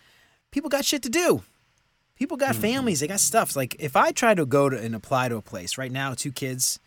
people 0.53 0.71
got 0.71 0.85
shit 0.85 1.03
to 1.03 1.09
do. 1.09 1.43
People 2.17 2.37
got 2.37 2.53
mm-hmm. 2.53 2.63
families, 2.63 3.01
they 3.01 3.09
got 3.09 3.21
stuff. 3.21 3.57
Like 3.57 3.75
if 3.79 3.97
I 3.97 4.13
try 4.13 4.35
to 4.35 4.47
go 4.47 4.71
to 4.71 4.79
and 4.79 4.95
apply 4.95 5.29
to 5.31 5.37
a 5.37 5.43
place 5.43 5.77
right 5.77 5.91
now, 5.91 6.15
two 6.15 6.33
kids 6.33 6.79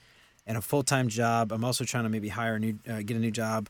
and 0.48 0.58
a 0.58 0.62
full 0.62 0.84
time 0.84 1.08
job. 1.08 1.52
I'm 1.52 1.64
also 1.64 1.86
trying 1.86 2.04
to 2.04 2.10
maybe 2.10 2.30
hire 2.30 2.56
a 2.56 2.60
new, 2.60 2.80
uh, 2.90 3.02
get 3.04 3.16
a 3.16 3.20
new 3.20 3.32
job. 3.32 3.70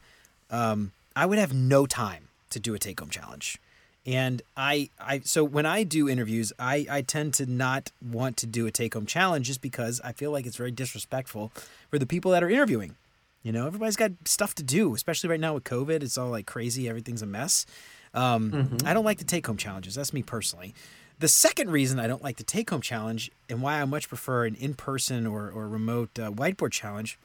Um, 0.50 0.94
I 1.16 1.26
would 1.26 1.38
have 1.38 1.54
no 1.54 1.86
time 1.86 2.30
to 2.52 2.60
do 2.60 2.74
a 2.74 2.80
take 2.80 3.00
home 3.00 3.10
challenge. 3.10 3.58
And 4.06 4.42
I, 4.56 4.90
I, 5.00 5.20
so 5.20 5.44
when 5.44 5.66
I 5.66 5.84
do 5.84 6.10
interviews, 6.10 6.54
I, 6.58 6.88
I 6.90 7.02
tend 7.02 7.34
to 7.36 7.46
not 7.46 7.92
want 8.02 8.38
to 8.38 8.48
do 8.48 8.66
a 8.66 8.72
take 8.72 8.94
home 8.94 9.06
challenge 9.06 9.48
just 9.48 9.62
because 9.62 10.00
I 10.04 10.14
feel 10.14 10.32
like 10.32 10.46
it's 10.46 10.56
very 10.56 10.72
disrespectful 10.72 11.52
for 11.90 12.00
the 12.00 12.06
people 12.06 12.32
that 12.32 12.44
are 12.44 12.50
interviewing. 12.50 12.96
You 13.44 13.52
know, 13.52 13.68
everybody's 13.68 13.96
got 13.96 14.12
stuff 14.26 14.56
to 14.56 14.64
do, 14.64 14.94
especially 14.96 15.30
right 15.30 15.40
now 15.40 15.54
with 15.54 15.64
COVID. 15.64 16.04
It's 16.04 16.18
all 16.18 16.30
like 16.30 16.46
crazy. 16.46 16.90
Everything's 16.90 17.22
a 17.22 17.26
mess. 17.26 17.66
Um, 18.14 18.52
mm-hmm. 18.52 18.88
I 18.88 18.94
don't 18.94 19.06
like 19.06 19.20
the 19.20 19.26
take 19.26 19.46
home 19.48 19.58
challenges. 19.58 19.96
That's 19.96 20.14
me 20.14 20.24
personally. 20.24 20.74
The 21.20 21.28
second 21.28 21.70
reason 21.70 22.00
I 22.00 22.08
don't 22.08 22.24
like 22.24 22.38
the 22.38 22.44
take 22.44 22.70
home 22.70 22.82
challenge 22.82 23.30
and 23.50 23.62
why 23.62 23.82
I 23.82 23.86
much 23.86 24.08
prefer 24.08 24.46
an 24.46 24.56
in 24.56 24.74
person 24.74 25.28
or, 25.28 25.50
or 25.50 25.68
remote 25.68 26.18
uh, 26.18 26.32
whiteboard 26.32 26.72
challenge 26.72 27.20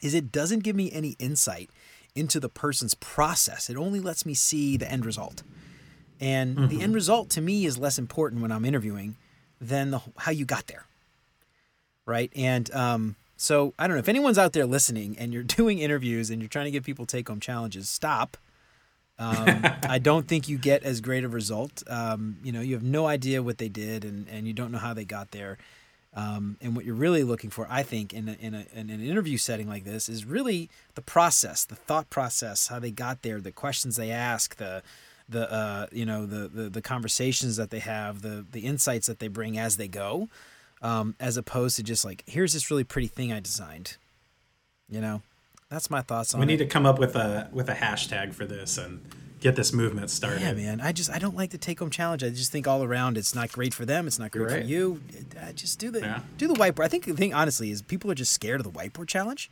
is 0.00 0.14
it 0.14 0.32
doesn't 0.32 0.60
give 0.60 0.74
me 0.74 0.90
any 0.92 1.10
insight 1.18 1.70
into 2.14 2.40
the 2.40 2.48
person's 2.48 2.94
process. 2.94 3.68
It 3.68 3.76
only 3.76 4.00
lets 4.00 4.24
me 4.24 4.34
see 4.34 4.76
the 4.76 4.90
end 4.90 5.04
result. 5.04 5.42
And 6.20 6.56
mm-hmm. 6.56 6.66
the 6.68 6.82
end 6.82 6.94
result 6.94 7.30
to 7.30 7.40
me 7.40 7.64
is 7.64 7.78
less 7.78 7.98
important 7.98 8.42
when 8.42 8.52
I'm 8.52 8.64
interviewing 8.64 9.16
than 9.60 9.90
the, 9.90 10.00
how 10.16 10.32
you 10.32 10.44
got 10.44 10.66
there. 10.66 10.84
Right. 12.06 12.32
And 12.34 12.72
um, 12.74 13.16
so 13.36 13.74
I 13.78 13.86
don't 13.86 13.96
know 13.96 14.00
if 14.00 14.08
anyone's 14.08 14.38
out 14.38 14.52
there 14.52 14.66
listening 14.66 15.16
and 15.18 15.32
you're 15.32 15.42
doing 15.58 15.78
interviews 15.78 16.30
and 16.30 16.40
you're 16.42 16.48
trying 16.48 16.66
to 16.66 16.70
give 16.70 16.84
people 16.84 17.06
take 17.06 17.28
home 17.28 17.40
challenges, 17.40 17.88
stop. 17.88 18.36
Um, 19.18 19.64
I 19.88 19.98
don't 19.98 20.26
think 20.26 20.48
you 20.48 20.58
get 20.58 20.82
as 20.82 21.00
great 21.00 21.24
a 21.24 21.28
result. 21.28 21.82
Um, 21.88 22.38
you 22.42 22.52
know, 22.52 22.60
you 22.60 22.74
have 22.74 22.82
no 22.82 23.06
idea 23.06 23.42
what 23.42 23.58
they 23.58 23.68
did 23.68 24.04
and, 24.04 24.28
and 24.28 24.46
you 24.46 24.52
don't 24.52 24.72
know 24.72 24.78
how 24.78 24.94
they 24.94 25.04
got 25.04 25.30
there. 25.30 25.58
Um, 26.14 26.56
and 26.60 26.74
what 26.74 26.84
you're 26.84 26.94
really 26.94 27.22
looking 27.22 27.50
for, 27.50 27.66
I 27.70 27.82
think, 27.82 28.12
in, 28.12 28.28
a, 28.28 28.32
in, 28.40 28.54
a, 28.54 28.64
in 28.74 28.90
an 28.90 29.00
interview 29.06 29.36
setting 29.36 29.68
like 29.68 29.84
this, 29.84 30.08
is 30.08 30.24
really 30.24 30.70
the 30.94 31.02
process, 31.02 31.64
the 31.64 31.76
thought 31.76 32.10
process, 32.10 32.68
how 32.68 32.78
they 32.78 32.90
got 32.90 33.22
there, 33.22 33.40
the 33.40 33.52
questions 33.52 33.96
they 33.96 34.10
ask, 34.10 34.56
the 34.56 34.82
the 35.28 35.50
uh, 35.52 35.86
you 35.92 36.06
know 36.06 36.26
the, 36.26 36.48
the 36.48 36.70
the 36.70 36.82
conversations 36.82 37.56
that 37.56 37.70
they 37.70 37.80
have, 37.80 38.22
the 38.22 38.44
the 38.50 38.60
insights 38.60 39.06
that 39.06 39.18
they 39.18 39.28
bring 39.28 39.58
as 39.58 39.76
they 39.76 39.88
go, 39.88 40.28
um, 40.82 41.14
as 41.20 41.36
opposed 41.36 41.76
to 41.76 41.82
just 41.82 42.04
like 42.04 42.24
here's 42.26 42.52
this 42.52 42.70
really 42.70 42.84
pretty 42.84 43.08
thing 43.08 43.32
I 43.32 43.40
designed. 43.40 43.96
You 44.88 45.00
know, 45.00 45.22
that's 45.70 45.90
my 45.90 46.00
thoughts 46.00 46.34
on. 46.34 46.40
We 46.40 46.46
need 46.46 46.60
it. 46.60 46.64
to 46.64 46.70
come 46.70 46.86
up 46.86 46.98
with 46.98 47.14
a 47.14 47.48
with 47.52 47.68
a 47.68 47.74
hashtag 47.74 48.34
for 48.34 48.46
this 48.46 48.78
and 48.78 49.00
get 49.40 49.56
this 49.56 49.72
movement 49.72 50.10
started. 50.10 50.40
Yeah, 50.40 50.52
man. 50.52 50.80
I 50.80 50.92
just 50.92 51.10
I 51.10 51.18
don't 51.18 51.36
like 51.36 51.50
the 51.50 51.58
take 51.58 51.78
home 51.78 51.90
challenge. 51.90 52.24
I 52.24 52.30
just 52.30 52.50
think 52.50 52.66
all 52.66 52.82
around 52.82 53.16
it's 53.16 53.34
not 53.34 53.52
great 53.52 53.74
for 53.74 53.84
them. 53.84 54.06
It's 54.06 54.18
not 54.18 54.30
great 54.30 54.50
right. 54.50 54.62
for 54.62 54.68
you. 54.68 55.00
I 55.42 55.52
just 55.52 55.78
do 55.78 55.90
the 55.90 56.00
yeah. 56.00 56.20
do 56.36 56.48
the 56.48 56.54
whiteboard. 56.54 56.84
I 56.84 56.88
think 56.88 57.04
the 57.04 57.14
thing 57.14 57.34
honestly 57.34 57.70
is 57.70 57.82
people 57.82 58.10
are 58.10 58.16
just 58.16 58.32
scared 58.32 58.60
of 58.60 58.64
the 58.64 58.78
whiteboard 58.78 59.08
challenge. 59.08 59.50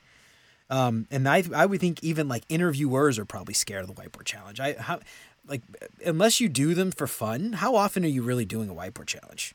Um, 0.68 1.06
and 1.10 1.28
I 1.28 1.44
I 1.54 1.66
would 1.66 1.80
think 1.80 2.02
even 2.02 2.28
like 2.28 2.44
interviewers 2.48 3.18
are 3.18 3.24
probably 3.24 3.54
scared 3.54 3.88
of 3.88 3.94
the 3.94 4.00
whiteboard 4.00 4.24
challenge. 4.24 4.58
I 4.58 4.74
how 4.74 5.00
like 5.48 5.62
unless 6.04 6.40
you 6.40 6.48
do 6.48 6.74
them 6.74 6.90
for 6.90 7.06
fun, 7.06 7.54
how 7.54 7.74
often 7.76 8.04
are 8.04 8.08
you 8.08 8.22
really 8.22 8.44
doing 8.44 8.68
a 8.68 8.74
whiteboard 8.74 9.06
challenge? 9.06 9.54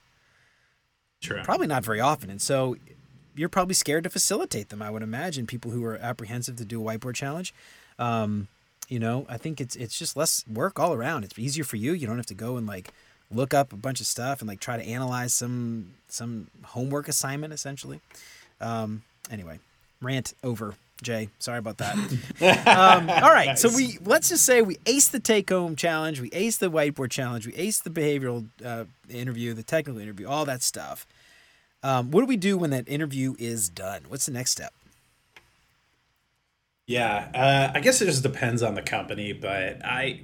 True. 1.22 1.44
Probably 1.44 1.68
not 1.68 1.84
very 1.86 2.00
often. 2.00 2.30
And 2.30 2.42
so 2.42 2.76
you're 3.36 3.50
probably 3.50 3.76
scared 3.76 4.04
to 4.04 4.10
facilitate 4.10 4.70
them. 4.70 4.82
I 4.82 4.89
would 4.89 5.04
imagine 5.04 5.46
people 5.48 5.72
who 5.72 5.84
are 5.86 5.98
apprehensive 5.98 6.56
to 6.58 6.66
do 6.66 6.82
a 6.82 6.98
whiteboard 6.98 7.16
challenge. 7.16 7.54
Um, 8.00 8.48
you 8.88 9.00
know, 9.00 9.26
I 9.30 9.38
think 9.38 9.62
it's 9.62 9.76
it's 9.76 9.98
just 9.98 10.18
less 10.18 10.44
work 10.48 10.80
all 10.80 10.94
around. 10.94 11.24
It's 11.24 11.38
easier 11.39 11.64
for 11.64 11.78
you. 11.78 11.94
You 11.94 12.08
don't 12.08 12.18
have 12.18 12.26
to 12.28 12.34
go 12.34 12.58
and 12.58 12.68
like 12.68 12.92
look 13.34 13.54
up 13.54 13.72
a 13.72 13.78
bunch 13.78 14.02
of 14.02 14.06
stuff 14.06 14.42
and 14.42 14.48
like 14.48 14.60
try 14.60 14.78
to 14.78 14.84
analyze 14.84 15.34
some 15.34 15.92
some 16.10 16.48
homework 16.64 17.08
assignment 17.08 17.54
essentially. 17.54 18.02
Um, 18.60 19.04
anyway, 19.30 19.60
rant 20.02 20.34
over. 20.44 20.76
Jay. 21.02 21.30
Sorry 21.39 21.58
about 21.58 21.78
that. 21.78 21.95
um, 22.68 23.10
all 23.10 23.32
right, 23.32 23.47
nice. 23.47 23.62
so 23.62 23.70
we 23.76 23.97
let's 24.06 24.30
just 24.30 24.45
say 24.45 24.62
we 24.62 24.78
ace 24.86 25.08
the 25.08 25.20
take-home 25.20 25.76
challenge, 25.76 26.20
we 26.20 26.30
ace 26.32 26.58
the 26.58 26.70
whiteboard 26.70 27.10
challenge, 27.10 27.47
we 27.47 27.54
ace 27.56 27.80
the 27.80 27.89
behavioral 27.89 28.47
uh, 28.64 28.86
interview, 29.10 29.54
the 29.54 29.64
technical 29.64 29.99
interview, 29.99 30.28
all 30.28 30.45
that 30.45 30.62
stuff. 30.62 31.06
Um, 31.84 32.12
what 32.12 32.22
do 32.22 32.28
we 32.28 32.38
do 32.38 32.58
when 32.58 32.70
that 32.70 32.88
interview 32.88 33.36
is 33.39 33.70
done? 33.70 34.04
What's 34.08 34.28
the 34.28 34.32
next 34.32 34.52
step? 34.52 34.74
Yeah, 36.88 37.30
uh, 37.34 37.72
I 37.74 37.80
guess 37.80 38.02
it 38.02 38.06
just 38.06 38.22
depends 38.22 38.62
on 38.62 38.76
the 38.76 38.82
company, 38.82 39.32
but 39.32 39.84
I, 39.84 40.22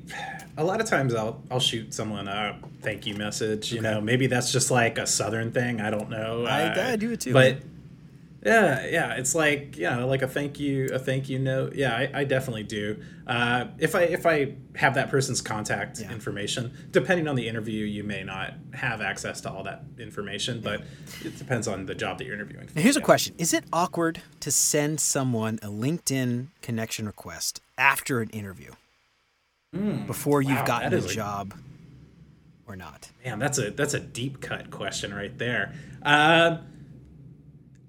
a 0.57 0.63
lot 0.63 0.81
of 0.81 0.87
times 0.87 1.15
I'll 1.15 1.41
I'll 1.49 1.61
shoot 1.61 1.93
someone 1.93 2.27
a 2.27 2.59
thank 2.81 3.05
you 3.05 3.15
message. 3.15 3.71
You 3.71 3.79
okay. 3.79 3.89
know, 3.89 4.01
maybe 4.01 4.27
that's 4.27 4.51
just 4.51 4.69
like 4.69 4.97
a 4.97 5.07
southern 5.07 5.51
thing. 5.51 5.79
I 5.79 5.89
don't 5.89 6.09
know. 6.09 6.45
I, 6.45 6.63
uh, 6.63 6.91
I 6.91 6.95
do 6.97 7.11
it 7.11 7.21
too. 7.21 7.33
But. 7.33 7.59
Yeah, 8.45 8.85
yeah, 8.87 9.13
it's 9.13 9.33
like 9.33 9.77
yeah, 9.77 10.03
like 10.03 10.21
a 10.21 10.27
thank 10.27 10.59
you, 10.59 10.89
a 10.93 10.99
thank 10.99 11.27
you 11.27 11.39
note. 11.39 11.75
Yeah, 11.75 11.95
I, 11.95 12.21
I 12.21 12.23
definitely 12.23 12.63
do. 12.63 13.01
Uh, 13.25 13.67
if 13.79 13.95
I 13.95 14.03
if 14.03 14.25
I 14.25 14.55
have 14.75 14.93
that 14.93 15.09
person's 15.09 15.41
contact 15.41 15.99
yeah. 15.99 16.11
information, 16.11 16.71
depending 16.91 17.27
on 17.27 17.35
the 17.35 17.47
interview, 17.47 17.83
you 17.83 18.03
may 18.03 18.23
not 18.23 18.53
have 18.73 19.01
access 19.01 19.41
to 19.41 19.51
all 19.51 19.63
that 19.63 19.83
information, 19.97 20.61
but 20.61 20.81
yeah. 21.21 21.29
it 21.29 21.37
depends 21.37 21.67
on 21.67 21.87
the 21.87 21.95
job 21.95 22.19
that 22.19 22.25
you're 22.25 22.35
interviewing. 22.35 22.67
For. 22.67 22.75
Now, 22.75 22.83
here's 22.83 22.95
yeah. 22.95 23.01
a 23.01 23.05
question: 23.05 23.35
Is 23.39 23.53
it 23.53 23.63
awkward 23.73 24.21
to 24.41 24.51
send 24.51 24.99
someone 24.99 25.59
a 25.63 25.67
LinkedIn 25.67 26.47
connection 26.61 27.07
request 27.07 27.59
after 27.77 28.21
an 28.21 28.29
interview 28.29 28.71
mm, 29.75 30.05
before 30.05 30.43
you've 30.43 30.57
wow, 30.59 30.65
gotten 30.65 30.93
a 30.93 31.01
job? 31.01 31.53
Or 32.67 32.75
not? 32.75 33.11
Man, 33.25 33.39
that's 33.39 33.57
a 33.57 33.71
that's 33.71 33.93
a 33.93 33.99
deep 33.99 34.41
cut 34.41 34.69
question 34.69 35.13
right 35.13 35.35
there. 35.37 35.73
Uh, 36.03 36.57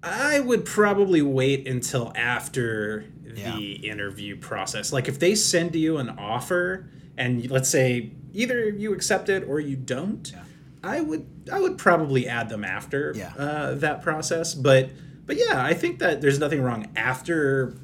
I 0.02 0.40
would 0.40 0.64
probably 0.64 1.22
wait 1.22 1.66
until 1.66 2.12
after 2.14 3.04
yeah. 3.24 3.56
the 3.56 3.72
interview 3.88 4.36
process. 4.36 4.92
Like 4.92 5.08
if 5.08 5.18
they 5.18 5.34
send 5.34 5.74
you 5.74 5.98
an 5.98 6.10
offer 6.10 6.88
and 7.16 7.50
let's 7.50 7.68
say 7.68 8.12
either 8.32 8.68
you 8.68 8.92
accept 8.92 9.28
it 9.28 9.44
or 9.48 9.60
you 9.60 9.76
don't, 9.76 10.30
yeah. 10.30 10.42
I 10.82 11.00
would 11.00 11.26
I 11.52 11.60
would 11.60 11.78
probably 11.78 12.28
add 12.28 12.48
them 12.48 12.64
after 12.64 13.12
yeah. 13.16 13.32
uh, 13.36 13.74
that 13.76 14.02
process. 14.02 14.54
But 14.54 14.90
but 15.26 15.36
yeah, 15.36 15.64
I 15.64 15.74
think 15.74 15.98
that 15.98 16.20
there's 16.20 16.38
nothing 16.38 16.62
wrong 16.62 16.86
after 16.96 17.76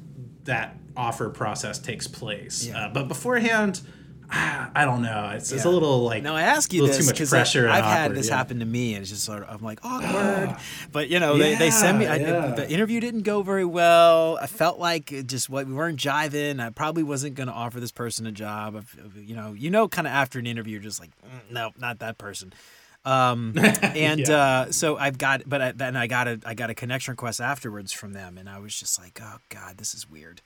that 0.45 0.77
offer 0.95 1.29
process 1.29 1.79
takes 1.79 2.07
place. 2.07 2.71
Uh, 2.73 2.89
but 2.93 3.07
beforehand, 3.07 3.81
I 4.31 4.85
don't 4.85 5.01
know. 5.01 5.31
It's, 5.35 5.51
yeah. 5.51 5.57
it's 5.57 5.65
a 5.65 5.69
little 5.69 6.03
like 6.03 6.23
no. 6.23 6.35
I 6.35 6.43
ask 6.43 6.73
you 6.73 6.85
this 6.87 7.11
because 7.11 7.33
I've 7.33 7.83
had 7.83 8.15
this 8.15 8.29
yeah. 8.29 8.37
happen 8.37 8.59
to 8.59 8.65
me, 8.65 8.93
and 8.93 9.01
it's 9.01 9.11
just 9.11 9.23
sort 9.23 9.43
of 9.43 9.49
I'm 9.49 9.63
like 9.63 9.79
awkward. 9.83 10.55
but 10.91 11.09
you 11.09 11.19
know, 11.19 11.35
yeah, 11.35 11.43
they, 11.43 11.55
they 11.55 11.71
send 11.71 11.99
me. 11.99 12.07
I, 12.07 12.17
the 12.17 12.69
interview 12.69 12.99
didn't 12.99 13.21
go 13.21 13.41
very 13.41 13.65
well. 13.65 14.37
I 14.41 14.47
felt 14.47 14.79
like 14.79 15.27
just 15.27 15.49
what 15.49 15.67
we 15.67 15.73
weren't 15.73 15.99
jiving. 15.99 16.59
I 16.59 16.69
probably 16.71 17.03
wasn't 17.03 17.35
going 17.35 17.47
to 17.47 17.53
offer 17.53 17.79
this 17.79 17.91
person 17.91 18.25
a 18.25 18.31
job. 18.31 18.83
You 19.15 19.35
know, 19.35 19.53
you 19.53 19.69
know, 19.69 19.87
kind 19.87 20.07
of 20.07 20.13
after 20.13 20.39
an 20.39 20.47
interview, 20.47 20.73
you're 20.73 20.81
just 20.81 20.99
like, 20.99 21.11
mm, 21.21 21.51
no, 21.51 21.71
not 21.77 21.99
that 21.99 22.17
person. 22.17 22.53
Um, 23.05 23.53
and 23.81 24.27
uh, 24.29 24.71
so 24.71 24.97
I've 24.97 25.17
got, 25.17 25.43
but 25.47 25.61
I, 25.61 25.71
then 25.71 25.95
I 25.95 26.07
got 26.07 26.27
a 26.27 26.39
I 26.45 26.55
got 26.55 26.69
a 26.69 26.73
connection 26.73 27.11
request 27.11 27.39
afterwards 27.39 27.91
from 27.91 28.13
them, 28.13 28.37
and 28.37 28.49
I 28.49 28.59
was 28.59 28.77
just 28.77 28.99
like, 28.99 29.19
oh 29.21 29.37
god, 29.49 29.77
this 29.77 29.93
is 29.93 30.09
weird 30.09 30.41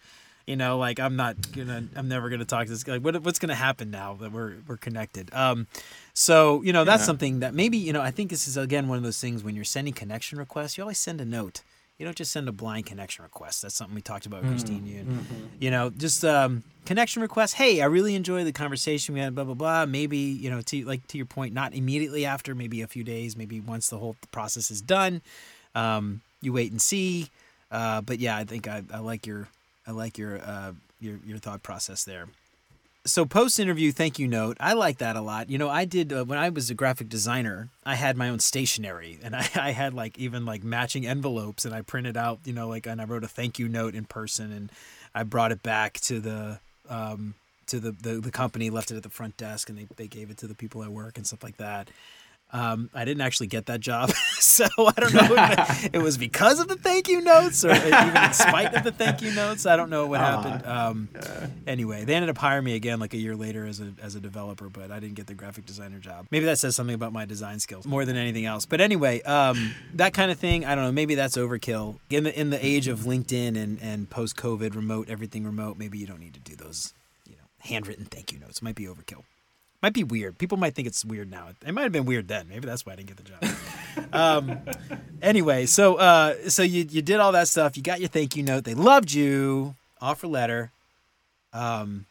you 0.49 0.55
know 0.55 0.79
like 0.79 0.99
i'm 0.99 1.15
not 1.15 1.35
gonna 1.51 1.87
i'm 1.95 2.07
never 2.07 2.27
gonna 2.27 2.43
talk 2.43 2.65
to 2.65 2.71
this 2.71 2.83
guy. 2.83 2.93
Like 2.93 3.03
what, 3.03 3.21
what's 3.21 3.37
gonna 3.37 3.53
happen 3.53 3.91
now 3.91 4.15
that 4.15 4.31
we're 4.31 4.55
we're 4.67 4.77
connected? 4.77 5.29
Um 5.31 5.67
so 6.15 6.63
you 6.63 6.73
know 6.73 6.83
that's 6.83 7.03
yeah. 7.03 7.05
something 7.05 7.39
that 7.41 7.53
maybe 7.53 7.77
you 7.77 7.93
know 7.93 8.01
i 8.01 8.09
think 8.09 8.31
this 8.31 8.47
is 8.47 8.57
again 8.57 8.87
one 8.87 8.97
of 8.97 9.03
those 9.03 9.21
things 9.21 9.43
when 9.43 9.55
you're 9.55 9.63
sending 9.63 9.93
connection 9.93 10.39
requests 10.39 10.75
you 10.75 10.83
always 10.83 10.97
send 10.97 11.21
a 11.21 11.25
note. 11.25 11.61
You 11.99 12.05
don't 12.05 12.15
just 12.15 12.31
send 12.31 12.47
a 12.47 12.53
blind 12.53 12.85
connection 12.85 13.23
request. 13.23 13.61
That's 13.61 13.75
something 13.75 13.93
we 13.93 14.01
talked 14.01 14.25
about 14.25 14.41
mm-hmm. 14.41 14.51
christine 14.51 14.87
you 14.87 15.03
mm-hmm. 15.03 15.45
you 15.59 15.69
know 15.69 15.91
just 15.91 16.25
um, 16.25 16.63
connection 16.85 17.21
request 17.21 17.53
hey 17.53 17.81
i 17.81 17.85
really 17.85 18.15
enjoy 18.15 18.43
the 18.43 18.51
conversation 18.51 19.13
we 19.13 19.21
had 19.21 19.35
blah 19.35 19.43
blah 19.43 19.53
blah. 19.53 19.85
Maybe 19.85 20.17
you 20.17 20.49
know 20.49 20.61
to 20.61 20.83
like 20.83 21.05
to 21.09 21.17
your 21.17 21.27
point 21.27 21.53
not 21.53 21.75
immediately 21.75 22.25
after 22.25 22.55
maybe 22.55 22.81
a 22.81 22.87
few 22.87 23.03
days 23.03 23.37
maybe 23.37 23.59
once 23.59 23.89
the 23.89 23.99
whole 23.99 24.15
process 24.31 24.71
is 24.71 24.81
done. 24.81 25.21
Um, 25.75 26.21
you 26.41 26.53
wait 26.53 26.71
and 26.71 26.81
see. 26.81 27.29
Uh, 27.71 28.01
but 28.01 28.17
yeah 28.17 28.35
i 28.35 28.43
think 28.43 28.67
I, 28.67 28.81
I 28.91 28.97
like 28.97 29.27
your 29.27 29.47
I 29.89 29.91
like 29.91 30.19
your 30.19 30.39
uh, 30.39 30.73
your 31.01 31.17
your 31.25 31.39
thought 31.39 31.63
process 31.63 32.03
there. 32.03 32.27
So 33.05 33.25
post 33.25 33.59
interview 33.59 33.91
thank 33.91 34.19
you 34.19 34.27
note, 34.27 34.55
I 34.59 34.73
like 34.73 34.99
that 34.99 35.15
a 35.15 35.21
lot. 35.21 35.49
You 35.49 35.57
know, 35.57 35.67
I 35.67 35.85
did 35.85 36.13
uh, 36.13 36.25
when 36.25 36.37
I 36.37 36.49
was 36.49 36.69
a 36.69 36.75
graphic 36.75 37.09
designer, 37.09 37.69
I 37.83 37.95
had 37.95 38.15
my 38.15 38.29
own 38.29 38.37
stationery, 38.37 39.17
and 39.23 39.35
I, 39.35 39.49
I 39.55 39.71
had 39.71 39.95
like 39.95 40.19
even 40.19 40.45
like 40.45 40.63
matching 40.63 41.07
envelopes, 41.07 41.65
and 41.65 41.73
I 41.73 41.81
printed 41.81 42.17
out, 42.17 42.39
you 42.45 42.53
know, 42.53 42.67
like 42.67 42.85
and 42.85 43.01
I 43.01 43.05
wrote 43.05 43.23
a 43.23 43.27
thank 43.27 43.57
you 43.57 43.67
note 43.67 43.95
in 43.95 44.05
person, 44.05 44.51
and 44.51 44.71
I 45.15 45.23
brought 45.23 45.51
it 45.51 45.63
back 45.63 45.93
to 46.01 46.19
the 46.19 46.59
um, 46.87 47.33
to 47.65 47.79
the, 47.79 47.91
the 47.91 48.19
the 48.19 48.31
company, 48.31 48.69
left 48.69 48.91
it 48.91 48.97
at 48.97 49.01
the 49.01 49.09
front 49.09 49.37
desk, 49.37 49.69
and 49.69 49.77
they 49.79 49.87
they 49.95 50.07
gave 50.07 50.29
it 50.29 50.37
to 50.37 50.47
the 50.47 50.53
people 50.53 50.83
at 50.83 50.91
work 50.91 51.17
and 51.17 51.25
stuff 51.25 51.41
like 51.41 51.57
that. 51.57 51.89
Um, 52.51 52.89
I 52.95 53.05
didn't 53.05 53.21
actually 53.21 53.45
get 53.47 53.67
that 53.67 53.79
job, 53.79 54.09
so 54.39 54.65
I 54.77 54.91
don't 54.97 55.13
know 55.13 55.35
if 55.35 55.89
it 55.93 55.99
was 55.99 56.17
because 56.17 56.59
of 56.59 56.67
the 56.67 56.77
thank 56.77 57.07
you 57.07 57.21
notes 57.21 57.63
or 57.63 57.71
even 57.71 57.93
in 57.93 58.33
spite 58.33 58.73
of 58.73 58.83
the 58.83 58.91
thank 58.91 59.21
you 59.21 59.31
notes. 59.33 59.67
I 59.67 59.75
don't 59.75 59.91
know 59.91 60.07
what 60.07 60.19
happened. 60.19 60.65
Um, 60.65 61.09
anyway, 61.67 62.05
they 62.05 62.15
ended 62.15 62.29
up 62.29 62.39
hiring 62.39 62.63
me 62.63 62.73
again 62.73 62.99
like 62.99 63.13
a 63.13 63.17
year 63.17 63.35
later 63.35 63.67
as 63.67 63.79
a 63.79 63.93
as 64.01 64.15
a 64.15 64.19
developer, 64.19 64.67
but 64.67 64.89
I 64.89 64.99
didn't 64.99 65.13
get 65.13 65.27
the 65.27 65.35
graphic 65.35 65.67
designer 65.67 65.99
job. 65.99 66.25
Maybe 66.31 66.45
that 66.45 66.57
says 66.57 66.75
something 66.75 66.95
about 66.95 67.13
my 67.13 67.25
design 67.25 67.59
skills 67.59 67.85
more 67.85 68.03
than 68.03 68.15
anything 68.17 68.45
else. 68.45 68.65
But 68.65 68.81
anyway, 68.81 69.21
um, 69.21 69.75
that 69.93 70.13
kind 70.13 70.31
of 70.31 70.39
thing. 70.39 70.65
I 70.65 70.73
don't 70.73 70.85
know. 70.85 70.91
Maybe 70.91 71.13
that's 71.13 71.37
overkill 71.37 71.99
in 72.09 72.23
the 72.23 72.39
in 72.39 72.49
the 72.49 72.65
age 72.65 72.87
of 72.87 73.01
LinkedIn 73.01 73.57
and 73.57 73.79
and 73.79 74.09
post 74.09 74.35
COVID 74.37 74.75
remote 74.75 75.07
everything 75.09 75.43
remote. 75.43 75.77
Maybe 75.77 75.99
you 75.99 76.07
don't 76.07 76.19
need 76.19 76.33
to 76.33 76.39
do 76.39 76.55
those 76.55 76.93
you 77.27 77.33
know 77.35 77.43
handwritten 77.59 78.05
thank 78.05 78.31
you 78.31 78.39
notes. 78.39 78.57
It 78.57 78.63
might 78.63 78.75
be 78.75 78.85
overkill. 78.85 79.23
Might 79.81 79.93
be 79.93 80.03
weird. 80.03 80.37
People 80.37 80.57
might 80.57 80.75
think 80.75 80.87
it's 80.87 81.05
weird 81.05 81.31
now. 81.31 81.49
It 81.65 81.73
might 81.73 81.83
have 81.83 81.91
been 81.91 82.05
weird 82.05 82.27
then. 82.27 82.49
Maybe 82.49 82.65
that's 82.65 82.85
why 82.85 82.93
I 82.93 82.95
didn't 82.97 83.07
get 83.07 83.17
the 83.17 83.23
job. 83.23 84.13
um, 84.13 84.59
anyway, 85.21 85.65
so 85.65 85.95
uh, 85.95 86.49
so 86.49 86.63
you 86.63 86.85
you 86.89 87.01
did 87.01 87.19
all 87.19 87.31
that 87.31 87.47
stuff. 87.47 87.77
You 87.77 87.83
got 87.83 87.99
your 88.01 88.09
thank 88.09 88.35
you 88.35 88.43
note. 88.43 88.65
They 88.65 88.73
loved 88.73 89.13
you. 89.13 89.75
Offer 90.01 90.27
letter. 90.27 90.71
Um, 91.53 92.05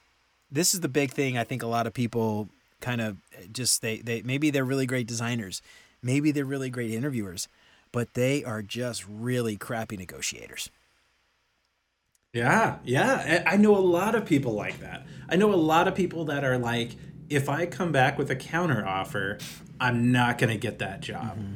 this 0.50 0.74
is 0.74 0.80
the 0.80 0.88
big 0.88 1.10
thing. 1.10 1.36
I 1.36 1.44
think 1.44 1.62
a 1.62 1.66
lot 1.66 1.86
of 1.86 1.92
people 1.92 2.48
kind 2.80 3.00
of 3.00 3.16
just 3.52 3.82
they 3.82 3.98
they 3.98 4.22
maybe 4.22 4.50
they're 4.50 4.64
really 4.64 4.86
great 4.86 5.06
designers, 5.06 5.62
maybe 6.02 6.30
they're 6.30 6.44
really 6.44 6.70
great 6.70 6.90
interviewers, 6.90 7.48
but 7.92 8.14
they 8.14 8.44
are 8.44 8.62
just 8.62 9.04
really 9.08 9.56
crappy 9.56 9.96
negotiators. 9.96 10.70
Yeah, 12.32 12.78
yeah. 12.84 13.42
I 13.46 13.56
know 13.56 13.76
a 13.76 13.80
lot 13.80 14.14
of 14.14 14.26
people 14.26 14.52
like 14.52 14.80
that. 14.80 15.06
I 15.28 15.36
know 15.36 15.52
a 15.52 15.56
lot 15.56 15.88
of 15.88 15.94
people 15.94 16.26
that 16.26 16.44
are 16.44 16.58
like, 16.58 16.90
if 17.29 17.49
I 17.49 17.66
come 17.66 17.93
back 17.93 18.18
with 18.18 18.31
a 18.31 18.37
counter 18.37 18.87
offer, 18.87 19.39
I'm 19.81 20.12
not 20.12 20.39
going 20.39 20.51
to 20.51 20.59
get 20.59 20.79
that 20.79 21.01
job. 21.01 21.39
Mm-hmm. 21.39 21.55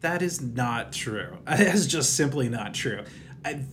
That 0.00 0.22
is 0.22 0.40
not 0.40 0.92
true. 0.92 1.38
That 1.46 1.60
is 1.60 1.86
just 1.86 2.14
simply 2.14 2.48
not 2.48 2.74
true. 2.74 3.04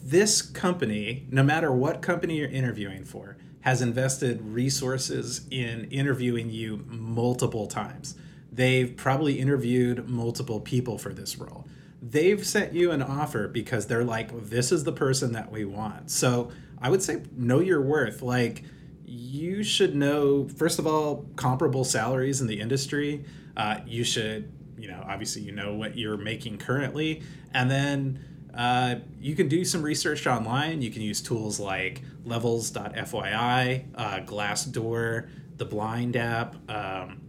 This 0.03 0.41
company, 0.41 1.25
no 1.29 1.43
matter 1.43 1.71
what 1.71 2.01
company 2.01 2.37
you're 2.37 2.49
interviewing 2.49 3.05
for, 3.05 3.37
has 3.61 3.81
invested 3.81 4.41
resources 4.41 5.47
in 5.51 5.85
interviewing 5.91 6.49
you 6.49 6.83
multiple 6.87 7.67
times. 7.67 8.15
They've 8.51 8.95
probably 8.95 9.39
interviewed 9.39 10.09
multiple 10.09 10.59
people 10.59 10.97
for 10.97 11.13
this 11.13 11.37
role. 11.37 11.65
They've 12.01 12.45
sent 12.45 12.73
you 12.73 12.91
an 12.91 13.01
offer 13.01 13.47
because 13.47 13.87
they're 13.87 14.03
like, 14.03 14.49
this 14.49 14.71
is 14.71 14.83
the 14.83 14.91
person 14.91 15.33
that 15.33 15.51
we 15.51 15.63
want. 15.63 16.11
So 16.11 16.51
I 16.81 16.89
would 16.89 17.03
say, 17.03 17.21
know 17.37 17.59
your 17.59 17.81
worth. 17.81 18.21
Like, 18.21 18.63
you 19.11 19.61
should 19.61 19.93
know 19.93 20.47
first 20.47 20.79
of 20.79 20.87
all 20.87 21.25
comparable 21.35 21.83
salaries 21.83 22.39
in 22.39 22.47
the 22.47 22.61
industry. 22.61 23.25
Uh, 23.57 23.79
you 23.85 24.05
should, 24.05 24.49
you 24.77 24.87
know, 24.87 25.03
obviously 25.05 25.41
you 25.41 25.51
know 25.51 25.73
what 25.73 25.97
you're 25.97 26.15
making 26.15 26.57
currently, 26.57 27.21
and 27.53 27.69
then 27.69 28.23
uh, 28.55 28.95
you 29.19 29.35
can 29.35 29.49
do 29.49 29.65
some 29.65 29.81
research 29.81 30.25
online. 30.27 30.81
You 30.81 30.91
can 30.91 31.01
use 31.01 31.21
tools 31.21 31.59
like 31.59 32.01
Levels.fyi, 32.23 33.85
uh, 33.95 34.19
Glassdoor, 34.21 35.29
the 35.57 35.65
Blind 35.65 36.15
app, 36.15 36.55
um, 36.69 37.19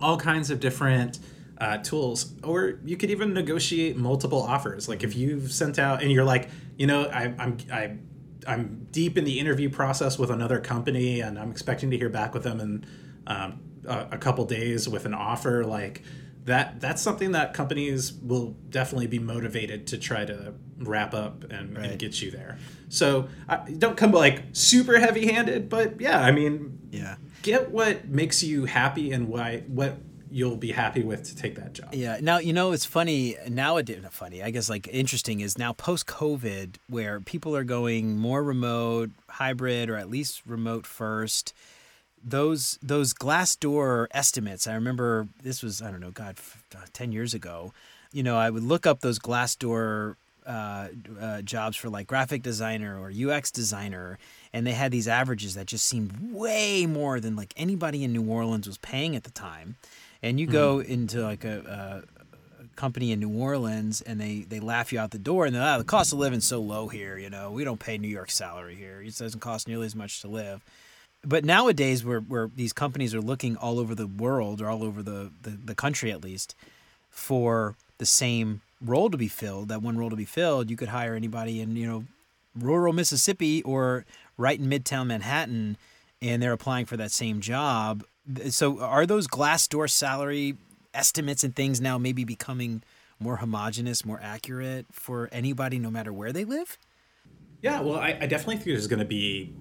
all 0.00 0.16
kinds 0.16 0.50
of 0.50 0.60
different. 0.60 1.18
Uh, 1.56 1.78
tools, 1.78 2.32
or 2.42 2.80
you 2.84 2.96
could 2.96 3.12
even 3.12 3.32
negotiate 3.32 3.96
multiple 3.96 4.42
offers. 4.42 4.88
Like 4.88 5.04
if 5.04 5.14
you've 5.14 5.52
sent 5.52 5.78
out 5.78 6.02
and 6.02 6.10
you're 6.10 6.24
like, 6.24 6.50
you 6.76 6.88
know, 6.88 7.04
I, 7.04 7.32
I'm 7.38 7.56
I 7.72 7.96
I'm 8.46 8.88
deep 8.90 9.16
in 9.18 9.24
the 9.24 9.38
interview 9.38 9.70
process 9.70 10.18
with 10.18 10.30
another 10.30 10.60
company, 10.60 11.20
and 11.20 11.38
I'm 11.38 11.50
expecting 11.50 11.90
to 11.90 11.98
hear 11.98 12.08
back 12.08 12.34
with 12.34 12.42
them 12.42 12.60
in 12.60 12.86
um, 13.26 13.60
a, 13.86 14.08
a, 14.12 14.18
couple 14.18 14.44
days 14.44 14.88
with 14.88 15.06
an 15.06 15.14
offer. 15.14 15.64
Like 15.64 16.02
that, 16.44 16.80
that's 16.80 17.00
something 17.00 17.32
that 17.32 17.54
companies 17.54 18.12
will 18.12 18.56
definitely 18.68 19.06
be 19.06 19.18
motivated 19.18 19.86
to 19.88 19.98
try 19.98 20.24
to 20.24 20.54
wrap 20.78 21.14
up 21.14 21.44
and, 21.44 21.76
right. 21.76 21.90
and 21.90 21.98
get 21.98 22.20
you 22.20 22.30
there. 22.30 22.58
So 22.88 23.28
don't 23.78 23.96
come 23.96 24.12
like 24.12 24.42
super 24.52 24.98
heavy-handed, 24.98 25.68
but 25.68 26.00
yeah, 26.00 26.20
I 26.20 26.30
mean, 26.32 26.78
yeah, 26.90 27.16
get 27.42 27.70
what 27.70 28.08
makes 28.08 28.42
you 28.42 28.66
happy 28.66 29.12
and 29.12 29.28
why 29.28 29.64
what 29.66 29.96
you'll 30.34 30.56
be 30.56 30.72
happy 30.72 31.00
with 31.00 31.22
to 31.22 31.36
take 31.36 31.54
that 31.54 31.72
job. 31.72 31.94
Yeah. 31.94 32.18
Now 32.20 32.38
you 32.38 32.52
know 32.52 32.72
it's 32.72 32.84
funny 32.84 33.36
nowadays. 33.48 34.02
Not 34.02 34.12
funny. 34.12 34.42
I 34.42 34.50
guess 34.50 34.68
like 34.68 34.88
interesting 34.88 35.40
is 35.40 35.56
now 35.56 35.72
post 35.72 36.06
COVID 36.06 36.76
where 36.88 37.20
people 37.20 37.54
are 37.54 37.62
going 37.62 38.18
more 38.18 38.42
remote, 38.42 39.10
hybrid, 39.28 39.88
or 39.88 39.96
at 39.96 40.10
least 40.10 40.42
remote 40.44 40.86
first. 40.86 41.54
Those 42.22 42.78
those 42.82 43.14
Glassdoor 43.14 44.08
estimates. 44.10 44.66
I 44.66 44.74
remember 44.74 45.28
this 45.42 45.62
was 45.62 45.80
I 45.80 45.92
don't 45.92 46.00
know, 46.00 46.10
God, 46.10 46.36
uh, 46.74 46.80
ten 46.92 47.12
years 47.12 47.32
ago. 47.32 47.72
You 48.12 48.24
know, 48.24 48.36
I 48.36 48.50
would 48.50 48.64
look 48.64 48.86
up 48.86 49.00
those 49.00 49.20
Glassdoor 49.20 50.16
uh, 50.46 50.88
uh, 51.20 51.42
jobs 51.42 51.76
for 51.76 51.88
like 51.88 52.08
graphic 52.08 52.42
designer 52.42 52.98
or 52.98 53.12
UX 53.12 53.52
designer, 53.52 54.18
and 54.52 54.66
they 54.66 54.72
had 54.72 54.90
these 54.90 55.06
averages 55.06 55.54
that 55.54 55.66
just 55.66 55.86
seemed 55.86 56.32
way 56.32 56.86
more 56.86 57.20
than 57.20 57.36
like 57.36 57.54
anybody 57.56 58.02
in 58.02 58.12
New 58.12 58.28
Orleans 58.28 58.66
was 58.66 58.78
paying 58.78 59.14
at 59.14 59.22
the 59.22 59.30
time 59.30 59.76
and 60.24 60.40
you 60.40 60.46
go 60.46 60.78
mm-hmm. 60.78 60.90
into 60.90 61.22
like 61.22 61.44
a, 61.44 62.02
a, 62.02 62.14
company 62.76 63.12
in 63.12 63.20
New 63.20 63.30
Orleans 63.30 64.00
and 64.00 64.20
they 64.20 64.40
they 64.40 64.58
laugh 64.58 64.92
you 64.92 64.98
out 64.98 65.12
the 65.12 65.18
door 65.18 65.46
and 65.46 65.56
ah, 65.56 65.78
the 65.78 65.84
cost 65.84 66.12
of 66.12 66.18
living's 66.18 66.48
so 66.48 66.60
low 66.60 66.88
here. 66.88 67.16
You 67.16 67.30
know, 67.30 67.52
we 67.52 67.62
don't 67.62 67.78
pay 67.78 67.98
New 67.98 68.08
York 68.08 68.30
salary 68.30 68.74
here. 68.74 69.00
It 69.00 69.16
doesn't 69.16 69.38
cost 69.38 69.68
nearly 69.68 69.86
as 69.86 69.94
much 69.94 70.20
to 70.22 70.28
live. 70.28 70.64
But 71.22 71.44
nowadays, 71.44 72.04
where 72.04 72.20
where 72.20 72.50
these 72.52 72.72
companies 72.72 73.14
are 73.14 73.20
looking 73.20 73.56
all 73.56 73.78
over 73.78 73.94
the 73.94 74.08
world 74.08 74.60
or 74.60 74.68
all 74.68 74.82
over 74.82 75.02
the, 75.02 75.30
the, 75.42 75.50
the 75.50 75.74
country 75.74 76.10
at 76.10 76.24
least 76.24 76.56
for 77.10 77.76
the 77.98 78.06
same 78.06 78.62
role 78.80 79.10
to 79.10 79.16
be 79.16 79.28
filled, 79.28 79.68
that 79.68 79.82
one 79.82 79.96
role 79.96 80.10
to 80.10 80.16
be 80.16 80.24
filled, 80.24 80.68
you 80.68 80.76
could 80.76 80.88
hire 80.88 81.14
anybody 81.14 81.60
in 81.60 81.76
you 81.76 81.86
know 81.86 82.04
rural 82.58 82.92
Mississippi 82.92 83.62
or 83.62 84.04
right 84.36 84.58
in 84.58 84.68
Midtown 84.68 85.06
Manhattan, 85.06 85.76
and 86.20 86.42
they're 86.42 86.52
applying 86.52 86.86
for 86.86 86.96
that 86.96 87.12
same 87.12 87.40
job 87.40 88.02
so 88.48 88.80
are 88.80 89.06
those 89.06 89.26
Glassdoor 89.26 89.88
salary 89.88 90.56
estimates 90.92 91.44
and 91.44 91.54
things 91.54 91.80
now 91.80 91.98
maybe 91.98 92.24
becoming 92.24 92.82
more 93.18 93.36
homogenous, 93.36 94.04
more 94.04 94.20
accurate 94.22 94.86
for 94.92 95.28
anybody, 95.32 95.78
no 95.78 95.90
matter 95.90 96.12
where 96.12 96.32
they 96.32 96.44
live? 96.44 96.78
Yeah, 97.62 97.80
well, 97.80 97.98
I, 97.98 98.18
I 98.20 98.26
definitely 98.26 98.56
think 98.56 98.66
there's 98.66 98.86
going 98.86 98.98
to 98.98 99.04
be. 99.04 99.54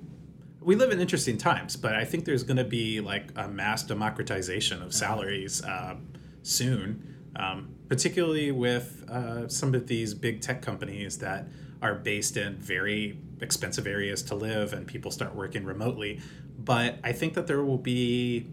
We 0.60 0.76
live 0.76 0.92
in 0.92 1.02
interesting 1.02 1.38
times, 1.38 1.76
but 1.76 1.94
I 1.94 2.06
think 2.06 2.24
there's 2.24 2.44
going 2.44 2.58
to 2.58 2.64
be 2.64 3.02
like 3.02 3.32
a 3.36 3.50
mass 3.50 3.84
democratization 3.84 4.82
of 4.82 4.94
salaries 4.94 5.62
uh, 5.64 5.96
soon, 6.42 7.16
um, 7.36 7.76
particularly 7.90 8.52
with 8.52 9.06
uh, 9.10 9.50
some 9.50 9.76
of 9.76 9.88
these 9.88 10.14
big 10.14 10.40
tech 10.40 10.62
companies 10.62 11.18
that 11.20 11.48
are 11.82 11.96
based 11.96 12.38
in 12.38 12.56
very 12.56 13.20
expensive 13.42 13.86
areas 13.86 14.24
to 14.24 14.36
live 14.36 14.72
and 14.72 14.88
people 14.88 15.12
start 15.12 15.36
working 15.36 15.66
remotely 15.66 16.22
but 16.64 17.00
I 17.04 17.12
think 17.12 17.34
that 17.34 17.48
there 17.48 17.64
will 17.64 17.78
be 17.78 18.48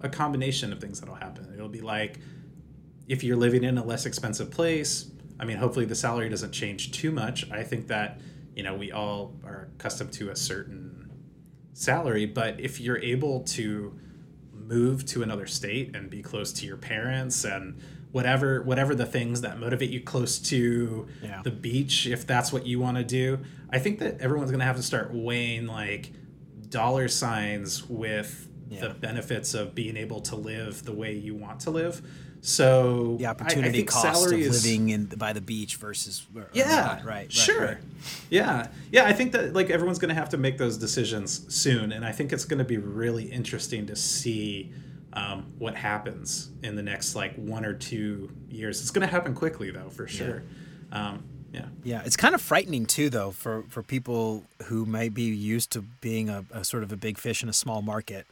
a 0.00 0.08
combination 0.08 0.72
of 0.72 0.80
things 0.80 1.00
that'll 1.00 1.14
happen. 1.14 1.52
It'll 1.54 1.68
be 1.68 1.80
like 1.80 2.18
if 3.08 3.24
you're 3.24 3.36
living 3.36 3.64
in 3.64 3.78
a 3.78 3.84
less 3.84 4.06
expensive 4.06 4.50
place, 4.50 5.10
I 5.40 5.44
mean, 5.44 5.56
hopefully 5.56 5.86
the 5.86 5.94
salary 5.94 6.28
doesn't 6.28 6.52
change 6.52 6.92
too 6.92 7.10
much. 7.10 7.50
I 7.50 7.62
think 7.62 7.88
that, 7.88 8.20
you 8.54 8.62
know, 8.62 8.74
we 8.74 8.92
all 8.92 9.34
are 9.44 9.68
accustomed 9.76 10.12
to 10.14 10.30
a 10.30 10.36
certain 10.36 11.10
salary, 11.72 12.26
but 12.26 12.60
if 12.60 12.80
you're 12.80 12.98
able 12.98 13.40
to 13.40 13.98
move 14.52 15.06
to 15.06 15.22
another 15.22 15.46
state 15.46 15.96
and 15.96 16.10
be 16.10 16.22
close 16.22 16.52
to 16.52 16.66
your 16.66 16.76
parents 16.76 17.44
and 17.44 17.80
whatever 18.10 18.62
whatever 18.62 18.94
the 18.94 19.06
things 19.06 19.42
that 19.42 19.58
motivate 19.58 19.90
you 19.90 20.00
close 20.00 20.38
to 20.38 21.06
yeah. 21.22 21.40
the 21.42 21.50
beach 21.50 22.06
if 22.06 22.26
that's 22.26 22.52
what 22.52 22.66
you 22.66 22.78
want 22.80 22.96
to 22.96 23.04
do 23.04 23.38
i 23.70 23.78
think 23.78 23.98
that 23.98 24.18
everyone's 24.18 24.50
going 24.50 24.60
to 24.60 24.64
have 24.64 24.76
to 24.76 24.82
start 24.82 25.12
weighing 25.12 25.66
like 25.66 26.10
dollar 26.70 27.08
signs 27.08 27.88
with 27.88 28.48
yeah. 28.68 28.80
the 28.80 28.90
benefits 28.90 29.54
of 29.54 29.74
being 29.74 29.96
able 29.96 30.20
to 30.22 30.36
live 30.36 30.84
the 30.84 30.92
way 30.92 31.14
you 31.14 31.34
want 31.34 31.60
to 31.60 31.70
live. 31.70 32.02
So 32.40 33.16
the 33.18 33.26
opportunity 33.26 33.80
I, 33.80 33.82
I 33.82 33.84
cost 33.84 34.26
of 34.26 34.32
living 34.32 34.90
in 34.90 35.06
by 35.06 35.32
the 35.32 35.40
beach 35.40 35.76
versus 35.76 36.24
yeah, 36.52 36.94
right, 36.96 37.04
right, 37.04 37.32
sure, 37.32 37.64
right. 37.64 37.78
yeah, 38.30 38.68
yeah. 38.92 39.06
I 39.06 39.12
think 39.12 39.32
that 39.32 39.54
like 39.54 39.70
everyone's 39.70 39.98
going 39.98 40.10
to 40.10 40.14
have 40.14 40.28
to 40.30 40.36
make 40.36 40.56
those 40.56 40.78
decisions 40.78 41.52
soon, 41.52 41.90
and 41.90 42.04
I 42.04 42.12
think 42.12 42.32
it's 42.32 42.44
going 42.44 42.58
to 42.58 42.64
be 42.64 42.76
really 42.76 43.24
interesting 43.24 43.86
to 43.86 43.96
see 43.96 44.72
um, 45.14 45.52
what 45.58 45.74
happens 45.74 46.50
in 46.62 46.76
the 46.76 46.82
next 46.82 47.16
like 47.16 47.34
one 47.34 47.64
or 47.64 47.74
two 47.74 48.30
years. 48.48 48.80
It's 48.80 48.92
going 48.92 49.06
to 49.06 49.12
happen 49.12 49.34
quickly 49.34 49.72
though, 49.72 49.88
for 49.88 50.06
sure. 50.06 50.44
Yeah. 50.92 51.08
Um, 51.08 51.24
yeah 51.52 51.66
yeah 51.82 52.02
it's 52.04 52.16
kind 52.16 52.34
of 52.34 52.40
frightening 52.40 52.86
too 52.86 53.08
though 53.08 53.30
for 53.30 53.64
for 53.68 53.82
people 53.82 54.44
who 54.64 54.84
might 54.84 55.14
be 55.14 55.22
used 55.22 55.70
to 55.70 55.82
being 56.00 56.28
a, 56.28 56.44
a 56.52 56.64
sort 56.64 56.82
of 56.82 56.92
a 56.92 56.96
big 56.96 57.18
fish 57.18 57.42
in 57.42 57.48
a 57.48 57.52
small 57.52 57.82
market 57.82 58.26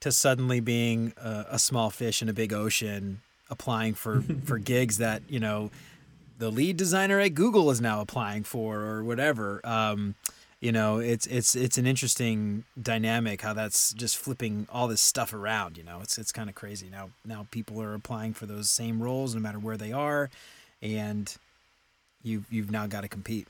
to 0.00 0.10
suddenly 0.10 0.60
being 0.60 1.12
a, 1.16 1.46
a 1.50 1.58
small 1.58 1.90
fish 1.90 2.22
in 2.22 2.28
a 2.28 2.32
big 2.32 2.52
ocean 2.52 3.20
applying 3.50 3.94
for 3.94 4.22
for 4.44 4.58
gigs 4.58 4.98
that 4.98 5.22
you 5.28 5.40
know 5.40 5.70
the 6.38 6.50
lead 6.50 6.76
designer 6.76 7.20
at 7.20 7.34
google 7.34 7.70
is 7.70 7.80
now 7.80 8.00
applying 8.00 8.42
for 8.42 8.80
or 8.80 9.04
whatever 9.04 9.60
um, 9.64 10.14
you 10.60 10.72
know, 10.72 10.98
it's 10.98 11.26
it's 11.26 11.54
it's 11.54 11.78
an 11.78 11.86
interesting 11.86 12.64
dynamic 12.80 13.40
how 13.40 13.54
that's 13.54 13.94
just 13.94 14.18
flipping 14.18 14.66
all 14.70 14.88
this 14.88 15.00
stuff 15.00 15.32
around. 15.32 15.78
You 15.78 15.84
know, 15.84 16.00
it's 16.02 16.18
it's 16.18 16.32
kind 16.32 16.50
of 16.50 16.54
crazy 16.54 16.88
now. 16.90 17.10
Now 17.24 17.46
people 17.50 17.80
are 17.80 17.94
applying 17.94 18.34
for 18.34 18.44
those 18.44 18.68
same 18.68 19.02
roles 19.02 19.34
no 19.34 19.40
matter 19.40 19.58
where 19.58 19.78
they 19.78 19.92
are, 19.92 20.28
and 20.82 21.34
you 22.22 22.44
you've 22.50 22.70
now 22.70 22.86
got 22.86 23.02
to 23.02 23.08
compete. 23.08 23.48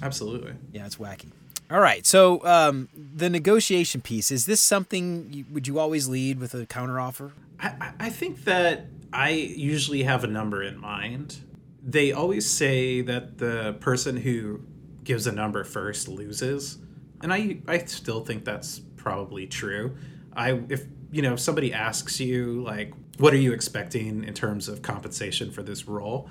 Absolutely. 0.00 0.54
Yeah, 0.72 0.86
it's 0.86 0.96
wacky. 0.96 1.28
All 1.70 1.80
right. 1.80 2.04
So 2.06 2.44
um, 2.44 2.88
the 2.94 3.30
negotiation 3.30 4.00
piece 4.00 4.30
is 4.30 4.46
this 4.46 4.60
something? 4.60 5.28
You, 5.32 5.44
would 5.52 5.66
you 5.66 5.78
always 5.78 6.08
lead 6.08 6.38
with 6.38 6.54
a 6.54 6.66
counteroffer? 6.66 7.32
I, 7.60 7.92
I 7.98 8.10
think 8.10 8.44
that 8.44 8.86
I 9.12 9.30
usually 9.30 10.02
have 10.02 10.24
a 10.24 10.26
number 10.26 10.62
in 10.62 10.78
mind. 10.78 11.40
They 11.82 12.12
always 12.12 12.50
say 12.50 13.00
that 13.02 13.38
the 13.38 13.76
person 13.80 14.18
who 14.18 14.60
gives 15.04 15.26
a 15.26 15.32
number 15.32 15.64
first 15.64 16.08
loses, 16.08 16.78
and 17.22 17.32
I 17.32 17.58
I 17.66 17.78
still 17.86 18.24
think 18.24 18.44
that's 18.44 18.78
probably 18.96 19.46
true. 19.46 19.96
I 20.34 20.60
if 20.68 20.86
you 21.10 21.22
know 21.22 21.34
if 21.34 21.40
somebody 21.40 21.72
asks 21.72 22.20
you 22.20 22.62
like 22.62 22.92
what 23.18 23.34
are 23.34 23.38
you 23.38 23.52
expecting 23.52 24.24
in 24.24 24.34
terms 24.34 24.68
of 24.68 24.82
compensation 24.82 25.50
for 25.50 25.62
this 25.62 25.86
role, 25.86 26.30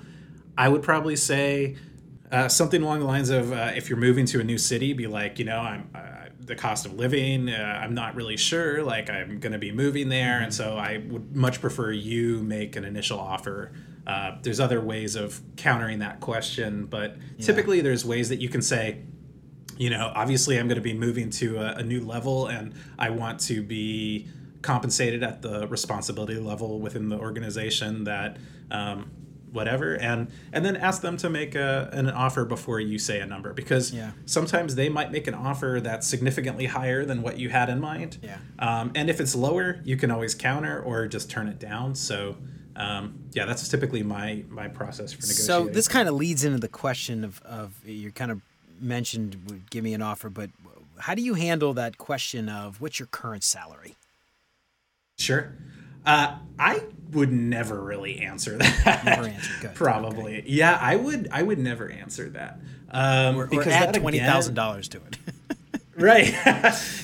I 0.56 0.68
would 0.68 0.82
probably 0.82 1.16
say 1.16 1.76
uh, 2.30 2.48
something 2.48 2.82
along 2.82 3.00
the 3.00 3.06
lines 3.06 3.30
of 3.30 3.52
uh, 3.52 3.72
if 3.74 3.88
you're 3.88 3.98
moving 3.98 4.26
to 4.26 4.40
a 4.40 4.44
new 4.44 4.58
city, 4.58 4.92
be 4.92 5.06
like, 5.06 5.38
you 5.38 5.44
know, 5.44 5.58
I'm 5.58 5.90
uh, 5.94 6.22
the 6.40 6.56
cost 6.56 6.86
of 6.86 6.94
living. 6.94 7.48
Uh, 7.48 7.80
I'm 7.82 7.94
not 7.94 8.14
really 8.14 8.36
sure. 8.36 8.82
Like, 8.82 9.10
I'm 9.10 9.38
going 9.38 9.52
to 9.52 9.58
be 9.58 9.72
moving 9.72 10.08
there, 10.08 10.34
mm-hmm. 10.34 10.44
and 10.44 10.54
so 10.54 10.76
I 10.76 11.02
would 11.08 11.36
much 11.36 11.60
prefer 11.60 11.92
you 11.92 12.42
make 12.42 12.76
an 12.76 12.84
initial 12.84 13.18
offer. 13.18 13.72
Uh, 14.06 14.36
there's 14.42 14.60
other 14.60 14.80
ways 14.80 15.14
of 15.14 15.40
countering 15.56 16.00
that 16.00 16.20
question, 16.20 16.86
but 16.86 17.16
yeah. 17.36 17.46
typically 17.46 17.80
there's 17.80 18.04
ways 18.04 18.28
that 18.30 18.40
you 18.40 18.48
can 18.48 18.62
say, 18.62 19.02
you 19.76 19.90
know, 19.90 20.12
obviously 20.14 20.58
I'm 20.58 20.66
going 20.66 20.76
to 20.76 20.82
be 20.82 20.94
moving 20.94 21.30
to 21.30 21.58
a, 21.58 21.74
a 21.76 21.82
new 21.82 22.00
level, 22.00 22.46
and 22.46 22.74
I 22.98 23.10
want 23.10 23.40
to 23.40 23.62
be 23.62 24.28
compensated 24.60 25.22
at 25.22 25.42
the 25.42 25.66
responsibility 25.68 26.36
level 26.36 26.80
within 26.80 27.08
the 27.08 27.18
organization 27.18 28.04
that 28.04 28.38
um, 28.70 29.10
whatever 29.52 29.94
and 29.94 30.28
and 30.52 30.64
then 30.64 30.76
ask 30.76 31.02
them 31.02 31.16
to 31.18 31.28
make 31.28 31.54
a, 31.54 31.90
an 31.92 32.08
offer 32.10 32.44
before 32.44 32.80
you 32.80 32.98
say 32.98 33.20
a 33.20 33.26
number 33.26 33.52
because 33.52 33.92
yeah. 33.92 34.12
sometimes 34.24 34.74
they 34.74 34.88
might 34.88 35.12
make 35.12 35.26
an 35.26 35.34
offer 35.34 35.80
that's 35.82 36.06
significantly 36.06 36.66
higher 36.66 37.04
than 37.04 37.22
what 37.22 37.38
you 37.38 37.50
had 37.50 37.68
in 37.68 37.80
mind. 37.80 38.18
Yeah. 38.22 38.38
Um, 38.58 38.92
and 38.94 39.10
if 39.10 39.20
it's 39.20 39.34
lower 39.34 39.80
you 39.84 39.96
can 39.96 40.10
always 40.10 40.34
counter 40.34 40.80
or 40.82 41.06
just 41.06 41.30
turn 41.30 41.48
it 41.48 41.58
down. 41.58 41.94
So 41.94 42.36
um, 42.74 43.24
yeah 43.32 43.44
that's 43.44 43.68
typically 43.68 44.02
my 44.02 44.44
my 44.48 44.68
process 44.68 45.12
for 45.12 45.22
negotiating. 45.22 45.44
so 45.44 45.68
this 45.68 45.88
kind 45.88 46.08
of 46.08 46.14
leads 46.14 46.44
into 46.44 46.58
the 46.58 46.68
question 46.68 47.22
of, 47.22 47.42
of 47.42 47.74
you 47.86 48.10
kind 48.10 48.30
of 48.30 48.40
mentioned 48.80 49.64
give 49.70 49.84
me 49.84 49.92
an 49.92 50.02
offer 50.02 50.30
but 50.30 50.50
how 50.98 51.14
do 51.14 51.22
you 51.22 51.34
handle 51.34 51.74
that 51.74 51.98
question 51.98 52.48
of 52.48 52.80
what's 52.80 52.98
your 52.98 53.08
current 53.08 53.44
salary? 53.44 53.96
Sure 55.18 55.52
uh, 56.06 56.36
I 56.58 56.82
would 57.12 57.32
never 57.32 57.82
really 57.82 58.20
answer 58.20 58.56
that. 58.84 59.04
Never 59.04 59.28
answer. 59.28 59.52
Good. 59.60 59.74
Probably. 59.74 60.38
Okay. 60.38 60.44
Yeah, 60.46 60.78
I 60.80 60.96
would. 60.96 61.28
I 61.30 61.42
would 61.42 61.58
never 61.58 61.90
answer 61.90 62.30
that. 62.30 62.60
Um, 62.90 63.36
or, 63.36 63.44
or 63.44 63.46
because 63.46 63.68
add 63.68 63.94
twenty 63.94 64.18
thousand 64.18 64.54
dollars 64.54 64.88
to 64.88 64.98
it. 64.98 65.18
right. 65.96 66.34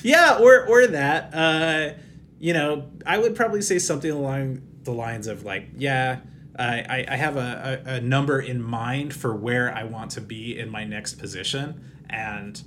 yeah, 0.03 0.39
or 0.41 0.67
or 0.67 0.87
that. 0.89 1.35
Uh, 1.35 1.95
you 2.39 2.53
know, 2.53 2.91
I 3.05 3.19
would 3.19 3.35
probably 3.35 3.63
say 3.63 3.79
something 3.79 4.11
along 4.11 4.63
the 4.85 4.93
lines 4.93 5.27
of 5.27 5.45
like, 5.45 5.69
yeah, 5.77 6.21
I, 6.59 7.05
I 7.09 7.17
have 7.17 7.37
a, 7.37 7.83
a, 7.85 7.95
a 7.95 8.01
number 8.01 8.41
in 8.41 8.63
mind 8.63 9.13
for 9.15 9.35
where 9.35 9.75
I 9.75 9.85
want 9.85 10.13
to 10.13 10.21
be 10.21 10.59
in 10.59 10.71
my 10.71 10.85
next 10.85 11.19
position, 11.19 11.85
and 12.09 12.61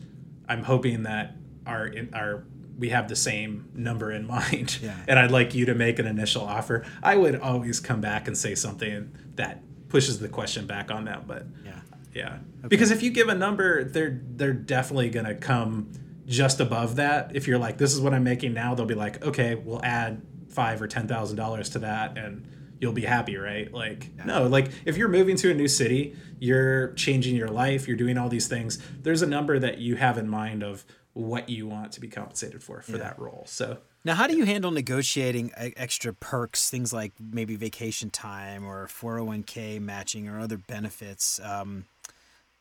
I'm 0.47 0.63
hoping 0.63 1.03
that 1.03 1.35
our 1.65 1.91
our 2.13 2.43
we 2.81 2.89
have 2.89 3.07
the 3.07 3.15
same 3.15 3.69
number 3.75 4.11
in 4.11 4.25
mind 4.39 4.79
yeah. 4.81 4.97
and 5.07 5.17
I'd 5.17 5.31
like 5.31 5.53
you 5.53 5.67
to 5.67 5.75
make 5.75 5.99
an 5.99 6.07
initial 6.07 6.41
offer, 6.41 6.83
I 7.01 7.15
would 7.15 7.39
always 7.39 7.79
come 7.79 8.01
back 8.01 8.27
and 8.27 8.37
say 8.37 8.55
something 8.55 9.15
that 9.35 9.61
pushes 9.87 10.19
the 10.19 10.27
question 10.27 10.65
back 10.65 10.91
on 10.91 11.05
them. 11.05 11.23
But 11.27 11.45
yeah, 11.63 11.79
yeah, 12.13 12.27
okay. 12.59 12.67
because 12.67 12.91
if 12.91 13.03
you 13.03 13.11
give 13.11 13.29
a 13.29 13.35
number, 13.35 13.85
they're 13.85 14.19
they're 14.35 14.51
definitely 14.51 15.11
gonna 15.11 15.35
come 15.35 15.91
just 16.25 16.59
above 16.59 16.95
that. 16.95 17.35
If 17.35 17.47
you're 17.47 17.59
like, 17.59 17.77
this 17.77 17.93
is 17.93 18.01
what 18.01 18.13
I'm 18.13 18.23
making 18.23 18.53
now, 18.53 18.73
they'll 18.73 18.85
be 18.85 18.95
like, 18.95 19.23
okay, 19.23 19.55
we'll 19.55 19.83
add 19.85 20.23
five 20.49 20.81
or 20.81 20.87
ten 20.87 21.07
thousand 21.07 21.37
dollars 21.37 21.69
to 21.69 21.79
that, 21.79 22.17
and 22.17 22.47
you'll 22.81 22.91
be 22.91 23.03
happy, 23.03 23.37
right? 23.37 23.71
Like, 23.71 24.09
yeah. 24.17 24.25
no, 24.25 24.47
like 24.47 24.71
if 24.85 24.97
you're 24.97 25.07
moving 25.07 25.37
to 25.37 25.51
a 25.51 25.53
new 25.53 25.67
city, 25.69 26.15
you're 26.39 26.91
changing 26.93 27.35
your 27.35 27.47
life, 27.47 27.87
you're 27.87 27.95
doing 27.95 28.17
all 28.17 28.27
these 28.27 28.47
things. 28.47 28.79
There's 29.01 29.21
a 29.21 29.27
number 29.27 29.59
that 29.59 29.77
you 29.77 29.95
have 29.95 30.17
in 30.17 30.27
mind 30.27 30.63
of 30.63 30.83
what 31.13 31.47
you 31.47 31.67
want 31.67 31.91
to 31.93 32.01
be 32.01 32.07
compensated 32.07 32.63
for 32.63 32.81
for 32.81 32.93
yeah. 32.93 32.97
that 32.97 33.19
role. 33.19 33.43
So 33.45 33.77
now, 34.03 34.15
how 34.15 34.25
do 34.25 34.35
you 34.35 34.45
handle 34.45 34.71
negotiating 34.71 35.51
extra 35.55 36.11
perks, 36.11 36.71
things 36.71 36.91
like 36.91 37.13
maybe 37.19 37.55
vacation 37.55 38.09
time 38.09 38.65
or 38.65 38.87
401k 38.87 39.79
matching 39.79 40.27
or 40.27 40.39
other 40.39 40.57
benefits? 40.57 41.39
Um, 41.43 41.85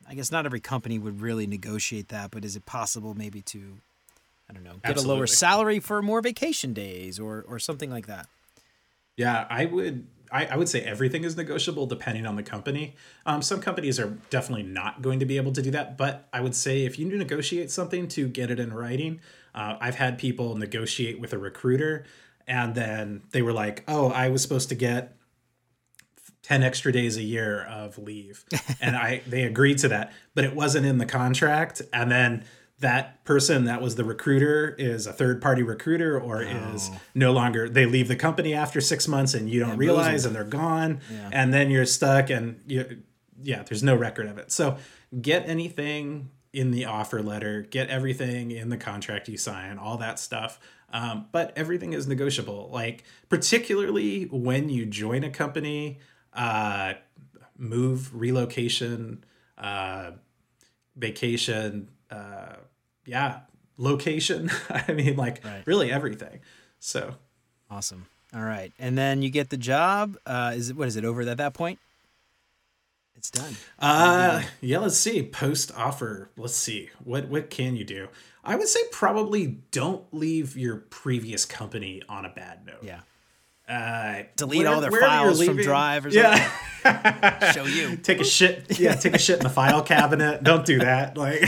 I 0.07 0.15
guess 0.15 0.31
not 0.31 0.45
every 0.45 0.61
company 0.61 0.99
would 0.99 1.23
really 1.23 1.47
negotiate 1.47 2.09
that, 2.09 2.31
but 2.31 2.45
is 2.45 2.57
it 2.57 2.67
possible 2.67 3.15
maybe 3.15 3.41
to, 3.43 3.79
I 4.51 4.53
don't 4.53 4.65
know, 4.65 4.75
get 4.83 4.91
Absolutely. 4.91 5.13
a 5.13 5.17
lower 5.17 5.27
salary 5.27 5.81
for 5.81 6.03
more 6.03 6.21
vacation 6.21 6.75
days 6.75 7.19
or 7.19 7.43
or 7.49 7.59
something 7.59 7.91
like 7.91 8.07
that? 8.07 8.29
Yeah, 9.21 9.47
I 9.51 9.67
would 9.67 10.07
I, 10.33 10.47
I, 10.47 10.57
would 10.57 10.71
say 10.71 10.81
everything 10.81 11.25
is 11.25 11.37
negotiable 11.37 11.85
depending 11.85 12.25
on 12.25 12.37
the 12.37 12.43
company. 12.43 12.95
Um, 13.27 13.43
some 13.43 13.61
companies 13.61 14.01
are 14.01 14.17
definitely 14.31 14.63
not 14.63 15.03
going 15.03 15.19
to 15.19 15.27
be 15.27 15.37
able 15.37 15.53
to 15.53 15.61
do 15.61 15.71
that, 15.73 15.99
but 15.99 16.27
I 16.33 16.41
would 16.41 16.55
say 16.55 16.87
if 16.87 16.99
you 16.99 17.07
negotiate 17.07 17.71
something 17.71 18.09
to 18.09 18.29
get 18.29 18.51
it 18.51 18.59
in 18.59 18.73
writing, 18.73 19.21
uh, 19.55 19.77
I've 19.79 19.97
had 19.97 20.17
people 20.17 20.57
negotiate 20.57 21.21
with 21.21 21.35
a 21.35 21.39
recruiter 21.39 22.07
and 22.47 22.75
then 22.75 23.25
they 23.33 23.43
were 23.43 23.53
like, 23.53 23.85
oh, 23.87 24.09
I 24.11 24.31
was 24.31 24.41
supposed 24.41 24.71
to 24.71 24.75
get 24.75 25.19
10 26.45 26.63
extra 26.63 26.93
days 26.93 27.19
a 27.19 27.23
year 27.23 27.65
of 27.65 27.99
leave. 27.99 28.47
and 28.81 28.97
I 28.97 29.21
they 29.27 29.43
agreed 29.43 29.77
to 29.79 29.89
that, 29.89 30.15
but 30.35 30.45
it 30.45 30.55
wasn't 30.55 30.87
in 30.87 30.97
the 30.97 31.05
contract. 31.05 31.83
And 31.93 32.11
then 32.11 32.45
that 32.81 33.23
person 33.25 33.67
that 33.67 33.81
was 33.81 33.95
the 33.95 34.05
recruiter 34.05 34.75
is 34.79 35.07
a 35.07 35.13
third 35.13 35.41
party 35.41 35.63
recruiter 35.63 36.19
or 36.19 36.43
oh. 36.43 36.73
is 36.75 36.91
no 37.15 37.33
longer 37.33 37.69
they 37.69 37.87
leave 37.87 38.09
the 38.09 38.17
company 38.17 38.55
after 38.55 38.81
six 38.81 39.07
months 39.07 39.35
and 39.35 39.49
you 39.49 39.61
don't 39.61 39.71
yeah, 39.71 39.77
realize 39.77 40.25
and 40.25 40.35
they're 40.35 40.45
gone. 40.45 41.01
Yeah. 41.11 41.31
and 41.33 41.55
then 41.55 41.71
you're 41.71 41.87
stuck 41.87 42.31
and 42.31 42.61
you 42.67 43.03
yeah 43.43 43.63
there's 43.63 43.83
no 43.83 43.95
record 43.95 44.27
of 44.27 44.39
it. 44.39 44.51
So 44.51 44.79
get 45.21 45.49
anything 45.49 46.31
in 46.53 46.71
the 46.71 46.87
offer 46.87 47.23
letter 47.23 47.63
get 47.63 47.89
everything 47.89 48.51
in 48.51 48.71
the 48.71 48.77
contract 48.77 49.29
you 49.29 49.37
sign 49.37 49.79
all 49.79 49.99
that 49.99 50.19
stuff. 50.19 50.59
Um, 50.93 51.27
but 51.31 51.53
everything 51.57 51.93
is 51.93 52.09
negotiable. 52.09 52.71
Like 52.73 53.05
particularly 53.29 54.25
when 54.25 54.71
you 54.71 54.87
join 54.87 55.23
a 55.23 55.31
company 55.31 55.99
uh, 56.33 56.95
move 57.59 58.15
relocation 58.15 59.23
uh, 59.59 60.13
vacation 60.97 61.91
uh, 62.11 62.57
yeah, 63.07 63.41
location. 63.77 64.51
I 64.71 64.93
mean, 64.93 65.17
like 65.17 65.45
right. 65.45 65.63
really 65.67 65.91
everything. 65.91 66.41
So 66.79 67.15
awesome. 67.71 68.07
All 68.35 68.43
right, 68.43 68.73
and 68.79 68.97
then 68.97 69.23
you 69.23 69.31
get 69.31 69.51
the 69.51 69.57
job. 69.57 70.17
Uh, 70.25 70.53
is 70.55 70.71
it 70.71 70.77
what 70.77 70.89
is 70.89 70.97
it 70.97 71.05
over 71.05 71.23
at 71.23 71.37
that 71.39 71.55
point? 71.55 71.79
It's 73.17 73.31
done. 73.31 73.55
Uh, 73.79 74.43
yeah. 74.63 74.79
Let's 74.79 74.97
see. 74.97 75.23
Post 75.23 75.73
offer. 75.77 76.31
Let's 76.39 76.57
see. 76.57 76.89
What 77.05 77.29
what 77.29 77.51
can 77.51 77.77
you 77.77 77.85
do? 77.85 78.09
I 78.43 78.57
would 78.57 78.69
say 78.69 78.81
probably 78.91 79.59
don't 79.71 80.05
leave 80.13 80.57
your 80.57 80.77
previous 80.77 81.45
company 81.45 82.03
on 82.09 82.25
a 82.25 82.31
bad 82.31 82.65
note. 82.65 82.83
Yeah. 82.83 83.01
Uh, 83.71 84.25
delete 84.35 84.65
where, 84.65 84.75
all 84.75 84.81
their 84.81 84.91
files 84.91 85.45
from 85.45 85.57
Drive 85.57 86.07
or 86.07 86.11
something. 86.11 86.43
Yeah. 86.85 87.53
Show 87.53 87.67
you. 87.67 87.97
Take 88.03 88.21
a 88.21 88.25
shit. 88.25 88.81
Yeah, 88.81 88.95
take 88.95 89.15
a 89.15 89.19
shit 89.19 89.37
in 89.37 89.45
the 89.45 89.51
file 89.51 89.83
cabinet. 89.83 90.43
Don't 90.43 90.67
do 90.67 90.81
that. 90.81 91.17
Like, 91.17 91.45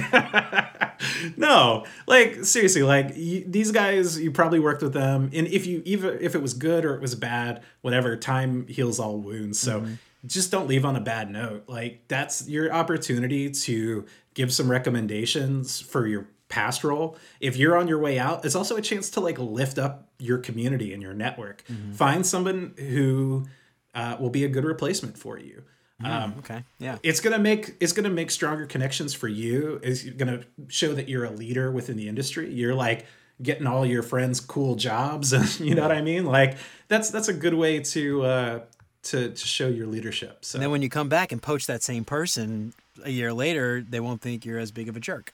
no, 1.37 1.85
like 2.07 2.45
seriously, 2.45 2.83
like 2.85 3.17
you, 3.17 3.45
these 3.47 3.73
guys, 3.73 4.21
you 4.21 4.31
probably 4.31 4.61
worked 4.61 4.83
with 4.83 4.93
them, 4.93 5.31
and 5.33 5.49
if 5.49 5.67
you 5.67 5.83
even 5.85 6.19
if 6.21 6.35
it 6.35 6.43
was 6.43 6.55
good 6.55 6.85
or 6.85 6.95
it 6.95 7.01
was 7.01 7.15
bad, 7.15 7.63
whatever, 7.81 8.17
time 8.17 8.67
heals 8.69 9.01
all 9.01 9.19
wounds. 9.19 9.59
So. 9.59 9.81
Mm-hmm. 9.81 9.95
Just 10.25 10.53
don't 10.53 10.69
leave 10.69 10.85
on 10.85 10.95
a 10.95 11.01
bad 11.01 11.33
note. 11.33 11.65
Like 11.67 12.05
that's 12.07 12.49
your 12.49 12.73
opportunity 12.73 13.51
to 13.51 14.07
give 14.35 14.55
some 14.55 14.71
recommendations 14.71 15.81
for 15.81 16.07
your 16.07 16.29
past 16.53 16.85
role 16.85 17.17
if 17.41 17.57
you're 17.57 17.79
on 17.79 17.89
your 17.89 17.99
way 17.99 18.19
out 18.19 18.45
it's 18.45 18.55
also 18.55 18.77
a 18.77 18.83
chance 18.83 19.09
to 19.09 19.21
like 19.21 19.39
lift 19.39 19.79
up 19.79 20.09
your 20.19 20.37
community 20.37 20.93
and 20.93 21.03
your 21.03 21.15
network. 21.15 21.65
Mm-hmm. 21.65 21.93
find 21.93 22.27
someone 22.27 22.75
who 22.77 23.47
uh, 23.95 24.17
will 24.21 24.29
be 24.29 24.45
a 24.45 24.49
good 24.49 24.65
replacement 24.65 25.17
for 25.17 25.39
you. 25.39 25.63
Um, 26.05 26.35
okay 26.41 26.65
yeah. 26.79 26.99
it's 27.03 27.21
gonna 27.21 27.39
make 27.39 27.77
it's 27.81 27.93
gonna 27.93 28.11
make 28.11 28.31
stronger 28.31 28.67
connections 28.67 29.15
for 29.15 29.29
you. 29.29 29.81
It's 29.83 30.03
gonna 30.03 30.43
show 30.69 30.93
that 30.93 31.09
you're 31.09 31.25
a 31.25 31.31
leader 31.31 31.71
within 31.71 31.97
the 31.97 32.07
industry. 32.09 32.53
You're 32.53 32.75
like 32.75 33.07
getting 33.41 33.67
all 33.67 33.87
your 33.87 34.03
friends 34.03 34.39
cool 34.39 34.75
jobs 34.75 35.33
and 35.33 35.59
you 35.67 35.75
know 35.75 35.83
what 35.83 35.93
i 35.93 36.03
mean? 36.03 36.27
Like 36.27 36.59
that's 36.89 37.09
that's 37.11 37.29
a 37.29 37.33
good 37.33 37.55
way 37.55 37.81
to 37.81 38.25
uh 38.25 38.61
to, 39.05 39.31
to 39.31 39.47
show 39.47 39.69
your 39.69 39.87
leadership 39.87 40.45
so. 40.45 40.57
And 40.57 40.63
then 40.63 40.71
when 40.71 40.83
you 40.83 40.91
come 40.91 41.09
back 41.09 41.33
and 41.33 41.41
poach 41.43 41.67
that 41.67 41.83
same 41.83 42.05
person 42.05 42.75
a 43.05 43.11
year 43.11 43.33
later 43.33 43.81
they 43.89 44.01
won't 44.01 44.21
think 44.21 44.45
you're 44.45 44.59
as 44.59 44.71
big 44.71 44.89
of 44.91 44.97
a 44.97 45.01
jerk 45.01 45.33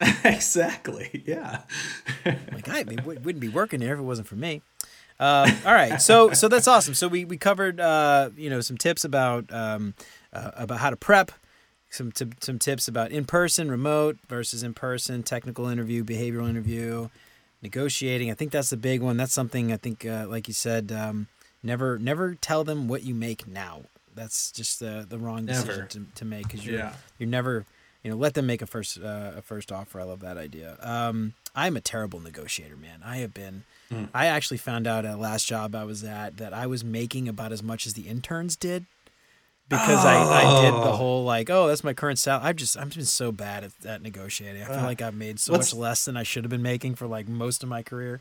exactly. 0.24 1.24
Yeah. 1.26 1.62
like 2.24 2.68
I 2.68 2.84
wouldn't 3.04 3.40
be 3.40 3.48
working 3.48 3.80
there 3.80 3.94
if 3.94 4.00
it 4.00 4.02
wasn't 4.02 4.28
for 4.28 4.36
me. 4.36 4.62
Uh, 5.20 5.50
all 5.66 5.74
right, 5.74 6.00
so 6.00 6.32
so 6.32 6.46
that's 6.46 6.68
awesome. 6.68 6.94
So 6.94 7.08
we 7.08 7.24
we 7.24 7.36
covered 7.36 7.80
uh, 7.80 8.30
you 8.36 8.48
know 8.48 8.60
some 8.60 8.76
tips 8.76 9.04
about 9.04 9.52
um, 9.52 9.94
uh, 10.32 10.52
about 10.54 10.78
how 10.78 10.90
to 10.90 10.96
prep, 10.96 11.32
some 11.90 12.12
t- 12.12 12.30
some 12.40 12.60
tips 12.60 12.86
about 12.86 13.10
in 13.10 13.24
person, 13.24 13.68
remote 13.68 14.18
versus 14.28 14.62
in 14.62 14.74
person, 14.74 15.24
technical 15.24 15.66
interview, 15.66 16.04
behavioral 16.04 16.48
interview, 16.48 17.08
negotiating. 17.62 18.30
I 18.30 18.34
think 18.34 18.52
that's 18.52 18.70
the 18.70 18.76
big 18.76 19.02
one. 19.02 19.16
That's 19.16 19.32
something 19.32 19.72
I 19.72 19.76
think, 19.76 20.06
uh, 20.06 20.26
like 20.28 20.46
you 20.46 20.54
said, 20.54 20.92
um, 20.92 21.26
never 21.64 21.98
never 21.98 22.36
tell 22.36 22.62
them 22.62 22.86
what 22.86 23.02
you 23.02 23.14
make 23.14 23.48
now. 23.48 23.82
That's 24.14 24.52
just 24.52 24.78
the 24.78 25.04
the 25.08 25.18
wrong 25.18 25.46
decision 25.46 25.88
to, 25.88 26.06
to 26.14 26.24
make 26.24 26.44
because 26.44 26.64
you're 26.64 26.78
yeah. 26.78 26.92
you're 27.18 27.28
never 27.28 27.66
you 28.02 28.10
know 28.10 28.16
let 28.16 28.34
them 28.34 28.46
make 28.46 28.62
a 28.62 28.66
first 28.66 28.98
uh, 28.98 29.32
a 29.36 29.42
first 29.42 29.72
offer. 29.72 30.00
I 30.00 30.04
love 30.04 30.20
that 30.20 30.36
idea. 30.36 30.76
Um, 30.80 31.34
I'm 31.54 31.76
a 31.76 31.80
terrible 31.80 32.20
negotiator, 32.20 32.76
man. 32.76 33.00
I 33.04 33.16
have 33.16 33.34
been. 33.34 33.64
Mm. 33.90 34.08
I 34.14 34.26
actually 34.26 34.58
found 34.58 34.86
out 34.86 35.04
at 35.04 35.18
last 35.18 35.46
job 35.46 35.74
I 35.74 35.84
was 35.84 36.04
at 36.04 36.36
that 36.36 36.52
I 36.52 36.66
was 36.66 36.84
making 36.84 37.28
about 37.28 37.52
as 37.52 37.62
much 37.62 37.86
as 37.86 37.94
the 37.94 38.02
interns 38.02 38.56
did 38.56 38.86
because 39.68 40.04
oh. 40.04 40.08
I, 40.08 40.14
I 40.14 40.62
did 40.62 40.72
the 40.72 40.90
oh. 40.90 40.96
whole 40.96 41.24
like 41.24 41.50
oh 41.50 41.68
that's 41.68 41.84
my 41.84 41.92
current 41.92 42.18
salary. 42.18 42.46
I've 42.46 42.56
just 42.56 42.76
I've 42.76 42.94
been 42.94 43.04
so 43.04 43.32
bad 43.32 43.64
at, 43.64 43.86
at 43.86 44.02
negotiating. 44.02 44.62
I 44.62 44.66
feel 44.66 44.76
uh, 44.76 44.84
like 44.84 45.02
I've 45.02 45.14
made 45.14 45.38
so 45.38 45.52
much 45.52 45.74
less 45.74 46.04
than 46.04 46.16
I 46.16 46.22
should 46.22 46.44
have 46.44 46.50
been 46.50 46.62
making 46.62 46.94
for 46.94 47.06
like 47.06 47.28
most 47.28 47.62
of 47.62 47.68
my 47.68 47.82
career. 47.82 48.20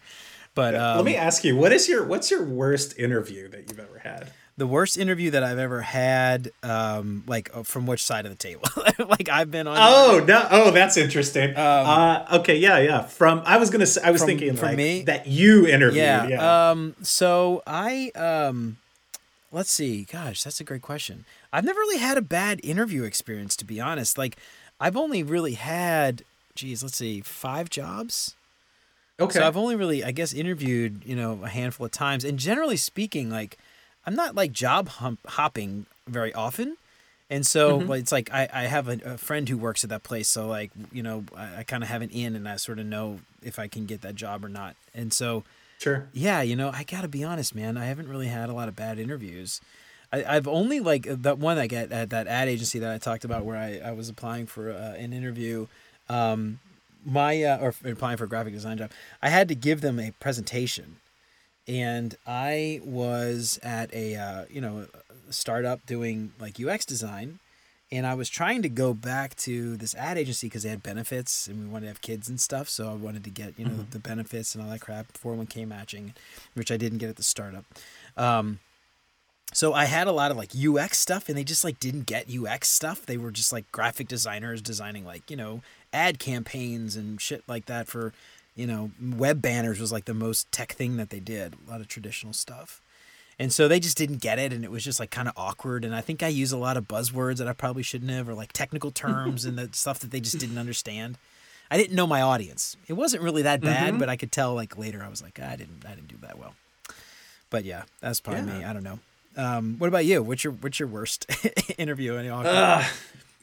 But 0.57 0.73
um, 0.73 0.97
let 0.97 1.05
me 1.05 1.15
ask 1.15 1.43
you, 1.43 1.55
what 1.55 1.71
is 1.71 1.87
your 1.87 2.03
what's 2.03 2.31
your 2.31 2.43
worst 2.43 2.97
interview 2.97 3.47
that 3.49 3.69
you've 3.69 3.79
ever 3.79 3.99
had? 3.99 4.31
the 4.57 4.65
worst 4.65 4.97
interview 4.97 5.29
that 5.31 5.43
I've 5.43 5.59
ever 5.59 5.81
had, 5.81 6.51
um, 6.63 7.23
like 7.27 7.55
uh, 7.55 7.61
from 7.61 7.85
which 7.85 8.03
side 8.03 8.25
of 8.25 8.31
the 8.31 8.37
table? 8.37 8.63
like 9.07 9.29
I've 9.29 9.51
been 9.51 9.67
on. 9.67 9.77
Oh 9.79 10.25
no! 10.25 10.47
Oh, 10.49 10.71
that's 10.71 10.97
interesting. 10.97 11.51
Um, 11.51 11.55
uh, 11.57 12.25
okay, 12.39 12.57
yeah, 12.57 12.79
yeah. 12.79 13.03
From 13.03 13.43
I 13.45 13.57
was 13.57 13.69
gonna, 13.69 13.85
say, 13.85 14.01
I 14.03 14.09
was 14.09 14.21
from, 14.21 14.29
thinking 14.29 14.55
like 14.55 14.75
me? 14.75 15.03
that 15.03 15.27
you 15.27 15.67
interviewed. 15.67 15.97
Yeah. 15.97 16.27
yeah. 16.27 16.69
Um. 16.71 16.95
So 17.03 17.61
I 17.67 18.09
um, 18.15 18.77
let's 19.51 19.71
see. 19.71 20.05
Gosh, 20.05 20.43
that's 20.43 20.59
a 20.59 20.63
great 20.63 20.81
question. 20.81 21.25
I've 21.53 21.63
never 21.63 21.79
really 21.79 21.99
had 21.99 22.17
a 22.17 22.21
bad 22.23 22.59
interview 22.63 23.03
experience, 23.03 23.55
to 23.57 23.65
be 23.65 23.79
honest. 23.79 24.17
Like, 24.17 24.37
I've 24.79 24.97
only 24.97 25.21
really 25.21 25.53
had, 25.53 26.23
geez, 26.55 26.83
let's 26.83 26.97
see, 26.97 27.21
five 27.21 27.69
jobs. 27.69 28.35
Okay. 29.19 29.39
So 29.39 29.47
I've 29.47 29.57
only 29.57 29.75
really, 29.75 30.03
I 30.03 30.11
guess, 30.11 30.33
interviewed, 30.33 31.01
you 31.03 31.15
know, 31.15 31.39
a 31.43 31.49
handful 31.49 31.85
of 31.85 31.91
times, 31.91 32.23
and 32.23 32.37
generally 32.37 32.77
speaking, 32.77 33.29
like 33.29 33.57
I'm 34.05 34.15
not 34.15 34.35
like 34.35 34.51
job 34.51 34.87
hump, 34.87 35.19
hopping 35.27 35.85
very 36.07 36.33
often. 36.33 36.77
And 37.29 37.45
so 37.45 37.79
mm-hmm. 37.79 37.91
it's 37.91 38.11
like 38.11 38.31
I, 38.31 38.47
I 38.53 38.63
have 38.63 38.87
a, 38.87 38.99
a, 39.03 39.17
friend 39.17 39.49
who 39.49 39.57
works 39.57 39.83
at 39.83 39.89
that 39.89 40.03
place. 40.03 40.29
So 40.29 40.47
like, 40.47 40.71
you 40.93 41.03
know, 41.03 41.25
I, 41.35 41.57
I 41.57 41.63
kind 41.63 41.83
of 41.83 41.89
have 41.89 42.01
an 42.01 42.09
in 42.11 42.37
and 42.37 42.47
I 42.47 42.55
sort 42.55 42.79
of 42.79 42.85
know 42.85 43.19
if 43.43 43.59
I 43.59 43.67
can 43.67 43.85
get 43.85 44.01
that 44.03 44.15
job 44.15 44.45
or 44.45 44.49
not. 44.49 44.77
And 44.95 45.11
so, 45.11 45.43
sure. 45.77 46.07
Yeah. 46.13 46.41
You 46.41 46.55
know, 46.55 46.71
I 46.73 46.83
gotta 46.83 47.09
be 47.09 47.25
honest, 47.25 47.53
man. 47.53 47.75
I 47.75 47.85
haven't 47.85 48.07
really 48.07 48.27
had 48.27 48.47
a 48.47 48.53
lot 48.53 48.69
of 48.69 48.77
bad 48.77 48.97
interviews. 48.97 49.59
I, 50.13 50.19
have 50.35 50.47
only 50.47 50.79
like 50.79 51.05
that 51.05 51.37
one 51.37 51.57
I 51.57 51.67
get 51.67 51.91
at 51.91 52.11
that 52.11 52.27
ad 52.27 52.47
agency 52.47 52.79
that 52.79 52.93
I 52.93 52.97
talked 52.97 53.25
about 53.25 53.43
where 53.43 53.57
I, 53.57 53.81
I 53.83 53.91
was 53.91 54.07
applying 54.07 54.45
for 54.45 54.71
uh, 54.71 54.93
an 54.93 55.11
interview. 55.11 55.67
Um, 56.07 56.59
my, 57.07 57.41
uh, 57.41 57.57
or 57.59 57.73
applying 57.85 58.17
for 58.17 58.25
a 58.25 58.27
graphic 58.27 58.53
design 58.53 58.77
job, 58.77 58.91
I 59.21 59.29
had 59.29 59.47
to 59.47 59.55
give 59.55 59.81
them 59.81 59.99
a 59.99 60.11
presentation 60.19 60.97
and 61.67 62.15
I 62.25 62.79
was 62.83 63.59
at 63.61 63.93
a 63.93 64.15
uh, 64.15 64.45
you 64.49 64.61
know 64.61 64.87
a 65.27 65.33
startup 65.33 65.85
doing 65.85 66.31
like 66.39 66.59
UX 66.59 66.85
design, 66.85 67.39
and 67.91 68.07
I 68.07 68.13
was 68.13 68.29
trying 68.29 68.61
to 68.61 68.69
go 68.69 68.93
back 68.93 69.35
to 69.37 69.75
this 69.75 69.93
ad 69.95 70.17
agency 70.17 70.47
because 70.47 70.63
they 70.63 70.69
had 70.69 70.81
benefits 70.81 71.47
and 71.47 71.63
we 71.63 71.69
wanted 71.69 71.85
to 71.85 71.89
have 71.89 72.01
kids 72.01 72.29
and 72.29 72.39
stuff. 72.39 72.69
So 72.69 72.89
I 72.89 72.93
wanted 72.93 73.23
to 73.25 73.29
get 73.29 73.59
you 73.59 73.65
know 73.65 73.71
mm-hmm. 73.71 73.91
the 73.91 73.99
benefits 73.99 74.55
and 74.55 74.63
all 74.63 74.69
that 74.69 74.81
crap, 74.81 75.17
four 75.17 75.33
hundred 75.33 75.37
one 75.37 75.47
k 75.47 75.65
matching, 75.65 76.13
which 76.53 76.71
I 76.71 76.77
didn't 76.77 76.99
get 76.99 77.09
at 77.09 77.17
the 77.17 77.23
startup. 77.23 77.65
Um, 78.15 78.59
so 79.53 79.73
I 79.73 79.85
had 79.85 80.07
a 80.07 80.11
lot 80.11 80.31
of 80.31 80.37
like 80.37 80.51
UX 80.55 80.97
stuff, 80.97 81.27
and 81.27 81.37
they 81.37 81.43
just 81.43 81.63
like 81.63 81.79
didn't 81.79 82.05
get 82.05 82.27
UX 82.33 82.69
stuff. 82.69 83.05
They 83.05 83.17
were 83.17 83.31
just 83.31 83.51
like 83.51 83.69
graphic 83.71 84.07
designers 84.07 84.61
designing 84.61 85.03
like 85.03 85.29
you 85.29 85.37
know 85.37 85.61
ad 85.93 86.19
campaigns 86.19 86.95
and 86.95 87.19
shit 87.19 87.43
like 87.47 87.65
that 87.65 87.87
for 87.87 88.13
you 88.57 88.65
know, 88.65 88.89
web 88.99 89.41
banners 89.41 89.79
was 89.79 89.91
like 89.91 90.05
the 90.05 90.15
most 90.15 90.51
tech 90.51 90.73
thing 90.73 90.97
that 90.97 91.11
they 91.11 91.19
did, 91.19 91.53
a 91.53 91.69
lot 91.69 91.79
of 91.79 91.87
traditional 91.87 92.33
stuff. 92.33 92.81
And 93.39 93.53
so 93.53 93.67
they 93.67 93.79
just 93.79 93.95
didn't 93.95 94.17
get 94.19 94.39
it 94.39 94.51
and 94.51 94.65
it 94.65 94.71
was 94.71 94.83
just 94.83 94.99
like 94.99 95.11
kind 95.11 95.27
of 95.27 95.35
awkward. 95.37 95.85
And 95.85 95.93
I 95.93 96.01
think 96.01 96.23
I 96.23 96.27
use 96.27 96.51
a 96.51 96.57
lot 96.57 96.75
of 96.75 96.87
buzzwords 96.87 97.37
that 97.37 97.47
I 97.47 97.53
probably 97.53 97.83
shouldn't 97.83 98.09
have, 98.09 98.27
or 98.27 98.33
like 98.33 98.51
technical 98.51 98.89
terms 98.89 99.45
and 99.45 99.59
the 99.59 99.69
stuff 99.73 99.99
that 99.99 100.09
they 100.09 100.19
just 100.19 100.39
didn't 100.39 100.57
understand. 100.57 101.19
I 101.69 101.77
didn't 101.77 101.95
know 101.95 102.07
my 102.07 102.21
audience. 102.21 102.77
It 102.87 102.93
wasn't 102.93 103.21
really 103.21 103.43
that 103.43 103.61
bad, 103.61 103.89
mm-hmm. 103.89 103.99
but 103.99 104.09
I 104.09 104.15
could 104.15 104.31
tell 104.31 104.55
like 104.55 104.75
later 104.75 105.03
I 105.05 105.09
was 105.09 105.21
like, 105.21 105.39
I 105.39 105.55
didn't 105.55 105.85
I 105.85 105.93
didn't 105.93 106.07
do 106.07 106.17
that 106.21 106.39
well. 106.39 106.55
But 107.51 107.63
yeah, 107.63 107.83
that's 108.01 108.19
probably 108.19 108.51
yeah. 108.51 108.59
me. 108.59 108.65
I 108.65 108.73
don't 108.73 108.83
know. 108.83 108.99
Um, 109.35 109.75
what 109.77 109.87
about 109.87 110.05
you? 110.05 110.23
What's 110.23 110.43
your 110.43 110.53
what's 110.53 110.79
your 110.79 110.87
worst 110.87 111.27
interview? 111.77 112.15
Any 112.15 112.29
uh, 112.29 112.83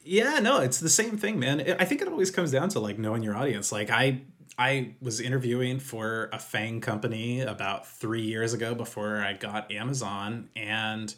yeah, 0.05 0.39
no, 0.39 0.59
it's 0.61 0.79
the 0.79 0.89
same 0.89 1.17
thing, 1.17 1.39
man. 1.39 1.75
I 1.79 1.85
think 1.85 2.01
it 2.01 2.07
always 2.07 2.31
comes 2.31 2.51
down 2.51 2.69
to 2.69 2.79
like 2.79 2.99
knowing 2.99 3.23
your 3.23 3.35
audience. 3.35 3.71
Like 3.71 3.89
I 3.89 4.21
I 4.57 4.93
was 5.01 5.19
interviewing 5.19 5.79
for 5.79 6.29
a 6.31 6.39
FANG 6.39 6.79
company 6.81 7.41
about 7.41 7.87
three 7.87 8.21
years 8.21 8.53
ago 8.53 8.73
before 8.75 9.17
I 9.17 9.33
got 9.33 9.71
Amazon, 9.71 10.49
and 10.55 11.13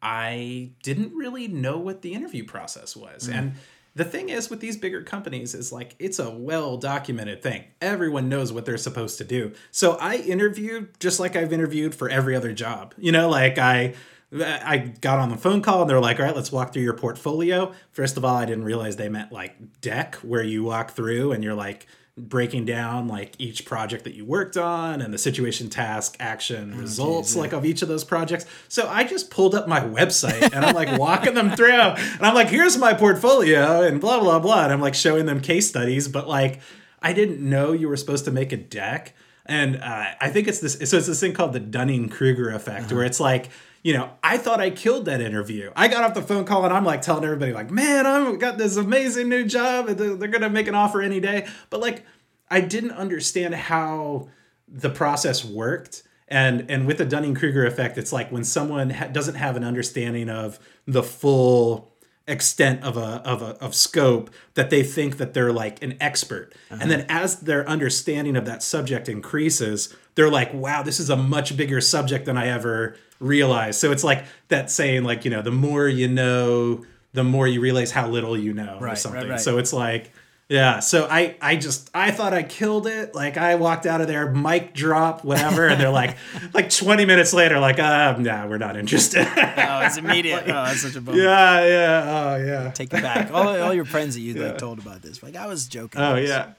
I 0.00 0.70
didn't 0.82 1.14
really 1.14 1.48
know 1.48 1.78
what 1.78 2.02
the 2.02 2.14
interview 2.14 2.44
process 2.44 2.96
was. 2.96 3.28
Mm. 3.28 3.34
And 3.34 3.52
the 3.94 4.04
thing 4.04 4.28
is 4.28 4.48
with 4.48 4.60
these 4.60 4.76
bigger 4.76 5.02
companies 5.02 5.54
is 5.54 5.72
like 5.72 5.96
it's 5.98 6.20
a 6.20 6.30
well 6.30 6.76
documented 6.76 7.42
thing. 7.42 7.64
Everyone 7.80 8.28
knows 8.28 8.52
what 8.52 8.64
they're 8.64 8.76
supposed 8.76 9.18
to 9.18 9.24
do. 9.24 9.52
So 9.72 9.96
I 10.00 10.16
interviewed 10.16 10.98
just 11.00 11.18
like 11.18 11.34
I've 11.34 11.52
interviewed 11.52 11.94
for 11.94 12.08
every 12.08 12.36
other 12.36 12.52
job. 12.52 12.94
You 12.96 13.10
know, 13.10 13.28
like 13.28 13.58
I 13.58 13.94
I 14.32 14.92
got 15.00 15.18
on 15.18 15.30
the 15.30 15.36
phone 15.36 15.62
call 15.62 15.80
and 15.82 15.90
they're 15.90 16.00
like, 16.00 16.20
all 16.20 16.26
right, 16.26 16.36
let's 16.36 16.52
walk 16.52 16.72
through 16.72 16.82
your 16.82 16.94
portfolio. 16.94 17.72
First 17.92 18.16
of 18.16 18.24
all, 18.24 18.36
I 18.36 18.44
didn't 18.44 18.64
realize 18.64 18.96
they 18.96 19.08
meant 19.08 19.32
like 19.32 19.80
deck 19.80 20.16
where 20.16 20.42
you 20.42 20.64
walk 20.64 20.90
through 20.90 21.32
and 21.32 21.42
you're 21.42 21.54
like 21.54 21.86
breaking 22.18 22.64
down 22.64 23.06
like 23.06 23.34
each 23.38 23.64
project 23.64 24.04
that 24.04 24.14
you 24.14 24.24
worked 24.24 24.56
on 24.56 25.00
and 25.00 25.14
the 25.14 25.18
situation 25.18 25.70
task 25.70 26.16
action 26.18 26.72
oh, 26.74 26.80
results 26.80 27.28
geez, 27.28 27.36
yeah. 27.36 27.42
like 27.42 27.52
of 27.52 27.64
each 27.64 27.80
of 27.80 27.88
those 27.88 28.02
projects 28.02 28.44
so 28.66 28.88
i 28.88 29.04
just 29.04 29.30
pulled 29.30 29.54
up 29.54 29.68
my 29.68 29.80
website 29.80 30.42
and 30.52 30.64
i'm 30.64 30.74
like 30.74 30.98
walking 30.98 31.34
them 31.34 31.50
through 31.52 31.70
and 31.70 32.20
i'm 32.20 32.34
like 32.34 32.48
here's 32.48 32.76
my 32.76 32.92
portfolio 32.92 33.82
and 33.82 34.00
blah 34.00 34.18
blah 34.18 34.38
blah 34.38 34.64
and 34.64 34.72
i'm 34.72 34.80
like 34.80 34.94
showing 34.94 35.26
them 35.26 35.40
case 35.40 35.68
studies 35.68 36.08
but 36.08 36.26
like 36.26 36.60
i 37.00 37.12
didn't 37.12 37.38
know 37.40 37.72
you 37.72 37.88
were 37.88 37.96
supposed 37.96 38.24
to 38.24 38.32
make 38.32 38.50
a 38.50 38.56
deck 38.56 39.14
and 39.46 39.76
uh, 39.76 40.06
i 40.20 40.28
think 40.28 40.48
it's 40.48 40.58
this 40.58 40.72
so 40.90 40.96
it's 40.96 41.06
this 41.06 41.20
thing 41.20 41.32
called 41.32 41.52
the 41.52 41.60
dunning-kruger 41.60 42.50
effect 42.50 42.86
uh-huh. 42.86 42.96
where 42.96 43.04
it's 43.04 43.20
like 43.20 43.48
you 43.88 43.94
know, 43.94 44.10
I 44.22 44.36
thought 44.36 44.60
I 44.60 44.68
killed 44.68 45.06
that 45.06 45.22
interview. 45.22 45.72
I 45.74 45.88
got 45.88 46.04
off 46.04 46.12
the 46.12 46.20
phone 46.20 46.44
call 46.44 46.62
and 46.62 46.74
I'm 46.74 46.84
like 46.84 47.00
telling 47.00 47.24
everybody, 47.24 47.54
like, 47.54 47.70
man, 47.70 48.04
I've 48.04 48.38
got 48.38 48.58
this 48.58 48.76
amazing 48.76 49.30
new 49.30 49.46
job 49.46 49.86
they're, 49.86 50.14
going 50.14 50.42
to 50.42 50.50
make 50.50 50.68
an 50.68 50.74
offer 50.74 51.00
any 51.00 51.20
day. 51.20 51.46
But 51.70 51.80
like, 51.80 52.04
I 52.50 52.60
didn't 52.60 52.90
understand 52.90 53.54
how 53.54 54.28
the 54.68 54.90
process 54.90 55.42
worked. 55.42 56.02
And, 56.28 56.70
and 56.70 56.86
with 56.86 56.98
the 56.98 57.06
Dunning 57.06 57.34
Kruger 57.34 57.64
effect, 57.64 57.96
it's 57.96 58.12
like 58.12 58.30
when 58.30 58.44
someone 58.44 58.90
ha- 58.90 59.06
doesn't 59.06 59.36
have 59.36 59.56
an 59.56 59.64
understanding 59.64 60.28
of 60.28 60.58
the 60.86 61.02
full 61.02 61.94
extent 62.26 62.84
of 62.84 62.98
a 62.98 63.22
of 63.24 63.40
a 63.40 63.56
of 63.56 63.74
scope 63.74 64.28
that 64.52 64.68
they 64.68 64.82
think 64.82 65.16
that 65.16 65.32
they're 65.32 65.50
like 65.50 65.82
an 65.82 65.96
expert 65.98 66.54
uh-huh. 66.70 66.78
and 66.82 66.90
then 66.90 67.06
as 67.08 67.40
their 67.40 67.66
understanding 67.66 68.36
of 68.36 68.44
that 68.44 68.62
subject 68.62 69.08
increases 69.08 69.96
they're 70.18 70.28
like 70.28 70.52
wow 70.52 70.82
this 70.82 70.98
is 70.98 71.10
a 71.10 71.16
much 71.16 71.56
bigger 71.56 71.80
subject 71.80 72.24
than 72.24 72.36
i 72.36 72.48
ever 72.48 72.96
realized 73.20 73.78
so 73.78 73.92
it's 73.92 74.02
like 74.02 74.24
that 74.48 74.68
saying 74.68 75.04
like 75.04 75.24
you 75.24 75.30
know 75.30 75.42
the 75.42 75.52
more 75.52 75.86
you 75.86 76.08
know 76.08 76.84
the 77.12 77.22
more 77.22 77.46
you 77.46 77.60
realize 77.60 77.92
how 77.92 78.08
little 78.08 78.36
you 78.36 78.52
know 78.52 78.78
right, 78.80 78.94
or 78.94 78.96
something 78.96 79.20
right, 79.22 79.30
right. 79.30 79.40
so 79.40 79.58
it's 79.58 79.72
like 79.72 80.10
yeah, 80.50 80.80
so 80.80 81.06
I 81.10 81.36
I 81.42 81.56
just 81.56 81.90
I 81.92 82.10
thought 82.10 82.32
I 82.32 82.42
killed 82.42 82.86
it. 82.86 83.14
Like 83.14 83.36
I 83.36 83.56
walked 83.56 83.84
out 83.84 84.00
of 84.00 84.06
there, 84.06 84.32
mic 84.32 84.72
drop, 84.72 85.22
whatever, 85.22 85.66
and 85.66 85.78
they're 85.78 85.90
like, 85.90 86.16
like 86.54 86.70
twenty 86.70 87.04
minutes 87.04 87.34
later, 87.34 87.58
like, 87.58 87.78
uh, 87.78 88.16
nah, 88.18 88.46
we're 88.46 88.56
not 88.56 88.74
interested. 88.74 89.26
oh, 89.26 89.80
it's 89.82 89.98
immediate. 89.98 90.44
oh, 90.46 90.52
that's 90.52 90.80
such 90.80 90.96
a 90.96 91.02
bummer. 91.02 91.18
Yeah, 91.18 91.66
yeah, 91.66 92.04
oh 92.06 92.36
yeah. 92.36 92.70
Take 92.70 92.94
it 92.94 93.02
back. 93.02 93.30
All, 93.30 93.46
all 93.60 93.74
your 93.74 93.84
friends 93.84 94.14
that 94.14 94.22
you 94.22 94.32
yeah. 94.32 94.46
like 94.46 94.56
told 94.56 94.78
about 94.78 95.02
this, 95.02 95.22
like 95.22 95.36
I 95.36 95.46
was 95.46 95.68
joking. 95.68 96.00
Oh 96.00 96.14
yeah. 96.14 96.52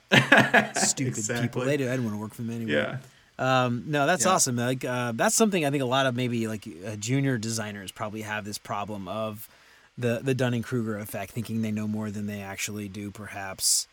Stupid 0.74 1.08
exactly. 1.18 1.48
people. 1.48 1.64
They 1.64 1.78
do. 1.78 1.88
I 1.88 1.92
didn't 1.92 2.06
want 2.06 2.16
to 2.16 2.22
work 2.22 2.36
for 2.36 2.44
them 2.44 2.52
anyway. 2.56 2.74
Yeah. 2.74 2.98
Um, 3.40 3.86
no, 3.88 4.06
that's 4.06 4.26
yeah. 4.26 4.32
awesome. 4.32 4.58
Like 4.58 4.84
uh, 4.84 5.14
that's 5.16 5.34
something 5.34 5.66
I 5.66 5.72
think 5.72 5.82
a 5.82 5.88
lot 5.88 6.06
of 6.06 6.16
maybe 6.16 6.48
like 6.48 6.68
uh, 6.86 6.98
junior 6.98 7.38
designers 7.38 7.92
probably 7.92 8.22
have 8.22 8.44
this 8.44 8.58
problem 8.58 9.08
of 9.08 9.48
the 9.98 10.20
the 10.22 10.36
Dunning 10.36 10.62
Kruger 10.62 10.98
effect, 10.98 11.32
thinking 11.32 11.62
they 11.62 11.72
know 11.72 11.88
more 11.88 12.12
than 12.12 12.28
they 12.28 12.42
actually 12.42 12.90
do, 12.90 13.12
perhaps. 13.12 13.88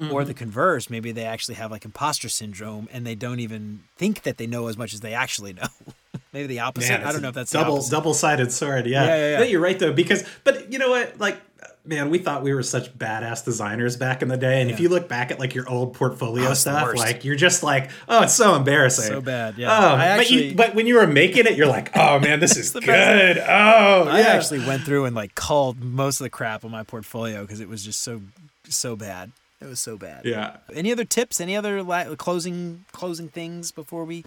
Mm-hmm. 0.00 0.12
Or 0.12 0.24
the 0.24 0.32
converse, 0.32 0.88
maybe 0.88 1.10
they 1.10 1.24
actually 1.24 1.56
have 1.56 1.72
like 1.72 1.84
imposter 1.84 2.28
syndrome 2.28 2.88
and 2.92 3.04
they 3.04 3.16
don't 3.16 3.40
even 3.40 3.80
think 3.96 4.22
that 4.22 4.36
they 4.36 4.46
know 4.46 4.68
as 4.68 4.78
much 4.78 4.94
as 4.94 5.00
they 5.00 5.12
actually 5.12 5.54
know. 5.54 5.66
maybe 6.32 6.46
the 6.46 6.60
opposite. 6.60 7.00
Man, 7.00 7.02
I 7.02 7.10
don't 7.10 7.20
know 7.20 7.30
if 7.30 7.34
that's 7.34 7.50
double 7.50 7.82
double 7.82 8.14
sided 8.14 8.52
sword. 8.52 8.86
Yeah. 8.86 9.04
Yeah, 9.04 9.16
yeah, 9.16 9.38
yeah. 9.38 9.44
you're 9.46 9.60
right 9.60 9.76
though 9.76 9.92
because 9.92 10.22
but 10.44 10.72
you 10.72 10.78
know 10.78 10.90
what 10.90 11.18
like 11.18 11.40
man, 11.88 12.10
we 12.10 12.18
thought 12.18 12.42
we 12.42 12.52
were 12.52 12.62
such 12.62 12.96
badass 12.96 13.44
designers 13.44 13.96
back 13.96 14.20
in 14.20 14.28
the 14.28 14.36
day. 14.36 14.60
And 14.60 14.68
yeah. 14.68 14.74
if 14.74 14.80
you 14.80 14.90
look 14.90 15.08
back 15.08 15.30
at 15.30 15.38
like 15.38 15.54
your 15.54 15.68
old 15.68 15.94
portfolio 15.94 16.50
oh, 16.50 16.54
stuff, 16.54 16.94
like 16.94 17.24
you're 17.24 17.34
just 17.34 17.62
like, 17.62 17.90
oh, 18.08 18.24
it's 18.24 18.34
so 18.34 18.54
embarrassing. 18.54 19.06
So 19.06 19.20
bad. 19.22 19.56
Yeah. 19.56 19.68
Oh, 19.70 19.96
actually, 19.96 20.36
but, 20.36 20.44
you, 20.44 20.54
but, 20.54 20.74
when 20.74 20.86
you 20.86 20.96
were 20.96 21.06
making 21.06 21.46
it, 21.46 21.56
you're 21.56 21.66
like, 21.66 21.96
oh 21.96 22.20
man, 22.20 22.40
this 22.40 22.56
is 22.58 22.70
good. 22.70 23.38
Oh, 23.38 24.06
I 24.08 24.20
actually 24.20 24.64
went 24.66 24.82
through 24.82 25.06
and 25.06 25.16
like 25.16 25.34
called 25.34 25.80
most 25.80 26.20
of 26.20 26.24
the 26.24 26.30
crap 26.30 26.64
on 26.64 26.70
my 26.70 26.82
portfolio 26.82 27.40
because 27.42 27.60
it 27.60 27.68
was 27.68 27.82
just 27.82 28.02
so 28.02 28.20
so 28.68 28.94
bad. 28.94 29.32
It 29.60 29.66
was 29.66 29.80
so 29.80 29.96
bad. 29.96 30.24
Yeah. 30.24 30.58
Any 30.72 30.92
other 30.92 31.04
tips? 31.04 31.40
Any 31.40 31.56
other 31.56 31.82
la- 31.82 32.14
closing 32.16 32.84
closing 32.92 33.28
things 33.28 33.72
before 33.72 34.04
we 34.04 34.24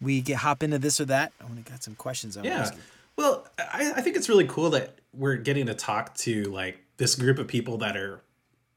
we 0.00 0.20
get 0.20 0.38
hop 0.38 0.62
into 0.62 0.78
this 0.78 1.00
or 1.00 1.06
that? 1.06 1.32
I 1.40 1.44
want 1.44 1.64
to 1.64 1.70
got 1.70 1.82
some 1.82 1.96
questions. 1.96 2.36
I 2.36 2.44
yeah. 2.44 2.70
Well, 3.16 3.46
I, 3.58 3.92
I 3.96 4.00
think 4.00 4.16
it's 4.16 4.28
really 4.28 4.46
cool 4.46 4.70
that 4.70 4.98
we're 5.12 5.36
getting 5.36 5.66
to 5.66 5.74
talk 5.74 6.14
to 6.16 6.44
like 6.44 6.83
this 6.96 7.14
group 7.14 7.38
of 7.38 7.48
people 7.48 7.78
that 7.78 7.96
are 7.96 8.22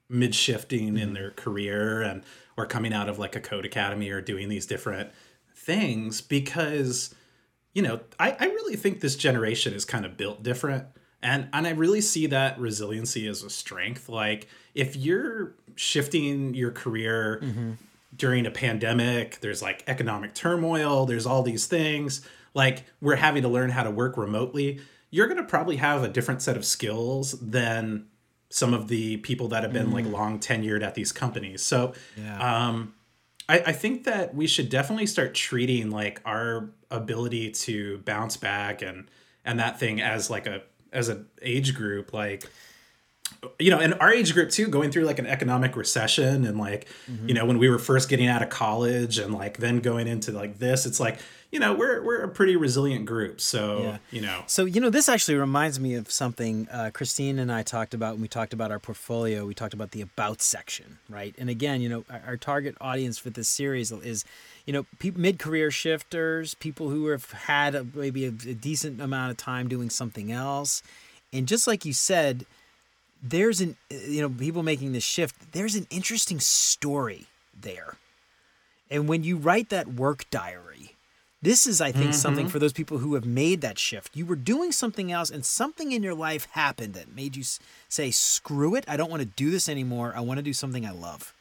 mid 0.10 0.34
shifting 0.34 0.88
mm-hmm. 0.88 0.98
in 0.98 1.14
their 1.14 1.31
career 1.31 2.02
and 2.02 2.23
or 2.56 2.65
coming 2.65 2.94
out 2.94 3.10
of 3.10 3.19
like 3.19 3.35
a 3.35 3.41
code 3.41 3.65
academy 3.65 4.10
or 4.10 4.22
doing 4.22 4.49
these 4.49 4.65
different 4.65 5.10
things 5.56 6.22
because 6.22 7.14
you 7.73 7.81
know 7.81 7.99
I, 8.19 8.35
I 8.39 8.45
really 8.45 8.76
think 8.76 9.02
this 9.02 9.15
generation 9.15 9.73
is 9.73 9.85
kind 9.85 10.06
of 10.06 10.18
built 10.18 10.44
different 10.44 10.85
and 11.22 11.49
and 11.52 11.68
i 11.68 11.72
really 11.72 12.02
see 12.02 12.27
that 12.27 12.60
resiliency 12.60 13.27
as 13.27 13.44
a 13.44 13.49
strength 13.49 14.07
like 14.07 14.48
if 14.73 14.95
you're 14.95 15.56
shifting 15.76 16.53
your 16.53 16.72
career 16.72 17.39
mm-hmm. 17.44 17.72
during 18.15 18.45
a 18.45 18.52
pandemic 18.52 19.39
there's 19.41 19.61
like 19.61 19.84
economic 19.88 20.34
turmoil 20.34 21.06
there's 21.06 21.26
all 21.26 21.44
these 21.44 21.65
things 21.65 22.22
like 22.53 22.84
we're 23.02 23.15
having 23.15 23.41
to 23.41 23.49
learn 23.49 23.69
how 23.69 23.84
to 23.84 23.91
work 23.91 24.15
remotely 24.15 24.80
you're 25.18 25.26
going 25.26 25.41
to 25.41 25.44
probably 25.44 25.77
have 25.77 26.03
a 26.03 26.07
different 26.07 26.44
set 26.44 26.56
of 26.56 26.64
skills 26.64 27.31
than 27.39 28.06
some 28.52 28.72
of 28.72 28.88
the 28.88 29.18
people 29.18 29.48
that 29.48 29.64
have 29.64 29.73
been 29.73 29.88
mm. 29.88 29.94
like 29.94 30.06
long 30.06 30.39
tenured 30.39 30.84
at 30.84 30.94
these 30.94 31.11
companies. 31.11 31.64
So, 31.64 31.94
yeah. 32.15 32.68
um, 32.68 32.94
I, 33.49 33.64
I 33.65 33.72
think 33.72 34.03
that 34.03 34.35
we 34.35 34.45
should 34.45 34.69
definitely 34.69 35.07
start 35.07 35.34
treating 35.34 35.89
like 35.89 36.22
our 36.23 36.69
ability 36.91 37.49
to 37.52 37.98
bounce 38.06 38.38
back 38.38 38.84
and 38.84 39.10
and 39.44 39.60
that 39.60 39.80
thing 39.80 40.02
as 40.02 40.30
like 40.30 40.45
a 40.45 40.61
as 40.94 41.10
an 41.10 41.26
age 41.41 41.73
group 41.73 42.14
like 42.14 42.45
you 43.60 43.72
know, 43.72 43.80
in 43.80 43.94
our 43.94 44.11
age 44.11 44.34
group 44.34 44.49
too, 44.49 44.68
going 44.68 44.91
through 44.91 45.06
like 45.06 45.19
an 45.19 45.28
economic 45.28 45.76
recession 45.76 46.45
and 46.45 46.57
like, 46.57 46.88
mm-hmm. 47.10 47.28
you 47.28 47.34
know, 47.34 47.45
when 47.45 47.57
we 47.57 47.69
were 47.69 47.80
first 47.80 48.10
getting 48.10 48.28
out 48.28 48.41
of 48.41 48.49
college 48.49 49.18
and 49.18 49.34
like 49.34 49.57
then 49.57 49.80
going 49.80 50.07
into 50.07 50.32
like 50.32 50.60
this, 50.60 50.86
it's 50.86 50.99
like 50.99 51.19
you 51.52 51.60
know 51.60 51.74
we're 51.74 52.03
we're 52.03 52.22
a 52.24 52.28
pretty 52.28 52.56
resilient 52.56 53.06
group 53.06 53.40
so 53.40 53.82
yeah. 53.82 53.98
you 54.11 54.22
know 54.22 54.44
so 54.48 54.65
you 54.65 54.82
know 54.82 54.90
this 54.90 55.07
actually 55.07 55.36
reminds 55.36 55.80
me 55.80 55.95
of 55.95 56.11
something 56.11 56.68
uh, 56.72 56.91
christine 56.94 57.40
and 57.40 57.52
i 57.52 57.64
talked 57.64 57.94
about 57.94 58.15
when 58.15 58.22
we 58.22 58.28
talked 58.28 58.53
about 58.53 58.72
our 58.72 58.80
portfolio 58.80 59.45
we 59.45 59.53
talked 59.53 59.74
about 59.74 59.91
the 59.91 60.02
about 60.02 60.41
section 60.41 60.99
right 61.10 61.34
and 61.38 61.49
again 61.49 61.80
you 61.80 61.88
know 61.88 62.03
our, 62.10 62.22
our 62.28 62.38
target 62.38 62.76
audience 62.82 63.18
for 63.18 63.30
this 63.30 63.48
series 63.48 63.91
is 63.91 64.26
you 64.65 64.74
know 64.74 64.86
people 64.99 65.22
mid-career 65.22 65.72
shifters 65.72 66.53
people 66.56 66.90
who 66.90 67.07
have 67.07 67.32
had 67.32 67.76
a, 67.76 67.86
maybe 67.94 68.26
a, 68.26 68.30
a 68.30 68.53
decent 68.53 68.99
amount 68.99 69.32
of 69.32 69.38
time 69.38 69.68
doing 69.68 69.90
something 69.90 70.32
else 70.32 70.84
and 71.32 71.48
just 71.48 71.65
like 71.65 71.86
you 71.86 71.94
said 71.94 72.45
there's 73.22 73.61
an 73.61 73.76
you 73.89 74.22
know 74.22 74.30
people 74.30 74.64
making 74.64 74.94
this 74.94 75.03
shift 75.03 75.52
there's 75.53 75.76
an 75.76 75.88
interesting 75.89 76.39
story 76.39 77.26
there 77.60 77.95
and 78.89 79.07
when 79.07 79.23
you 79.23 79.38
write 79.38 79.69
that 79.69 79.88
work 79.88 80.30
diary 80.30 80.68
this 81.41 81.68
is, 81.68 81.81
I 81.81 81.91
think, 81.91 82.06
mm-hmm. 82.06 82.14
something 82.14 82.49
for 82.49 82.57
those 82.57 82.73
people 82.73 82.98
who 82.98 83.14
have 83.14 83.26
made 83.26 83.61
that 83.61 83.77
shift. 83.77 84.15
You 84.18 84.26
were 84.26 84.35
doing 84.35 84.72
something 84.72 85.11
else, 85.11 85.30
and 85.30 85.45
something 85.45 85.91
in 85.91 86.02
your 86.02 86.15
life 86.15 86.48
happened 86.52 86.95
that 86.95 87.15
made 87.15 87.35
you 87.35 87.44
say, 87.88 88.10
screw 88.10 88.73
it. 88.76 88.84
I 88.88 88.98
don't 88.98 89.11
want 89.11 89.22
to 89.22 89.27
do 89.27 89.52
this 89.52 89.69
anymore. 89.69 90.14
I 90.15 90.22
want 90.22 90.39
to 90.39 90.44
do 90.44 90.53
something 90.53 90.85
I 90.85 90.91
love. 90.91 91.34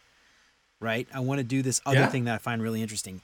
Right? 0.81 1.09
I 1.15 1.21
want 1.21 1.39
to 1.39 1.45
do 1.45 1.63
this 1.63 1.81
other 1.87 2.01
yeah. 2.01 2.07
thing 2.09 2.25
that 2.25 2.35
I 2.35 2.39
find 2.39 2.63
really 2.63 2.83
interesting. 2.83 3.23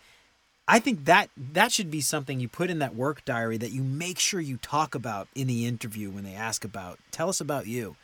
I 0.66 0.78
think 0.78 1.04
that 1.04 1.28
that 1.36 1.72
should 1.72 1.90
be 1.90 2.00
something 2.00 2.40
you 2.40 2.48
put 2.48 2.70
in 2.70 2.78
that 2.78 2.94
work 2.94 3.24
diary 3.26 3.58
that 3.58 3.72
you 3.72 3.82
make 3.82 4.18
sure 4.18 4.40
you 4.40 4.56
talk 4.56 4.94
about 4.94 5.28
in 5.34 5.48
the 5.48 5.66
interview 5.66 6.08
when 6.08 6.24
they 6.24 6.34
ask 6.34 6.64
about, 6.64 6.98
tell 7.10 7.28
us 7.28 7.40
about 7.40 7.66
you. 7.66 7.96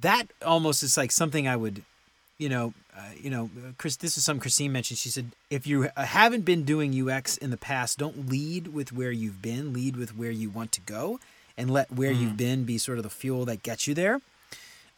That 0.00 0.24
almost 0.44 0.82
is 0.82 0.96
like 0.96 1.12
something 1.12 1.46
I 1.46 1.56
would 1.56 1.82
you 2.42 2.48
know, 2.48 2.74
uh, 2.96 3.10
you 3.20 3.30
know, 3.30 3.48
Chris. 3.78 3.96
This 3.96 4.18
is 4.18 4.24
something 4.24 4.40
Christine 4.40 4.72
mentioned. 4.72 4.98
She 4.98 5.10
said, 5.10 5.30
if 5.48 5.64
you 5.64 5.88
haven't 5.96 6.44
been 6.44 6.64
doing 6.64 7.08
UX 7.08 7.36
in 7.36 7.50
the 7.50 7.56
past, 7.56 7.98
don't 7.98 8.28
lead 8.28 8.74
with 8.74 8.92
where 8.92 9.12
you've 9.12 9.40
been. 9.40 9.72
Lead 9.72 9.96
with 9.96 10.16
where 10.16 10.32
you 10.32 10.50
want 10.50 10.72
to 10.72 10.80
go, 10.80 11.20
and 11.56 11.70
let 11.70 11.92
where 11.92 12.12
mm. 12.12 12.20
you've 12.20 12.36
been 12.36 12.64
be 12.64 12.78
sort 12.78 12.98
of 12.98 13.04
the 13.04 13.10
fuel 13.10 13.44
that 13.44 13.62
gets 13.62 13.86
you 13.86 13.94
there. 13.94 14.20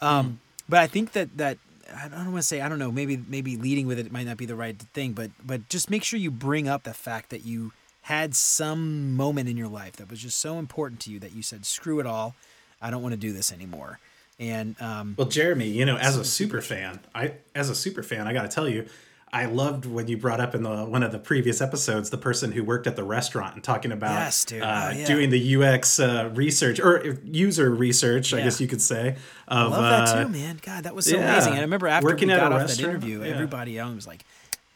Um, 0.01 0.27
mm. 0.27 0.37
But 0.71 0.81
I 0.81 0.87
think 0.87 1.13
that 1.13 1.37
that 1.37 1.59
I 1.95 2.09
don't 2.09 2.33
want 2.33 2.37
to 2.37 2.43
say 2.43 2.63
I 2.63 2.69
don't 2.71 2.79
know. 2.79 2.91
Maybe 2.91 3.23
maybe 3.29 3.59
leading 3.59 3.87
with 3.87 3.99
it 3.99 4.11
might 4.11 4.27
not 4.27 4.39
be 4.39 4.47
the 4.47 4.57
right 4.57 4.77
thing, 4.77 5.13
but 5.13 5.31
but 5.45 5.69
just 5.69 5.91
make 5.91 6.03
sure 6.03 6.19
you 6.19 6.31
bring 6.31 6.67
up 6.67 6.85
the 6.85 6.95
fact 6.95 7.29
that 7.29 7.45
you 7.45 7.73
had 8.03 8.35
some 8.35 9.15
moment 9.15 9.51
in 9.51 9.57
your 9.59 9.69
life 9.69 9.97
that 9.97 10.11
was 10.11 10.21
just 10.21 10.39
so 10.41 10.59
important 10.59 11.01
to 11.01 11.11
you 11.11 11.19
that 11.21 11.35
you 11.35 11.43
said, 11.43 11.67
"Screw 11.67 12.01
it 12.01 12.07
all, 12.07 12.35
I 12.81 12.91
don't 12.91 13.03
want 13.03 13.13
to 13.13 13.21
do 13.21 13.35
this 13.35 13.53
anymore." 13.53 13.99
And 14.39 14.81
um, 14.81 15.15
well, 15.17 15.29
Jeremy, 15.29 15.69
you 15.69 15.85
know, 15.85 15.97
as 15.97 16.17
a 16.17 16.25
super 16.25 16.61
fan, 16.61 17.01
I 17.15 17.35
as 17.55 17.71
a 17.71 17.75
super 17.75 18.03
fan, 18.03 18.27
I 18.27 18.33
got 18.33 18.43
to 18.43 18.49
tell 18.49 18.69
you, 18.69 18.87
I 19.35 19.47
loved 19.47 19.85
when 19.85 20.07
you 20.07 20.17
brought 20.17 20.41
up 20.41 20.55
in 20.55 20.63
the 20.63 20.85
one 20.85 21.03
of 21.03 21.11
the 21.11 21.19
previous 21.19 21.61
episodes 21.61 22.11
the 22.11 22.19
person 22.19 22.53
who 22.53 22.63
worked 22.63 22.87
at 22.87 22.95
the 22.95 23.03
restaurant 23.03 23.55
and 23.55 23.65
talking 23.65 23.91
about 23.91 24.13
yes, 24.13 24.47
uh, 24.53 24.55
oh, 24.55 24.97
yeah. 24.97 25.07
doing 25.07 25.31
the 25.31 25.57
UX 25.57 25.99
uh, 25.99 26.31
research 26.35 26.79
or 26.79 27.19
user 27.25 27.69
research, 27.71 28.33
yeah. 28.33 28.39
I 28.39 28.43
guess 28.43 28.61
you 28.61 28.69
could 28.69 28.81
say. 28.81 29.17
Of, 29.49 29.73
I 29.73 29.77
love 29.77 29.83
that 29.83 30.17
uh, 30.17 30.25
too, 30.25 30.29
man. 30.31 30.61
God, 30.63 30.85
that 30.85 30.95
was 30.95 31.07
so 31.07 31.17
yeah. 31.17 31.33
amazing. 31.33 31.53
And 31.53 31.59
I 31.59 31.63
remember 31.63 31.89
after 31.89 32.07
Working 32.07 32.29
we 32.29 32.35
got 32.35 32.53
off 32.53 32.69
that 32.69 32.79
interview, 32.79 33.23
everybody 33.23 33.77
else 33.77 33.95
was 33.95 34.07
like, 34.07 34.25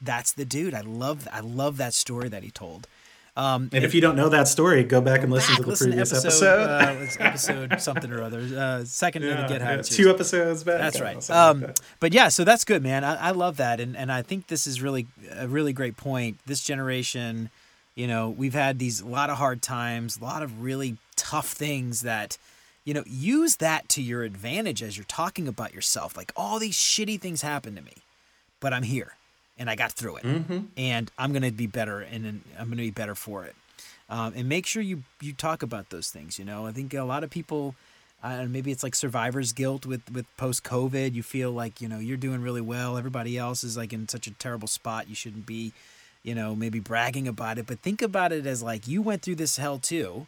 "That's 0.02 0.32
the 0.32 0.44
dude." 0.44 0.74
I 0.74 0.80
love, 0.80 1.28
I 1.32 1.38
love 1.40 1.76
that 1.76 1.94
story 1.94 2.28
that 2.28 2.42
he 2.42 2.50
told. 2.50 2.88
Um, 3.38 3.70
and 3.72 3.84
if 3.84 3.94
you 3.94 4.00
don't 4.00 4.16
know 4.16 4.28
that 4.30 4.48
story, 4.48 4.82
go 4.82 5.00
back 5.00 5.22
and 5.22 5.30
listen 5.30 5.52
back, 5.52 5.58
to 5.58 5.62
the 5.62 5.68
listen 5.68 5.90
previous 5.90 6.12
episode. 6.12 6.60
Episode, 6.60 7.20
uh, 7.22 7.24
episode 7.24 7.78
something 7.80 8.10
or 8.10 8.20
other. 8.20 8.40
Uh, 8.40 8.84
second 8.84 9.22
yeah, 9.22 9.42
to 9.42 9.48
get 9.48 9.60
yeah, 9.60 9.80
two 9.80 10.10
episodes 10.10 10.64
back. 10.64 10.78
That's 10.80 11.00
right. 11.00 11.30
Um, 11.30 11.60
like 11.60 11.76
that. 11.76 11.80
But 12.00 12.12
yeah, 12.12 12.30
so 12.30 12.42
that's 12.42 12.64
good, 12.64 12.82
man. 12.82 13.04
I, 13.04 13.28
I 13.28 13.30
love 13.30 13.56
that, 13.58 13.78
and 13.78 13.96
and 13.96 14.10
I 14.10 14.22
think 14.22 14.48
this 14.48 14.66
is 14.66 14.82
really 14.82 15.06
a 15.36 15.46
really 15.46 15.72
great 15.72 15.96
point. 15.96 16.38
This 16.46 16.64
generation, 16.64 17.50
you 17.94 18.08
know, 18.08 18.28
we've 18.28 18.54
had 18.54 18.80
these 18.80 19.02
a 19.02 19.06
lot 19.06 19.30
of 19.30 19.38
hard 19.38 19.62
times, 19.62 20.16
a 20.16 20.24
lot 20.24 20.42
of 20.42 20.60
really 20.60 20.96
tough 21.14 21.52
things 21.52 22.00
that 22.00 22.38
you 22.84 22.94
know, 22.94 23.04
use 23.06 23.56
that 23.56 23.86
to 23.90 24.02
your 24.02 24.22
advantage 24.22 24.82
as 24.82 24.96
you're 24.96 25.04
talking 25.04 25.46
about 25.46 25.74
yourself. 25.74 26.16
Like 26.16 26.32
all 26.34 26.58
these 26.58 26.74
shitty 26.74 27.20
things 27.20 27.42
happened 27.42 27.76
to 27.76 27.82
me, 27.82 27.98
but 28.60 28.72
I'm 28.72 28.82
here 28.82 29.17
and 29.58 29.68
I 29.68 29.74
got 29.74 29.92
through 29.92 30.16
it, 30.16 30.24
mm-hmm. 30.24 30.58
and 30.76 31.10
I'm 31.18 31.32
gonna 31.32 31.52
be 31.52 31.66
better, 31.66 32.00
and 32.00 32.42
I'm 32.58 32.68
gonna 32.68 32.82
be 32.82 32.90
better 32.90 33.14
for 33.14 33.44
it. 33.44 33.54
Um, 34.10 34.32
and 34.36 34.48
make 34.48 34.66
sure 34.66 34.82
you 34.82 35.02
you 35.20 35.32
talk 35.32 35.62
about 35.62 35.90
those 35.90 36.10
things. 36.10 36.38
You 36.38 36.44
know, 36.44 36.66
I 36.66 36.72
think 36.72 36.94
a 36.94 37.02
lot 37.02 37.24
of 37.24 37.30
people. 37.30 37.74
Uh, 38.20 38.46
maybe 38.48 38.72
it's 38.72 38.82
like 38.82 38.96
survivor's 38.96 39.52
guilt 39.52 39.86
with 39.86 40.10
with 40.10 40.26
post 40.36 40.64
COVID. 40.64 41.14
You 41.14 41.22
feel 41.22 41.52
like 41.52 41.80
you 41.80 41.88
know 41.88 41.98
you're 41.98 42.16
doing 42.16 42.42
really 42.42 42.60
well. 42.60 42.96
Everybody 42.96 43.38
else 43.38 43.62
is 43.62 43.76
like 43.76 43.92
in 43.92 44.08
such 44.08 44.26
a 44.26 44.32
terrible 44.32 44.66
spot. 44.66 45.08
You 45.08 45.14
shouldn't 45.14 45.46
be, 45.46 45.72
you 46.24 46.34
know, 46.34 46.56
maybe 46.56 46.80
bragging 46.80 47.28
about 47.28 47.58
it. 47.58 47.66
But 47.68 47.78
think 47.78 48.02
about 48.02 48.32
it 48.32 48.44
as 48.44 48.60
like 48.60 48.88
you 48.88 49.02
went 49.02 49.22
through 49.22 49.36
this 49.36 49.56
hell 49.56 49.78
too. 49.78 50.26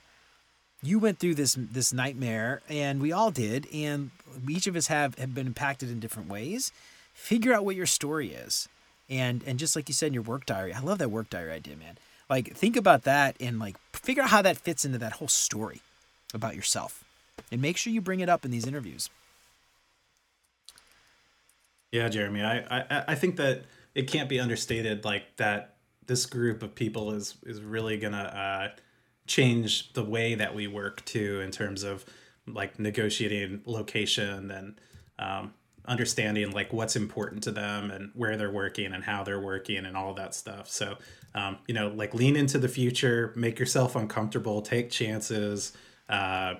You 0.83 1.01
went 1.01 1.19
through 1.19 1.35
this 1.35 1.55
this 1.59 1.93
nightmare, 1.93 2.63
and 2.69 3.01
we 3.03 3.11
all 3.11 3.33
did. 3.33 3.67
And 3.75 4.13
each 4.49 4.69
of 4.69 4.77
us 4.77 4.87
have 4.87 5.19
have 5.19 5.35
been 5.35 5.49
impacted 5.49 5.91
in 5.91 5.99
different 5.99 6.29
ways. 6.29 6.71
Figure 7.13 7.53
out 7.53 7.65
what 7.65 7.75
your 7.75 7.87
story 7.87 8.29
is 8.29 8.69
and 9.11 9.43
and 9.45 9.59
just 9.59 9.77
like 9.77 9.89
you 9.89 9.95
said 9.95 10.07
in 10.07 10.15
your 10.15 10.23
work 10.23 10.47
diary 10.47 10.73
i 10.73 10.81
love 10.81 10.99
that 10.99 11.11
work 11.11 11.29
diary 11.29 11.53
idea 11.53 11.77
man. 11.77 11.99
Like 12.29 12.55
think 12.55 12.77
about 12.77 13.03
that 13.03 13.35
and 13.41 13.59
like 13.59 13.77
figure 13.93 14.23
out 14.23 14.31
how 14.31 14.41
that 14.43 14.57
fits 14.57 14.85
into 14.85 14.99
that 14.99 15.15
whole 15.15 15.29
story 15.29 15.83
about 16.33 16.55
yourself 16.55 17.03
and 17.51 17.61
make 17.61 17.77
sure 17.77 17.93
you 17.93 18.01
bring 18.01 18.21
it 18.21 18.29
up 18.29 18.45
in 18.45 18.53
these 18.53 18.67
interviews. 18.67 19.11
Yeah 21.91 22.09
jeremy 22.09 22.43
i 22.43 22.59
i, 22.71 23.05
I 23.09 23.15
think 23.17 23.37
that 23.37 23.65
it 23.97 24.09
can't 24.09 24.29
be 24.29 24.39
understated 24.39 25.05
like 25.05 25.37
that 25.39 25.75
this 26.07 26.27
group 26.27 26.63
of 26.63 26.75
people 26.75 27.13
is 27.13 27.37
is 27.45 27.61
really 27.61 27.97
gonna 27.97 28.17
uh, 28.19 28.69
change 29.27 29.93
the 29.93 30.05
way 30.05 30.35
that 30.35 30.55
we 30.55 30.67
work 30.67 31.05
too 31.05 31.41
in 31.41 31.51
terms 31.51 31.83
of 31.83 32.05
like 32.47 32.79
negotiating 32.79 33.63
location 33.65 34.51
and 34.51 34.81
um, 35.19 35.55
understanding 35.87 36.53
like 36.53 36.73
what's 36.73 36.97
important 36.97 37.43
to 37.45 37.51
them 37.51 37.91
and 37.91 38.11
where 38.15 38.37
they're 38.37 38.51
working 38.51 38.93
and 38.93 39.03
how 39.03 39.25
they're 39.25 39.41
working 39.41 39.85
and 39.87 39.97
all 39.97 40.15
that 40.15 40.35
stuff. 40.35 40.69
So, 40.69 40.97
um, 41.35 41.59
you 41.67 41.75
know, 41.75 41.89
like 41.89 42.15
lean 42.15 42.37
into 42.37 42.59
the 42.59 42.69
future, 42.69 43.33
make 43.37 43.59
yourself 43.59 43.97
uncomfortable, 43.97 44.63
take 44.63 44.91
chances, 44.91 45.73
uh, 46.09 46.55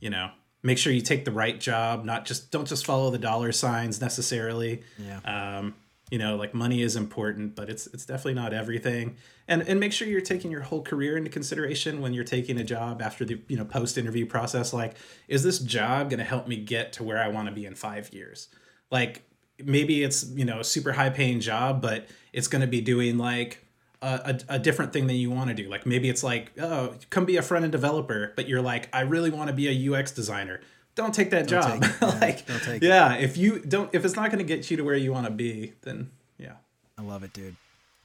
you 0.00 0.10
know, 0.10 0.30
make 0.62 0.78
sure 0.78 0.92
you 0.92 1.02
take 1.02 1.24
the 1.24 1.32
right 1.32 1.60
job, 1.60 2.04
not 2.04 2.24
just, 2.24 2.50
don't 2.50 2.66
just 2.66 2.86
follow 2.86 3.10
the 3.10 3.18
dollar 3.18 3.52
signs 3.52 4.00
necessarily. 4.00 4.82
Yeah. 4.98 5.58
Um, 5.58 5.74
you 6.10 6.18
know 6.18 6.36
like 6.36 6.54
money 6.54 6.82
is 6.82 6.96
important 6.96 7.54
but 7.54 7.68
it's 7.68 7.86
it's 7.88 8.04
definitely 8.04 8.34
not 8.34 8.52
everything. 8.52 9.16
And 9.48 9.66
and 9.66 9.80
make 9.80 9.92
sure 9.92 10.06
you're 10.06 10.20
taking 10.20 10.50
your 10.50 10.62
whole 10.62 10.82
career 10.82 11.16
into 11.16 11.30
consideration 11.30 12.00
when 12.00 12.14
you're 12.14 12.24
taking 12.24 12.58
a 12.58 12.64
job 12.64 13.02
after 13.02 13.24
the 13.24 13.40
you 13.48 13.56
know 13.56 13.64
post 13.64 13.98
interview 13.98 14.26
process. 14.26 14.72
Like 14.72 14.96
is 15.28 15.42
this 15.42 15.58
job 15.58 16.10
going 16.10 16.18
to 16.18 16.24
help 16.24 16.46
me 16.46 16.56
get 16.56 16.92
to 16.94 17.02
where 17.02 17.18
i 17.18 17.28
want 17.28 17.48
to 17.48 17.54
be 17.54 17.66
in 17.66 17.74
5 17.74 18.12
years? 18.12 18.48
Like 18.90 19.22
maybe 19.58 20.02
it's 20.02 20.28
you 20.30 20.44
know 20.44 20.60
a 20.60 20.64
super 20.64 20.92
high 20.92 21.10
paying 21.10 21.40
job 21.40 21.80
but 21.80 22.08
it's 22.32 22.48
going 22.48 22.62
to 22.62 22.66
be 22.66 22.80
doing 22.80 23.18
like 23.18 23.64
a, 24.02 24.38
a, 24.48 24.54
a, 24.56 24.58
different 24.58 24.92
thing 24.92 25.06
than 25.06 25.16
you 25.16 25.30
want 25.30 25.48
to 25.48 25.54
do. 25.54 25.68
Like 25.70 25.86
maybe 25.86 26.08
it's 26.10 26.22
like 26.22 26.52
oh 26.60 26.94
come 27.10 27.24
be 27.24 27.36
a 27.36 27.42
front 27.42 27.64
end 27.64 27.72
developer 27.72 28.32
but 28.36 28.48
you're 28.48 28.62
like 28.62 28.88
i 28.92 29.00
really 29.00 29.30
want 29.30 29.48
to 29.48 29.54
be 29.54 29.68
a 29.68 29.94
ux 29.94 30.12
designer 30.12 30.60
don't 30.94 31.14
take 31.14 31.30
that 31.30 31.46
don't 31.46 31.80
job. 31.80 31.82
Take 31.82 32.00
like, 32.20 32.46
don't 32.46 32.62
take 32.62 32.82
yeah, 32.82 33.14
it. 33.14 33.24
if 33.24 33.36
you 33.36 33.58
don't, 33.58 33.90
if 33.92 34.04
it's 34.04 34.16
not 34.16 34.30
going 34.30 34.38
to 34.38 34.44
get 34.44 34.70
you 34.70 34.76
to 34.76 34.82
where 34.82 34.96
you 34.96 35.12
want 35.12 35.26
to 35.26 35.32
be, 35.32 35.72
then 35.82 36.10
yeah. 36.38 36.54
I 36.98 37.02
love 37.02 37.24
it, 37.24 37.32
dude. 37.32 37.56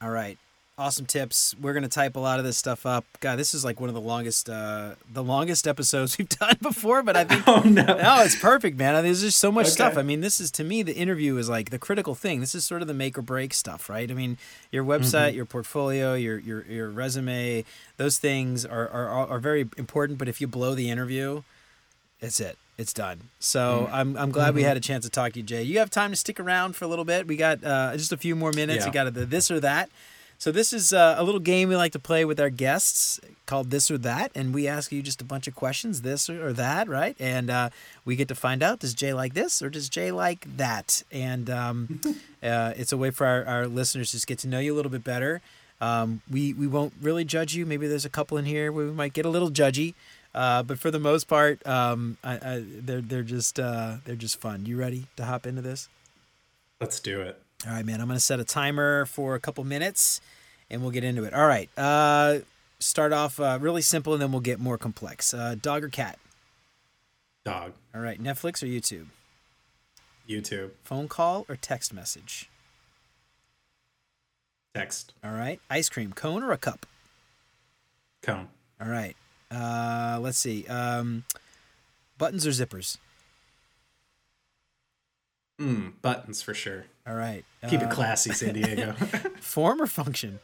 All 0.02 0.10
right, 0.10 0.38
awesome 0.78 1.04
tips. 1.04 1.54
We're 1.60 1.74
gonna 1.74 1.88
type 1.88 2.16
a 2.16 2.20
lot 2.20 2.38
of 2.38 2.44
this 2.44 2.56
stuff 2.56 2.86
up. 2.86 3.04
God, 3.20 3.38
this 3.38 3.52
is 3.52 3.64
like 3.64 3.80
one 3.80 3.90
of 3.90 3.94
the 3.94 4.00
longest, 4.00 4.48
uh, 4.48 4.94
the 5.12 5.22
longest 5.22 5.68
episodes 5.68 6.16
we've 6.18 6.28
done 6.28 6.56
before. 6.62 7.02
But 7.02 7.16
I 7.16 7.24
think, 7.24 7.44
oh 7.46 7.60
no, 7.60 7.84
no, 7.84 8.22
it's 8.22 8.40
perfect, 8.40 8.78
man. 8.78 9.02
There's 9.04 9.20
just 9.20 9.38
so 9.38 9.52
much 9.52 9.66
okay. 9.66 9.72
stuff. 9.72 9.98
I 9.98 10.02
mean, 10.02 10.22
this 10.22 10.40
is 10.40 10.50
to 10.52 10.64
me 10.64 10.82
the 10.82 10.96
interview 10.96 11.36
is 11.36 11.48
like 11.48 11.70
the 11.70 11.78
critical 11.78 12.14
thing. 12.14 12.40
This 12.40 12.54
is 12.54 12.64
sort 12.64 12.80
of 12.80 12.88
the 12.88 12.94
make 12.94 13.18
or 13.18 13.22
break 13.22 13.52
stuff, 13.52 13.90
right? 13.90 14.10
I 14.10 14.14
mean, 14.14 14.38
your 14.72 14.82
website, 14.82 15.28
mm-hmm. 15.28 15.36
your 15.36 15.44
portfolio, 15.44 16.14
your 16.14 16.38
your 16.38 16.64
your 16.64 16.88
resume, 16.88 17.64
those 17.98 18.18
things 18.18 18.64
are, 18.64 18.88
are 18.88 19.08
are 19.08 19.38
very 19.38 19.68
important. 19.76 20.18
But 20.18 20.28
if 20.28 20.40
you 20.40 20.46
blow 20.46 20.74
the 20.74 20.90
interview, 20.90 21.42
that's 22.20 22.40
it 22.40 22.56
it's 22.78 22.92
done. 22.92 23.28
So 23.38 23.88
mm 23.88 23.92
I'm 23.92 24.16
I'm 24.16 24.30
glad 24.30 24.48
mm-hmm. 24.48 24.56
we 24.56 24.62
had 24.62 24.76
a 24.76 24.80
chance 24.80 25.04
to 25.04 25.10
talk 25.10 25.32
to 25.32 25.40
you, 25.40 25.44
Jay. 25.44 25.62
You 25.62 25.78
have 25.78 25.90
time 25.90 26.10
to 26.10 26.16
stick 26.16 26.40
around 26.40 26.76
for 26.76 26.84
a 26.84 26.88
little 26.88 27.04
bit. 27.04 27.26
We 27.26 27.36
got 27.36 27.62
uh, 27.64 27.96
just 27.96 28.12
a 28.12 28.16
few 28.16 28.34
more 28.34 28.52
minutes. 28.52 28.80
Yeah. 28.80 28.86
You 28.86 28.92
got 28.92 29.14
the 29.14 29.26
this 29.26 29.50
or 29.50 29.60
that. 29.60 29.90
So 30.40 30.50
this 30.50 30.72
is 30.72 30.94
uh, 30.94 31.16
a 31.18 31.22
little 31.22 31.38
game 31.38 31.68
we 31.68 31.76
like 31.76 31.92
to 31.92 31.98
play 31.98 32.24
with 32.24 32.40
our 32.40 32.48
guests 32.48 33.20
called 33.44 33.70
this 33.70 33.90
or 33.90 33.98
that, 33.98 34.32
and 34.34 34.54
we 34.54 34.66
ask 34.66 34.90
you 34.90 35.02
just 35.02 35.20
a 35.20 35.24
bunch 35.24 35.46
of 35.46 35.54
questions, 35.54 36.00
this 36.00 36.30
or, 36.30 36.54
that, 36.54 36.88
right? 36.88 37.14
And 37.20 37.50
uh, 37.50 37.68
we 38.06 38.16
get 38.16 38.26
to 38.28 38.34
find 38.34 38.62
out 38.62 38.78
does 38.78 38.94
Jay 38.94 39.12
like 39.12 39.34
this 39.34 39.60
or 39.60 39.68
does 39.68 39.90
Jay 39.90 40.10
like 40.10 40.46
that? 40.56 41.02
And 41.12 41.50
um, 41.50 42.00
uh, 42.42 42.72
it's 42.74 42.90
a 42.90 42.96
way 42.96 43.10
for 43.10 43.26
our, 43.26 43.44
our 43.44 43.66
listeners 43.66 44.12
to 44.12 44.16
just 44.16 44.26
get 44.26 44.38
to 44.38 44.48
know 44.48 44.60
you 44.60 44.72
a 44.72 44.76
little 44.76 44.90
bit 44.90 45.04
better. 45.04 45.42
Um, 45.78 46.22
we 46.30 46.54
we 46.54 46.66
won't 46.66 46.94
really 47.02 47.24
judge 47.24 47.54
you. 47.54 47.66
Maybe 47.66 47.86
there's 47.86 48.06
a 48.06 48.10
couple 48.10 48.38
in 48.38 48.46
here 48.46 48.72
where 48.72 48.86
we 48.86 48.92
might 48.92 49.12
get 49.12 49.26
a 49.26 49.30
little 49.30 49.50
judgy. 49.50 49.92
Uh, 50.34 50.62
but 50.62 50.78
for 50.78 50.90
the 50.90 51.00
most 51.00 51.24
part, 51.24 51.64
um, 51.66 52.16
I, 52.22 52.34
I, 52.34 52.64
they're 52.64 53.00
they're 53.00 53.22
just 53.22 53.58
uh, 53.58 53.96
they're 54.04 54.14
just 54.16 54.40
fun. 54.40 54.66
You 54.66 54.76
ready 54.76 55.06
to 55.16 55.24
hop 55.24 55.46
into 55.46 55.62
this? 55.62 55.88
Let's 56.80 57.00
do 57.00 57.20
it. 57.20 57.42
All 57.66 57.72
right, 57.72 57.84
man. 57.84 58.00
I'm 58.00 58.06
gonna 58.06 58.20
set 58.20 58.40
a 58.40 58.44
timer 58.44 59.06
for 59.06 59.34
a 59.34 59.40
couple 59.40 59.64
minutes, 59.64 60.20
and 60.70 60.82
we'll 60.82 60.92
get 60.92 61.04
into 61.04 61.24
it. 61.24 61.34
All 61.34 61.46
right. 61.46 61.68
Uh, 61.76 62.38
start 62.78 63.12
off 63.12 63.40
uh, 63.40 63.58
really 63.60 63.82
simple, 63.82 64.12
and 64.12 64.22
then 64.22 64.30
we'll 64.30 64.40
get 64.40 64.60
more 64.60 64.78
complex. 64.78 65.34
Uh, 65.34 65.56
dog 65.60 65.84
or 65.84 65.88
cat? 65.88 66.18
Dog. 67.44 67.72
All 67.94 68.00
right. 68.00 68.22
Netflix 68.22 68.62
or 68.62 68.66
YouTube? 68.66 69.06
YouTube. 70.28 70.70
Phone 70.84 71.08
call 71.08 71.44
or 71.48 71.56
text 71.56 71.92
message? 71.92 72.48
Text. 74.74 75.12
All 75.24 75.32
right. 75.32 75.60
Ice 75.68 75.88
cream 75.88 76.12
cone 76.12 76.44
or 76.44 76.52
a 76.52 76.58
cup? 76.58 76.86
Cone. 78.22 78.48
All 78.80 78.88
right. 78.88 79.16
Uh, 79.50 80.18
let's 80.20 80.38
see. 80.38 80.66
Um, 80.66 81.24
buttons 82.18 82.46
or 82.46 82.50
zippers? 82.50 82.98
Mm, 85.60 85.92
buttons 86.00 86.40
for 86.42 86.54
sure. 86.54 86.86
All 87.06 87.14
right. 87.14 87.44
Keep 87.68 87.82
uh, 87.82 87.84
it 87.84 87.90
classy, 87.90 88.32
San 88.32 88.54
Diego. 88.60 88.92
form 89.40 89.82
or 89.82 89.86
function? 89.86 90.38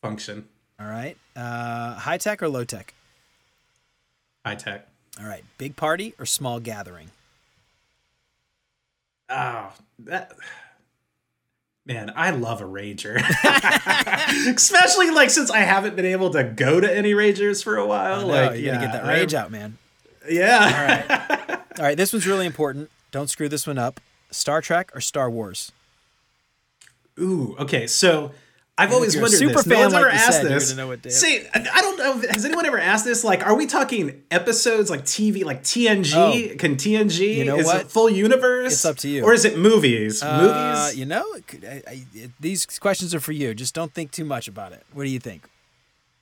Function. 0.00 0.48
All 0.80 0.86
right. 0.86 1.16
Uh, 1.36 1.94
high 1.94 2.18
tech 2.18 2.42
or 2.42 2.48
low 2.48 2.64
tech? 2.64 2.94
High 4.46 4.54
tech. 4.54 4.88
All 5.20 5.26
right. 5.26 5.44
Big 5.58 5.76
party 5.76 6.14
or 6.18 6.26
small 6.26 6.58
gathering? 6.58 7.10
Oh, 9.28 9.72
that 10.00 10.32
Man, 11.84 12.12
I 12.14 12.30
love 12.30 12.60
a 12.60 12.64
rager. 12.64 13.16
Especially 14.54 15.10
like 15.10 15.30
since 15.30 15.50
I 15.50 15.58
haven't 15.58 15.96
been 15.96 16.06
able 16.06 16.30
to 16.30 16.44
go 16.44 16.80
to 16.80 16.96
any 16.96 17.12
ragers 17.12 17.62
for 17.62 17.76
a 17.76 17.86
while. 17.86 18.26
Like 18.26 18.58
you 18.58 18.66
yeah, 18.66 18.74
gotta 18.74 18.86
get 18.86 18.92
that 18.92 19.06
rage 19.06 19.34
I'm, 19.34 19.44
out, 19.44 19.50
man. 19.50 19.78
Yeah. 20.28 20.58
All 20.60 20.84
right. 20.84 21.60
All 21.78 21.84
right, 21.84 21.96
this 21.96 22.12
one's 22.12 22.26
really 22.26 22.46
important. 22.46 22.90
Don't 23.10 23.28
screw 23.28 23.48
this 23.48 23.66
one 23.66 23.78
up. 23.78 23.98
Star 24.30 24.60
Trek 24.60 24.94
or 24.94 25.00
Star 25.00 25.28
Wars? 25.28 25.72
Ooh, 27.18 27.56
okay. 27.58 27.86
So 27.86 28.32
I've 28.78 28.92
always 28.92 29.14
wondered 29.14 29.36
super 29.36 29.52
this. 29.52 29.64
Fan, 29.64 29.70
no 29.70 29.80
one's 29.80 29.92
like 29.92 30.02
ever 30.02 30.10
asked 30.10 30.42
this. 30.42 31.20
See, 31.20 31.46
I 31.54 31.80
don't 31.82 31.98
know. 31.98 32.28
Has 32.30 32.44
anyone 32.46 32.64
ever 32.64 32.78
asked 32.78 33.04
this? 33.04 33.22
Like, 33.22 33.46
are 33.46 33.54
we 33.54 33.66
talking 33.66 34.22
episodes 34.30 34.88
like 34.88 35.02
TV, 35.04 35.44
like 35.44 35.62
TNG? 35.62 36.14
Oh, 36.52 36.56
Can 36.56 36.76
TNG? 36.76 37.36
You 37.36 37.44
know 37.44 37.56
is 37.56 37.66
what? 37.66 37.82
it 37.82 37.90
full 37.90 38.08
universe? 38.08 38.72
It's 38.72 38.84
up 38.86 38.96
to 38.98 39.08
you. 39.08 39.24
Or 39.24 39.34
is 39.34 39.44
it 39.44 39.58
movies? 39.58 40.22
Uh, 40.22 40.40
movies? 40.40 40.98
You 40.98 41.04
know, 41.04 41.24
I, 41.68 41.82
I, 41.86 42.06
these 42.40 42.64
questions 42.78 43.14
are 43.14 43.20
for 43.20 43.32
you. 43.32 43.52
Just 43.52 43.74
don't 43.74 43.92
think 43.92 44.10
too 44.10 44.24
much 44.24 44.48
about 44.48 44.72
it. 44.72 44.84
What 44.94 45.04
do 45.04 45.10
you 45.10 45.20
think? 45.20 45.46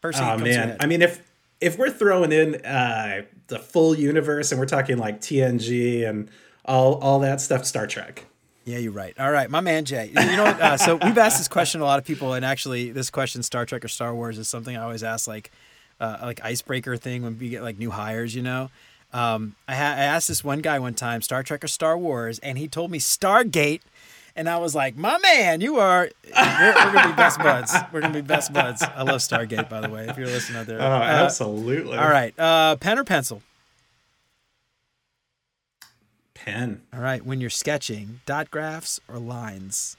First 0.00 0.20
oh 0.20 0.36
man, 0.38 0.76
I 0.80 0.86
mean, 0.86 1.02
if 1.02 1.30
if 1.60 1.78
we're 1.78 1.90
throwing 1.90 2.32
in 2.32 2.56
uh, 2.64 3.22
the 3.46 3.58
full 3.58 3.94
universe 3.94 4.50
and 4.50 4.58
we're 4.58 4.66
talking 4.66 4.98
like 4.98 5.20
TNG 5.20 6.08
and 6.08 6.30
all 6.64 6.94
all 6.96 7.20
that 7.20 7.40
stuff, 7.40 7.64
Star 7.64 7.86
Trek. 7.86 8.24
Yeah, 8.70 8.78
you're 8.78 8.92
right. 8.92 9.18
All 9.18 9.32
right, 9.32 9.50
my 9.50 9.60
man 9.60 9.84
Jay. 9.84 10.08
You 10.08 10.36
know? 10.36 10.44
Uh, 10.44 10.76
so 10.76 10.96
we've 10.96 11.18
asked 11.18 11.38
this 11.38 11.48
question 11.48 11.80
a 11.80 11.84
lot 11.84 11.98
of 11.98 12.04
people, 12.04 12.34
and 12.34 12.44
actually, 12.44 12.92
this 12.92 13.10
question, 13.10 13.42
Star 13.42 13.66
Trek 13.66 13.84
or 13.84 13.88
Star 13.88 14.14
Wars, 14.14 14.38
is 14.38 14.46
something 14.46 14.76
I 14.76 14.82
always 14.82 15.02
ask, 15.02 15.26
like, 15.26 15.50
uh, 15.98 16.18
like 16.22 16.40
icebreaker 16.44 16.96
thing 16.96 17.22
when 17.22 17.38
we 17.38 17.48
get 17.48 17.62
like 17.62 17.78
new 17.78 17.90
hires. 17.90 18.34
You 18.34 18.42
know, 18.42 18.70
um, 19.12 19.56
I, 19.66 19.74
ha- 19.74 19.94
I 19.96 20.02
asked 20.02 20.28
this 20.28 20.44
one 20.44 20.60
guy 20.60 20.78
one 20.78 20.94
time, 20.94 21.20
Star 21.20 21.42
Trek 21.42 21.64
or 21.64 21.68
Star 21.68 21.98
Wars, 21.98 22.38
and 22.40 22.58
he 22.58 22.68
told 22.68 22.90
me 22.90 22.98
Stargate. 22.98 23.80
And 24.36 24.48
I 24.48 24.58
was 24.58 24.76
like, 24.76 24.96
"My 24.96 25.18
man, 25.18 25.60
you 25.60 25.78
are. 25.78 26.08
We're, 26.24 26.74
we're, 26.74 26.92
gonna 26.92 27.08
be 27.08 27.16
best 27.16 27.40
buds. 27.40 27.74
We're 27.92 28.00
gonna 28.00 28.14
be 28.14 28.20
best 28.20 28.52
buds." 28.52 28.80
I 28.82 29.02
love 29.02 29.20
Stargate, 29.20 29.68
by 29.68 29.80
the 29.80 29.88
way. 29.88 30.06
If 30.08 30.16
you're 30.16 30.28
listening 30.28 30.60
out 30.60 30.66
there, 30.66 30.80
oh, 30.80 30.84
uh, 30.84 31.00
absolutely. 31.00 31.98
All 31.98 32.08
right, 32.08 32.32
uh, 32.38 32.76
pen 32.76 32.98
or 32.98 33.04
pencil? 33.04 33.42
Pen. 36.44 36.82
All 36.92 37.00
right. 37.00 37.24
When 37.24 37.40
you're 37.40 37.50
sketching, 37.50 38.20
dot 38.26 38.50
graphs 38.50 39.00
or 39.08 39.18
lines? 39.18 39.96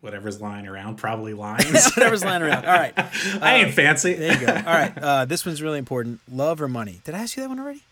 Whatever's 0.00 0.40
lying 0.40 0.66
around, 0.66 0.96
probably 0.96 1.32
lines. 1.34 1.92
Whatever's 1.94 2.24
lying 2.24 2.42
around. 2.42 2.66
All 2.66 2.74
right. 2.74 2.92
I 3.40 3.54
ain't 3.56 3.68
um, 3.68 3.72
fancy. 3.72 4.14
There 4.14 4.38
you 4.38 4.46
go. 4.46 4.52
All 4.56 4.62
right. 4.62 4.92
Uh, 4.98 5.24
this 5.24 5.46
one's 5.46 5.62
really 5.62 5.78
important. 5.78 6.20
Love 6.30 6.60
or 6.60 6.68
money? 6.68 7.00
Did 7.04 7.14
I 7.14 7.18
ask 7.18 7.36
you 7.36 7.42
that 7.42 7.48
one 7.48 7.60
already? 7.60 7.82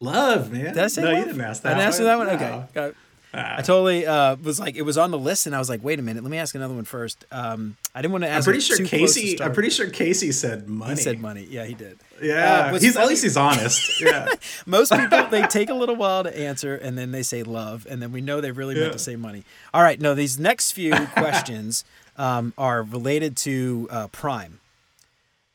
Love, 0.00 0.52
man. 0.52 0.74
Did 0.74 0.78
I 0.78 0.86
say 0.88 1.02
no, 1.02 1.08
love? 1.08 1.18
you 1.18 1.24
didn't 1.24 1.40
ask 1.40 1.62
that. 1.62 1.72
I 1.72 1.74
didn't 1.76 1.88
ask 1.88 1.98
you 1.98 2.04
that 2.04 2.18
one. 2.18 2.26
No. 2.26 2.68
Okay. 2.76 2.96
I 3.36 3.62
totally 3.62 4.06
uh, 4.06 4.36
was 4.36 4.58
like, 4.58 4.76
it 4.76 4.82
was 4.82 4.96
on 4.96 5.10
the 5.10 5.18
list, 5.18 5.46
and 5.46 5.54
I 5.54 5.58
was 5.58 5.68
like, 5.68 5.84
wait 5.84 5.98
a 5.98 6.02
minute, 6.02 6.22
let 6.22 6.30
me 6.30 6.38
ask 6.38 6.54
another 6.54 6.74
one 6.74 6.84
first. 6.84 7.24
Um, 7.30 7.76
I 7.94 8.02
didn't 8.02 8.12
want 8.12 8.24
to 8.24 8.30
ask. 8.30 8.46
I'm 8.46 8.52
pretty 8.52 8.60
sure 8.60 8.84
Casey. 8.86 9.40
I'm 9.42 9.52
pretty 9.52 9.70
sure 9.70 9.90
Casey 9.90 10.32
said 10.32 10.68
money. 10.68 10.94
He 10.94 11.00
said 11.00 11.20
money. 11.20 11.46
Yeah, 11.48 11.64
he 11.64 11.74
did. 11.74 11.98
Yeah, 12.22 12.70
uh, 12.72 12.78
he's 12.78 12.94
funny. 12.94 13.04
at 13.04 13.08
least 13.08 13.22
he's 13.22 13.36
honest. 13.36 14.00
Yeah. 14.06 14.28
Most 14.66 14.92
people 14.92 15.26
they 15.30 15.42
take 15.46 15.68
a 15.68 15.74
little 15.74 15.96
while 15.96 16.22
to 16.22 16.38
answer, 16.38 16.74
and 16.76 16.96
then 16.96 17.12
they 17.12 17.22
say 17.22 17.42
love, 17.42 17.86
and 17.88 18.00
then 18.00 18.12
we 18.12 18.20
know 18.20 18.40
they 18.40 18.52
really 18.52 18.74
yeah. 18.74 18.82
meant 18.82 18.92
to 18.92 18.98
say 18.98 19.16
money. 19.16 19.44
All 19.74 19.82
right, 19.82 20.00
no, 20.00 20.14
these 20.14 20.38
next 20.38 20.72
few 20.72 20.92
questions 21.16 21.84
um, 22.16 22.52
are 22.56 22.82
related 22.82 23.36
to 23.38 23.88
uh, 23.90 24.08
Prime. 24.08 24.60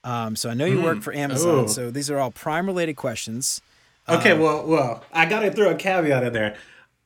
Um, 0.04 0.36
so 0.36 0.50
I 0.50 0.54
know 0.54 0.66
you 0.66 0.80
mm. 0.80 0.84
work 0.84 1.02
for 1.02 1.14
Amazon, 1.14 1.66
Ooh. 1.66 1.68
so 1.68 1.92
these 1.92 2.10
are 2.10 2.20
all 2.20 2.32
Prime 2.32 2.66
related 2.66 2.96
questions. 2.96 3.62
Okay, 4.10 4.32
uh, 4.32 4.40
well, 4.40 4.66
well, 4.66 5.04
I 5.14 5.26
gotta 5.26 5.52
throw 5.52 5.70
a 5.70 5.76
caveat 5.76 6.24
in 6.24 6.34
there. 6.34 6.58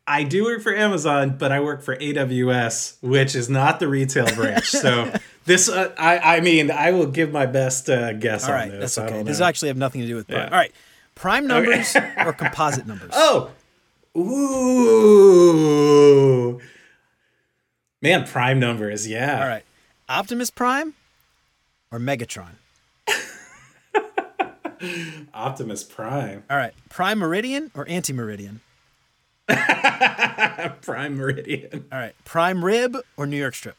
I 0.07 0.23
do 0.23 0.43
work 0.43 0.61
for 0.61 0.71
Amazon, 0.73 1.35
but 1.37 1.51
I 1.51 1.59
work 1.61 1.81
for 1.81 1.95
AWS, 1.95 2.97
which 3.01 3.33
is 3.35 3.49
not 3.49 3.79
the 3.79 3.87
retail 3.87 4.27
branch. 4.35 4.69
So 4.69 5.11
this, 5.45 5.67
uh, 5.67 5.93
I, 5.97 6.37
I 6.37 6.41
mean, 6.41 6.69
I 6.69 6.91
will 6.91 7.07
give 7.07 7.31
my 7.31 7.47
best 7.47 7.89
uh, 7.89 8.13
guess 8.13 8.45
All 8.45 8.53
right, 8.53 8.71
on 8.71 8.79
this. 8.79 8.95
That's 8.95 9.11
okay. 9.11 9.23
This 9.23 9.41
actually 9.41 9.69
have 9.69 9.77
nothing 9.77 10.01
to 10.01 10.07
do 10.07 10.15
with 10.15 10.27
Prime. 10.27 10.41
Yeah. 10.41 10.49
All 10.49 10.57
right, 10.57 10.71
Prime 11.15 11.47
numbers 11.47 11.95
okay. 11.95 12.13
or 12.23 12.33
composite 12.33 12.85
numbers? 12.87 13.13
Oh, 14.17 14.17
ooh, 14.17 16.61
man, 18.01 18.25
Prime 18.25 18.59
numbers. 18.59 19.07
Yeah. 19.07 19.41
All 19.41 19.47
right, 19.47 19.63
Optimus 20.07 20.51
Prime 20.51 20.93
or 21.91 21.99
Megatron? 21.99 22.51
Optimus 25.33 25.83
Prime. 25.83 26.43
All 26.49 26.57
right, 26.57 26.73
Prime 26.89 27.19
Meridian 27.19 27.71
or 27.73 27.85
Anti 27.89 28.13
Meridian? 28.13 28.61
Prime 30.81 31.15
Meridian. 31.15 31.85
All 31.91 31.99
right. 31.99 32.15
Prime 32.25 32.63
rib 32.63 32.97
or 33.17 33.25
New 33.25 33.37
York 33.37 33.55
strip? 33.55 33.77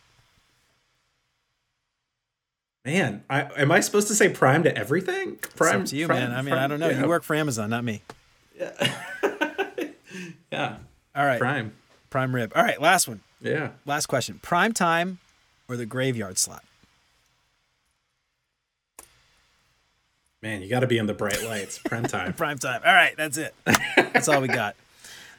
Man, 2.85 3.25
I, 3.29 3.43
am 3.57 3.73
I 3.73 3.81
supposed 3.81 4.07
to 4.09 4.15
say 4.15 4.29
prime 4.29 4.63
to 4.63 4.77
everything? 4.77 5.37
Prime 5.57 5.83
it's 5.83 5.91
to 5.91 5.97
you, 5.97 6.07
prime, 6.07 6.21
man. 6.21 6.33
I 6.33 6.43
mean, 6.43 6.53
prime, 6.53 6.65
I 6.65 6.67
don't 6.69 6.79
know. 6.79 6.89
Yeah. 6.89 7.03
You 7.03 7.09
work 7.09 7.25
for 7.25 7.35
Amazon, 7.35 7.71
not 7.71 7.83
me. 7.85 8.03
Yeah. 8.57 8.95
Yeah. 10.53 10.77
All 11.15 11.27
right. 11.27 11.39
Prime. 11.39 11.73
Prime 12.09 12.35
rib. 12.35 12.53
All 12.55 12.63
right, 12.63 12.81
last 12.81 13.09
one. 13.09 13.21
Yeah. 13.43 13.71
Last 13.85 14.07
question. 14.07 14.41
Prime 14.43 14.73
time 14.73 15.19
or 15.69 15.77
the 15.77 15.87
graveyard 15.87 16.39
slot? 16.39 16.65
Man, 20.43 20.63
you 20.63 20.69
got 20.69 20.81
to 20.81 20.87
be 20.87 20.99
in 20.99 21.07
the 21.07 21.15
bright 21.15 21.43
lights. 21.43 21.79
Prime 21.79 22.05
time. 22.07 22.33
Prime 22.33 22.59
time. 22.59 22.81
All 22.87 22.95
right, 22.95 23.15
that's 23.17 23.37
it. 23.37 23.55
That's 23.97 24.29
all 24.29 24.41
we 24.41 24.49
got. 24.49 24.77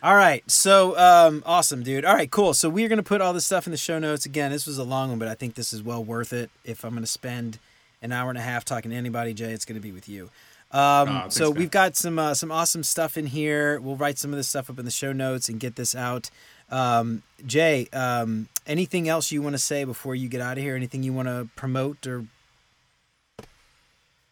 All 0.04 0.16
right, 0.16 0.50
so 0.50 0.98
um, 0.98 1.42
awesome, 1.46 1.82
dude. 1.82 2.06
All 2.06 2.14
right, 2.14 2.30
cool. 2.30 2.54
So 2.54 2.70
we're 2.70 2.88
gonna 2.88 3.02
put 3.02 3.20
all 3.20 3.34
this 3.34 3.46
stuff 3.46 3.66
in 3.66 3.72
the 3.72 3.78
show 3.78 3.98
notes. 3.98 4.28
Again, 4.28 4.52
this 4.52 4.68
was 4.68 4.78
a 4.78 4.84
long 4.84 5.10
one, 5.10 5.18
but 5.20 5.28
I 5.28 5.34
think 5.34 5.56
this 5.56 5.74
is 5.74 5.82
well 5.82 6.04
worth 6.04 6.34
it. 6.34 6.52
If 6.64 6.84
I'm 6.84 6.94
gonna 6.94 7.08
spend 7.08 7.58
an 8.04 8.12
hour 8.12 8.30
and 8.30 8.38
a 8.38 8.42
half 8.42 8.64
talking 8.64 8.92
to 8.92 8.98
anybody, 8.98 9.34
Jay, 9.34 9.52
it's 9.52 9.66
gonna 9.66 9.80
be 9.80 9.92
with 9.92 10.08
you. 10.08 10.30
Um, 10.72 11.08
thanks, 11.08 11.36
so 11.36 11.50
we've 11.50 11.72
got 11.72 11.96
some 11.96 12.20
uh, 12.20 12.36
some 12.36 12.52
awesome 12.52 12.84
stuff 12.84 13.18
in 13.18 13.26
here. 13.26 13.80
We'll 13.80 13.96
write 13.96 14.20
some 14.20 14.32
of 14.32 14.38
this 14.38 14.48
stuff 14.48 14.70
up 14.70 14.78
in 14.78 14.86
the 14.86 14.92
show 14.92 15.14
notes 15.14 15.50
and 15.50 15.60
get 15.60 15.76
this 15.78 15.96
out. 15.96 16.30
Um, 16.70 17.24
Jay, 17.46 17.88
um, 17.92 18.50
anything 18.68 19.10
else 19.10 19.32
you 19.32 19.42
want 19.42 19.54
to 19.54 19.60
say 19.60 19.84
before 19.84 20.14
you 20.14 20.30
get 20.30 20.42
out 20.42 20.58
of 20.58 20.64
here? 20.64 20.76
Anything 20.76 21.02
you 21.02 21.14
want 21.14 21.28
to 21.28 21.48
promote 21.56 22.06
or 22.06 22.26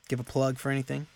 give 0.09 0.19
a 0.19 0.23
plug 0.23 0.59
for 0.59 0.69
anything? 0.69 1.07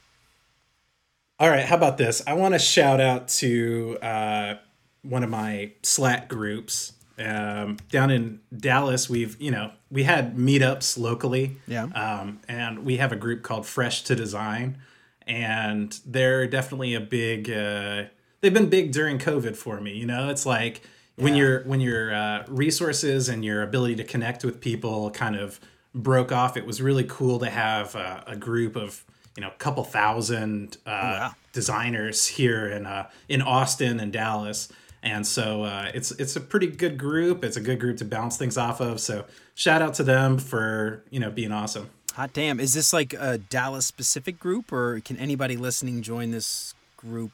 All 1.40 1.49
right, 1.49 1.64
how 1.66 1.76
about 1.76 1.98
this? 1.98 2.22
I 2.28 2.34
want 2.34 2.53
to 2.53 2.60
shout 2.60 2.99
out 2.99 3.30
to 3.30 3.98
uh, 4.02 4.56
one 5.03 5.24
of 5.24 5.30
my 5.30 5.72
Slack 5.84 6.28
groups 6.28 6.94
um, 7.18 7.78
down 7.90 8.11
in 8.11 8.41
Dallas. 8.56 9.10
We've 9.10 9.40
you 9.41 9.52
know 9.52 9.72
we 9.90 10.03
had 10.03 10.36
meetups 10.36 10.98
locally, 10.98 11.56
Yeah. 11.68 11.84
um, 11.86 12.41
and 12.49 12.86
we 12.86 12.98
have 12.98 13.14
a 13.14 13.16
group 13.16 13.41
called 13.44 13.66
Fresh 13.66 14.03
to 14.03 14.16
Design, 14.16 14.80
and 15.26 15.98
they're 16.06 16.45
definitely 16.48 16.94
a 16.94 16.99
big. 17.02 17.49
Uh, 17.49 18.06
they've 18.41 18.53
been 18.53 18.70
big 18.70 18.91
during 18.91 19.18
COVID 19.18 19.56
for 19.56 19.80
me. 19.80 19.94
You 19.94 20.07
know, 20.07 20.30
it's 20.30 20.45
like 20.45 20.82
when 21.16 21.36
your 21.38 21.64
when 21.64 21.80
your 21.80 22.14
uh, 22.14 22.44
resources 22.49 23.30
and 23.30 23.45
your 23.45 23.61
ability 23.64 23.95
to 23.95 24.03
connect 24.03 24.44
with 24.44 24.60
people 24.60 25.10
kind 25.11 25.38
of 25.38 25.61
broke 25.95 26.34
off. 26.34 26.57
It 26.57 26.66
was 26.66 26.82
really 26.82 27.06
cool 27.06 27.40
to 27.40 27.49
have 27.49 27.95
uh, 27.95 28.24
a 28.28 28.36
group 28.36 28.76
of 28.76 29.06
you 29.40 29.45
know 29.45 29.52
a 29.52 29.57
couple 29.57 29.86
thousand 29.86 30.76
uh, 30.86 30.90
wow. 30.90 31.32
designers 31.53 32.28
here 32.28 32.68
in 32.68 32.86
uh, 32.86 33.10
in 33.30 33.41
Austin 33.41 34.02
and 34.02 34.11
Dallas. 34.11 34.68
And 35.02 35.26
so 35.26 35.64
uh, 35.64 35.91
it's 35.94 36.11
it's 36.11 36.36
a 36.36 36.41
pretty 36.41 36.68
good 36.68 36.98
group. 36.98 37.45
It's 37.45 37.56
a 37.56 37.61
good 37.61 37.80
group 37.80 37.99
to 37.99 38.06
bounce 38.06 38.36
things 38.36 38.57
off 38.57 38.82
of. 38.82 38.99
So 38.99 39.24
shout 39.56 39.82
out 39.82 39.94
to 39.94 40.03
them 40.03 40.40
for 40.40 41.06
you 41.10 41.22
know 41.22 41.32
being 41.32 41.53
awesome. 41.53 41.90
Hot 42.16 42.34
damn. 42.34 42.60
Is 42.60 42.74
this 42.74 42.91
like 42.91 43.14
a 43.14 43.38
Dallas 43.38 43.86
specific 43.86 44.41
group 44.41 44.74
or 44.74 44.99
can 44.99 45.16
anybody 45.16 45.56
listening 45.56 46.02
join 46.02 46.32
this 46.32 46.74
group? 46.98 47.32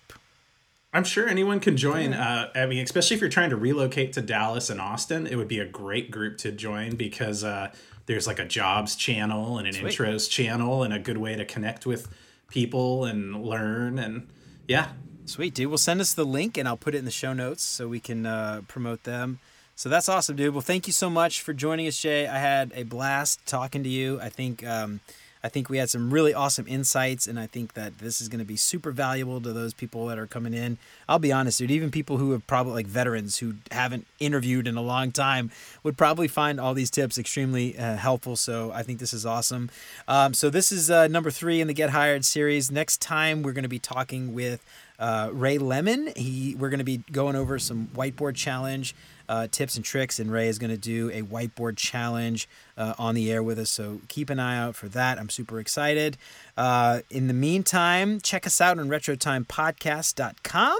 I'm 0.94 1.04
sure 1.04 1.28
anyone 1.28 1.60
can 1.60 1.76
join. 1.76 2.14
Uh, 2.14 2.52
I 2.54 2.68
mean, 2.68 2.84
especially 2.84 3.16
if 3.16 3.22
you're 3.22 3.32
trying 3.32 3.50
to 3.50 3.58
relocate 3.58 4.14
to 4.14 4.22
Dallas 4.22 4.70
and 4.70 4.80
Austin, 4.80 5.26
it 5.26 5.38
would 5.38 5.48
be 5.48 5.60
a 5.60 5.66
great 5.66 6.12
group 6.12 6.38
to 6.38 6.52
join 6.52 6.96
because 6.98 7.44
uh, 7.44 7.72
there's 8.06 8.28
like 8.28 8.40
a 8.40 8.46
jobs 8.46 8.96
channel 8.96 9.58
and 9.58 9.68
an 9.68 9.74
Sweet. 9.74 9.94
intros 9.94 10.30
channel 10.30 10.84
and 10.84 10.94
a 10.94 11.00
good 11.00 11.18
way 11.18 11.36
to 11.36 11.46
connect 11.46 11.86
with 11.86 12.08
people 12.50 13.06
and 13.06 13.44
learn. 13.44 14.00
And 14.00 14.28
yeah, 14.68 14.90
Sweet, 15.26 15.56
dude. 15.56 15.70
Well, 15.70 15.80
send 15.80 16.02
us 16.02 16.14
the 16.14 16.24
link 16.24 16.56
and 16.58 16.68
I'll 16.68 16.78
put 16.78 16.94
it 16.94 17.00
in 17.00 17.06
the 17.06 17.12
show 17.12 17.34
notes 17.34 17.64
so 17.64 17.88
we 17.88 18.00
can 18.00 18.26
uh, 18.28 18.62
promote 18.68 19.04
them. 19.04 19.40
So 19.76 19.90
that's 19.90 20.08
awesome, 20.08 20.36
dude. 20.36 20.54
Well, 20.54 20.62
thank 20.62 20.88
you 20.88 20.94
so 20.94 21.10
much 21.10 21.42
for 21.42 21.52
joining 21.52 21.88
us, 21.88 22.00
Jay. 22.00 22.28
I 22.28 22.38
had 22.38 22.72
a 22.76 22.84
blast 22.84 23.46
talking 23.46 23.84
to 23.84 23.90
you. 23.90 24.22
I 24.22 24.30
think 24.30 24.66
um, 24.66 25.02
I 25.46 25.48
think 25.48 25.70
we 25.70 25.78
had 25.78 25.92
some 25.92 26.12
really 26.12 26.34
awesome 26.34 26.66
insights, 26.68 27.28
and 27.28 27.40
I 27.40 27.46
think 27.46 27.74
that 27.74 28.00
this 28.00 28.20
is 28.20 28.30
going 28.30 28.40
to 28.40 28.46
be 28.46 28.56
super 28.56 28.92
valuable 28.92 29.40
to 29.42 29.54
those 29.54 29.76
people 29.76 30.08
that 30.08 30.18
are 30.18 30.26
coming 30.26 30.56
in. 30.56 30.80
I'll 31.08 31.20
be 31.20 31.32
honest, 31.32 31.60
dude. 31.60 31.70
Even 31.70 31.92
people 31.92 32.18
who 32.18 32.32
have 32.32 32.48
probably 32.48 32.74
like 32.74 32.88
veterans 32.88 33.38
who 33.38 33.54
haven't 33.70 34.08
interviewed 34.20 34.68
in 34.68 34.76
a 34.76 34.82
long 34.82 35.12
time 35.12 35.52
would 35.84 35.98
probably 35.98 36.28
find 36.28 36.60
all 36.60 36.74
these 36.74 36.90
tips 36.90 37.20
extremely 37.20 37.78
uh, 37.78 37.96
helpful. 37.96 38.36
So 38.36 38.72
I 38.72 38.82
think 38.82 38.98
this 38.98 39.14
is 39.14 39.24
awesome. 39.24 39.70
Um, 40.08 40.34
so 40.34 40.50
this 40.50 40.72
is 40.72 40.90
uh, 40.90 41.08
number 41.10 41.30
three 41.30 41.62
in 41.62 41.68
the 41.68 41.76
Get 41.76 41.92
Hired 41.92 42.26
series. 42.26 42.72
Next 42.72 43.00
time 43.00 43.44
we're 43.44 43.54
going 43.54 43.62
to 43.62 43.70
be 43.70 43.78
talking 43.78 44.34
with 44.34 44.66
uh, 44.98 45.30
Ray 45.32 45.60
Lemon. 45.60 46.12
He 46.16 46.56
we're 46.56 46.70
going 46.70 46.80
to 46.80 46.84
be 46.84 47.04
going 47.12 47.36
over 47.36 47.60
some 47.60 47.90
whiteboard 47.94 48.36
challenge 48.36 48.96
uh, 49.28 49.48
tips 49.52 49.76
and 49.76 49.86
tricks, 49.86 50.20
and 50.20 50.32
Ray 50.32 50.48
is 50.48 50.60
going 50.60 50.72
to 50.72 50.78
do 50.78 51.10
a 51.12 51.22
whiteboard 51.22 51.78
challenge 51.78 52.48
uh, 52.78 52.94
on 52.98 53.16
the 53.16 53.32
air 53.32 53.42
with 53.42 53.60
us. 53.60 53.70
So 53.70 54.02
keep 54.08 54.30
an 54.30 54.40
eye 54.40 54.58
out 54.58 54.76
for 54.76 54.88
that. 54.90 55.18
I'm 55.20 55.30
super 55.30 55.60
excited. 55.60 56.18
Uh, 56.58 57.02
in 57.10 57.28
the 57.28 57.34
meantime, 57.34 58.20
check 58.22 58.46
us 58.46 58.62
out 58.62 58.80
on 58.80 58.90
RetroTimePodcast.com. 58.90 60.78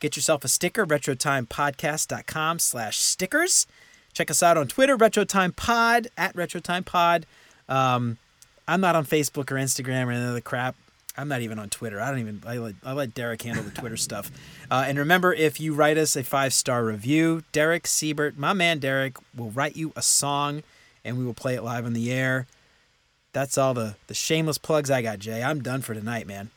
Get 0.00 0.16
yourself 0.16 0.44
a 0.44 0.48
sticker, 0.48 0.86
RetroTimePodcast.com 0.86 2.58
slash 2.58 2.98
stickers. 2.98 3.66
Check 4.12 4.30
us 4.30 4.42
out 4.42 4.56
on 4.56 4.68
Twitter, 4.68 4.96
RetroTimePod, 4.96 6.08
at 6.16 6.34
RetroTimePod. 6.36 7.24
Um, 7.68 8.18
I'm 8.68 8.80
not 8.80 8.96
on 8.96 9.04
Facebook 9.04 9.50
or 9.50 9.56
Instagram 9.56 10.06
or 10.06 10.12
any 10.12 10.24
of 10.24 10.34
the 10.34 10.40
crap. 10.40 10.76
I'm 11.16 11.28
not 11.28 11.42
even 11.42 11.58
on 11.58 11.70
Twitter. 11.70 12.00
I 12.00 12.10
don't 12.10 12.20
even. 12.20 12.42
I 12.46 12.56
let, 12.58 12.74
I 12.84 12.92
let 12.92 13.14
Derek 13.14 13.42
handle 13.42 13.62
the 13.62 13.70
Twitter 13.70 13.96
stuff. 13.98 14.30
Uh, 14.70 14.84
and 14.86 14.98
remember, 14.98 15.32
if 15.32 15.60
you 15.60 15.74
write 15.74 15.96
us 15.96 16.16
a 16.16 16.24
five 16.24 16.52
star 16.52 16.84
review, 16.84 17.44
Derek 17.52 17.86
Siebert, 17.86 18.36
my 18.36 18.52
man 18.52 18.78
Derek, 18.78 19.16
will 19.36 19.50
write 19.50 19.76
you 19.76 19.92
a 19.96 20.02
song, 20.02 20.62
and 21.04 21.16
we 21.16 21.24
will 21.24 21.34
play 21.34 21.54
it 21.54 21.62
live 21.62 21.86
on 21.86 21.92
the 21.92 22.12
air. 22.12 22.46
That's 23.32 23.56
all 23.58 23.74
the 23.74 23.96
the 24.06 24.14
shameless 24.14 24.58
plugs 24.58 24.90
I 24.90 25.02
got, 25.02 25.18
Jay. 25.18 25.42
I'm 25.42 25.62
done 25.62 25.82
for 25.82 25.94
tonight, 25.94 26.26
man. 26.26 26.50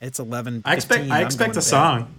It's 0.00 0.18
11. 0.18 0.62
I 0.64 0.74
expect 0.74 1.00
15. 1.02 1.12
I 1.12 1.22
expect 1.22 1.56
a 1.56 1.62
song. 1.62 2.12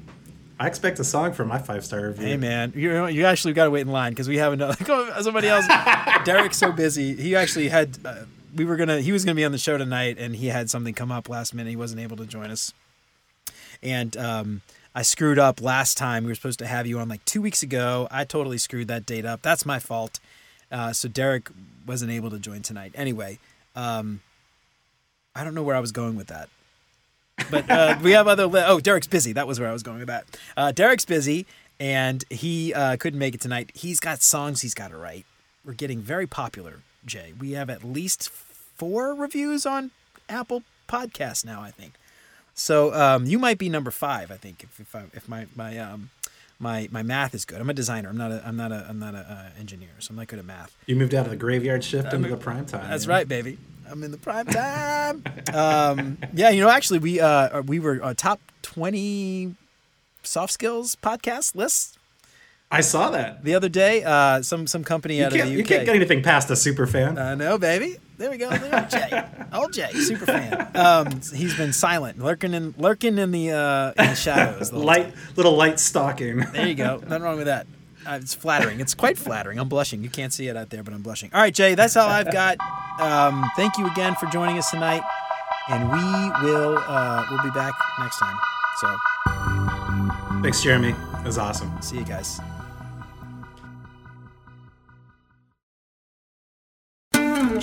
I 0.58 0.68
expect 0.68 1.00
a 1.00 1.04
song 1.04 1.34
for 1.34 1.44
my 1.44 1.58
five 1.58 1.84
star 1.84 2.08
review. 2.08 2.28
Hey 2.28 2.38
man, 2.38 2.72
you 2.76 3.08
you 3.08 3.26
actually 3.26 3.54
got 3.54 3.66
to 3.66 3.72
wait 3.72 3.82
in 3.82 3.90
line 3.90 4.12
because 4.14 4.30
we 4.30 4.38
have 4.38 4.54
another 4.54 4.76
somebody 5.22 5.50
else. 5.50 5.68
Derek's 6.26 6.58
so 6.58 6.72
busy. 6.72 7.16
He 7.16 7.36
actually 7.36 7.68
had 7.68 7.98
uh, 8.06 8.24
we 8.56 8.66
were 8.66 8.76
gonna 8.76 9.02
he 9.02 9.12
was 9.12 9.26
gonna 9.26 9.36
be 9.36 9.46
on 9.46 9.52
the 9.52 9.58
show 9.58 9.78
tonight 9.78 10.18
and 10.20 10.36
he 10.36 10.48
had 10.48 10.70
something 10.70 10.94
come 10.94 11.12
up 11.12 11.30
last 11.30 11.54
minute. 11.54 11.70
He 11.70 11.76
wasn't 11.76 12.02
able 12.02 12.18
to 12.18 12.26
join 12.26 12.52
us, 12.52 12.74
and 13.82 14.16
um, 14.18 14.62
I 14.96 15.02
screwed 15.02 15.40
up 15.40 15.62
last 15.62 15.98
time. 15.98 16.24
We 16.24 16.32
were 16.32 16.36
supposed 16.36 16.60
to 16.60 16.68
have 16.68 16.86
you 16.86 17.00
on 17.00 17.10
like 17.10 17.24
two 17.26 17.42
weeks 17.42 17.64
ago. 17.64 18.08
I 18.12 18.26
totally 18.26 18.58
screwed 18.58 18.88
that 18.90 19.06
date 19.06 19.26
up. 19.26 19.42
That's 19.42 19.66
my 19.66 19.80
fault. 19.80 20.20
Uh, 20.72 20.94
so 20.94 21.08
Derek 21.08 21.50
wasn't 21.86 22.12
able 22.12 22.30
to 22.30 22.40
join 22.40 22.62
tonight. 22.62 22.94
Anyway, 22.96 23.40
um, 23.76 24.22
I 25.36 25.44
don't 25.44 25.56
know 25.56 25.64
where 25.64 25.76
I 25.76 25.80
was 25.80 25.92
going 25.92 26.16
with 26.16 26.28
that. 26.28 26.50
but 27.50 27.70
uh, 27.70 27.98
we 28.04 28.12
have 28.12 28.28
other. 28.28 28.46
Li- 28.46 28.64
oh, 28.66 28.80
Derek's 28.80 29.08
busy. 29.08 29.34
That 29.34 29.48
was 29.48 29.60
where 29.60 29.70
I 29.70 29.74
was 29.74 29.84
going 29.84 30.00
with 30.00 30.08
that. 30.08 30.26
Uh, 30.56 30.72
Derek's 30.72 31.06
busy, 31.06 31.48
and 31.80 32.24
he 32.30 32.74
uh, 32.74 32.96
couldn't 32.98 33.20
make 33.20 33.34
it 33.34 33.42
tonight. 33.42 33.72
He's 33.74 34.00
got 34.00 34.22
songs 34.22 34.62
he's 34.62 34.76
got 34.76 34.92
to 34.92 34.98
write. 34.98 35.26
We're 35.66 35.74
getting 35.74 36.02
very 36.02 36.28
popular, 36.28 36.80
Jay. 37.06 37.34
We 37.40 37.52
have 37.52 37.70
at 37.70 37.84
least 37.84 38.30
four 38.30 39.14
reviews 39.14 39.66
on 39.66 39.92
Apple 40.30 40.64
Podcasts 40.88 41.46
now. 41.46 41.62
I 41.62 41.72
think. 41.72 41.94
So 42.54 42.94
um, 42.94 43.26
you 43.26 43.40
might 43.40 43.58
be 43.58 43.70
number 43.70 43.92
five. 43.92 44.32
I 44.32 44.38
think 44.38 44.64
if 44.64 44.80
if, 44.80 44.96
I, 44.96 45.04
if 45.14 45.28
my 45.28 45.48
my 45.56 45.78
um 45.78 46.10
my 46.60 46.88
my 46.92 47.04
math 47.04 47.34
is 47.34 47.46
good. 47.46 47.60
I'm 47.60 47.70
a 47.70 47.74
designer. 47.74 48.10
I'm 48.10 48.18
not 48.18 48.32
a 48.32 48.42
I'm 48.46 48.56
not 48.56 48.72
a 48.72 48.86
I'm 48.88 49.00
not 49.00 49.16
a 49.16 49.20
uh, 49.20 49.60
engineer. 49.60 49.90
So 50.00 50.12
I'm 50.12 50.18
not 50.18 50.28
good 50.28 50.40
at 50.40 50.46
math. 50.46 50.76
You 50.86 50.96
moved 50.96 51.14
out 51.14 51.26
of 51.26 51.32
the 51.32 51.38
graveyard 51.38 51.84
shift 51.84 52.14
into 52.14 52.30
the 52.30 52.38
prime 52.38 52.66
time. 52.66 52.90
That's 52.90 53.08
right, 53.08 53.28
baby. 53.28 53.58
I'm 53.90 54.04
in 54.04 54.12
the 54.12 54.18
prime 54.18 54.46
time. 54.46 55.24
um, 55.54 56.18
yeah, 56.34 56.50
you 56.50 56.62
know, 56.62 56.70
actually, 56.70 57.00
we 57.00 57.20
uh, 57.20 57.62
we 57.64 57.80
were 57.80 58.00
uh, 58.02 58.14
top 58.16 58.40
twenty 58.62 59.56
soft 60.24 60.54
skills 60.54 60.96
podcast 60.96 61.54
list 61.54 61.98
I 62.74 62.82
saw 62.82 63.12
that. 63.12 63.44
the 63.44 63.54
other 63.56 63.70
day. 63.70 64.04
Uh, 64.04 64.42
some 64.42 64.66
some 64.68 64.84
company 64.84 65.20
You 65.20 65.26
out 65.26 65.28
of 65.28 65.34
the 65.34 65.42
UK. 65.44 65.50
you 65.52 65.64
can't 65.64 65.86
get 65.86 65.96
anything 65.96 66.24
past 66.24 66.50
a 66.50 66.56
super 66.56 66.88
fan. 66.88 67.18
I 67.20 67.36
know, 67.36 67.58
baby. 67.58 67.98
There 68.18 68.30
we 68.32 68.38
go. 68.38 68.50
There, 68.50 68.88
Jay, 68.90 69.24
old 69.54 69.74
Jay, 69.74 69.92
super 69.94 70.26
fan. 70.26 70.70
Um, 70.76 71.22
he's 71.34 71.56
been 71.56 71.74
silent, 71.74 72.20
lurking 72.20 72.54
in 72.54 72.74
lurking 72.78 73.18
in 73.18 73.32
the 73.32 73.52
uh, 73.52 73.94
in 74.02 74.10
the 74.10 74.16
shadows. 74.16 74.72
the 74.72 74.80
light, 74.80 75.14
little 75.36 75.56
light 75.56 75.80
stalking. 75.80 76.38
There 76.38 76.68
you 76.68 76.76
go. 76.76 76.98
Nothing 77.08 77.22
wrong 77.22 77.38
with 77.38 77.46
that. 77.48 77.68
Uh, 78.06 78.20
it's 78.22 78.34
flattering. 78.34 78.80
It's 78.82 78.94
quite 78.96 79.18
flattering. 79.18 79.60
I'm 79.60 79.70
blushing. 79.70 80.04
You 80.04 80.10
can't 80.10 80.34
see 80.34 80.48
it 80.48 80.58
out 80.58 80.70
there, 80.70 80.84
but 80.84 80.94
I'm 80.94 81.02
blushing. 81.02 81.30
All 81.34 81.40
right, 81.42 81.54
Jay, 81.54 81.76
that's 81.76 81.96
all 81.96 82.10
I've 82.10 82.32
got. 82.32 82.58
Um, 83.00 83.50
thank 83.56 83.78
you 83.78 83.88
again 83.88 84.16
for 84.16 84.26
joining 84.28 84.58
us 84.58 84.70
tonight, 84.72 85.04
and 85.70 85.90
we 85.92 86.48
will 86.50 86.78
uh, 86.80 87.26
we'll 87.30 87.44
be 87.44 87.52
back 87.52 87.74
next 88.00 88.18
time. 88.20 88.38
So, 88.82 88.98
Thanks, 90.42 90.62
Jeremy. 90.62 90.90
It 91.20 91.26
was 91.26 91.38
awesome. 91.38 91.72
see 91.82 91.98
you 91.98 92.04
guys. 92.04 92.40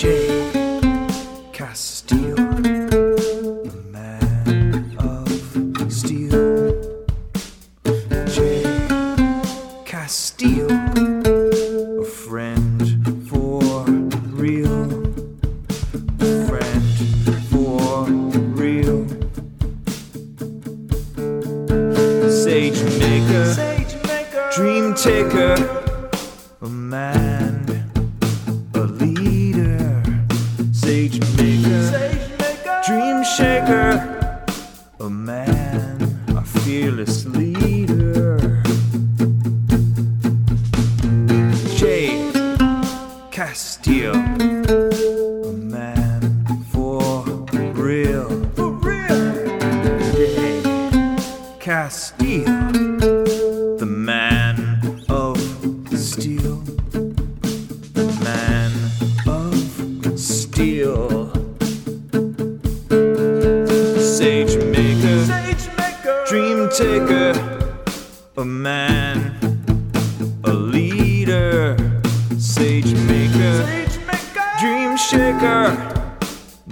Jay 0.01 0.49
Castillo, 1.53 2.33
the 2.33 3.83
man 3.91 4.97
of 4.97 5.93
steel. 5.93 6.73
Jay 8.25 8.63
Castillo, 9.85 10.69
a 12.01 12.03
friend 12.03 12.81
for 13.29 13.61
real. 14.31 15.05
A 16.19 16.47
friend 16.47 16.83
for 17.51 18.05
real. 18.57 19.07
Sage 22.27 22.81
maker, 22.97 23.53
man, 24.51 25.80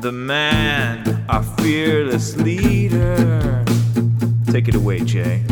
the 0.10 0.14
man, 0.14 1.24
our 1.30 1.44
fearless 1.62 2.36
leader. 2.36 3.64
Take 4.48 4.68
it 4.68 4.74
away, 4.74 5.02
Jay. 5.02 5.44